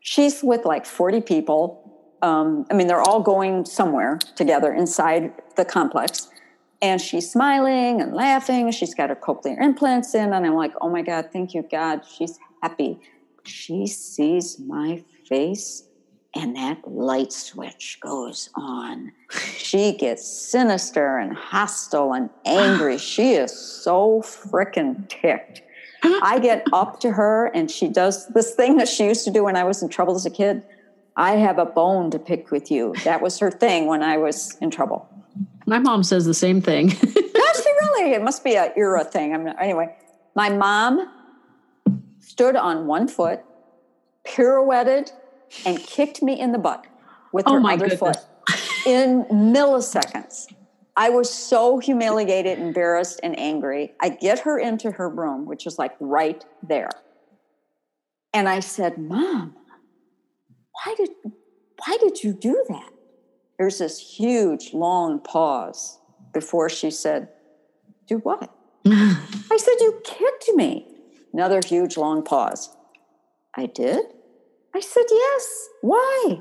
She's 0.00 0.42
with 0.42 0.64
like 0.64 0.86
40 0.86 1.20
people. 1.22 1.80
Um, 2.22 2.66
I 2.70 2.74
mean, 2.74 2.86
they're 2.86 3.00
all 3.00 3.20
going 3.20 3.64
somewhere 3.64 4.18
together 4.36 4.72
inside 4.72 5.32
the 5.56 5.64
complex. 5.64 6.28
And 6.82 7.00
she's 7.00 7.30
smiling 7.30 8.00
and 8.02 8.12
laughing. 8.14 8.70
She's 8.70 8.94
got 8.94 9.08
her 9.08 9.16
cochlear 9.16 9.60
implants 9.60 10.14
in. 10.14 10.32
And 10.32 10.46
I'm 10.46 10.54
like, 10.54 10.72
oh 10.80 10.90
my 10.90 11.02
God, 11.02 11.30
thank 11.32 11.54
you, 11.54 11.62
God. 11.70 12.02
She's 12.06 12.38
happy. 12.62 13.00
She 13.44 13.86
sees 13.86 14.58
my 14.58 15.02
face 15.28 15.84
and 16.34 16.56
that 16.56 16.78
light 16.86 17.32
switch 17.32 17.98
goes 18.00 18.50
on. 18.56 19.12
She 19.56 19.96
gets 19.96 20.26
sinister 20.26 21.18
and 21.18 21.36
hostile 21.36 22.12
and 22.12 22.30
angry. 22.44 22.98
She 23.04 23.34
is 23.34 23.52
so 23.52 24.22
freaking 24.22 25.08
ticked. 25.08 25.62
I 26.02 26.38
get 26.40 26.66
up 26.72 27.00
to 27.00 27.12
her 27.12 27.46
and 27.54 27.70
she 27.70 27.88
does 27.88 28.26
this 28.28 28.54
thing 28.54 28.76
that 28.78 28.88
she 28.88 29.04
used 29.04 29.24
to 29.24 29.30
do 29.30 29.44
when 29.44 29.56
I 29.56 29.64
was 29.64 29.82
in 29.82 29.88
trouble 29.88 30.16
as 30.16 30.26
a 30.26 30.30
kid. 30.30 30.62
I 31.16 31.32
have 31.36 31.58
a 31.58 31.64
bone 31.64 32.10
to 32.10 32.18
pick 32.18 32.50
with 32.50 32.70
you. 32.70 32.94
That 33.04 33.22
was 33.22 33.38
her 33.38 33.50
thing 33.50 33.86
when 33.86 34.02
I 34.02 34.16
was 34.16 34.56
in 34.60 34.70
trouble. 34.70 35.08
My 35.66 35.78
mom 35.78 36.02
says 36.02 36.24
the 36.24 36.34
same 36.34 36.60
thing. 36.60 36.88
Does 36.88 37.62
she 37.62 37.70
really? 37.82 38.12
It 38.12 38.22
must 38.22 38.42
be 38.42 38.56
an 38.56 38.72
era 38.76 39.04
thing. 39.04 39.32
I'm 39.32 39.44
not, 39.44 39.62
anyway, 39.62 39.94
my 40.34 40.50
mom 40.50 41.08
stood 42.34 42.56
on 42.56 42.88
one 42.88 43.06
foot, 43.06 43.44
pirouetted, 44.26 45.12
and 45.64 45.78
kicked 45.78 46.20
me 46.20 46.40
in 46.40 46.50
the 46.50 46.58
butt 46.58 46.84
with 47.32 47.46
Oh 47.46 47.52
her 47.52 47.60
other 47.70 47.88
goodness. 47.88 48.00
foot 48.00 48.16
in 48.86 49.24
milliseconds. 49.30 50.48
I 50.96 51.10
was 51.10 51.32
so 51.32 51.78
humiliated, 51.78 52.58
embarrassed, 52.58 53.20
and 53.22 53.38
angry. 53.38 53.92
I 54.00 54.08
get 54.08 54.40
her 54.40 54.58
into 54.58 54.90
her 54.90 55.08
room, 55.08 55.46
which 55.46 55.64
is 55.64 55.78
like 55.78 55.92
right 56.00 56.44
there. 56.60 56.90
And 58.32 58.48
I 58.48 58.58
said, 58.58 58.98
Mom, 58.98 59.54
why 60.72 60.94
did 60.96 61.10
why 61.86 61.96
did 62.00 62.24
you 62.24 62.32
do 62.32 62.64
that? 62.68 62.90
There's 63.58 63.78
this 63.78 64.16
huge 64.18 64.74
long 64.74 65.20
pause 65.20 66.00
before 66.32 66.68
she 66.68 66.90
said, 66.90 67.28
Do 68.08 68.18
what? 68.18 68.52
I 68.86 69.56
said, 69.56 69.74
You 69.78 70.00
kicked 70.04 70.48
me. 70.56 70.93
Another 71.34 71.60
huge 71.66 71.96
long 71.96 72.22
pause. 72.22 72.76
I 73.56 73.66
did? 73.66 74.06
I 74.72 74.78
said, 74.78 75.02
Yes. 75.10 75.68
Why? 75.82 76.38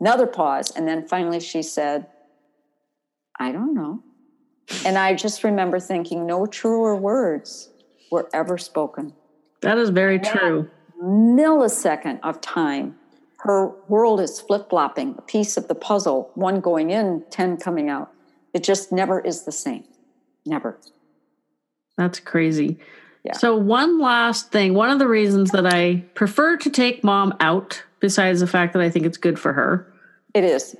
Another 0.00 0.26
pause. 0.26 0.72
And 0.74 0.86
then 0.86 1.06
finally 1.06 1.38
she 1.38 1.62
said, 1.62 2.08
I 3.38 3.52
don't 3.52 3.72
know. 3.72 4.02
And 4.84 4.98
I 4.98 5.14
just 5.14 5.44
remember 5.44 5.78
thinking, 5.78 6.26
no 6.26 6.44
truer 6.44 6.96
words 6.96 7.70
were 8.10 8.28
ever 8.34 8.58
spoken. 8.58 9.12
that 9.60 9.78
is 9.78 9.90
very 9.90 10.18
true. 10.18 10.68
Millisecond 11.00 12.18
of 12.24 12.40
time, 12.40 12.96
her 13.38 13.68
world 13.86 14.18
is 14.20 14.40
flip 14.40 14.68
flopping, 14.70 15.14
a 15.18 15.22
piece 15.22 15.56
of 15.56 15.68
the 15.68 15.74
puzzle, 15.76 16.32
one 16.34 16.60
going 16.60 16.90
in, 16.90 17.22
10 17.30 17.58
coming 17.58 17.88
out. 17.88 18.10
It 18.52 18.64
just 18.64 18.90
never 18.90 19.20
is 19.20 19.44
the 19.44 19.52
same. 19.52 19.84
Never. 20.44 20.80
That's 21.96 22.18
crazy. 22.18 22.78
Yeah. 23.26 23.32
So, 23.32 23.56
one 23.56 23.98
last 24.00 24.52
thing 24.52 24.74
one 24.74 24.88
of 24.90 25.00
the 25.00 25.08
reasons 25.08 25.50
that 25.50 25.66
I 25.66 26.04
prefer 26.14 26.56
to 26.58 26.70
take 26.70 27.02
mom 27.02 27.34
out, 27.40 27.82
besides 27.98 28.38
the 28.38 28.46
fact 28.46 28.72
that 28.74 28.82
I 28.82 28.88
think 28.88 29.04
it's 29.04 29.18
good 29.18 29.36
for 29.36 29.52
her, 29.52 29.92
It 30.32 30.44
is. 30.44 30.76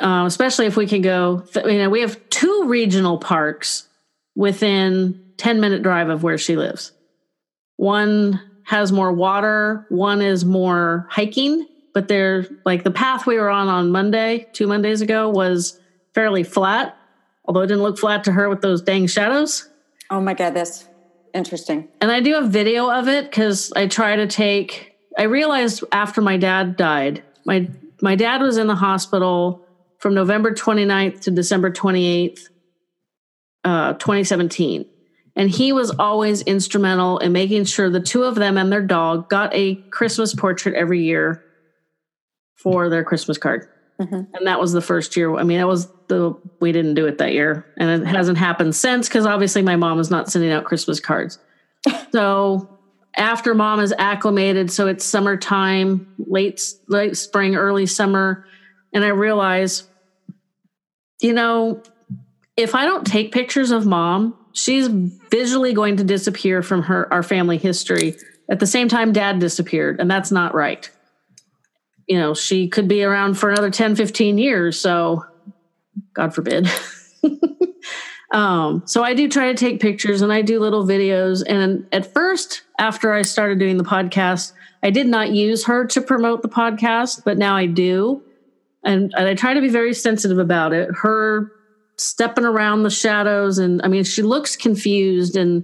uh, 0.00 0.24
especially 0.26 0.64
if 0.64 0.74
we 0.76 0.86
can 0.86 1.02
go, 1.02 1.40
th- 1.52 1.66
you 1.66 1.76
know, 1.78 1.90
we 1.90 2.00
have 2.00 2.18
two 2.30 2.64
regional 2.66 3.18
parks 3.18 3.86
within 4.34 5.20
10 5.36 5.60
minute 5.60 5.82
drive 5.82 6.08
of 6.08 6.22
where 6.22 6.38
she 6.38 6.56
lives. 6.56 6.92
One 7.76 8.40
has 8.64 8.90
more 8.90 9.12
water, 9.12 9.84
one 9.90 10.22
is 10.22 10.46
more 10.46 11.06
hiking, 11.10 11.66
but 11.92 12.08
they're 12.08 12.46
like 12.64 12.84
the 12.84 12.90
path 12.90 13.26
we 13.26 13.36
were 13.36 13.50
on 13.50 13.68
on 13.68 13.90
Monday, 13.90 14.46
two 14.54 14.66
Mondays 14.66 15.02
ago, 15.02 15.28
was 15.28 15.78
fairly 16.14 16.42
flat, 16.42 16.96
although 17.44 17.60
it 17.60 17.66
didn't 17.66 17.82
look 17.82 17.98
flat 17.98 18.24
to 18.24 18.32
her 18.32 18.48
with 18.48 18.62
those 18.62 18.80
dang 18.80 19.06
shadows. 19.06 19.68
Oh 20.10 20.20
my 20.22 20.32
God, 20.32 20.54
that's 20.54 20.88
interesting. 21.34 21.88
And 22.00 22.10
I 22.10 22.20
do 22.20 22.36
a 22.36 22.46
video 22.46 22.90
of 22.90 23.08
it 23.08 23.24
because 23.24 23.72
I 23.72 23.86
try 23.86 24.16
to 24.16 24.26
take. 24.26 24.94
I 25.18 25.24
realized 25.24 25.84
after 25.92 26.20
my 26.20 26.36
dad 26.36 26.76
died, 26.76 27.22
my 27.44 27.68
my 28.00 28.16
dad 28.16 28.40
was 28.40 28.56
in 28.56 28.66
the 28.66 28.74
hospital 28.74 29.66
from 29.98 30.14
November 30.14 30.52
29th 30.52 31.20
to 31.20 31.30
December 31.30 31.70
28th, 31.70 32.48
uh, 33.62 33.92
2017. 33.94 34.84
And 35.36 35.48
he 35.48 35.72
was 35.72 35.90
always 35.98 36.42
instrumental 36.42 37.18
in 37.18 37.32
making 37.32 37.64
sure 37.64 37.88
the 37.88 38.00
two 38.00 38.24
of 38.24 38.34
them 38.34 38.58
and 38.58 38.70
their 38.70 38.82
dog 38.82 39.30
got 39.30 39.54
a 39.54 39.76
Christmas 39.90 40.34
portrait 40.34 40.74
every 40.74 41.04
year 41.04 41.44
for 42.56 42.88
their 42.88 43.04
Christmas 43.04 43.38
card. 43.38 43.68
Mhm. 44.02 44.28
And 44.34 44.46
that 44.46 44.60
was 44.60 44.72
the 44.72 44.80
first 44.80 45.16
year. 45.16 45.34
I 45.36 45.42
mean, 45.42 45.58
that 45.58 45.66
was 45.68 45.88
the, 46.08 46.34
we 46.60 46.72
didn't 46.72 46.94
do 46.94 47.06
it 47.06 47.18
that 47.18 47.32
year. 47.32 47.64
And 47.76 48.02
it 48.02 48.06
hasn't 48.06 48.38
happened 48.38 48.74
since 48.74 49.08
because 49.08 49.26
obviously 49.26 49.62
my 49.62 49.76
mom 49.76 50.00
is 50.00 50.10
not 50.10 50.30
sending 50.30 50.50
out 50.50 50.64
Christmas 50.64 51.00
cards. 51.00 51.38
so 52.12 52.68
after 53.16 53.54
mom 53.54 53.80
is 53.80 53.94
acclimated, 53.98 54.70
so 54.70 54.86
it's 54.86 55.04
summertime, 55.04 56.14
late, 56.18 56.62
late 56.88 57.16
spring, 57.16 57.56
early 57.56 57.86
summer. 57.86 58.46
And 58.92 59.04
I 59.04 59.08
realize, 59.08 59.84
you 61.20 61.32
know, 61.32 61.82
if 62.56 62.74
I 62.74 62.84
don't 62.84 63.06
take 63.06 63.32
pictures 63.32 63.70
of 63.70 63.86
mom, 63.86 64.36
she's 64.52 64.88
visually 64.88 65.72
going 65.72 65.96
to 65.96 66.04
disappear 66.04 66.62
from 66.62 66.82
her 66.82 67.12
our 67.12 67.22
family 67.22 67.58
history. 67.58 68.16
At 68.50 68.60
the 68.60 68.66
same 68.66 68.88
time, 68.88 69.12
dad 69.12 69.38
disappeared, 69.38 70.00
and 70.00 70.10
that's 70.10 70.30
not 70.30 70.54
right. 70.54 70.90
You 72.12 72.18
know, 72.18 72.34
she 72.34 72.68
could 72.68 72.88
be 72.88 73.02
around 73.02 73.38
for 73.38 73.48
another 73.48 73.70
10, 73.70 73.96
15 73.96 74.36
years. 74.36 74.78
So, 74.78 75.24
God 76.12 76.34
forbid. 76.34 76.68
um, 78.34 78.82
so, 78.84 79.02
I 79.02 79.14
do 79.14 79.30
try 79.30 79.48
to 79.48 79.54
take 79.54 79.80
pictures 79.80 80.20
and 80.20 80.30
I 80.30 80.42
do 80.42 80.60
little 80.60 80.84
videos. 80.86 81.42
And 81.48 81.86
at 81.90 82.12
first, 82.12 82.64
after 82.78 83.14
I 83.14 83.22
started 83.22 83.58
doing 83.58 83.78
the 83.78 83.84
podcast, 83.84 84.52
I 84.82 84.90
did 84.90 85.06
not 85.06 85.30
use 85.32 85.64
her 85.64 85.86
to 85.86 86.02
promote 86.02 86.42
the 86.42 86.50
podcast, 86.50 87.22
but 87.24 87.38
now 87.38 87.56
I 87.56 87.64
do. 87.64 88.22
And, 88.84 89.10
and 89.16 89.26
I 89.26 89.34
try 89.34 89.54
to 89.54 89.62
be 89.62 89.70
very 89.70 89.94
sensitive 89.94 90.38
about 90.38 90.74
it. 90.74 90.90
Her 90.92 91.50
stepping 91.96 92.44
around 92.44 92.82
the 92.82 92.90
shadows 92.90 93.58
and 93.58 93.80
i 93.82 93.88
mean 93.88 94.02
she 94.02 94.22
looks 94.22 94.56
confused 94.56 95.36
and 95.36 95.62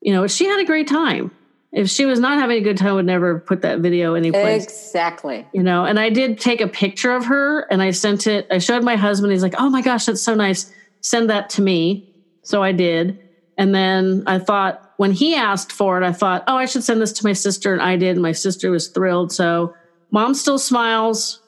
you 0.00 0.12
know 0.12 0.26
she 0.26 0.46
had 0.46 0.60
a 0.60 0.64
great 0.64 0.86
time 0.86 1.30
if 1.72 1.90
she 1.90 2.06
was 2.06 2.18
not 2.18 2.38
having 2.38 2.58
a 2.58 2.60
good 2.60 2.78
time 2.78 2.88
I 2.88 2.92
would 2.92 3.06
never 3.06 3.40
put 3.40 3.62
that 3.62 3.80
video 3.80 4.14
anyplace. 4.14 4.64
Exactly. 4.64 5.46
you 5.52 5.62
know 5.62 5.84
and 5.84 5.98
i 6.00 6.08
did 6.10 6.38
take 6.40 6.60
a 6.60 6.68
picture 6.68 7.12
of 7.12 7.26
her 7.26 7.60
and 7.70 7.82
i 7.82 7.90
sent 7.90 8.26
it 8.26 8.46
i 8.50 8.58
showed 8.58 8.82
my 8.82 8.96
husband 8.96 9.32
he's 9.32 9.42
like 9.42 9.54
oh 9.58 9.68
my 9.68 9.82
gosh 9.82 10.06
that's 10.06 10.22
so 10.22 10.34
nice. 10.34 10.72
Send 11.00 11.30
that 11.30 11.50
to 11.50 11.62
me. 11.62 12.12
So 12.42 12.62
i 12.62 12.72
did. 12.72 13.18
And 13.56 13.74
then 13.74 14.24
i 14.26 14.38
thought 14.38 14.92
when 14.96 15.12
he 15.12 15.34
asked 15.34 15.72
for 15.72 16.00
it 16.00 16.06
i 16.06 16.12
thought 16.12 16.44
oh 16.46 16.56
i 16.56 16.64
should 16.66 16.84
send 16.84 17.00
this 17.00 17.12
to 17.12 17.26
my 17.26 17.34
sister 17.34 17.72
and 17.72 17.82
i 17.82 17.96
did 17.96 18.12
and 18.16 18.22
my 18.22 18.32
sister 18.32 18.70
was 18.70 18.88
thrilled. 18.88 19.32
So 19.32 19.74
mom 20.10 20.34
still 20.34 20.58
smiles. 20.58 21.40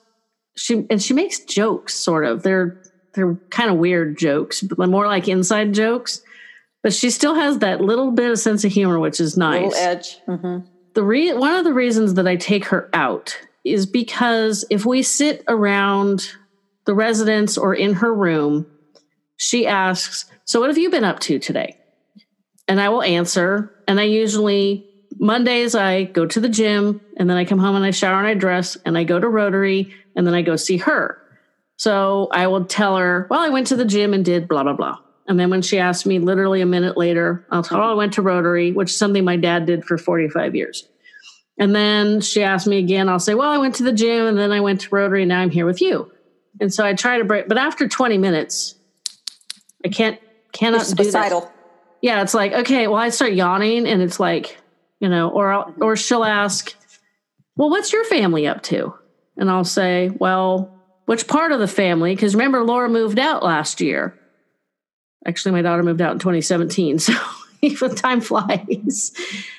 She 0.57 0.87
and 0.91 1.03
she 1.03 1.15
makes 1.15 1.41
jokes 1.41 1.95
sort 1.95 2.25
of. 2.27 2.43
They're 2.43 2.83
they're 3.15 3.35
kind 3.51 3.71
of 3.71 3.79
weird 3.79 4.19
jokes 4.19 4.61
but 4.61 4.89
more 4.89 5.07
like 5.07 5.27
inside 5.27 5.73
jokes 5.75 6.23
but 6.83 6.93
she 6.93 7.11
still 7.11 7.35
has 7.35 7.59
that 7.59 7.81
little 7.81 8.11
bit 8.11 8.31
of 8.31 8.39
sense 8.39 8.65
of 8.65 8.73
humor 8.73 8.99
which 8.99 9.21
is 9.21 9.37
nice 9.37 9.73
Little 9.73 9.79
edge. 9.79 10.19
hmm 10.27 10.59
the 10.95 11.05
re- 11.05 11.33
one 11.33 11.53
of 11.53 11.65
the 11.65 11.73
reasons 11.73 12.15
that 12.15 12.27
I 12.27 12.35
take 12.37 12.65
her 12.67 12.91
out 12.93 13.39
is 13.65 13.87
because 13.87 14.65
if 14.71 14.85
we 14.85 15.03
sit 15.03 15.45
around 15.47 16.33
the 16.85 16.95
residence 16.95 17.57
or 17.57 17.75
in 17.75 17.95
her 17.95 18.13
room, 18.13 18.67
she 19.37 19.67
asks, 19.67 20.25
"So 20.45 20.59
what 20.59 20.69
have 20.69 20.79
you 20.79 20.91
been 20.91 21.05
up 21.05 21.21
to 21.21 21.39
today?" 21.39 21.77
And 22.67 22.81
I 22.81 22.89
will 22.89 23.03
answer, 23.03 23.71
and 23.87 24.01
I 24.01 24.05
usually 24.05 24.85
Mondays 25.19 25.75
I 25.75 26.05
go 26.05 26.27
to 26.27 26.41
the 26.41 26.49
gym 26.49 27.01
and 27.17 27.31
then 27.31 27.37
I 27.37 27.45
come 27.45 27.59
home 27.59 27.77
and 27.77 27.85
I 27.85 27.91
shower 27.91 28.19
and 28.19 28.27
I 28.27 28.35
dress 28.35 28.77
and 28.85 28.97
I 28.99 29.05
go 29.05 29.21
to 29.21 29.29
Rotary 29.29 29.93
and 30.17 30.27
then 30.27 30.35
I 30.35 30.43
go 30.43 30.57
see 30.57 30.79
her. 30.79 31.19
So 31.77 32.29
I 32.33 32.49
will 32.49 32.65
tell 32.65 32.97
her, 32.97 33.27
"Well, 33.31 33.41
I 33.41 33.51
went 33.51 33.69
to 33.69 33.77
the 33.77 33.85
gym 33.85 34.13
and 34.13 34.25
did 34.25 34.49
blah 34.49 34.65
blah 34.65 34.73
blah." 34.75 34.99
And 35.31 35.39
then 35.39 35.49
when 35.49 35.63
she 35.63 35.79
asks 35.79 36.07
me 36.07 36.19
literally 36.19 36.61
a 36.61 36.67
minute 36.67 36.97
later, 36.97 37.47
I'll 37.53 37.63
tell 37.63 37.79
her, 37.79 37.85
"Oh, 37.85 37.93
I 37.93 37.95
went 37.95 38.15
to 38.15 38.23
Rotary, 38.23 38.73
which 38.73 38.91
is 38.91 38.97
something 38.97 39.25
my 39.25 39.37
dad 39.37 39.65
did 39.65 39.85
for 39.85 39.97
45 39.97 40.57
years. 40.57 40.89
And 41.57 41.73
then 41.73 42.21
she 42.21 42.43
asked 42.43 42.67
me 42.67 42.79
again, 42.79 43.09
I'll 43.09 43.21
say, 43.21 43.35
Well, 43.35 43.49
I 43.49 43.59
went 43.59 43.77
to 43.77 43.85
the 43.85 43.93
gym 43.93 44.27
and 44.27 44.37
then 44.37 44.51
I 44.51 44.59
went 44.59 44.81
to 44.81 44.89
Rotary 44.93 45.23
and 45.23 45.29
now 45.29 45.39
I'm 45.39 45.51
here 45.51 45.67
with 45.67 45.81
you. 45.81 46.11
And 46.61 46.75
so 46.75 46.85
I 46.85 46.95
try 46.95 47.19
to 47.19 47.25
break, 47.25 47.47
but 47.47 47.59
after 47.59 47.87
20 47.87 48.19
minutes, 48.19 48.75
I 49.85 49.89
can't, 49.91 50.19
cannot 50.51 50.81
It's 50.81 50.91
do 50.91 50.97
that. 50.97 51.05
suicidal. 51.05 51.53
Yeah, 52.03 52.23
it's 52.23 52.35
like, 52.35 52.53
okay, 52.53 52.89
well, 52.89 52.99
I 52.99 53.11
start 53.11 53.33
yawning 53.33 53.87
and 53.87 54.03
it's 54.03 54.19
like, 54.19 54.59
you 54.99 55.09
know, 55.09 55.29
or, 55.29 55.53
I'll, 55.53 55.65
mm-hmm. 55.67 55.85
or 55.85 55.95
she'll 55.95 56.25
ask, 56.25 56.75
Well, 57.55 57.71
what's 57.71 57.93
your 57.93 58.03
family 58.03 58.49
up 58.49 58.65
to? 58.65 58.95
And 59.37 59.49
I'll 59.49 59.63
say, 59.63 60.11
Well, 60.19 60.77
which 61.07 61.29
part 61.29 61.53
of 61.53 61.61
the 61.61 61.69
family, 61.69 62.17
because 62.17 62.35
remember, 62.35 62.65
Laura 62.65 62.89
moved 62.89 63.21
out 63.21 63.45
last 63.45 63.81
year. 63.81 64.17
Actually, 65.27 65.53
my 65.53 65.63
daughter 65.63 65.83
moved 65.83 66.01
out 66.01 66.13
in 66.13 66.19
2017. 66.19 66.99
So 67.11 67.15
even 67.63 67.95
time 67.95 68.23
flies. 68.23 69.13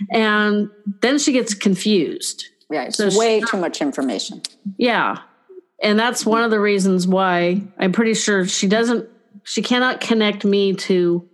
And 0.10 0.72
then 1.04 1.20
she 1.20 1.34
gets 1.34 1.54
confused. 1.54 2.48
Yeah, 2.72 2.86
it's 2.86 2.98
so 2.98 3.16
way 3.16 3.42
she, 3.42 3.46
too 3.46 3.58
much 3.58 3.80
information. 3.80 4.42
Yeah. 4.78 5.20
And 5.84 6.00
that's 6.00 6.26
one 6.26 6.44
of 6.44 6.50
the 6.50 6.60
reasons 6.60 7.06
why 7.06 7.62
I'm 7.78 7.92
pretty 7.92 8.16
sure 8.16 8.48
she 8.48 8.68
doesn't, 8.68 9.08
she 9.44 9.62
cannot 9.62 10.02
connect 10.02 10.44
me 10.44 10.74
to 10.74 11.30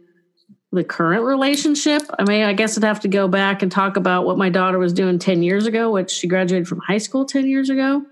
the 0.71 0.83
current 0.83 1.23
relationship. 1.23 2.01
I 2.19 2.23
mean, 2.23 2.43
I 2.43 2.53
guess 2.53 2.77
I'd 2.77 2.83
have 2.83 2.99
to 3.01 3.07
go 3.07 3.27
back 3.27 3.61
and 3.61 3.71
talk 3.71 3.95
about 3.95 4.25
what 4.25 4.37
my 4.37 4.49
daughter 4.49 4.77
was 4.77 4.93
doing 4.93 5.19
10 5.19 5.43
years 5.43 5.65
ago, 5.65 5.91
which 5.91 6.11
she 6.11 6.27
graduated 6.27 6.67
from 6.67 6.79
high 6.79 6.97
school 6.97 7.25
10 7.25 7.47
years 7.47 7.69
ago, 7.69 8.03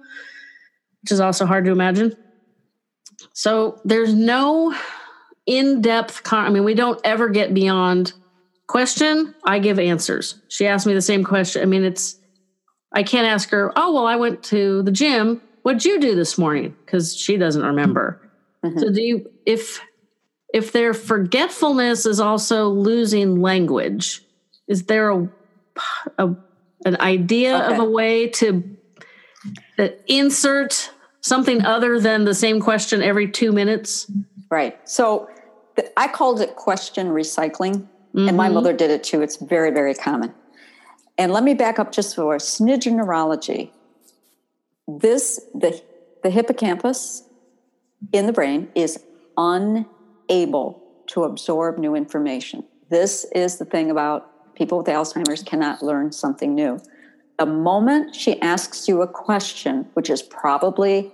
which 1.02 1.12
is 1.12 1.20
also 1.20 1.46
hard 1.46 1.66
to 1.66 1.72
imagine. 1.72 2.16
So 3.34 3.82
there's 3.84 4.14
no 4.14 4.74
in 5.46 5.82
depth, 5.82 6.24
con- 6.24 6.46
I 6.46 6.50
mean, 6.50 6.64
we 6.64 6.74
don't 6.74 7.00
ever 7.04 7.30
get 7.30 7.54
beyond 7.54 8.14
question, 8.68 9.36
I 9.44 9.60
give 9.60 9.80
answers. 9.80 10.42
She 10.48 10.68
asked 10.68 10.88
me 10.88 10.94
the 10.94 11.02
same 11.02 11.24
question. 11.24 11.62
I 11.62 11.66
mean, 11.66 11.84
it's, 11.84 12.20
I 12.92 13.04
can't 13.04 13.28
ask 13.28 13.50
her, 13.50 13.72
oh, 13.76 13.94
well, 13.94 14.08
I 14.08 14.16
went 14.16 14.44
to 14.46 14.82
the 14.84 14.92
gym. 14.92 15.42
What'd 15.64 15.86
you 15.86 16.00
do 16.00 16.16
this 16.16 16.38
morning? 16.38 16.76
Because 16.86 17.16
she 17.16 17.38
doesn't 17.38 17.64
remember. 17.64 18.22
Mm-hmm. 18.64 18.80
So 18.80 18.92
do 18.92 19.02
you, 19.02 19.32
if, 19.46 19.82
if 20.54 20.72
their 20.72 20.94
forgetfulness 20.94 22.06
is 22.06 22.20
also 22.20 22.70
losing 22.70 23.42
language, 23.42 24.22
is 24.68 24.86
there 24.86 25.12
a, 25.12 25.30
a 26.18 26.36
an 26.86 27.02
idea 27.02 27.58
okay. 27.58 27.74
of 27.74 27.80
a 27.80 27.90
way 27.90 28.28
to 28.28 28.78
uh, 29.80 29.88
insert 30.08 30.92
something 31.22 31.66
other 31.66 32.00
than 32.00 32.26
the 32.26 32.34
same 32.36 32.62
question 32.62 33.02
every 33.02 33.28
two 33.30 33.52
minutes? 33.52 34.10
Right. 34.50 34.78
So 34.88 35.28
I 35.98 36.08
called 36.08 36.42
it 36.42 36.56
question 36.56 37.08
recycling, 37.08 37.88
mm-hmm. 38.14 38.28
and 38.28 38.38
my 38.38 38.46
mm-hmm. 38.46 38.56
mother 38.56 38.74
did 38.74 38.92
it 38.92 39.04
too. 39.04 39.22
It's 39.22 39.38
very, 39.38 39.72
very 39.72 39.94
common. 39.94 40.34
And 41.18 41.32
let 41.32 41.44
me 41.44 41.54
back 41.54 41.80
up 41.80 41.92
just 41.92 42.16
for 42.16 42.36
a 42.36 42.40
smidgen 42.40 42.94
neurology. 42.94 43.72
This 44.88 45.40
the 45.54 45.82
the 46.24 46.30
hippocampus 46.30 47.24
in 48.12 48.26
the 48.26 48.34
brain 48.34 48.70
is 48.76 49.00
unable 49.38 50.84
to 51.08 51.24
absorb 51.24 51.78
new 51.78 51.96
information. 51.96 52.64
This 52.90 53.26
is 53.34 53.58
the 53.58 53.66
thing 53.66 53.92
about 53.92 54.56
people 54.56 54.80
with 54.80 54.88
Alzheimer's 54.88 55.44
cannot 55.44 55.84
learn 55.84 56.12
something 56.12 56.56
new. 56.56 56.80
The 57.38 57.46
moment 57.46 58.16
she 58.16 58.42
asks 58.42 58.88
you 58.88 59.02
a 59.02 59.08
question, 59.08 59.88
which 59.94 60.10
is 60.10 60.22
probably 60.22 61.12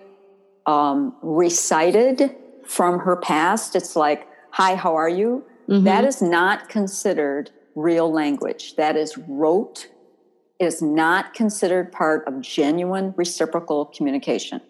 um, 0.65 1.15
recited 1.21 2.35
from 2.65 2.99
her 2.99 3.15
past, 3.15 3.75
it's 3.75 3.95
like, 3.95 4.27
Hi, 4.51 4.75
how 4.75 4.95
are 4.95 5.09
you? 5.09 5.45
Mm-hmm. 5.69 5.85
That 5.85 6.03
is 6.03 6.21
not 6.21 6.67
considered 6.67 7.51
real 7.75 8.11
language. 8.11 8.75
That 8.75 8.97
is 8.97 9.17
rote. 9.17 9.87
It 10.59 10.65
is 10.65 10.81
not 10.81 11.33
considered 11.33 11.91
part 11.91 12.27
of 12.27 12.41
genuine 12.41 13.13
reciprocal 13.15 13.85
communication. 13.85 14.61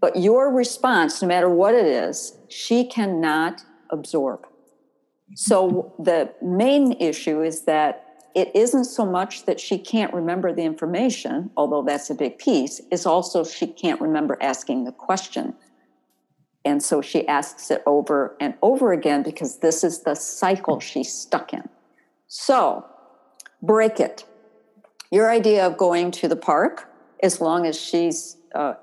But 0.00 0.16
your 0.16 0.52
response, 0.52 1.20
no 1.20 1.28
matter 1.28 1.48
what 1.48 1.74
it 1.74 1.86
is, 1.86 2.38
she 2.48 2.84
cannot 2.84 3.62
absorb. 3.90 4.46
So 5.34 5.94
the 5.98 6.32
main 6.42 6.92
issue 6.92 7.42
is 7.42 7.62
that 7.62 8.04
it 8.34 8.50
isn't 8.54 8.84
so 8.84 9.04
much 9.04 9.44
that 9.46 9.60
she 9.60 9.78
can't 9.78 10.12
remember 10.12 10.54
the 10.54 10.62
information, 10.62 11.50
although 11.56 11.82
that's 11.82 12.08
a 12.08 12.14
big 12.14 12.38
piece, 12.38 12.80
it's 12.90 13.06
also 13.06 13.44
she 13.44 13.66
can't 13.66 14.00
remember 14.00 14.38
asking 14.40 14.84
the 14.84 14.92
question. 14.92 15.54
And 16.68 16.82
so 16.82 17.00
she 17.00 17.26
asks 17.26 17.70
it 17.70 17.82
over 17.86 18.36
and 18.40 18.52
over 18.60 18.92
again 18.92 19.22
because 19.22 19.60
this 19.60 19.82
is 19.82 20.00
the 20.00 20.14
cycle 20.14 20.80
she's 20.80 21.10
stuck 21.10 21.54
in. 21.54 21.66
So 22.26 22.84
break 23.62 23.98
it. 24.00 24.26
Your 25.10 25.30
idea 25.30 25.66
of 25.66 25.78
going 25.78 26.10
to 26.10 26.28
the 26.28 26.36
park, 26.36 26.86
as 27.22 27.40
long 27.40 27.64
as 27.64 27.80
she's 27.80 28.36
uh, 28.54 28.74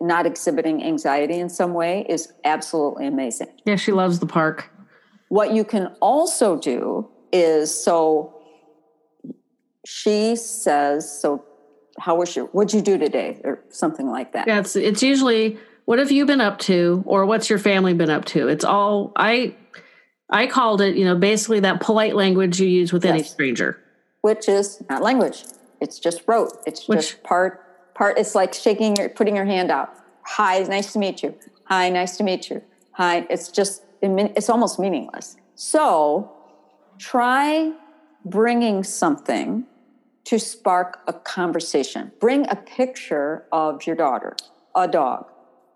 not 0.00 0.24
exhibiting 0.24 0.82
anxiety 0.82 1.38
in 1.38 1.50
some 1.50 1.74
way 1.74 2.06
is 2.08 2.32
absolutely 2.44 3.06
amazing. 3.06 3.48
Yeah, 3.66 3.76
she 3.76 3.92
loves 3.92 4.18
the 4.18 4.26
park. 4.26 4.70
What 5.28 5.52
you 5.52 5.62
can 5.62 5.88
also 6.00 6.56
do 6.56 7.06
is 7.32 7.70
so 7.70 8.32
she 9.84 10.36
says, 10.36 11.20
so 11.20 11.44
how 11.98 12.14
was 12.16 12.34
your 12.34 12.46
what'd 12.46 12.72
you 12.72 12.80
do 12.80 12.96
today? 12.96 13.42
Or 13.44 13.62
something 13.68 14.08
like 14.08 14.32
that. 14.32 14.48
Yeah, 14.48 14.60
it's 14.60 14.74
it's 14.74 15.02
usually 15.02 15.58
what 15.86 15.98
have 15.98 16.12
you 16.12 16.26
been 16.26 16.40
up 16.40 16.58
to 16.60 17.02
or 17.06 17.26
what's 17.26 17.48
your 17.48 17.58
family 17.58 17.94
been 17.94 18.10
up 18.10 18.26
to? 18.26 18.48
It's 18.48 18.64
all 18.64 19.12
I 19.16 19.54
I 20.28 20.46
called 20.46 20.80
it, 20.80 20.96
you 20.96 21.04
know, 21.04 21.16
basically 21.16 21.60
that 21.60 21.80
polite 21.80 22.14
language 22.14 22.60
you 22.60 22.68
use 22.68 22.92
with 22.92 23.04
yes. 23.04 23.12
any 23.12 23.22
stranger. 23.22 23.80
Which 24.20 24.48
is 24.48 24.82
not 24.90 25.02
language. 25.02 25.44
It's 25.80 25.98
just 25.98 26.22
rote. 26.26 26.52
It's 26.66 26.86
Which, 26.88 26.98
just 26.98 27.22
part 27.22 27.66
part 27.96 28.18
it's 28.18 28.34
like 28.34 28.52
shaking 28.52 28.94
your 28.96 29.08
putting 29.08 29.34
your 29.34 29.46
hand 29.46 29.70
out 29.70 29.94
hi 30.22 30.60
nice 30.62 30.92
to 30.92 30.98
meet 30.98 31.22
you 31.22 31.34
hi 31.64 31.88
nice 31.88 32.16
to 32.16 32.22
meet 32.22 32.50
you 32.50 32.62
hi 32.92 33.26
it's 33.30 33.48
just 33.48 33.82
it's 34.02 34.50
almost 34.50 34.78
meaningless 34.78 35.36
so 35.54 36.30
try 36.98 37.72
bringing 38.24 38.84
something 38.84 39.64
to 40.24 40.38
spark 40.38 40.98
a 41.06 41.12
conversation 41.12 42.12
bring 42.20 42.46
a 42.50 42.56
picture 42.56 43.46
of 43.50 43.86
your 43.86 43.96
daughter 43.96 44.36
a 44.74 44.86
dog 44.86 45.26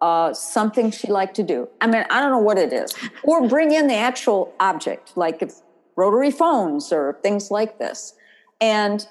uh, 0.02 0.32
something 0.32 0.90
she 0.90 1.09
liked 1.09 1.36
to 1.36 1.43
do 1.43 1.68
i 1.81 1.86
mean 1.86 2.05
i 2.10 2.20
don't 2.20 2.31
know 2.31 2.39
what 2.39 2.56
it 2.59 2.72
is 2.72 2.94
or 3.24 3.47
bring 3.48 3.70
in 3.70 3.86
the 3.86 3.94
actual 3.94 4.52
object 4.60 5.12
like 5.16 5.51
rotary 5.97 6.31
phones 6.31 6.93
or 6.93 7.18
things 7.22 7.51
like 7.51 7.78
this 7.78 8.14
and 8.60 9.06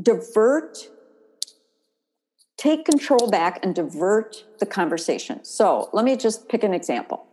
divert 0.00 0.88
take 2.58 2.84
control 2.84 3.30
back 3.30 3.64
and 3.64 3.74
divert 3.74 4.44
the 4.58 4.66
conversation. 4.66 5.42
So 5.44 5.88
let 5.94 6.04
me 6.04 6.16
just 6.16 6.48
pick 6.48 6.62
an 6.62 6.74
example. 6.74 7.24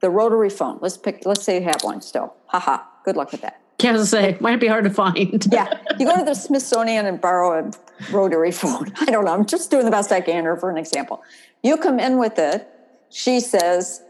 The 0.00 0.08
rotary 0.08 0.48
phone. 0.48 0.78
Let's 0.80 0.96
pick, 0.96 1.26
let's 1.26 1.42
say 1.42 1.58
you 1.58 1.64
have 1.64 1.82
one 1.82 2.00
still. 2.00 2.34
Haha. 2.46 2.78
Good 3.04 3.16
luck 3.16 3.32
with 3.32 3.42
that. 3.42 3.60
Can't 3.78 3.98
say, 4.06 4.36
might 4.40 4.60
be 4.60 4.68
hard 4.68 4.84
to 4.84 4.90
find. 4.90 5.46
yeah. 5.52 5.80
You 5.98 6.06
go 6.06 6.16
to 6.16 6.24
the 6.24 6.34
Smithsonian 6.34 7.06
and 7.06 7.20
borrow 7.20 7.58
a 7.58 7.70
rotary 8.10 8.52
phone. 8.52 8.92
I 9.00 9.06
don't 9.06 9.24
know. 9.24 9.32
I'm 9.32 9.46
just 9.46 9.70
doing 9.70 9.84
the 9.84 9.90
best 9.90 10.12
I 10.12 10.20
can 10.20 10.46
or 10.46 10.56
for 10.56 10.70
an 10.70 10.76
example. 10.76 11.22
You 11.62 11.76
come 11.76 11.98
in 11.98 12.18
with 12.18 12.38
it. 12.38 12.68
She 13.10 13.40
says, 13.40 14.02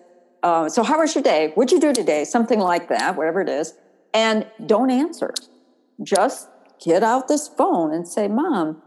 uh, 0.43 0.69
so 0.69 0.82
how 0.82 0.98
was 0.98 1.15
your 1.15 1.23
day? 1.23 1.52
What'd 1.55 1.73
you 1.73 1.81
do 1.81 1.93
today? 1.93 2.24
Something 2.24 2.59
like 2.59 2.89
that, 2.89 3.16
whatever 3.16 3.40
it 3.40 3.48
is. 3.48 3.74
And 4.12 4.47
don't 4.66 4.90
answer. 4.90 5.32
Just 6.02 6.48
get 6.85 7.02
out 7.02 7.28
this 7.28 7.48
phone 7.48 7.93
and 7.93 8.06
say, 8.06 8.28
Mom, 8.28 8.82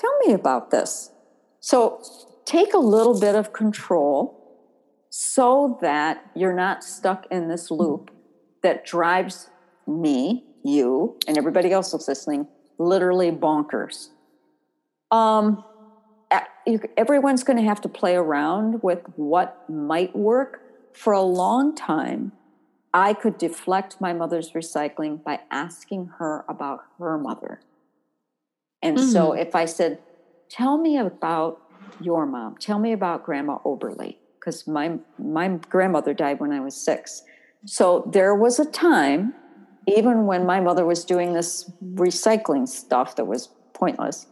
Tell 0.00 0.16
me 0.26 0.32
about 0.32 0.70
this. 0.70 1.10
So 1.60 2.02
take 2.46 2.72
a 2.72 2.78
little 2.78 3.20
bit 3.20 3.34
of 3.34 3.52
control 3.52 4.36
so 5.10 5.78
that 5.82 6.24
you're 6.34 6.54
not 6.54 6.82
stuck 6.82 7.26
in 7.30 7.48
this 7.48 7.70
loop 7.70 8.10
that 8.62 8.86
drives 8.86 9.50
me, 9.86 10.44
you, 10.64 11.18
and 11.28 11.36
everybody 11.36 11.70
else 11.70 11.92
that's 11.92 12.08
listening 12.08 12.46
literally 12.80 13.30
bonkers. 13.30 14.08
Um, 15.10 15.62
everyone's 16.96 17.44
going 17.44 17.58
to 17.58 17.64
have 17.64 17.80
to 17.82 17.88
play 17.88 18.16
around 18.16 18.82
with 18.82 19.00
what 19.16 19.68
might 19.68 20.16
work. 20.16 20.62
For 20.92 21.12
a 21.12 21.22
long 21.22 21.76
time, 21.76 22.32
I 22.92 23.14
could 23.14 23.38
deflect 23.38 24.00
my 24.00 24.12
mother's 24.12 24.50
recycling 24.50 25.22
by 25.22 25.40
asking 25.50 26.06
her 26.18 26.44
about 26.48 26.80
her 26.98 27.16
mother. 27.16 27.60
And 28.82 28.96
mm-hmm. 28.96 29.10
so 29.10 29.32
if 29.32 29.54
I 29.54 29.66
said, 29.66 30.00
Tell 30.48 30.78
me 30.78 30.98
about 30.98 31.60
your 32.00 32.26
mom, 32.26 32.56
tell 32.56 32.80
me 32.80 32.92
about 32.92 33.24
Grandma 33.24 33.58
Oberly, 33.64 34.18
because 34.34 34.66
my, 34.66 34.98
my 35.16 35.46
grandmother 35.68 36.12
died 36.12 36.40
when 36.40 36.50
I 36.50 36.58
was 36.58 36.74
six. 36.74 37.22
So 37.66 38.10
there 38.12 38.34
was 38.34 38.58
a 38.58 38.64
time, 38.64 39.32
even 39.86 40.26
when 40.26 40.46
my 40.46 40.60
mother 40.60 40.84
was 40.84 41.04
doing 41.04 41.32
this 41.32 41.70
recycling 41.94 42.68
stuff 42.68 43.16
that 43.16 43.26
was 43.26 43.48
pointless, 43.72 44.26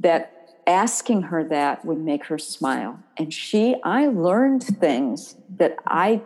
that 0.00 0.30
asking 0.66 1.22
her 1.22 1.44
that 1.44 1.84
would 1.84 1.98
make 1.98 2.26
her 2.26 2.38
smile. 2.38 2.98
And 3.16 3.32
she, 3.32 3.76
I 3.84 4.06
learned 4.06 4.64
things 4.64 5.36
that 5.56 5.76
I 5.86 6.22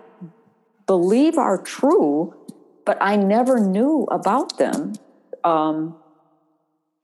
believe 0.87 1.37
are 1.39 1.59
true, 1.59 2.35
but 2.85 2.99
I 3.01 3.17
never 3.17 3.59
knew 3.59 4.07
about 4.11 4.59
them. 4.59 4.95
Um, 5.45 5.97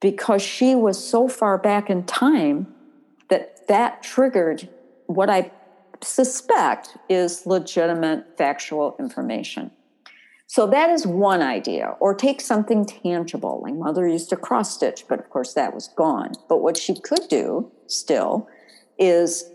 because 0.05 0.43
she 0.43 0.75
was 0.75 1.03
so 1.03 1.27
far 1.27 1.57
back 1.57 1.89
in 1.89 2.05
time 2.05 2.67
that 3.29 3.67
that 3.69 4.03
triggered 4.03 4.69
what 5.07 5.31
I 5.31 5.51
suspect 6.03 6.99
is 7.09 7.47
legitimate 7.47 8.37
factual 8.37 8.97
information. 8.99 9.71
So 10.55 10.69
that 10.69 10.89
is 10.89 11.05
one 11.05 11.43
idea. 11.43 11.97
Or 11.99 12.15
take 12.15 12.41
something 12.41 12.87
tangible. 12.87 13.61
My 13.65 13.73
mother 13.73 14.07
used 14.07 14.31
to 14.31 14.37
cross 14.37 14.73
stitch, 14.73 15.05
but 15.09 15.19
of 15.19 15.29
course 15.29 15.53
that 15.55 15.75
was 15.75 15.89
gone. 15.89 16.35
But 16.49 16.59
what 16.59 16.77
she 16.77 16.95
could 16.95 17.27
do 17.29 17.73
still 17.89 18.49
is 18.97 19.51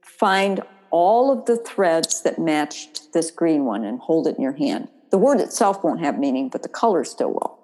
find 0.00 0.60
all 0.92 1.32
of 1.32 1.46
the 1.46 1.56
threads 1.56 2.22
that 2.22 2.38
matched 2.38 3.12
this 3.12 3.32
green 3.32 3.64
one 3.64 3.84
and 3.84 3.98
hold 3.98 4.28
it 4.28 4.36
in 4.36 4.42
your 4.42 4.52
hand. 4.52 4.86
The 5.10 5.18
word 5.18 5.40
itself 5.40 5.82
won't 5.82 5.98
have 5.98 6.20
meaning, 6.20 6.50
but 6.50 6.62
the 6.62 6.68
color 6.68 7.02
still 7.02 7.30
will. 7.30 7.58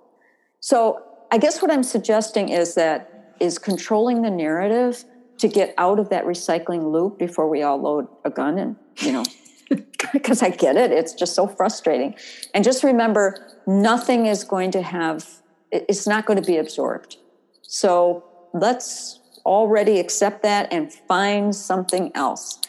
So 0.59 1.01
I 1.31 1.39
guess 1.39 1.63
what 1.63 1.71
I'm 1.71 1.85
suggesting 1.85 2.49
is 2.49 2.75
that 2.75 3.37
is 3.39 3.57
controlling 3.57 4.23
the 4.23 4.31
narrative 4.31 5.05
to 5.39 5.47
get 5.47 5.75
out 5.79 6.01
of 6.01 6.09
that 6.09 6.25
recycling 6.25 6.91
loop 6.91 7.21
before 7.21 7.49
we 7.49 7.63
all 7.63 7.81
load 7.81 8.09
a 8.25 8.31
gun 8.31 8.59
and, 8.59 8.75
you 8.99 9.13
know, 9.13 9.25
because 10.13 10.43
I 10.43 10.51
get 10.51 10.77
it. 10.77 10.91
It's 10.93 11.13
just 11.13 11.35
so 11.35 11.47
frustrating. 11.47 12.15
And 12.53 12.65
just 12.65 12.85
remember, 12.85 13.59
nothing 13.67 14.27
is 14.27 14.45
going 14.45 14.71
to 14.73 14.83
have, 14.83 15.29
it's 15.71 16.07
not 16.07 16.27
going 16.27 16.41
to 16.41 16.47
be 16.47 16.57
absorbed. 16.57 17.17
So 17.63 18.25
let's 18.53 19.21
already 19.45 20.01
accept 20.01 20.43
that 20.43 20.73
and 20.73 20.93
find 20.93 21.55
something 21.55 22.11
else. 22.15 22.61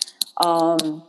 Um, 0.44 1.04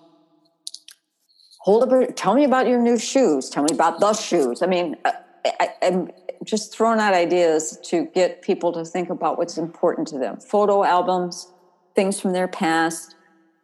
hold 1.60 1.92
up, 1.92 2.16
tell 2.16 2.34
me 2.34 2.44
about 2.44 2.68
your 2.68 2.80
new 2.80 2.98
shoes. 2.98 3.50
Tell 3.50 3.64
me 3.64 3.74
about 3.74 4.00
the 4.00 4.12
shoes. 4.12 4.62
I 4.62 4.66
mean, 4.66 4.96
I, 5.04 5.14
I, 5.44 5.68
I'm 5.82 6.10
just 6.44 6.72
throwing 6.72 7.00
out 7.00 7.14
ideas 7.14 7.78
to 7.84 8.06
get 8.14 8.42
people 8.42 8.72
to 8.72 8.84
think 8.84 9.10
about 9.10 9.38
what's 9.38 9.58
important 9.58 10.06
to 10.08 10.18
them. 10.18 10.38
Photo 10.38 10.84
albums, 10.84 11.50
things 11.94 12.20
from 12.20 12.32
their 12.32 12.46
past, 12.46 13.16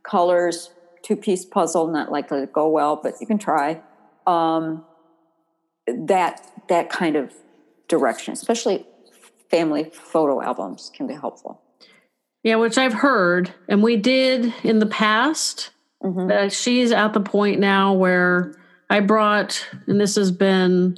colors, 0.02 0.70
two 1.02 1.16
piece 1.16 1.44
puzzle, 1.44 1.88
not 1.88 2.10
likely 2.10 2.40
to 2.40 2.46
go 2.46 2.68
well, 2.68 3.00
but 3.02 3.14
you 3.20 3.26
can 3.26 3.38
try. 3.38 3.82
Um, 4.26 4.84
that 5.86 6.46
that 6.68 6.90
kind 6.90 7.16
of 7.16 7.32
direction, 7.88 8.32
especially 8.32 8.86
family 9.50 9.90
photo 9.92 10.40
albums, 10.42 10.90
can 10.94 11.06
be 11.06 11.14
helpful. 11.14 11.60
Yeah, 12.42 12.56
which 12.56 12.78
I've 12.78 12.94
heard, 12.94 13.52
and 13.68 13.82
we 13.82 13.96
did 13.96 14.52
in 14.64 14.78
the 14.78 14.86
past. 14.86 15.70
Mm-hmm. 16.02 16.30
Uh, 16.30 16.48
she's 16.48 16.90
at 16.90 17.12
the 17.12 17.20
point 17.20 17.60
now 17.60 17.92
where 17.92 18.54
I 18.90 19.00
brought, 19.00 19.64
and 19.86 20.00
this 20.00 20.16
has 20.16 20.32
been 20.32 20.96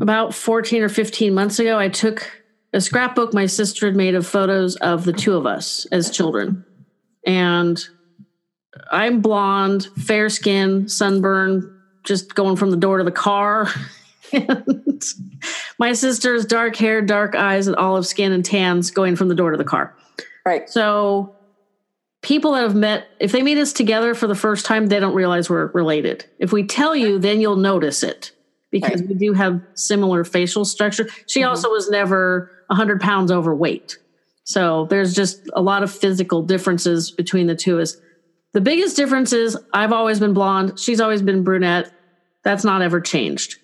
about 0.00 0.34
14 0.34 0.82
or 0.82 0.88
15 0.88 1.32
months 1.32 1.58
ago, 1.60 1.78
I 1.78 1.88
took 1.88 2.42
a 2.72 2.80
scrapbook 2.80 3.32
my 3.32 3.46
sister 3.46 3.86
had 3.86 3.96
made 3.96 4.14
of 4.14 4.26
photos 4.26 4.76
of 4.76 5.04
the 5.04 5.12
two 5.12 5.36
of 5.36 5.46
us 5.46 5.86
as 5.92 6.10
children. 6.10 6.64
And 7.24 7.82
I'm 8.90 9.20
blonde, 9.20 9.88
fair 9.98 10.28
skin, 10.28 10.88
sunburn, 10.88 11.80
just 12.04 12.34
going 12.34 12.56
from 12.56 12.70
the 12.70 12.76
door 12.76 12.98
to 12.98 13.04
the 13.04 13.10
car. 13.10 13.68
and 14.32 15.02
my 15.78 15.92
sister's 15.92 16.46
dark 16.46 16.76
hair, 16.76 17.02
dark 17.02 17.34
eyes, 17.34 17.66
and 17.66 17.76
olive 17.76 18.06
skin 18.06 18.32
and 18.32 18.44
tans 18.44 18.90
going 18.90 19.16
from 19.16 19.28
the 19.28 19.34
door 19.34 19.50
to 19.50 19.56
the 19.56 19.64
car. 19.64 19.94
Right. 20.44 20.68
So 20.68 21.36
people 22.22 22.52
that 22.52 22.62
have 22.62 22.74
met, 22.74 23.08
if 23.20 23.32
they 23.32 23.42
meet 23.42 23.58
us 23.58 23.72
together 23.72 24.14
for 24.14 24.26
the 24.26 24.34
first 24.34 24.64
time, 24.64 24.86
they 24.86 25.00
don't 25.00 25.14
realize 25.14 25.50
we're 25.50 25.66
related. 25.66 26.24
If 26.38 26.52
we 26.52 26.64
tell 26.64 26.96
you, 26.96 27.18
then 27.18 27.40
you'll 27.40 27.56
notice 27.56 28.02
it 28.02 28.32
because 28.70 29.00
right. 29.00 29.10
we 29.10 29.14
do 29.14 29.34
have 29.34 29.60
similar 29.74 30.24
facial 30.24 30.64
structure. 30.64 31.08
She 31.26 31.40
mm-hmm. 31.40 31.50
also 31.50 31.68
was 31.68 31.90
never 31.90 32.50
100 32.68 33.00
pounds 33.00 33.30
overweight. 33.30 33.98
So 34.44 34.86
there's 34.86 35.14
just 35.14 35.48
a 35.52 35.62
lot 35.62 35.82
of 35.82 35.92
physical 35.92 36.42
differences 36.42 37.10
between 37.10 37.46
the 37.46 37.54
two 37.54 37.76
of 37.76 37.82
us. 37.82 37.96
The 38.52 38.60
biggest 38.60 38.96
difference 38.96 39.32
is 39.32 39.56
I've 39.72 39.92
always 39.92 40.20
been 40.20 40.34
blonde. 40.34 40.78
She's 40.78 41.00
always 41.00 41.22
been 41.22 41.42
brunette. 41.42 41.92
That's 42.44 42.64
not 42.64 42.82
ever 42.82 43.00
changed. 43.00 43.58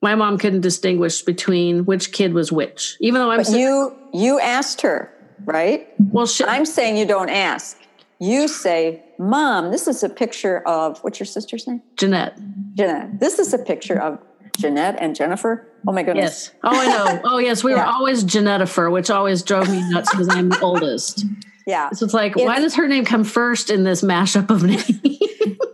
My 0.00 0.16
mom 0.16 0.38
couldn't 0.38 0.62
distinguish 0.62 1.22
between 1.22 1.84
which 1.84 2.10
kid 2.10 2.34
was 2.34 2.50
which, 2.50 2.96
even 3.00 3.20
though 3.20 3.30
I'm. 3.30 3.38
But 3.38 3.50
you 3.50 3.96
you 4.12 4.40
asked 4.40 4.80
her, 4.80 5.12
right? 5.44 5.88
Well, 6.10 6.26
she, 6.26 6.44
I'm 6.44 6.66
saying 6.66 6.96
you 6.96 7.06
don't 7.06 7.28
ask. 7.28 7.78
You 8.18 8.48
say, 8.48 9.04
"Mom, 9.18 9.70
this 9.70 9.86
is 9.86 10.02
a 10.02 10.08
picture 10.08 10.66
of 10.66 10.98
what's 11.00 11.20
your 11.20 11.26
sister's 11.26 11.68
name?" 11.68 11.82
Jeanette. 11.96 12.36
Jeanette. 12.74 13.20
This 13.20 13.38
is 13.38 13.54
a 13.54 13.58
picture 13.58 14.00
of 14.00 14.18
Jeanette 14.58 14.96
and 14.98 15.14
Jennifer. 15.14 15.68
Oh 15.86 15.92
my 15.92 16.02
goodness. 16.02 16.50
Yes. 16.52 16.60
Oh, 16.64 16.70
I 16.70 16.86
know. 16.86 17.20
Oh, 17.24 17.38
yes. 17.38 17.64
We 17.64 17.70
yeah. 17.74 17.78
were 17.78 17.84
always 17.84 18.24
Jeanettifer, 18.24 18.90
which 18.90 19.10
always 19.10 19.42
drove 19.42 19.68
me 19.68 19.88
nuts 19.90 20.10
because 20.10 20.28
I'm 20.28 20.48
the 20.48 20.60
oldest. 20.60 21.24
Yeah. 21.66 21.90
So 21.90 22.04
it's 22.04 22.14
like, 22.14 22.32
it's, 22.32 22.44
why 22.44 22.60
does 22.60 22.74
her 22.74 22.88
name 22.88 23.04
come 23.04 23.24
first 23.24 23.70
in 23.70 23.84
this 23.84 24.02
mashup 24.02 24.50
of 24.50 24.62
names? 24.64 24.90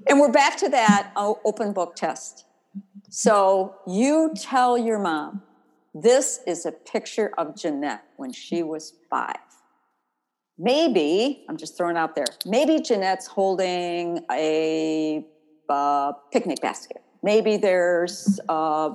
and 0.06 0.20
we're 0.20 0.32
back 0.32 0.56
to 0.58 0.68
that 0.68 1.12
oh, 1.16 1.40
open 1.44 1.72
book 1.72 1.96
test. 1.96 2.44
So 3.08 3.76
you 3.86 4.32
tell 4.36 4.76
your 4.76 4.98
mom, 4.98 5.42
this 5.94 6.40
is 6.46 6.66
a 6.66 6.72
picture 6.72 7.32
of 7.38 7.56
Jeanette 7.56 8.04
when 8.16 8.32
she 8.32 8.62
was 8.62 8.94
five. 9.10 9.36
Maybe, 10.58 11.44
I'm 11.48 11.56
just 11.56 11.76
throwing 11.76 11.96
out 11.96 12.14
there, 12.14 12.26
maybe 12.44 12.80
Jeanette's 12.80 13.26
holding 13.26 14.24
a 14.30 15.24
uh, 15.68 16.12
picnic 16.32 16.60
basket. 16.60 17.02
Maybe 17.22 17.56
there's 17.56 18.40
a 18.48 18.90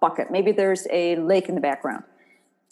bucket. 0.00 0.30
Maybe 0.30 0.52
there's 0.52 0.86
a 0.90 1.16
lake 1.16 1.48
in 1.48 1.54
the 1.54 1.60
background 1.60 2.04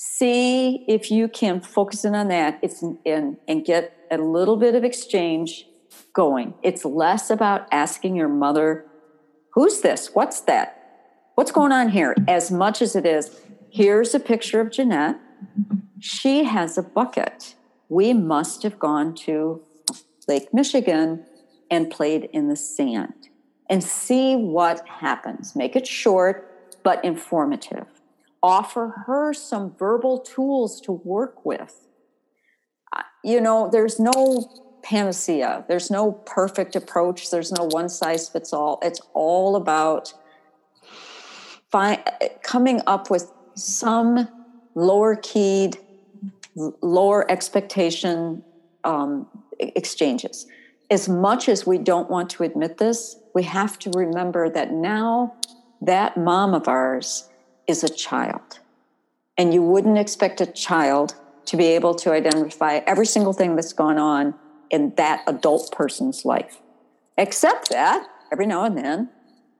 see 0.05 0.85
if 0.89 1.13
you 1.13 1.29
can 1.29 1.61
focus 1.61 2.05
in 2.05 2.13
on 2.15 2.27
that. 2.27 2.59
It's 2.61 2.83
in, 3.05 3.37
and 3.47 3.65
get 3.65 3.97
a 4.11 4.19
little 4.19 4.57
bit 4.57 4.75
of 4.75 4.83
exchange 4.83 5.67
going. 6.13 6.55
It's 6.63 6.85
less 6.85 7.31
about 7.31 7.69
asking 7.71 8.17
your 8.17 8.29
mother 8.29 8.85
who's 9.55 9.83
this? 9.83 10.11
What's 10.15 10.41
that? 10.43 10.79
What's 11.35 11.53
going 11.53 11.73
on 11.73 11.91
here? 11.91 12.17
As 12.27 12.51
much 12.51 12.83
as 12.83 12.97
it 12.97 13.07
is 13.07 13.41
here's 13.71 14.15
a 14.15 14.21
picture 14.21 14.61
of 14.61 14.73
jeanette. 14.73 15.21
She 16.01 16.45
has 16.45 16.77
a 16.77 16.83
bucket. 16.83 17.55
We 17.89 18.13
must 18.13 18.65
have 18.65 18.79
gone 18.79 19.15
to 19.27 19.63
lake 20.27 20.53
michigan 20.53 21.25
and 21.71 21.91
played 21.91 22.29
in 22.33 22.49
the 22.49 22.57
sand 22.57 23.29
and 23.71 23.85
see 23.85 24.35
what 24.35 24.87
happens. 24.89 25.55
Make 25.55 25.77
it 25.77 25.87
short 25.87 26.49
but 26.83 27.05
informative 27.05 28.02
offer 28.43 29.05
her 29.07 29.33
some 29.33 29.75
verbal 29.79 30.19
tools 30.19 30.81
to 30.83 30.93
work 30.93 31.45
with. 31.45 31.87
You 33.25 33.41
know, 33.41 33.69
there's 33.71 34.01
no 34.01 34.51
panacea, 34.83 35.65
there's 35.69 35.91
no 35.91 36.13
perfect 36.13 36.75
approach, 36.75 37.31
there's 37.31 37.53
no 37.53 37.65
one 37.65 37.89
size 37.89 38.29
fits 38.29 38.53
all. 38.53 38.81
It's 38.83 39.01
all 39.15 39.55
about 39.55 40.13
find, 41.71 42.03
coming 42.43 42.83
up 42.87 43.11
with 43.11 43.33
some 43.55 44.29
lower 44.75 45.17
keyed, 45.17 45.79
lower 46.55 47.31
expectation 47.31 48.43
um, 48.85 49.29
exchanges. 49.59 50.47
As 50.91 51.09
much 51.09 51.49
as 51.49 51.67
we 51.67 51.79
don't 51.79 52.11
want 52.11 52.29
to 52.31 52.43
admit 52.43 52.79
this, 52.79 53.17
we 53.35 53.45
have 53.45 53.79
to 53.81 53.91
remember 53.91 54.51
that 54.51 54.73
now 54.73 55.35
that 55.81 56.17
mom 56.17 56.55
of 56.55 56.69
ours 56.69 57.29
is 57.73 57.83
a 57.83 57.89
child. 57.89 58.61
And 59.37 59.53
you 59.53 59.63
wouldn't 59.63 59.99
expect 59.99 60.41
a 60.41 60.47
child 60.47 61.17
to 61.47 61.57
be 61.57 61.67
able 61.67 61.95
to 61.97 62.13
identify 62.13 62.81
every 62.87 63.07
single 63.07 63.33
thing 63.33 63.57
that's 63.57 63.73
gone 63.73 63.99
on 63.99 64.35
in 64.71 64.95
that 64.97 65.23
adult 65.27 65.73
person's 65.73 66.25
life. 66.25 66.61
Except 67.19 67.71
that 67.71 68.07
every 68.31 68.47
now 68.47 68.65
and 68.65 68.77
then, 68.77 69.11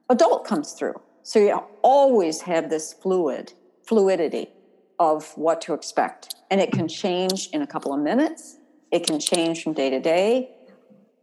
adult 0.09 0.45
comes 0.45 0.71
through. 0.73 0.99
So 1.23 1.39
you 1.39 1.63
always 1.81 2.41
have 2.41 2.69
this 2.69 2.93
fluid, 2.93 3.53
fluidity 3.83 4.49
of 4.99 5.35
what 5.35 5.61
to 5.61 5.73
expect. 5.73 6.35
And 6.49 6.61
it 6.61 6.71
can 6.71 6.87
change 6.87 7.49
in 7.51 7.61
a 7.61 7.67
couple 7.67 7.93
of 7.93 7.99
minutes. 7.99 8.57
It 8.91 9.05
can 9.05 9.19
change 9.19 9.63
from 9.63 9.73
day 9.73 9.89
to 9.89 9.99
day. 9.99 10.51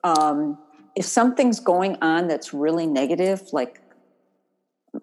Um, 0.04 0.58
if 0.96 1.04
something's 1.04 1.60
going 1.60 1.96
on 2.02 2.28
that's 2.28 2.52
really 2.52 2.86
negative, 2.86 3.52
like 3.52 3.80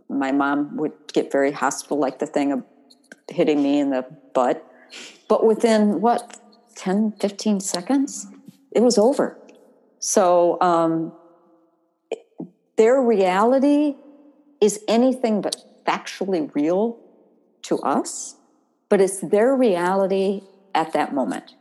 my 0.09 0.31
mom 0.31 0.77
would 0.77 0.93
get 1.13 1.31
very 1.31 1.51
hostile, 1.51 1.97
like 1.97 2.19
the 2.19 2.25
thing 2.25 2.51
of 2.51 2.63
hitting 3.29 3.61
me 3.61 3.79
in 3.79 3.89
the 3.89 4.05
butt. 4.33 4.63
But 5.27 5.45
within 5.45 6.01
what, 6.01 6.39
10, 6.75 7.13
15 7.19 7.59
seconds, 7.59 8.27
it 8.71 8.81
was 8.81 8.97
over. 8.97 9.37
So 9.99 10.59
um, 10.61 11.11
their 12.77 13.01
reality 13.01 13.95
is 14.61 14.79
anything 14.87 15.41
but 15.41 15.55
factually 15.85 16.53
real 16.53 16.97
to 17.63 17.79
us, 17.79 18.35
but 18.89 19.01
it's 19.01 19.19
their 19.19 19.55
reality 19.55 20.41
at 20.73 20.93
that 20.93 21.13
moment. 21.13 21.55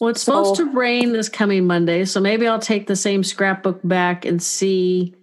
Well, 0.00 0.10
it's 0.10 0.22
so, 0.22 0.42
supposed 0.42 0.56
to 0.56 0.76
rain 0.76 1.12
this 1.12 1.28
coming 1.28 1.66
Monday, 1.66 2.04
so 2.04 2.20
maybe 2.20 2.46
I'll 2.46 2.58
take 2.58 2.86
the 2.86 2.96
same 2.96 3.22
scrapbook 3.22 3.80
back 3.82 4.24
and 4.24 4.42
see 4.42 5.14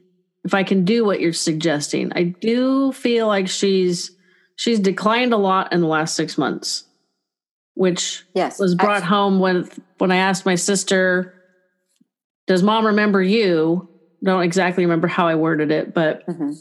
if 0.44 0.54
I 0.54 0.64
can 0.64 0.86
do 0.86 1.06
what 1.06 1.20
you're 1.20 1.34
suggesting. 1.34 2.12
I 2.16 2.24
do 2.24 2.92
feel 2.92 3.28
like 3.28 3.48
she's 3.48 4.12
she's 4.56 4.80
declined 4.80 5.34
a 5.34 5.38
lot 5.38 5.74
in 5.74 5.82
the 5.82 5.88
last 5.88 6.16
six 6.16 6.38
months, 6.38 6.86
which 7.76 8.24
yes, 8.34 8.60
was 8.60 8.76
brought 8.76 9.04
home 9.04 9.40
when 9.40 9.70
when 9.98 10.12
I 10.12 10.18
asked 10.18 10.46
my 10.46 10.56
sister, 10.56 11.34
"Does 12.48 12.64
mom 12.64 12.86
remember 12.86 13.22
you?" 13.22 13.90
Don't 14.24 14.44
exactly 14.44 14.86
remember 14.86 15.08
how 15.08 15.28
I 15.28 15.36
worded 15.36 15.70
it, 15.70 15.94
but 15.94 16.26
mm-hmm. 16.28 16.52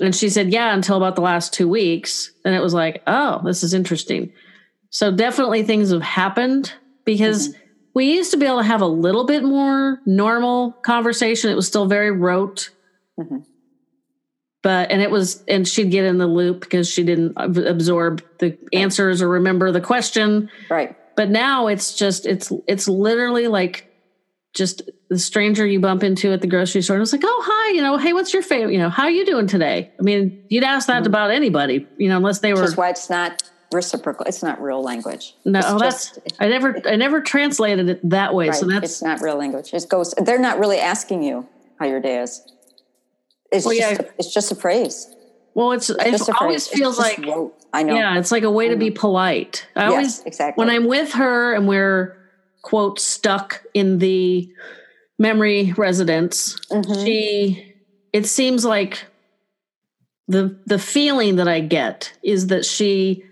and 0.00 0.14
she 0.14 0.28
said, 0.28 0.52
"Yeah," 0.52 0.74
until 0.74 0.96
about 0.96 1.14
the 1.14 1.22
last 1.22 1.52
two 1.52 1.68
weeks, 1.68 2.30
and 2.44 2.54
it 2.54 2.62
was 2.62 2.74
like, 2.74 3.02
"Oh, 3.06 3.42
this 3.44 3.62
is 3.62 3.74
interesting." 3.74 4.32
So 4.90 5.10
definitely 5.10 5.62
things 5.62 5.90
have 5.90 6.02
happened 6.02 6.72
because. 7.04 7.48
Mm-hmm 7.48 7.60
we 7.96 8.12
used 8.12 8.30
to 8.32 8.36
be 8.36 8.44
able 8.44 8.58
to 8.58 8.62
have 8.62 8.82
a 8.82 8.86
little 8.86 9.24
bit 9.24 9.42
more 9.42 10.02
normal 10.04 10.72
conversation. 10.82 11.50
It 11.50 11.54
was 11.54 11.66
still 11.66 11.86
very 11.86 12.10
rote. 12.10 12.68
Mm-hmm. 13.18 13.38
But, 14.62 14.90
and 14.90 15.00
it 15.00 15.10
was, 15.10 15.44
and 15.46 15.66
she'd 15.66 15.90
get 15.90 16.04
in 16.04 16.18
the 16.18 16.26
loop 16.26 16.60
because 16.60 16.90
she 16.90 17.04
didn't 17.04 17.34
absorb 17.36 18.22
the 18.38 18.58
answers 18.72 19.22
or 19.22 19.28
remember 19.28 19.70
the 19.70 19.80
question. 19.80 20.50
Right. 20.68 20.96
But 21.14 21.30
now 21.30 21.68
it's 21.68 21.94
just, 21.94 22.26
it's, 22.26 22.52
it's 22.66 22.88
literally 22.88 23.46
like 23.46 23.92
just 24.54 24.82
the 25.08 25.18
stranger 25.18 25.64
you 25.64 25.78
bump 25.78 26.02
into 26.02 26.32
at 26.32 26.40
the 26.40 26.46
grocery 26.48 26.82
store. 26.82 26.96
And 26.96 27.02
it's 27.02 27.12
like, 27.12 27.22
oh, 27.24 27.42
hi, 27.46 27.74
you 27.74 27.82
know, 27.82 27.96
hey, 27.96 28.12
what's 28.12 28.32
your 28.32 28.42
favorite? 28.42 28.72
You 28.72 28.78
know, 28.78 28.90
how 28.90 29.04
are 29.04 29.10
you 29.10 29.24
doing 29.24 29.46
today? 29.46 29.92
I 30.00 30.02
mean, 30.02 30.44
you'd 30.48 30.64
ask 30.64 30.88
that 30.88 31.02
mm-hmm. 31.02 31.06
about 31.06 31.30
anybody, 31.30 31.86
you 31.96 32.08
know, 32.08 32.16
unless 32.16 32.40
they 32.40 32.52
were. 32.52 32.60
That's 32.60 32.76
why 32.76 32.90
it's 32.90 33.08
not 33.08 33.42
reciprocal. 33.72 34.26
It's 34.26 34.42
not 34.42 34.60
real 34.60 34.82
language. 34.82 35.34
No, 35.44 35.60
it's 35.60 36.10
that's 36.10 36.18
I 36.40 36.48
never 36.48 36.80
I 36.88 36.96
never 36.96 37.20
translated 37.20 37.88
it 37.88 38.10
that 38.10 38.34
way. 38.34 38.48
Right, 38.48 38.56
so 38.56 38.66
that's 38.66 38.84
it's 38.84 39.02
not 39.02 39.20
real 39.20 39.36
language. 39.36 39.72
It 39.72 39.86
goes. 39.88 40.14
They're 40.16 40.38
not 40.38 40.58
really 40.58 40.78
asking 40.78 41.22
you 41.22 41.46
how 41.78 41.86
your 41.86 42.00
day 42.00 42.20
is. 42.20 42.40
It's 43.52 43.64
well, 43.64 43.76
just 43.76 44.00
yeah. 44.00 44.06
a, 44.06 44.10
it's 44.18 44.32
just 44.32 44.52
a 44.52 44.54
phrase. 44.54 45.14
Well, 45.54 45.72
it's, 45.72 45.88
it's 45.88 46.28
it 46.28 46.34
always 46.40 46.68
feels 46.68 46.98
like 46.98 47.24
rote. 47.24 47.54
I 47.72 47.82
know. 47.82 47.94
Yeah, 47.94 48.18
it's 48.18 48.30
like 48.30 48.42
a 48.42 48.50
way 48.50 48.68
to 48.68 48.76
be 48.76 48.90
polite. 48.90 49.66
I 49.74 49.84
yes, 49.84 49.90
always 49.90 50.22
exactly 50.24 50.62
when 50.62 50.74
I'm 50.74 50.86
with 50.86 51.12
her 51.12 51.54
and 51.54 51.66
we're 51.66 52.16
quote 52.62 53.00
stuck 53.00 53.62
in 53.72 53.98
the 53.98 54.52
memory 55.18 55.72
residence. 55.76 56.58
Mm-hmm. 56.70 57.04
She 57.04 57.74
it 58.12 58.26
seems 58.26 58.64
like 58.64 59.06
the 60.28 60.58
the 60.66 60.78
feeling 60.78 61.36
that 61.36 61.48
I 61.48 61.60
get 61.60 62.12
is 62.22 62.48
that 62.48 62.64
she 62.64 63.24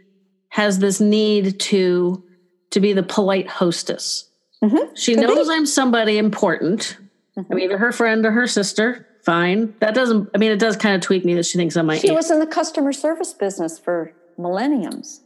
has 0.49 0.79
this 0.79 1.01
need 1.01 1.59
to 1.61 2.25
to 2.71 2.81
be 2.81 2.93
the 2.93 3.03
polite 3.03 3.49
hostess. 3.49 4.31
Mm-hmm. 4.63 4.95
She 4.95 5.15
Could 5.15 5.25
knows 5.25 5.49
be. 5.49 5.55
I'm 5.55 5.67
somebody 5.67 6.17
important. 6.17 6.97
Mm-hmm. 7.37 7.53
I'm 7.53 7.59
either 7.59 7.79
her 7.79 7.93
friend 7.93 8.25
or 8.25 8.31
her 8.31 8.47
sister. 8.47 9.07
Fine. 9.25 9.75
That 9.81 9.95
doesn't. 9.95 10.29
I 10.35 10.39
mean, 10.39 10.53
it 10.53 10.59
does 10.59 10.77
kind 10.77 10.95
of 10.95 11.01
tweak 11.01 11.25
me 11.25 11.35
that 11.35 11.47
she 11.47 11.57
thinks 11.57 11.77
I 11.77 11.83
might. 11.83 12.01
She 12.01 12.11
was 12.11 12.31
in 12.31 12.41
the 12.41 12.47
customer 12.47 12.93
service 12.93 13.33
business 13.33 13.79
for 13.79 14.13
millenniums. 14.37 15.23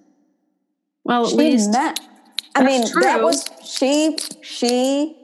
Well, 1.04 1.24
at 1.24 1.30
she 1.30 1.36
least 1.36 1.72
met. 1.72 1.98
I 2.54 2.62
mean, 2.64 2.88
true. 2.88 3.02
that 3.02 3.22
was 3.22 3.48
she. 3.64 4.16
She 4.42 5.16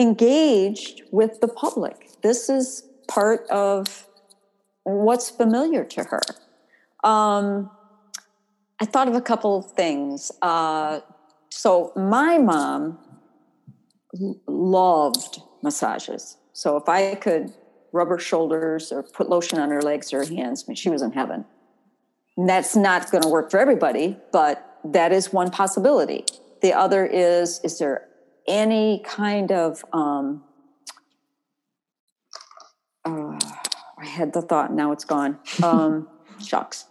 engaged 0.00 1.02
with 1.10 1.40
the 1.40 1.48
public. 1.48 2.20
This 2.22 2.48
is 2.48 2.84
part 3.08 3.48
of 3.50 4.06
what's 4.84 5.30
familiar 5.30 5.84
to 5.84 6.04
her. 6.04 6.20
Um, 7.02 7.70
I 8.80 8.86
thought 8.86 9.08
of 9.08 9.14
a 9.14 9.20
couple 9.20 9.58
of 9.58 9.72
things. 9.72 10.30
Uh, 10.40 11.00
so 11.50 11.92
my 11.96 12.38
mom 12.38 12.98
loved 14.46 15.40
massages. 15.62 16.36
So 16.52 16.76
if 16.76 16.88
I 16.88 17.14
could 17.16 17.52
rub 17.94 18.08
her 18.08 18.18
shoulders 18.18 18.92
or 18.92 19.02
put 19.02 19.30
lotion 19.30 19.58
on 19.58 19.70
her 19.70 19.80
legs 19.80 20.12
or 20.12 20.18
her 20.18 20.34
hands, 20.34 20.64
I 20.66 20.70
mean, 20.70 20.76
she 20.76 20.90
was 20.90 21.00
in 21.00 21.12
heaven. 21.12 21.44
And 22.36 22.48
that's 22.48 22.74
not 22.74 23.10
going 23.10 23.22
to 23.22 23.28
work 23.28 23.50
for 23.50 23.60
everybody, 23.60 24.18
but 24.32 24.78
that 24.84 25.12
is 25.12 25.32
one 25.32 25.50
possibility. 25.50 26.24
The 26.60 26.72
other 26.72 27.06
is: 27.06 27.60
is 27.62 27.78
there 27.78 28.08
any 28.48 29.02
kind 29.04 29.52
of 29.52 29.84
um, 29.92 30.42
uh, 33.04 33.38
I 33.98 34.06
had 34.06 34.32
the 34.32 34.42
thought, 34.42 34.72
now 34.72 34.92
it's 34.92 35.04
gone. 35.04 35.38
Um, 35.62 36.08
shucks. 36.44 36.86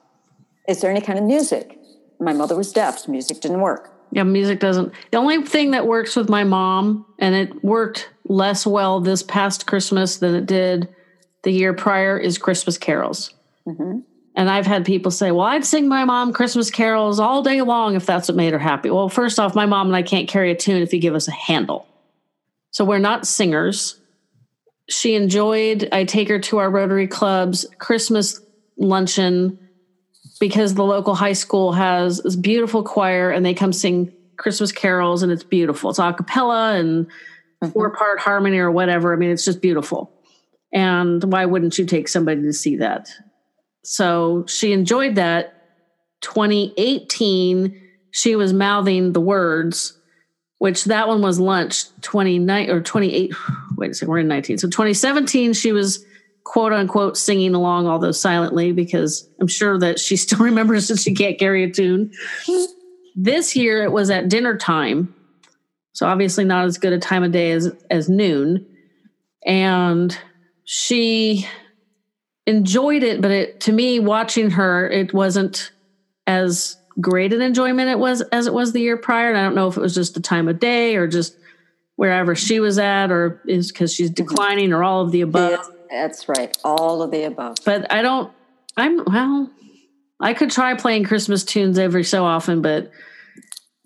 Is 0.68 0.82
there 0.82 0.90
any 0.90 1.02
kind 1.02 1.20
of 1.20 1.26
music? 1.26 1.78
My 2.20 2.34
mother 2.34 2.56
was 2.56 2.72
deaf, 2.72 3.00
so 3.00 3.12
music 3.12 3.42
didn't 3.42 3.60
work. 3.60 3.93
Yeah, 4.14 4.24
music 4.24 4.60
doesn't. 4.60 4.94
The 5.12 5.18
only 5.18 5.42
thing 5.42 5.72
that 5.72 5.88
works 5.88 6.16
with 6.16 6.30
my 6.30 6.44
mom, 6.44 7.06
and 7.18 7.34
it 7.34 7.64
worked 7.64 8.10
less 8.28 8.66
well 8.66 9.00
this 9.00 9.24
past 9.24 9.66
Christmas 9.66 10.18
than 10.18 10.36
it 10.36 10.46
did 10.46 10.88
the 11.42 11.52
year 11.52 11.74
prior, 11.74 12.18
is 12.18 12.38
Christmas 12.38 12.78
carols. 12.78 13.34
Mm-hmm. 13.68 14.00
And 14.36 14.50
I've 14.50 14.68
had 14.68 14.86
people 14.86 15.10
say, 15.10 15.32
well, 15.32 15.48
I'd 15.48 15.66
sing 15.66 15.88
my 15.88 16.06
mom 16.06 16.32
Christmas 16.32 16.70
carols 16.70 17.20
all 17.20 17.42
day 17.42 17.62
long 17.64 17.96
if 17.96 18.06
that's 18.06 18.28
what 18.28 18.38
made 18.38 18.54
her 18.54 18.60
happy. 18.60 18.92
Well, 18.92 19.10
first 19.10 19.40
off, 19.40 19.56
my 19.56 19.66
mom 19.66 19.88
and 19.88 19.96
I 19.96 20.04
can't 20.04 20.28
carry 20.28 20.52
a 20.52 20.56
tune 20.56 20.84
if 20.84 20.94
you 20.94 21.00
give 21.00 21.16
us 21.16 21.28
a 21.28 21.32
handle. 21.32 21.88
So 22.70 22.86
we're 22.86 23.00
not 23.00 23.26
singers. 23.26 24.00
She 24.90 25.16
enjoyed, 25.16 25.90
I 25.92 26.04
take 26.04 26.30
her 26.30 26.40
to 26.40 26.58
our 26.60 26.70
Rotary 26.70 27.08
Club's 27.08 27.66
Christmas 27.80 28.40
luncheon 28.78 29.58
because 30.44 30.74
the 30.74 30.84
local 30.84 31.16
high 31.16 31.32
school 31.32 31.72
has 31.72 32.18
this 32.18 32.36
beautiful 32.36 32.84
choir 32.84 33.32
and 33.32 33.46
they 33.46 33.54
come 33.54 33.72
sing 33.72 34.12
Christmas 34.36 34.74
carols 34.74 35.24
and 35.24 35.32
it's 35.32 35.46
beautiful. 35.46 35.90
It's 35.90 36.00
a 36.00 36.12
cappella 36.12 36.76
and 36.76 37.06
mm-hmm. 37.06 37.70
four 37.70 37.96
part 37.96 38.20
harmony 38.20 38.58
or 38.58 38.70
whatever. 38.70 39.14
I 39.14 39.16
mean, 39.16 39.30
it's 39.30 39.46
just 39.46 39.62
beautiful. 39.62 40.12
And 40.74 41.24
why 41.32 41.46
wouldn't 41.46 41.78
you 41.78 41.86
take 41.86 42.10
somebody 42.10 42.42
to 42.42 42.52
see 42.52 42.76
that? 42.76 43.08
So 43.86 44.44
she 44.50 44.74
enjoyed 44.74 45.16
that. 45.16 45.62
2018, 46.20 47.82
she 48.12 48.36
was 48.36 48.52
mouthing 48.52 49.14
the 49.14 49.22
words, 49.22 49.98
which 50.58 50.84
that 50.86 51.08
one 51.08 51.22
was 51.22 51.40
lunch 51.40 51.86
29 52.02 52.70
or 52.70 52.82
28. 52.82 53.34
Wait 53.78 53.92
a 53.92 53.94
second, 53.94 54.10
we're 54.10 54.20
in 54.20 54.28
19. 54.28 54.58
So 54.58 54.68
2017, 54.68 55.54
she 55.54 55.72
was 55.72 56.04
quote 56.44 56.74
unquote 56.74 57.18
singing 57.18 57.56
along, 57.56 57.88
although 57.88 58.12
silently, 58.12 58.72
because 58.72 59.28
I'm 59.40 59.48
sure 59.48 59.78
that 59.80 60.00
she 60.00 60.16
still 60.18 60.40
remembers 60.40 60.88
that 60.88 61.00
she 61.00 61.14
can't 61.14 61.40
carry 61.40 61.64
a 61.64 61.70
tune. 61.70 62.12
this 63.16 63.56
year 63.56 63.84
it 63.84 63.92
was 63.92 64.10
at 64.10 64.30
dinner 64.30 64.58
time. 64.58 65.14
So 65.94 66.08
obviously 66.08 66.44
not 66.44 66.66
as 66.66 66.78
good 66.78 66.94
a 66.94 67.00
time 67.00 67.24
of 67.24 67.32
day 67.32 67.52
as 67.52 67.72
as 67.90 68.10
noon. 68.10 68.66
And 69.46 70.18
she 70.64 71.48
enjoyed 72.48 73.04
it, 73.04 73.22
but 73.22 73.32
it 73.32 73.60
to 73.62 73.72
me 73.72 74.00
watching 74.00 74.52
her, 74.52 74.90
it 74.90 75.14
wasn't 75.14 75.72
as 76.26 76.78
great 77.02 77.34
an 77.34 77.42
enjoyment 77.42 77.90
it 77.90 77.98
was 77.98 78.22
as 78.22 78.48
it 78.48 78.54
was 78.54 78.72
the 78.72 78.80
year 78.80 78.98
prior. 78.98 79.30
And 79.30 79.38
I 79.38 79.44
don't 79.44 79.56
know 79.56 79.68
if 79.68 79.78
it 79.78 79.82
was 79.82 79.96
just 79.96 80.14
the 80.14 80.20
time 80.20 80.48
of 80.48 80.60
day 80.60 80.96
or 80.96 81.08
just 81.08 81.36
wherever 81.96 82.36
she 82.36 82.60
was 82.60 82.80
at, 82.80 83.12
or 83.12 83.42
is 83.46 83.72
because 83.72 83.94
she's 83.94 84.10
declining, 84.10 84.74
or 84.74 84.84
all 84.84 85.02
of 85.02 85.12
the 85.12 85.22
above. 85.22 85.70
That's 85.94 86.28
right, 86.28 86.56
all 86.64 87.02
of 87.02 87.12
the 87.12 87.24
above. 87.24 87.58
But 87.66 87.92
I 87.92 88.02
don't. 88.02 88.32
I'm 88.76 89.04
well. 89.06 89.52
I 90.20 90.34
could 90.34 90.52
try 90.52 90.76
playing 90.76 91.04
Christmas 91.04 91.44
tunes 91.44 91.78
every 91.78 92.04
so 92.04 92.26
often, 92.26 92.62
but 92.62 92.92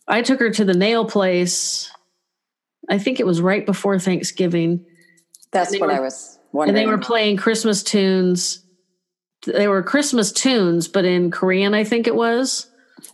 I 0.08 0.22
took 0.22 0.40
her 0.40 0.50
to 0.52 0.66
the 0.66 0.74
nail 0.74 1.06
place. 1.06 1.92
I 2.90 2.98
think 2.98 3.20
it 3.20 3.26
was 3.26 3.42
right 3.42 3.66
before 3.66 4.00
Thanksgiving. 4.00 4.86
That's 5.52 5.72
what 5.80 5.88
were, 5.90 5.94
I 5.94 6.00
was 6.00 6.38
Wondering. 6.52 6.78
And 6.78 6.78
they 6.78 6.90
were 6.90 6.98
playing 6.98 7.38
Christmas 7.38 7.84
tunes. 7.84 8.64
They 9.46 9.68
were 9.68 9.84
Christmas 9.84 10.32
tunes, 10.32 10.88
but 10.88 11.06
in 11.06 11.30
Korean, 11.32 11.74
I 11.74 11.84
think 11.84 12.08
it 12.08 12.16
was. 12.16 12.68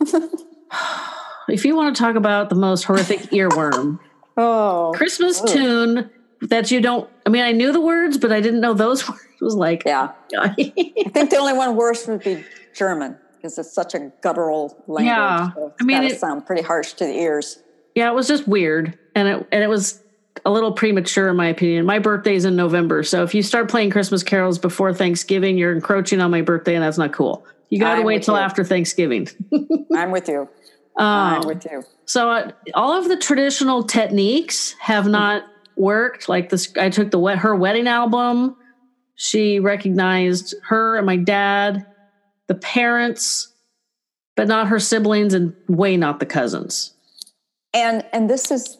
if 1.48 1.64
you 1.64 1.76
want 1.76 1.94
to 1.94 2.02
talk 2.02 2.16
about 2.16 2.48
the 2.48 2.54
most 2.54 2.84
horrific 2.84 3.20
earworm, 3.32 3.98
oh, 4.36 4.92
Christmas 4.94 5.40
oh. 5.42 5.46
tune 5.46 6.10
that 6.48 6.70
you 6.70 6.80
don't. 6.80 7.08
I 7.26 7.30
mean, 7.30 7.42
I 7.42 7.52
knew 7.52 7.72
the 7.72 7.80
words, 7.80 8.18
but 8.18 8.32
I 8.32 8.40
didn't 8.40 8.60
know 8.60 8.74
those 8.74 9.08
words. 9.08 9.20
It 9.40 9.44
was 9.44 9.54
like, 9.54 9.82
yeah. 9.84 10.12
I 10.38 10.48
think 10.54 11.30
the 11.30 11.36
only 11.38 11.52
one 11.52 11.76
worse 11.76 12.06
would 12.06 12.22
be 12.22 12.44
German 12.74 13.18
because 13.36 13.58
it's 13.58 13.72
such 13.72 13.94
a 13.94 14.10
guttural 14.22 14.82
language. 14.86 15.06
Yeah, 15.06 15.52
so 15.52 15.74
I 15.80 15.84
mean, 15.84 16.02
it 16.02 16.18
sound 16.18 16.46
pretty 16.46 16.62
harsh 16.62 16.94
to 16.94 17.04
the 17.04 17.12
ears. 17.12 17.62
Yeah, 17.94 18.10
it 18.10 18.14
was 18.14 18.26
just 18.26 18.48
weird, 18.48 18.98
and 19.14 19.28
it 19.28 19.48
and 19.52 19.62
it 19.62 19.68
was 19.68 20.02
a 20.44 20.50
little 20.50 20.72
premature 20.72 21.28
in 21.28 21.36
my 21.36 21.48
opinion. 21.48 21.86
My 21.86 21.98
birthday's 21.98 22.44
in 22.44 22.56
November, 22.56 23.02
so 23.02 23.22
if 23.22 23.34
you 23.34 23.42
start 23.42 23.70
playing 23.70 23.90
Christmas 23.90 24.22
carols 24.22 24.58
before 24.58 24.94
Thanksgiving, 24.94 25.58
you're 25.58 25.72
encroaching 25.72 26.20
on 26.20 26.30
my 26.30 26.42
birthday, 26.42 26.74
and 26.74 26.82
that's 26.82 26.98
not 26.98 27.12
cool. 27.12 27.46
You 27.70 27.80
got 27.80 27.96
to 27.96 28.02
wait 28.02 28.22
till 28.22 28.34
you. 28.34 28.40
after 28.40 28.64
Thanksgiving. 28.64 29.28
I'm 29.94 30.10
with 30.10 30.28
you. 30.28 30.48
Um, 30.96 31.06
I'm 31.06 31.46
with 31.46 31.66
you. 31.70 31.82
So 32.04 32.30
uh, 32.30 32.52
all 32.74 32.96
of 32.96 33.08
the 33.08 33.16
traditional 33.16 33.82
techniques 33.82 34.74
have 34.78 35.08
not 35.08 35.44
worked. 35.76 36.28
Like 36.28 36.48
this, 36.48 36.72
I 36.76 36.90
took 36.90 37.10
the 37.10 37.20
her 37.36 37.54
wedding 37.54 37.88
album. 37.88 38.56
She 39.16 39.60
recognized 39.60 40.54
her 40.64 40.96
and 40.96 41.06
my 41.06 41.16
dad, 41.16 41.86
the 42.48 42.54
parents, 42.54 43.52
but 44.36 44.48
not 44.48 44.68
her 44.68 44.80
siblings, 44.80 45.34
and 45.34 45.54
way 45.68 45.96
not 45.96 46.20
the 46.20 46.26
cousins. 46.26 46.94
And 47.72 48.04
and 48.12 48.28
this 48.28 48.50
is 48.50 48.78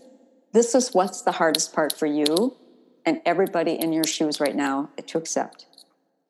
this 0.53 0.75
is 0.75 0.93
what's 0.93 1.23
the 1.23 1.33
hardest 1.33 1.73
part 1.73 1.93
for 1.93 2.07
you 2.07 2.57
and 3.05 3.21
everybody 3.27 3.73
in 3.73 3.93
your 3.93 4.05
shoes 4.05 4.41
right 4.41 4.55
now 4.55 4.89
to 5.07 5.19
accept 5.19 5.67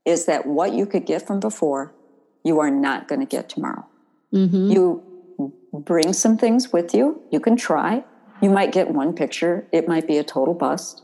is 0.05 0.27
that 0.27 0.47
what 0.47 0.73
you 0.73 0.87
could 0.87 1.07
get 1.07 1.27
from 1.27 1.41
before, 1.41 1.95
you 2.43 2.61
are 2.61 2.71
not 2.71 3.09
going 3.09 3.21
to 3.21 3.27
get 3.27 3.49
tomorrow. 3.49 3.87
Mm-hmm. 4.33 4.71
You 4.71 5.53
bring 5.73 6.13
some 6.13 6.37
things 6.37 6.73
with 6.73 6.95
you. 6.95 7.23
You 7.31 7.41
can 7.41 7.57
try. 7.57 8.05
You 8.45 8.51
might 8.51 8.73
get 8.73 8.91
one 8.91 9.15
picture. 9.15 9.67
It 9.73 9.89
might 9.89 10.07
be 10.07 10.19
a 10.19 10.23
total 10.23 10.53
bust. 10.53 11.01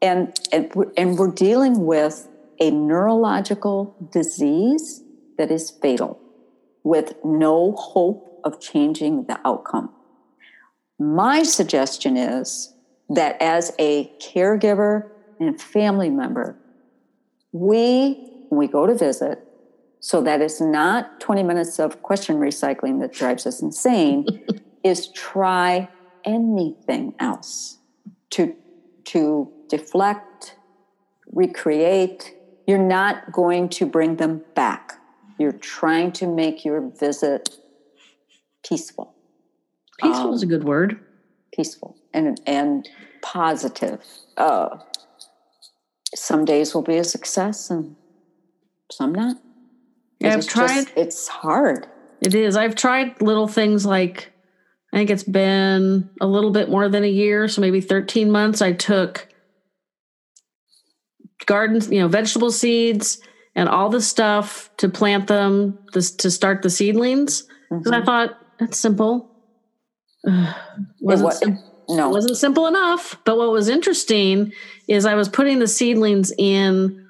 And, 0.00 0.34
and, 0.50 0.72
and 0.96 1.18
we're 1.18 1.30
dealing 1.30 1.84
with 1.84 2.26
a 2.58 2.70
neurological 2.70 3.94
disease 4.10 5.02
that 5.36 5.50
is 5.50 5.70
fatal 5.70 6.18
with 6.84 7.12
no 7.22 7.72
hope 7.72 8.40
of 8.42 8.58
changing 8.58 9.24
the 9.24 9.38
outcome. 9.44 9.90
My 10.98 11.42
suggestion 11.42 12.16
is 12.16 12.72
that 13.10 13.36
as 13.42 13.70
a 13.78 14.10
caregiver 14.22 15.10
and 15.38 15.60
family 15.60 16.08
member, 16.08 16.56
we, 17.52 18.46
when 18.48 18.60
we 18.60 18.66
go 18.66 18.86
to 18.86 18.94
visit, 18.94 19.46
so 20.00 20.22
that 20.22 20.40
it's 20.40 20.58
not 20.58 21.20
20 21.20 21.42
minutes 21.42 21.78
of 21.78 22.00
question 22.00 22.36
recycling 22.36 22.98
that 23.00 23.12
drives 23.12 23.46
us 23.46 23.60
insane, 23.60 24.26
is 24.82 25.08
try 25.08 25.86
anything 26.28 27.14
else 27.18 27.78
to, 28.30 28.54
to 29.04 29.50
deflect, 29.68 30.56
recreate. 31.32 32.34
You're 32.66 32.78
not 32.78 33.32
going 33.32 33.68
to 33.70 33.86
bring 33.86 34.16
them 34.16 34.44
back. 34.54 35.00
You're 35.38 35.52
trying 35.52 36.12
to 36.12 36.26
make 36.26 36.64
your 36.64 36.80
visit 36.90 37.58
peaceful. 38.68 39.14
Peaceful 39.98 40.28
um, 40.28 40.34
is 40.34 40.42
a 40.42 40.46
good 40.46 40.64
word. 40.64 41.00
Peaceful 41.52 41.96
and 42.12 42.40
and 42.46 42.88
positive. 43.22 44.04
Uh, 44.36 44.78
some 46.14 46.44
days 46.44 46.74
will 46.74 46.82
be 46.82 46.96
a 46.96 47.04
success 47.04 47.70
and 47.70 47.96
some 48.90 49.14
not. 49.14 49.36
I've 50.22 50.46
tried. 50.46 50.84
Just, 50.84 50.96
it's 50.96 51.28
hard. 51.28 51.86
It 52.20 52.34
is. 52.34 52.56
I've 52.56 52.74
tried 52.74 53.20
little 53.22 53.46
things 53.46 53.86
like 53.86 54.32
I 54.92 54.96
think 54.96 55.10
it's 55.10 55.22
been 55.22 56.08
a 56.20 56.26
little 56.26 56.50
bit 56.50 56.70
more 56.70 56.88
than 56.88 57.04
a 57.04 57.08
year, 57.08 57.46
so 57.48 57.60
maybe 57.60 57.80
13 57.80 58.30
months. 58.30 58.62
I 58.62 58.72
took 58.72 59.28
gardens, 61.46 61.90
you 61.90 62.00
know, 62.00 62.08
vegetable 62.08 62.50
seeds 62.50 63.20
and 63.54 63.68
all 63.68 63.88
the 63.90 64.00
stuff 64.00 64.70
to 64.78 64.88
plant 64.88 65.26
them 65.26 65.78
to, 65.92 66.16
to 66.18 66.30
start 66.30 66.62
the 66.62 66.70
seedlings. 66.70 67.42
Because 67.68 67.92
mm-hmm. 67.92 68.02
I 68.02 68.04
thought 68.04 68.38
that's 68.58 68.78
simple. 68.78 69.30
wasn't 71.00 71.32
it, 71.32 71.36
sim- 71.36 71.58
no, 71.88 72.10
wasn't 72.10 72.36
simple 72.36 72.66
enough. 72.66 73.18
But 73.24 73.38
what 73.38 73.50
was 73.50 73.68
interesting 73.68 74.52
is 74.86 75.06
I 75.06 75.14
was 75.14 75.28
putting 75.28 75.58
the 75.58 75.68
seedlings 75.68 76.32
in 76.38 77.08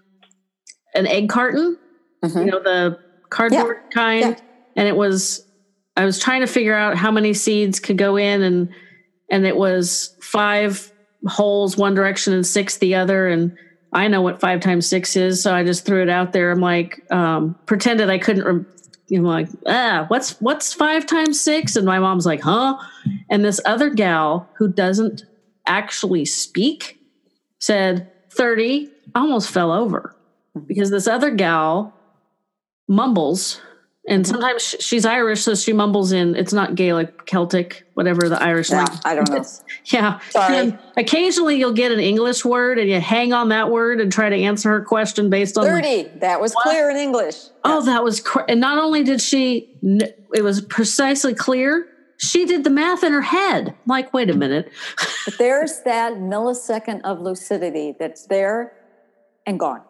an 0.94 1.06
egg 1.06 1.28
carton, 1.28 1.76
mm-hmm. 2.24 2.38
you 2.38 2.46
know, 2.46 2.62
the 2.62 2.98
cardboard 3.30 3.78
yeah. 3.84 3.94
kind, 3.94 4.20
yeah. 4.20 4.44
and 4.76 4.88
it 4.88 4.96
was. 4.96 5.44
I 5.98 6.04
was 6.04 6.18
trying 6.18 6.40
to 6.40 6.46
figure 6.46 6.74
out 6.74 6.96
how 6.96 7.10
many 7.10 7.34
seeds 7.34 7.80
could 7.80 7.98
go 7.98 8.16
in, 8.16 8.42
and 8.42 8.68
and 9.30 9.44
it 9.44 9.56
was 9.56 10.16
five 10.22 10.92
holes 11.26 11.76
one 11.76 11.94
direction 11.94 12.32
and 12.32 12.46
six 12.46 12.78
the 12.78 12.94
other, 12.94 13.28
and 13.28 13.56
I 13.92 14.08
know 14.08 14.22
what 14.22 14.40
five 14.40 14.60
times 14.60 14.86
six 14.86 15.16
is, 15.16 15.42
so 15.42 15.54
I 15.54 15.64
just 15.64 15.84
threw 15.84 16.00
it 16.00 16.08
out 16.08 16.32
there. 16.32 16.52
I'm 16.52 16.60
like, 16.60 17.04
um, 17.10 17.58
pretended 17.66 18.08
I 18.08 18.18
couldn't 18.18 18.66
you 19.08 19.22
know, 19.22 19.28
like, 19.28 19.48
ah, 19.66 20.04
what's 20.08 20.40
what's 20.40 20.72
five 20.72 21.04
times 21.04 21.40
six? 21.40 21.76
And 21.76 21.86
my 21.86 21.98
mom's 21.98 22.26
like, 22.26 22.42
huh? 22.42 22.78
And 23.28 23.44
this 23.44 23.60
other 23.64 23.90
gal 23.90 24.48
who 24.56 24.68
doesn't 24.72 25.24
actually 25.66 26.24
speak 26.26 27.00
said 27.58 28.10
30, 28.30 28.88
almost 29.14 29.50
fell 29.50 29.72
over 29.72 30.14
because 30.66 30.90
this 30.90 31.08
other 31.08 31.30
gal 31.30 31.94
mumbles 32.86 33.60
and 34.09 34.24
mm-hmm. 34.24 34.32
sometimes 34.32 34.74
she's 34.80 35.05
Irish, 35.05 35.43
so 35.43 35.55
she 35.55 35.72
mumbles 35.72 36.12
in. 36.12 36.35
It's 36.35 36.52
not 36.52 36.74
Gaelic, 36.74 37.26
Celtic, 37.26 37.86
whatever 37.94 38.28
the 38.28 38.43
Irish 38.43 38.70
no, 38.70 38.85
I 39.05 39.14
don't 39.14 39.28
know. 39.28 39.44
yeah. 39.85 40.18
Sorry. 40.30 40.56
And 40.56 40.78
occasionally, 40.97 41.56
you'll 41.56 41.74
get 41.74 41.93
an 41.93 42.01
English 42.01 42.44
word, 42.44 42.78
and 42.78 42.89
you 42.89 43.01
hang 43.01 43.32
on 43.32 43.51
that 43.51 43.70
word 43.70 44.01
and 44.01 44.10
try 44.10 44.30
to 44.30 44.36
answer 44.36 44.70
her 44.70 44.82
question 44.82 45.28
based 45.28 45.59
on 45.59 45.64
thirty. 45.64 46.05
The, 46.05 46.18
that 46.20 46.40
was 46.40 46.55
what? 46.55 46.64
clear 46.64 46.90
in 46.90 46.97
English. 46.97 47.36
Oh, 47.64 47.85
that 47.85 48.02
was. 48.02 48.20
Cr- 48.20 48.44
and 48.48 48.60
not 48.60 48.78
only 48.78 49.05
did 49.05 49.20
she, 49.20 49.76
it 50.35 50.43
was 50.43 50.62
precisely 50.62 51.35
clear. 51.35 51.86
She 52.16 52.47
did 52.47 52.64
the 52.64 52.70
math 52.70 53.05
in 53.05 53.12
her 53.12 53.22
head. 53.22 53.76
Like, 53.86 54.12
wait 54.12 54.28
a 54.28 54.35
minute. 54.35 54.72
but 55.24 55.39
there's 55.39 55.82
that 55.82 56.14
millisecond 56.14 57.02
of 57.02 57.20
lucidity 57.20 57.94
that's 57.97 58.26
there 58.26 58.72
and 59.47 59.60
gone. 59.60 59.82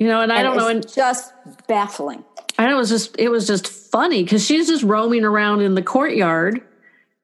You 0.00 0.06
know, 0.06 0.22
and 0.22 0.32
I 0.32 0.42
don't 0.42 0.56
know, 0.56 0.68
and 0.68 0.90
just 0.90 1.34
baffling. 1.68 2.24
And 2.60 2.70
it 2.70 2.74
was 2.74 2.90
just 2.90 3.16
it 3.18 3.30
was 3.30 3.46
just 3.46 3.68
funny 3.68 4.22
because 4.22 4.44
she's 4.44 4.68
just 4.68 4.82
roaming 4.82 5.24
around 5.24 5.62
in 5.62 5.74
the 5.74 5.82
courtyard, 5.82 6.60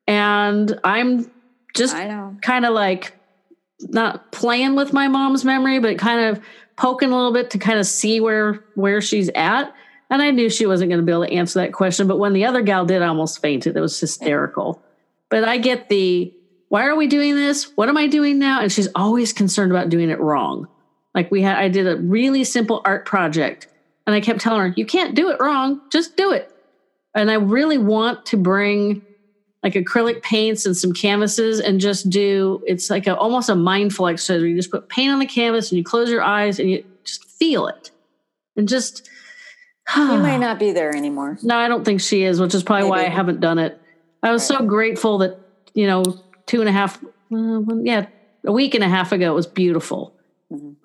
and 0.07 0.81
I'm 0.83 1.31
just 1.75 1.95
kind 1.95 2.65
of 2.65 2.73
like 2.73 3.13
not 3.81 4.33
playing 4.33 4.77
with 4.77 4.95
my 4.95 5.09
mom's 5.09 5.45
memory, 5.45 5.79
but 5.79 5.99
kind 5.99 6.31
of 6.31 6.43
poking 6.77 7.13
a 7.13 7.15
little 7.15 7.35
bit 7.35 7.51
to 7.51 7.59
kind 7.59 7.79
of 7.79 7.85
see 7.85 8.19
where 8.19 8.65
where 8.77 9.03
she's 9.03 9.29
at. 9.35 9.75
And 10.09 10.23
I 10.23 10.31
knew 10.31 10.49
she 10.49 10.65
wasn't 10.65 10.89
going 10.89 11.03
to 11.03 11.05
be 11.05 11.13
able 11.13 11.27
to 11.27 11.33
answer 11.33 11.61
that 11.61 11.75
question. 11.75 12.09
But 12.09 12.19
when 12.19 12.33
the 12.33 12.47
other 12.47 12.63
gal 12.63 12.87
did, 12.87 13.03
I 13.03 13.09
almost 13.09 13.43
fainted. 13.43 13.77
It 13.77 13.81
was 13.81 14.01
hysterical. 14.01 14.83
But 15.29 15.45
I 15.45 15.59
get 15.59 15.91
the 15.91 16.33
why 16.71 16.87
are 16.87 16.97
we 16.97 17.09
doing 17.09 17.35
this? 17.35 17.77
What 17.77 17.91
am 17.91 17.99
I 17.99 18.07
doing 18.07 18.39
now? 18.39 18.63
And 18.63 18.73
she's 18.73 18.89
always 18.95 19.35
concerned 19.35 19.71
about 19.71 19.91
doing 19.91 20.09
it 20.09 20.19
wrong. 20.19 20.67
Like 21.15 21.31
we 21.31 21.43
had, 21.43 21.59
I 21.59 21.69
did 21.69 21.87
a 21.87 21.97
really 21.97 22.43
simple 22.43 22.81
art 22.87 23.05
project 23.05 23.69
and 24.07 24.15
I 24.15 24.21
kept 24.21 24.41
telling 24.41 24.61
her, 24.61 24.75
you 24.77 24.87
can't 24.87 25.15
do 25.15 25.31
it 25.31 25.39
wrong, 25.41 25.81
just 25.91 26.17
do 26.17 26.33
it. 26.33 26.51
And 27.15 27.31
I 27.31 27.35
really 27.35 27.79
want 27.79 28.27
to 28.27 28.37
bring 28.37 29.03
like 29.63 29.75
acrylic 29.75 30.23
paints 30.23 30.65
and 30.65 30.77
some 30.77 30.93
canvases 30.93 31.61
and 31.61 31.81
just 31.81 32.09
do 32.09 32.63
it's 32.67 32.89
like 32.89 33.07
a 33.07 33.17
almost 33.17 33.49
a 33.49 33.55
mindful 33.57 34.07
exercise 34.07 34.41
where 34.41 34.49
you 34.49 34.55
just 34.55 34.71
put 34.71 34.89
paint 34.89 35.13
on 35.13 35.19
the 35.19 35.27
canvas 35.27 35.73
and 35.73 35.79
you 35.79 35.83
close 35.83 36.09
your 36.09 36.23
eyes 36.23 36.61
and 36.61 36.71
you 36.71 36.85
just 37.05 37.25
feel 37.25 37.67
it. 37.67 37.91
And 38.55 38.69
just 38.69 39.09
you 39.97 40.03
might 40.19 40.39
not 40.39 40.59
be 40.59 40.73
there 40.73 40.95
anymore. 40.95 41.39
No, 41.43 41.57
I 41.57 41.69
don't 41.69 41.85
think 41.85 42.01
she 42.01 42.23
is, 42.23 42.41
which 42.41 42.55
is 42.55 42.63
probably 42.63 42.83
Maybe. 42.83 42.91
why 42.91 43.07
I 43.07 43.09
haven't 43.09 43.41
done 43.41 43.59
it. 43.59 43.81
I 44.23 44.31
was 44.31 44.49
right. 44.51 44.59
so 44.59 44.65
grateful 44.65 45.19
that, 45.19 45.39
you 45.75 45.87
know, 45.87 46.05
two 46.47 46.61
and 46.61 46.69
a 46.69 46.73
half, 46.73 47.03
uh, 47.33 47.61
yeah, 47.83 48.07
a 48.45 48.53
week 48.53 48.75
and 48.75 48.85
a 48.85 48.89
half 48.89 49.13
ago, 49.13 49.33
it 49.33 49.35
was 49.35 49.47
beautiful. 49.47 50.16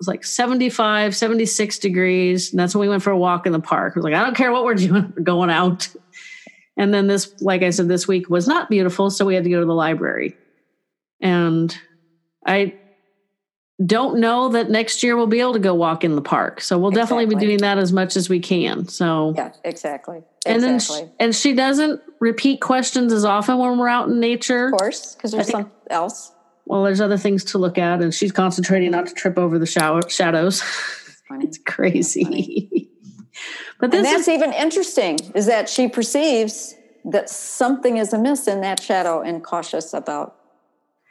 It 0.02 0.06
was 0.06 0.08
like 0.08 0.24
75, 0.24 1.14
76 1.14 1.78
degrees. 1.78 2.50
And 2.50 2.58
that's 2.58 2.74
when 2.74 2.80
we 2.80 2.88
went 2.88 3.04
for 3.04 3.12
a 3.12 3.16
walk 3.16 3.46
in 3.46 3.52
the 3.52 3.60
park. 3.60 3.92
I 3.94 3.98
was 3.98 4.04
like, 4.04 4.14
I 4.14 4.22
don't 4.24 4.34
care 4.34 4.50
what 4.50 4.64
we're 4.64 4.74
doing, 4.74 5.12
we're 5.16 5.22
going 5.22 5.48
out. 5.48 5.88
And 6.76 6.92
then 6.92 7.06
this, 7.06 7.40
like 7.40 7.62
I 7.62 7.70
said, 7.70 7.86
this 7.86 8.08
week 8.08 8.28
was 8.28 8.48
not 8.48 8.68
beautiful. 8.68 9.10
So 9.10 9.24
we 9.24 9.36
had 9.36 9.44
to 9.44 9.50
go 9.50 9.60
to 9.60 9.66
the 9.66 9.74
library. 9.74 10.36
And 11.20 11.76
I 12.44 12.74
don't 13.84 14.18
know 14.18 14.48
that 14.48 14.70
next 14.70 15.04
year 15.04 15.16
we'll 15.16 15.28
be 15.28 15.40
able 15.40 15.52
to 15.52 15.60
go 15.60 15.74
walk 15.74 16.02
in 16.02 16.16
the 16.16 16.22
park. 16.22 16.60
So 16.60 16.78
we'll 16.78 16.88
exactly. 16.88 17.02
definitely 17.18 17.36
be 17.36 17.46
doing 17.46 17.58
that 17.58 17.78
as 17.78 17.92
much 17.92 18.16
as 18.16 18.28
we 18.28 18.40
can. 18.40 18.88
So 18.88 19.34
yeah, 19.36 19.52
exactly. 19.62 20.24
And 20.46 20.62
then 20.62 20.80
she, 20.80 21.04
and 21.20 21.32
she 21.32 21.54
doesn't 21.54 22.00
repeat 22.18 22.60
questions 22.60 23.12
as 23.12 23.24
often 23.24 23.58
when 23.58 23.78
we're 23.78 23.88
out 23.88 24.08
in 24.08 24.18
nature. 24.18 24.66
Of 24.66 24.72
course, 24.72 25.14
because 25.14 25.30
there's 25.30 25.48
something 25.48 25.70
else 25.90 26.31
well, 26.66 26.82
there's 26.84 27.00
other 27.00 27.18
things 27.18 27.44
to 27.44 27.58
look 27.58 27.78
at, 27.78 28.00
and 28.00 28.14
she's 28.14 28.32
concentrating 28.32 28.90
not 28.90 29.06
to 29.06 29.14
trip 29.14 29.38
over 29.38 29.58
the 29.58 29.66
shower, 29.66 30.08
shadows. 30.08 30.62
it's 31.40 31.58
crazy. 31.58 32.24
but 33.80 33.90
this 33.90 33.98
and 33.98 34.06
that's 34.06 34.22
is, 34.22 34.28
even 34.28 34.52
interesting 34.52 35.18
is 35.34 35.46
that 35.46 35.68
she 35.68 35.88
perceives 35.88 36.74
that 37.04 37.28
something 37.28 37.96
is 37.96 38.12
amiss 38.12 38.46
in 38.46 38.60
that 38.60 38.80
shadow 38.80 39.22
and 39.22 39.42
cautious 39.42 39.92
about 39.92 40.36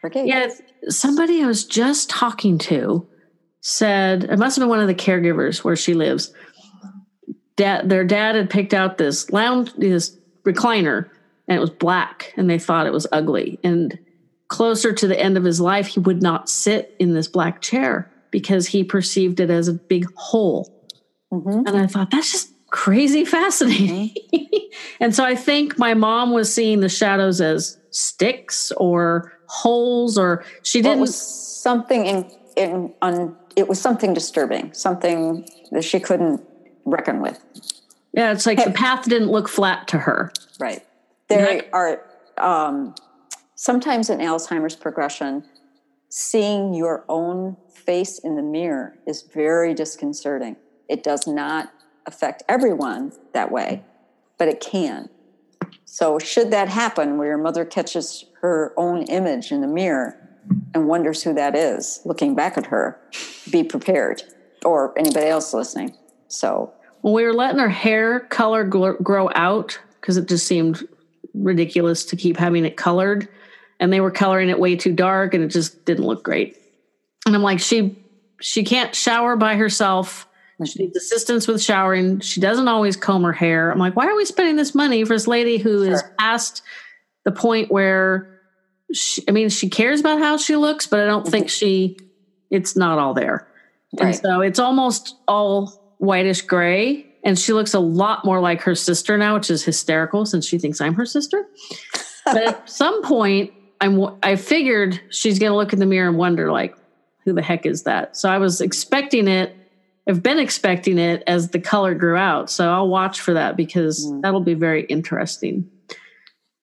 her 0.02 0.10
gaze. 0.10 0.28
Yeah, 0.28 0.48
somebody 0.88 1.44
I 1.44 1.48
was 1.48 1.66
just 1.66 2.10
talking 2.10 2.58
to 2.60 3.08
said 3.60 4.24
it 4.24 4.40
must 4.40 4.56
have 4.56 4.64
been 4.64 4.70
one 4.70 4.80
of 4.80 4.88
the 4.88 4.96
caregivers 4.96 5.64
where 5.64 5.76
she 5.76 5.94
lives. 5.94 6.34
Dad, 7.58 7.90
their 7.90 8.04
dad 8.04 8.36
had 8.36 8.50
picked 8.50 8.74
out 8.74 8.98
this 8.98 9.30
lounge, 9.32 9.74
this 9.74 10.18
recliner, 10.44 11.10
and 11.48 11.58
it 11.58 11.60
was 11.60 11.70
black, 11.70 12.34
and 12.38 12.50
they 12.50 12.58
thought 12.58 12.88
it 12.88 12.94
was 12.94 13.06
ugly, 13.12 13.60
and 13.64 14.00
closer 14.52 14.92
to 14.92 15.08
the 15.08 15.18
end 15.18 15.38
of 15.38 15.46
his 15.46 15.62
life, 15.62 15.88
he 15.88 16.02
would 16.02 16.22
not 16.22 16.50
sit 16.50 16.94
in 17.00 17.14
this 17.14 17.30
black 17.30 17.62
chair 17.62 18.12
because 18.32 18.68
he 18.68 18.84
perceived 18.84 19.40
it 19.40 19.50
as 19.50 19.70
a 19.70 19.74
big 19.74 20.06
hole. 20.16 20.70
Mm-hmm. 21.32 21.66
And 21.66 21.78
I 21.78 21.88
thought, 21.88 22.12
that's 22.12 22.34
just 22.34 22.54
crazy 22.70 23.24
fascinating. 23.24 24.10
Mm-hmm. 24.10 24.58
and 25.00 25.16
so 25.16 25.24
I 25.24 25.36
think 25.36 25.80
my 25.80 25.94
mom 25.94 26.32
was 26.32 26.54
seeing 26.54 26.82
the 26.82 26.90
shadows 26.90 27.40
as 27.40 27.80
sticks 27.92 28.74
or 28.74 29.32
holes, 29.48 30.18
or 30.18 30.44
she 30.64 30.82
didn't. 30.82 31.00
Well, 31.00 31.08
something 31.08 32.06
in, 32.06 32.32
in 32.58 32.94
on, 33.02 33.38
it 33.56 33.70
was 33.70 33.80
something 33.80 34.14
disturbing, 34.14 34.74
something 34.74 35.48
that 35.72 35.86
she 35.86 36.02
couldn't 36.02 36.42
reckon 36.84 37.22
with. 37.22 37.42
Yeah, 38.12 38.34
it's 38.34 38.46
like 38.46 38.60
hey. 38.60 38.66
the 38.66 38.72
path 38.72 39.06
didn't 39.06 39.32
look 39.32 39.48
flat 39.48 39.88
to 39.90 39.98
her. 39.98 40.34
Right. 40.60 40.86
There 41.30 41.64
are 41.72 42.02
um, 42.38 42.94
sometimes 43.62 44.10
in 44.10 44.18
Alzheimer's 44.18 44.76
progression, 44.76 45.44
seeing 46.10 46.74
your 46.74 47.06
own 47.08 47.56
face 47.72 48.18
in 48.18 48.36
the 48.36 48.42
mirror 48.42 48.98
is 49.06 49.22
very 49.22 49.76
disconcerting. 49.76 50.56
It 50.90 51.04
does 51.04 51.28
not 51.28 51.72
affect 52.08 52.42
everyone 52.50 53.12
that 53.34 53.52
way, 53.52 53.84
but 54.40 54.48
it 54.48 54.62
can. 54.62 55.10
So, 55.86 56.18
should 56.18 56.50
that 56.50 56.70
happen 56.70 57.20
where 57.20 57.28
your 57.28 57.38
mother 57.38 57.64
catches 57.64 58.26
her 58.42 58.74
own 58.78 59.04
image 59.04 59.52
in 59.52 59.62
the 59.62 59.68
mirror 59.68 60.18
and 60.74 60.88
wonders 60.88 61.22
who 61.22 61.36
that 61.36 61.56
is 61.56 62.02
looking 62.04 62.34
back 62.34 62.58
at 62.58 62.66
her, 62.66 63.00
be 63.52 63.64
prepared, 63.64 64.24
or 64.66 64.98
anybody 64.98 65.28
else 65.28 65.54
listening. 65.54 65.96
So, 66.30 66.74
when 67.02 67.14
we 67.14 67.24
were 67.24 67.34
letting 67.34 67.60
her 67.60 67.70
hair 67.70 68.22
color 68.22 68.64
grow 68.64 69.30
out 69.36 69.80
because 70.00 70.18
it 70.18 70.28
just 70.28 70.48
seemed 70.48 70.88
ridiculous 71.36 72.04
to 72.06 72.16
keep 72.16 72.38
having 72.38 72.66
it 72.66 72.76
colored, 72.76 73.30
and 73.82 73.92
they 73.92 74.00
were 74.00 74.12
coloring 74.12 74.50
it 74.50 74.60
way 74.60 74.76
too 74.78 74.94
dark 74.94 75.34
and 75.34 75.44
it 75.44 75.48
just 75.48 75.84
didn't 75.84 76.06
look 76.06 76.24
great. 76.24 76.56
And 77.26 77.36
I'm 77.36 77.42
like, 77.42 77.60
she 77.60 77.98
she 78.40 78.64
can't 78.64 78.96
shower 78.96 79.36
by 79.36 79.56
herself. 79.56 80.28
She 80.64 80.84
needs 80.84 80.96
assistance 80.96 81.48
with 81.48 81.62
showering. 81.62 82.20
She 82.20 82.40
doesn't 82.40 82.68
always 82.68 82.96
comb 82.96 83.24
her 83.24 83.34
hair. 83.34 83.72
I'm 83.72 83.80
like, 83.80 83.96
why 83.96 84.06
are 84.06 84.16
we 84.16 84.26
spending 84.26 84.58
this 84.58 84.76
money 84.76 85.04
for 85.04 85.14
this 85.14 85.28
lady 85.28 85.58
who 85.58 85.84
sure. 85.84 85.94
is 85.94 86.04
past 86.20 86.62
the 87.26 87.32
point 87.32 87.72
where 87.72 88.40
she, 88.94 89.24
I 89.28 89.32
mean, 89.32 89.50
she 89.50 89.70
cares 89.70 90.00
about 90.00 90.20
how 90.20 90.38
she 90.38 90.56
looks, 90.56 90.86
but 90.86 91.00
I 91.00 91.06
don't 91.06 91.26
think 91.26 91.48
mm-hmm. 91.48 91.50
she, 91.50 91.98
it's 92.52 92.76
not 92.76 93.00
all 93.00 93.16
there. 93.16 93.48
Right. 94.00 94.08
And 94.08 94.16
so 94.16 94.42
it's 94.42 94.60
almost 94.60 95.16
all 95.28 95.96
whitish 95.98 96.44
gray. 96.44 97.08
And 97.24 97.40
she 97.40 97.54
looks 97.54 97.74
a 97.74 97.80
lot 97.80 98.24
more 98.24 98.40
like 98.40 98.62
her 98.62 98.76
sister 98.76 99.18
now, 99.18 99.34
which 99.34 99.50
is 99.50 99.64
hysterical 99.64 100.28
since 100.28 100.46
she 100.46 100.60
thinks 100.60 100.80
I'm 100.80 100.94
her 100.94 101.08
sister. 101.08 101.44
but 102.26 102.38
at 102.38 102.70
some 102.70 103.02
point, 103.02 103.52
I'm, 103.82 104.16
I 104.24 104.38
figured 104.38 105.02
she's 105.10 105.40
going 105.40 105.52
to 105.52 105.56
look 105.58 105.74
in 105.74 105.80
the 105.80 105.86
mirror 105.86 106.08
and 106.08 106.18
wonder, 106.18 106.52
like, 106.52 106.78
who 107.26 107.34
the 107.34 107.42
heck 107.42 107.66
is 107.66 107.84
that? 107.84 108.16
So 108.16 108.30
I 108.30 108.38
was 108.38 108.62
expecting 108.62 109.28
it. 109.28 109.56
I've 110.08 110.24
been 110.24 110.40
expecting 110.40 110.98
it 110.98 111.24
as 111.28 111.50
the 111.50 111.60
color 111.60 111.94
grew 111.94 112.16
out. 112.16 112.50
So 112.50 112.72
I'll 112.72 112.88
watch 112.88 113.22
for 113.22 113.34
that 113.34 113.58
because 113.58 114.06
mm. 114.06 114.22
that'll 114.22 114.40
be 114.40 114.54
very 114.54 114.86
interesting. 114.86 115.70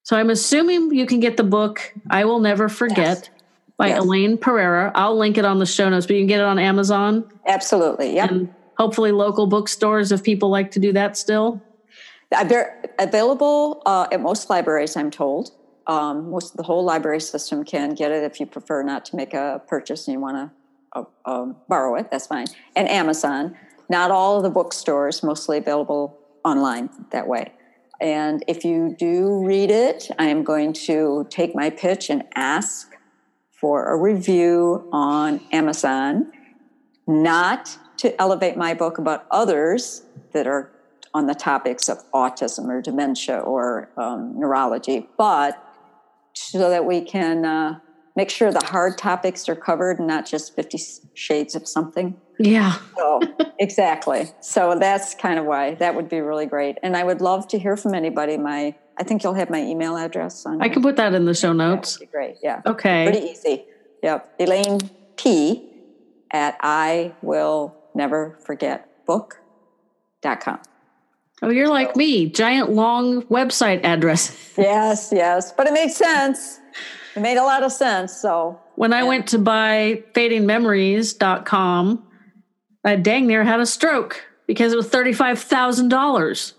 So 0.03 0.17
I'm 0.17 0.29
assuming 0.29 0.93
you 0.93 1.05
can 1.05 1.19
get 1.19 1.37
the 1.37 1.43
book 1.43 1.93
I 2.09 2.25
Will 2.25 2.39
Never 2.39 2.67
Forget 2.67 2.97
yes. 2.97 3.29
by 3.77 3.87
yes. 3.89 3.99
Elaine 3.99 4.37
Pereira. 4.37 4.91
I'll 4.95 5.17
link 5.17 5.37
it 5.37 5.45
on 5.45 5.59
the 5.59 5.65
show 5.65 5.87
notes, 5.87 6.07
but 6.07 6.15
you 6.15 6.21
can 6.21 6.27
get 6.27 6.39
it 6.39 6.45
on 6.45 6.57
Amazon. 6.57 7.29
Absolutely. 7.45 8.15
Yeah. 8.15 8.27
And 8.27 8.53
hopefully 8.77 9.11
local 9.11 9.45
bookstores 9.45 10.11
if 10.11 10.23
people 10.23 10.49
like 10.49 10.71
to 10.71 10.79
do 10.79 10.93
that 10.93 11.15
still. 11.15 11.61
They're 12.45 12.81
available 12.97 13.81
uh, 13.85 14.07
at 14.11 14.21
most 14.21 14.49
libraries, 14.49 14.95
I'm 14.95 15.11
told. 15.11 15.51
Um, 15.89 16.29
most 16.29 16.55
the 16.55 16.63
whole 16.63 16.83
library 16.83 17.19
system 17.19 17.65
can 17.65 17.95
get 17.95 18.11
it 18.11 18.23
if 18.23 18.39
you 18.39 18.45
prefer 18.45 18.83
not 18.83 19.05
to 19.05 19.15
make 19.15 19.33
a 19.33 19.61
purchase 19.67 20.07
and 20.07 20.13
you 20.13 20.21
want 20.21 20.37
to 20.37 20.51
uh, 20.99 21.03
um, 21.25 21.55
borrow 21.67 21.95
it. 21.95 22.11
That's 22.11 22.27
fine. 22.27 22.45
And 22.75 22.87
Amazon. 22.87 23.57
Not 23.89 24.11
all 24.11 24.37
of 24.37 24.43
the 24.43 24.51
bookstores, 24.51 25.23
mostly 25.23 25.57
available 25.57 26.15
online 26.45 26.91
that 27.11 27.27
way. 27.27 27.51
And 27.99 28.43
if 28.47 28.63
you 28.63 28.95
do 28.97 29.43
read 29.43 29.71
it, 29.71 30.09
I 30.19 30.25
am 30.27 30.43
going 30.43 30.73
to 30.73 31.25
take 31.31 31.55
my 31.55 31.71
pitch 31.71 32.11
and 32.11 32.23
ask 32.35 32.95
for 33.59 33.91
a 33.91 33.97
review 33.97 34.87
on 34.93 35.41
Amazon, 35.51 36.31
not 37.07 37.77
to 37.97 38.19
elevate 38.21 38.55
my 38.55 38.73
book 38.73 38.99
about 38.99 39.25
others 39.31 40.03
that 40.33 40.47
are 40.47 40.71
on 41.13 41.25
the 41.25 41.33
topics 41.33 41.89
of 41.89 41.97
autism 42.13 42.67
or 42.67 42.81
dementia 42.81 43.39
or 43.39 43.89
um, 43.97 44.39
neurology, 44.39 45.09
but 45.17 45.61
so 46.39 46.69
that 46.69 46.85
we 46.85 47.01
can 47.01 47.45
uh, 47.45 47.79
make 48.15 48.29
sure 48.29 48.51
the 48.51 48.65
hard 48.65 48.97
topics 48.97 49.47
are 49.49 49.55
covered 49.55 49.99
and 49.99 50.07
not 50.07 50.25
just 50.25 50.55
50 50.55 50.77
shades 51.13 51.55
of 51.55 51.67
something. 51.67 52.19
Yeah. 52.39 52.77
so, 52.97 53.21
exactly. 53.59 54.29
So 54.39 54.77
that's 54.79 55.13
kind 55.15 55.37
of 55.39 55.45
why 55.45 55.75
that 55.75 55.95
would 55.95 56.09
be 56.09 56.21
really 56.21 56.45
great. 56.45 56.77
And 56.81 56.95
I 56.95 57.03
would 57.03 57.21
love 57.21 57.47
to 57.49 57.59
hear 57.59 57.75
from 57.75 57.93
anybody. 57.93 58.37
My, 58.37 58.75
I 58.97 59.03
think 59.03 59.23
you'll 59.23 59.35
have 59.35 59.49
my 59.49 59.61
email 59.61 59.97
address 59.97 60.45
on. 60.45 60.61
I 60.61 60.69
can 60.69 60.81
put 60.81 60.95
that 60.95 61.13
in 61.13 61.25
the 61.25 61.33
show 61.33 61.53
notes. 61.53 61.97
great. 62.11 62.37
Yeah. 62.41 62.61
Okay. 62.65 63.09
Pretty 63.09 63.27
easy. 63.27 63.65
Yep. 64.01 64.35
Elaine 64.39 64.79
P 65.17 65.69
at 66.31 66.57
I 66.61 67.13
will 67.21 67.75
never 67.93 68.39
forget 68.45 69.05
book.com. 69.05 70.59
Oh, 71.41 71.49
you're 71.49 71.69
like 71.69 71.95
me, 71.95 72.29
giant 72.29 72.71
long 72.71 73.23
website 73.23 73.83
address. 73.83 74.53
yes, 74.57 75.09
yes. 75.13 75.51
But 75.53 75.67
it 75.67 75.73
made 75.73 75.91
sense. 75.91 76.59
It 77.15 77.21
made 77.21 77.37
a 77.37 77.43
lot 77.43 77.63
of 77.63 77.71
sense. 77.71 78.13
So 78.13 78.59
when 78.75 78.93
I 78.93 79.03
went 79.03 79.27
to 79.27 79.39
buy 79.39 80.03
fadingmemories.com, 80.13 82.07
I 82.83 82.95
dang 82.95 83.27
near 83.27 83.43
had 83.43 83.59
a 83.59 83.65
stroke 83.65 84.23
because 84.47 84.73
it 84.73 84.75
was 84.75 84.89
$35,000. 84.89 86.53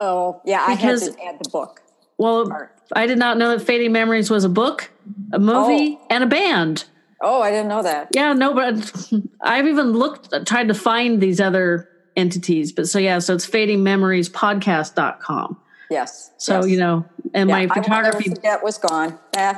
Oh, 0.00 0.40
yeah, 0.44 0.74
because, 0.74 1.02
I 1.02 1.06
had 1.06 1.18
to 1.18 1.24
add 1.24 1.38
the 1.42 1.50
book. 1.50 1.80
Well, 2.18 2.48
part. 2.48 2.74
I 2.92 3.06
did 3.06 3.18
not 3.18 3.38
know 3.38 3.56
that 3.56 3.64
Fading 3.64 3.92
Memories 3.92 4.30
was 4.30 4.44
a 4.44 4.48
book, 4.48 4.90
a 5.32 5.38
movie, 5.38 5.98
oh. 6.00 6.06
and 6.10 6.24
a 6.24 6.26
band. 6.26 6.84
Oh, 7.20 7.40
I 7.40 7.50
didn't 7.50 7.68
know 7.68 7.82
that. 7.82 8.08
Yeah, 8.14 8.32
no, 8.34 8.54
but 8.54 9.08
I've 9.40 9.66
even 9.66 9.92
looked, 9.92 10.46
tried 10.46 10.68
to 10.68 10.74
find 10.74 11.20
these 11.20 11.40
other 11.40 11.88
entities. 12.16 12.72
But 12.72 12.88
so, 12.88 12.98
yeah, 12.98 13.18
so 13.18 13.34
it's 13.34 13.46
fading 13.46 13.82
memories 13.82 14.28
fadingmemoriespodcast.com. 14.28 15.60
Yes. 15.90 16.30
So, 16.38 16.60
yes. 16.60 16.68
you 16.68 16.78
know, 16.78 17.04
and 17.34 17.48
yeah, 17.48 17.66
my 17.66 17.74
photography. 17.74 18.30
That 18.42 18.62
was 18.62 18.78
gone. 18.78 19.18
Eh, 19.34 19.54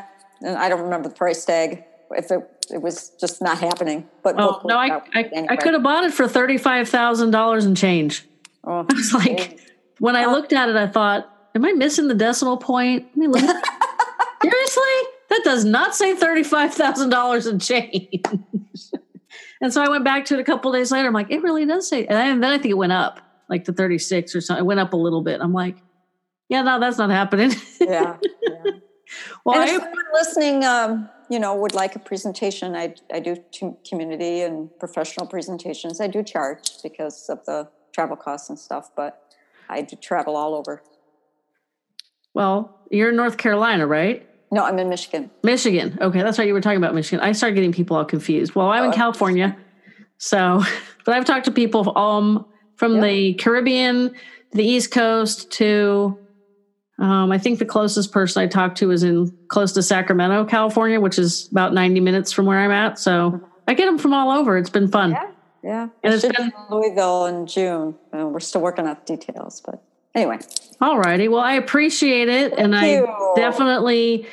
I 0.47 0.69
don't 0.69 0.83
remember 0.83 1.09
the 1.09 1.15
price 1.15 1.45
tag. 1.45 1.85
If 2.11 2.31
it 2.31 2.49
it 2.71 2.83
was 2.83 3.11
just 3.21 3.41
not 3.41 3.59
happening. 3.59 4.09
But 4.23 4.37
oh, 4.39 4.61
no, 4.65 4.77
I 4.77 5.01
I, 5.15 5.23
anyway. 5.23 5.47
I 5.51 5.57
could 5.57 5.75
have 5.75 5.83
bought 5.83 6.05
it 6.05 6.13
for 6.13 6.29
thirty 6.29 6.59
five 6.59 6.89
thousand 6.89 7.31
dollars 7.31 7.65
and 7.65 7.77
change. 7.77 8.25
Oh, 8.65 8.87
I 8.91 8.95
was 8.95 9.13
like, 9.13 9.51
geez. 9.51 9.61
when 9.99 10.17
I 10.17 10.27
looked 10.27 10.53
at 10.53 10.69
it, 10.69 10.77
I 10.77 10.87
thought, 10.87 11.31
"Am 11.55 11.65
I 11.65 11.73
missing 11.73 12.09
the 12.09 12.15
decimal 12.15 12.57
point?" 12.57 13.07
Let 13.09 13.17
me 13.17 13.27
look. 13.29 13.41
Seriously, 14.43 14.83
that 15.29 15.41
does 15.45 15.65
not 15.65 15.95
say 15.95 16.15
thirty 16.15 16.43
five 16.43 16.75
thousand 16.75 17.11
dollars 17.11 17.47
and 17.47 17.61
change. 17.61 18.23
and 19.61 19.73
so 19.73 19.83
I 19.83 19.89
went 19.89 20.05
back 20.05 20.25
to 20.27 20.35
it 20.35 20.41
a 20.41 20.45
couple 20.45 20.73
days 20.73 20.91
later. 20.91 21.09
I'm 21.09 21.15
like, 21.15 21.31
it 21.31 21.43
really 21.43 21.67
does 21.67 21.89
say. 21.89 22.07
And 22.07 22.43
then 22.43 22.51
I 22.53 22.59
think 22.59 22.71
it 22.71 22.79
went 22.79 22.93
up, 22.93 23.21
like 23.49 23.65
to 23.65 23.73
thirty 23.73 23.99
six 23.99 24.35
or 24.35 24.41
something. 24.41 24.65
It 24.65 24.67
went 24.67 24.81
up 24.81 24.93
a 24.93 24.97
little 24.97 25.23
bit. 25.23 25.41
I'm 25.41 25.53
like, 25.53 25.77
yeah, 26.49 26.63
no, 26.63 26.79
that's 26.81 26.99
not 26.99 27.11
happening. 27.11 27.53
yeah. 27.81 28.17
yeah. 28.43 28.71
Well, 29.45 29.61
and 29.61 29.71
if 29.71 29.83
I, 29.83 29.93
listening, 30.13 30.65
um, 30.65 31.09
you 31.31 31.39
know, 31.39 31.55
would 31.55 31.75
like 31.75 31.95
a 31.95 32.01
presentation, 32.01 32.75
I, 32.75 32.95
I 33.15 33.21
do 33.21 33.37
community 33.89 34.41
and 34.41 34.69
professional 34.81 35.27
presentations. 35.27 36.01
I 36.01 36.09
do 36.09 36.25
charge 36.25 36.83
because 36.83 37.29
of 37.29 37.45
the 37.45 37.69
travel 37.93 38.17
costs 38.17 38.49
and 38.49 38.59
stuff, 38.59 38.91
but 38.97 39.33
I 39.69 39.83
do 39.83 39.95
travel 39.97 40.37
all 40.37 40.55
over. 40.55 40.83
Well, 42.35 42.81
you're 42.91 43.11
in 43.11 43.17
North 43.17 43.37
Carolina, 43.37 43.87
right? 43.87 44.29
No, 44.51 44.65
I'm 44.65 44.79
in 44.79 44.89
Michigan. 44.89 45.31
Michigan. 45.43 45.99
Okay, 46.01 46.23
that's 46.23 46.39
right. 46.39 46.47
You 46.47 46.55
were 46.55 46.61
talking 46.61 46.79
about 46.79 46.95
Michigan. 46.95 47.21
I 47.21 47.33
started 47.33 47.55
getting 47.55 47.73
people 47.73 47.97
all 47.97 48.05
confused. 48.05 48.55
Well, 48.55 48.69
I'm 48.69 48.85
in 48.85 48.91
oh, 48.91 48.95
California, 48.95 49.57
so 50.19 50.63
but 51.05 51.15
I've 51.15 51.25
talked 51.25 51.47
to 51.47 51.51
people 51.51 51.97
um 51.99 52.47
from 52.77 53.01
the 53.01 53.35
Caribbean, 53.35 54.15
the 54.53 54.65
East 54.65 54.91
Coast 54.91 55.51
to 55.53 56.19
um, 56.99 57.31
I 57.31 57.39
think 57.39 57.59
the 57.59 57.67
closest 57.67 58.11
person 58.11 58.43
I 58.43 58.47
talked 58.47 58.79
to 58.79 58.89
was 58.89 59.03
in 59.03 59.37
close 59.49 59.73
to 59.73 59.83
Sacramento, 59.83 60.47
California, 60.47 61.01
which 61.01 61.19
is 61.19 61.49
about 61.51 61.75
90 61.75 62.01
minutes 62.01 62.33
from 62.33 62.47
where 62.47 62.59
I'm 62.59 62.71
at. 62.71 62.99
So 62.99 63.41
I 63.69 63.75
get 63.75 63.87
them 63.87 63.99
from 63.99 64.15
all 64.15 64.31
over. 64.31 64.57
It's 64.57 64.71
been 64.71 64.89
fun. 64.89 65.11
Yeah. 65.11 65.31
Yeah. 65.63 65.89
And 66.03 66.15
it's 66.15 66.25
been 66.25 66.53
Louisville 66.71 67.27
in 67.27 67.47
June. 67.47 67.97
Uh, 68.17 68.27
we're 68.27 68.41
still 68.41 68.61
working 68.61 68.87
out 68.87 69.07
the 69.07 69.17
details, 69.17 69.61
but 69.65 69.83
anyway. 70.17 70.39
All 70.81 70.99
righty. 70.99 71.29
Well, 71.29 71.41
I 71.41 71.53
appreciate 71.55 72.29
it. 72.29 72.55
Thank 72.55 72.75
and 72.75 72.87
you. 72.87 73.07
I 73.07 73.33
definitely, 73.37 74.27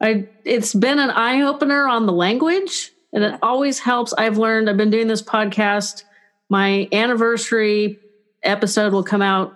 I, 0.00 0.28
it's 0.44 0.74
been 0.74 0.98
an 0.98 1.10
eye 1.10 1.42
opener 1.42 1.88
on 1.88 2.06
the 2.06 2.12
language 2.12 2.92
and 3.12 3.24
it 3.24 3.38
always 3.42 3.78
helps. 3.78 4.12
I've 4.12 4.38
learned, 4.38 4.68
I've 4.68 4.76
been 4.76 4.90
doing 4.90 5.08
this 5.08 5.22
podcast. 5.22 6.04
My 6.48 6.88
anniversary 6.92 7.98
episode 8.42 8.92
will 8.92 9.02
come 9.02 9.22
out 9.22 9.54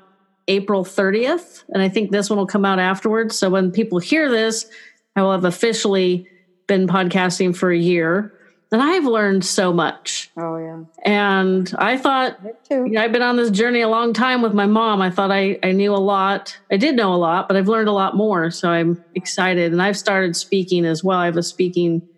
April 0.49 0.85
30th. 0.85 1.65
And 1.69 1.83
I 1.83 1.89
think 1.89 2.11
this 2.11 2.29
one 2.29 2.39
will 2.39 2.47
come 2.47 2.65
out 2.65 2.79
afterwards. 2.79 3.39
So 3.39 3.51
when 3.51 3.71
people 3.71 3.99
hear 3.99 4.31
this, 4.31 4.67
I 5.15 5.23
will 5.23 5.33
have 5.33 5.45
officially 5.45 6.27
been 6.67 6.89
podcasting 6.89 7.55
for 7.55 7.71
a 7.71 7.79
year. 7.79 8.33
And 8.73 8.81
I've 8.81 9.05
learned 9.05 9.45
so 9.45 9.71
much. 9.71 10.31
Oh, 10.35 10.57
yeah. 10.57 10.85
And 11.05 11.73
I 11.79 11.99
thought, 11.99 12.39
you 12.71 12.89
know, 12.89 13.03
I've 13.03 13.13
been 13.13 13.21
on 13.21 13.37
this 13.37 13.51
journey 13.51 13.83
a 13.83 13.89
long 13.89 14.15
time 14.15 14.41
with 14.41 14.55
my 14.55 14.65
mom. 14.65 15.03
I 15.03 15.11
thought 15.11 15.31
I, 15.31 15.59
I 15.63 15.73
knew 15.73 15.95
a 15.95 16.01
lot. 16.01 16.59
I 16.71 16.79
did 16.79 16.97
know 16.97 17.13
a 17.13 17.17
lot, 17.17 17.49
but 17.49 17.59
I've 17.59 17.69
learned 17.69 17.89
a 17.89 17.93
lot 17.93 18.17
more. 18.17 18.51
So 18.51 18.71
I'm 18.71 19.05
excited. 19.15 19.73
And 19.73 19.83
I've 19.83 19.99
started 19.99 20.35
speaking 20.37 20.87
as 20.87 21.05
well. 21.05 21.19
I 21.19 21.27
have 21.27 21.37
a 21.37 21.43
speaking 21.43 22.09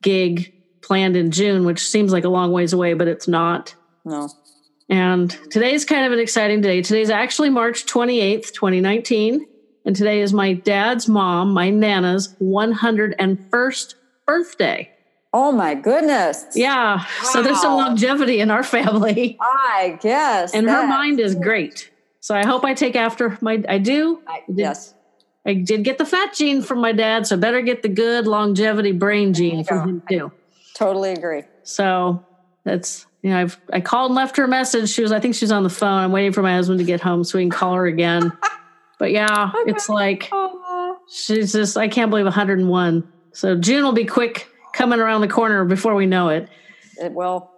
gig 0.00 0.54
planned 0.82 1.16
in 1.16 1.32
June, 1.32 1.64
which 1.64 1.80
seems 1.80 2.12
like 2.12 2.22
a 2.22 2.28
long 2.28 2.52
ways 2.52 2.72
away, 2.72 2.94
but 2.94 3.08
it's 3.08 3.26
not. 3.26 3.74
No. 4.04 4.28
And 4.88 5.36
today's 5.50 5.84
kind 5.84 6.06
of 6.06 6.12
an 6.12 6.20
exciting 6.20 6.60
day. 6.60 6.80
Today's 6.80 7.10
actually 7.10 7.50
March 7.50 7.86
28th, 7.86 8.52
2019. 8.52 9.46
And 9.84 9.96
today 9.96 10.20
is 10.20 10.32
my 10.32 10.52
dad's 10.52 11.08
mom, 11.08 11.52
my 11.52 11.70
Nana's 11.70 12.36
101st 12.40 13.94
birthday. 14.26 14.92
Oh 15.32 15.52
my 15.52 15.74
goodness. 15.74 16.46
Yeah. 16.54 16.96
Wow. 16.96 17.06
So 17.22 17.42
there's 17.42 17.60
some 17.60 17.74
longevity 17.74 18.40
in 18.40 18.50
our 18.50 18.62
family. 18.62 19.36
I 19.40 19.98
guess. 20.00 20.54
And 20.54 20.68
her 20.68 20.86
mind 20.86 21.20
is 21.20 21.34
great. 21.34 21.90
So 22.20 22.34
I 22.34 22.46
hope 22.46 22.64
I 22.64 22.74
take 22.74 22.96
after 22.96 23.36
my, 23.40 23.62
I 23.68 23.78
do. 23.78 24.22
I, 24.26 24.42
did, 24.46 24.58
yes. 24.58 24.94
I 25.46 25.54
did 25.54 25.84
get 25.84 25.98
the 25.98 26.04
fat 26.04 26.34
gene 26.34 26.62
from 26.62 26.80
my 26.80 26.92
dad, 26.92 27.26
so 27.26 27.36
better 27.36 27.60
get 27.62 27.82
the 27.82 27.88
good 27.88 28.26
longevity 28.26 28.92
brain 28.92 29.32
gene 29.34 29.64
from 29.64 29.88
him 29.88 30.02
too. 30.08 30.32
I 30.32 30.60
totally 30.74 31.12
agree. 31.12 31.44
So 31.62 32.24
that's 32.64 33.06
you 33.22 33.30
know, 33.30 33.40
I've 33.40 33.58
I 33.72 33.80
called 33.80 34.10
and 34.10 34.16
left 34.16 34.36
her 34.36 34.44
a 34.44 34.48
message. 34.48 34.90
She 34.90 35.02
was, 35.02 35.10
I 35.10 35.20
think 35.20 35.34
she's 35.34 35.50
on 35.50 35.62
the 35.62 35.70
phone. 35.70 36.04
I'm 36.04 36.12
waiting 36.12 36.32
for 36.32 36.42
my 36.42 36.54
husband 36.54 36.78
to 36.80 36.84
get 36.84 37.00
home 37.00 37.24
so 37.24 37.38
we 37.38 37.44
can 37.44 37.50
call 37.50 37.74
her 37.74 37.86
again. 37.86 38.32
but 38.98 39.10
yeah, 39.10 39.50
okay. 39.54 39.70
it's 39.70 39.88
like 39.88 40.30
she's 41.10 41.52
just 41.52 41.76
I 41.76 41.88
can't 41.88 42.10
believe 42.10 42.26
101. 42.26 43.12
So 43.32 43.56
June 43.56 43.84
will 43.84 43.92
be 43.92 44.04
quick 44.04 44.48
coming 44.78 45.00
around 45.00 45.20
the 45.22 45.28
corner 45.28 45.64
before 45.64 45.96
we 45.96 46.06
know 46.06 46.28
it. 46.28 46.48
It 47.02 47.12
will. 47.12 47.50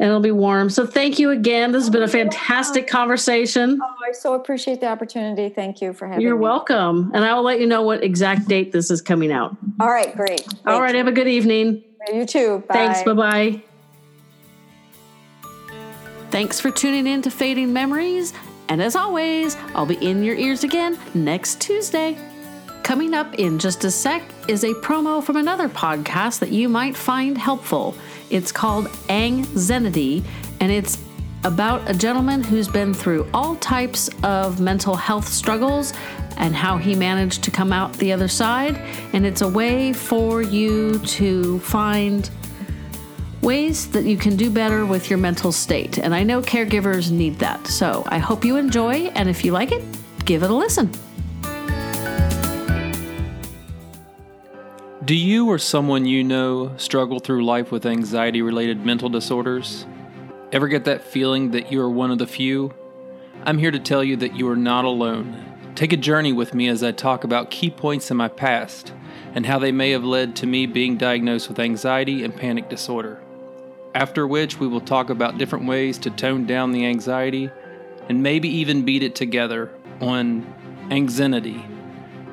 And 0.00 0.08
it'll 0.08 0.20
be 0.20 0.32
warm. 0.32 0.68
So 0.68 0.84
thank 0.84 1.20
you 1.20 1.30
again. 1.30 1.70
This 1.70 1.84
has 1.84 1.90
been 1.90 2.02
a 2.02 2.08
fantastic 2.08 2.88
conversation. 2.88 3.78
Oh, 3.80 3.94
I 4.04 4.10
so 4.10 4.34
appreciate 4.34 4.80
the 4.80 4.88
opportunity. 4.88 5.48
Thank 5.48 5.80
you 5.80 5.92
for 5.92 6.08
having 6.08 6.18
me. 6.18 6.24
You're 6.24 6.34
me. 6.34 6.42
welcome. 6.42 7.12
And 7.14 7.24
I 7.24 7.32
will 7.34 7.44
let 7.44 7.60
you 7.60 7.68
know 7.68 7.82
what 7.82 8.02
exact 8.02 8.48
date 8.48 8.72
this 8.72 8.90
is 8.90 9.00
coming 9.00 9.30
out. 9.30 9.56
All 9.78 9.86
right, 9.86 10.14
great. 10.16 10.44
All 10.48 10.54
Thank 10.64 10.82
right. 10.82 10.94
Have 10.96 11.06
a 11.06 11.12
good 11.12 11.28
evening. 11.28 11.84
you. 12.08 12.14
You 12.16 12.26
too. 12.26 12.64
Bye. 12.66 12.74
Thanks. 12.74 13.02
Bye 13.04 13.12
bye. 13.12 13.62
Thanks 16.32 16.58
for 16.58 16.72
tuning 16.72 17.06
in 17.06 17.22
to 17.22 17.30
Fading 17.30 17.72
Memories. 17.72 18.32
And 18.68 18.82
as 18.82 18.96
always, 18.96 19.56
I'll 19.76 19.86
be 19.86 20.04
in 20.04 20.24
your 20.24 20.34
ears 20.34 20.64
again 20.64 20.98
next 21.14 21.60
Tuesday. 21.60 22.18
Coming 22.82 23.14
up 23.14 23.34
in 23.34 23.60
just 23.60 23.84
a 23.84 23.90
sec 23.92 24.33
is 24.48 24.64
a 24.64 24.72
promo 24.74 25.22
from 25.22 25.36
another 25.36 25.68
podcast 25.68 26.38
that 26.40 26.50
you 26.50 26.68
might 26.68 26.96
find 26.96 27.36
helpful. 27.38 27.94
It's 28.30 28.52
called 28.52 28.86
Zanxiety, 29.08 30.24
and 30.60 30.70
it's 30.70 30.98
about 31.44 31.88
a 31.88 31.94
gentleman 31.94 32.42
who's 32.42 32.68
been 32.68 32.94
through 32.94 33.28
all 33.34 33.56
types 33.56 34.08
of 34.22 34.60
mental 34.60 34.96
health 34.96 35.28
struggles 35.28 35.92
and 36.36 36.54
how 36.54 36.76
he 36.78 36.94
managed 36.94 37.44
to 37.44 37.50
come 37.50 37.72
out 37.72 37.92
the 37.94 38.12
other 38.12 38.28
side. 38.28 38.76
And 39.12 39.26
it's 39.26 39.42
a 39.42 39.48
way 39.48 39.92
for 39.92 40.42
you 40.42 40.98
to 40.98 41.58
find 41.60 42.28
ways 43.42 43.88
that 43.90 44.04
you 44.04 44.16
can 44.16 44.36
do 44.36 44.50
better 44.50 44.86
with 44.86 45.10
your 45.10 45.18
mental 45.18 45.52
state. 45.52 45.98
And 45.98 46.14
I 46.14 46.22
know 46.22 46.40
caregivers 46.40 47.10
need 47.10 47.38
that. 47.40 47.66
So 47.66 48.04
I 48.06 48.18
hope 48.18 48.44
you 48.44 48.56
enjoy. 48.56 49.08
And 49.14 49.28
if 49.28 49.44
you 49.44 49.52
like 49.52 49.70
it, 49.70 49.84
give 50.24 50.42
it 50.42 50.50
a 50.50 50.54
listen. 50.54 50.90
Do 55.04 55.14
you 55.14 55.50
or 55.50 55.58
someone 55.58 56.06
you 56.06 56.24
know 56.24 56.74
struggle 56.78 57.20
through 57.20 57.44
life 57.44 57.70
with 57.70 57.84
anxiety 57.84 58.40
related 58.40 58.86
mental 58.86 59.10
disorders? 59.10 59.84
Ever 60.50 60.66
get 60.66 60.86
that 60.86 61.04
feeling 61.04 61.50
that 61.50 61.70
you 61.70 61.82
are 61.82 61.90
one 61.90 62.10
of 62.10 62.16
the 62.16 62.26
few? 62.26 62.72
I'm 63.42 63.58
here 63.58 63.70
to 63.70 63.78
tell 63.78 64.02
you 64.02 64.16
that 64.16 64.34
you 64.34 64.48
are 64.48 64.56
not 64.56 64.86
alone. 64.86 65.44
Take 65.74 65.92
a 65.92 65.98
journey 65.98 66.32
with 66.32 66.54
me 66.54 66.68
as 66.68 66.82
I 66.82 66.92
talk 66.92 67.22
about 67.22 67.50
key 67.50 67.68
points 67.68 68.10
in 68.10 68.16
my 68.16 68.28
past 68.28 68.94
and 69.34 69.44
how 69.44 69.58
they 69.58 69.72
may 69.72 69.90
have 69.90 70.04
led 70.04 70.36
to 70.36 70.46
me 70.46 70.64
being 70.64 70.96
diagnosed 70.96 71.50
with 71.50 71.58
anxiety 71.58 72.24
and 72.24 72.34
panic 72.34 72.70
disorder. 72.70 73.20
After 73.94 74.26
which, 74.26 74.58
we 74.58 74.68
will 74.68 74.80
talk 74.80 75.10
about 75.10 75.36
different 75.36 75.66
ways 75.66 75.98
to 75.98 76.10
tone 76.10 76.46
down 76.46 76.72
the 76.72 76.86
anxiety 76.86 77.50
and 78.08 78.22
maybe 78.22 78.48
even 78.48 78.86
beat 78.86 79.02
it 79.02 79.14
together 79.14 79.70
on 80.00 80.46
Zanxiety. 80.88 81.73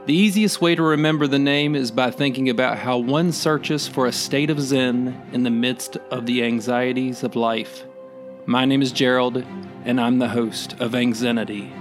The 0.08 0.16
easiest 0.16 0.62
way 0.62 0.74
to 0.74 0.82
remember 0.82 1.28
the 1.28 1.38
name 1.38 1.76
is 1.76 1.92
by 1.92 2.10
thinking 2.10 2.50
about 2.50 2.80
how 2.80 2.98
one 2.98 3.32
searches 3.32 3.88
for 3.88 4.08
a 4.08 4.12
state 4.12 4.50
of 4.50 4.60
zen 4.60 5.30
in 5.32 5.44
the 5.44 5.52
midst 5.52 5.96
of 6.10 6.26
the 6.26 6.44
anxieties 6.44 7.24
of 7.24 7.36
life. 7.36 7.86
My 8.48 8.66
name 8.66 8.82
is 8.82 8.92
Gerald, 8.92 9.46
and 9.86 10.02
I'm 10.02 10.18
the 10.18 10.30
host 10.30 10.74
of 10.80 10.94
Zanxiety. 10.94 11.72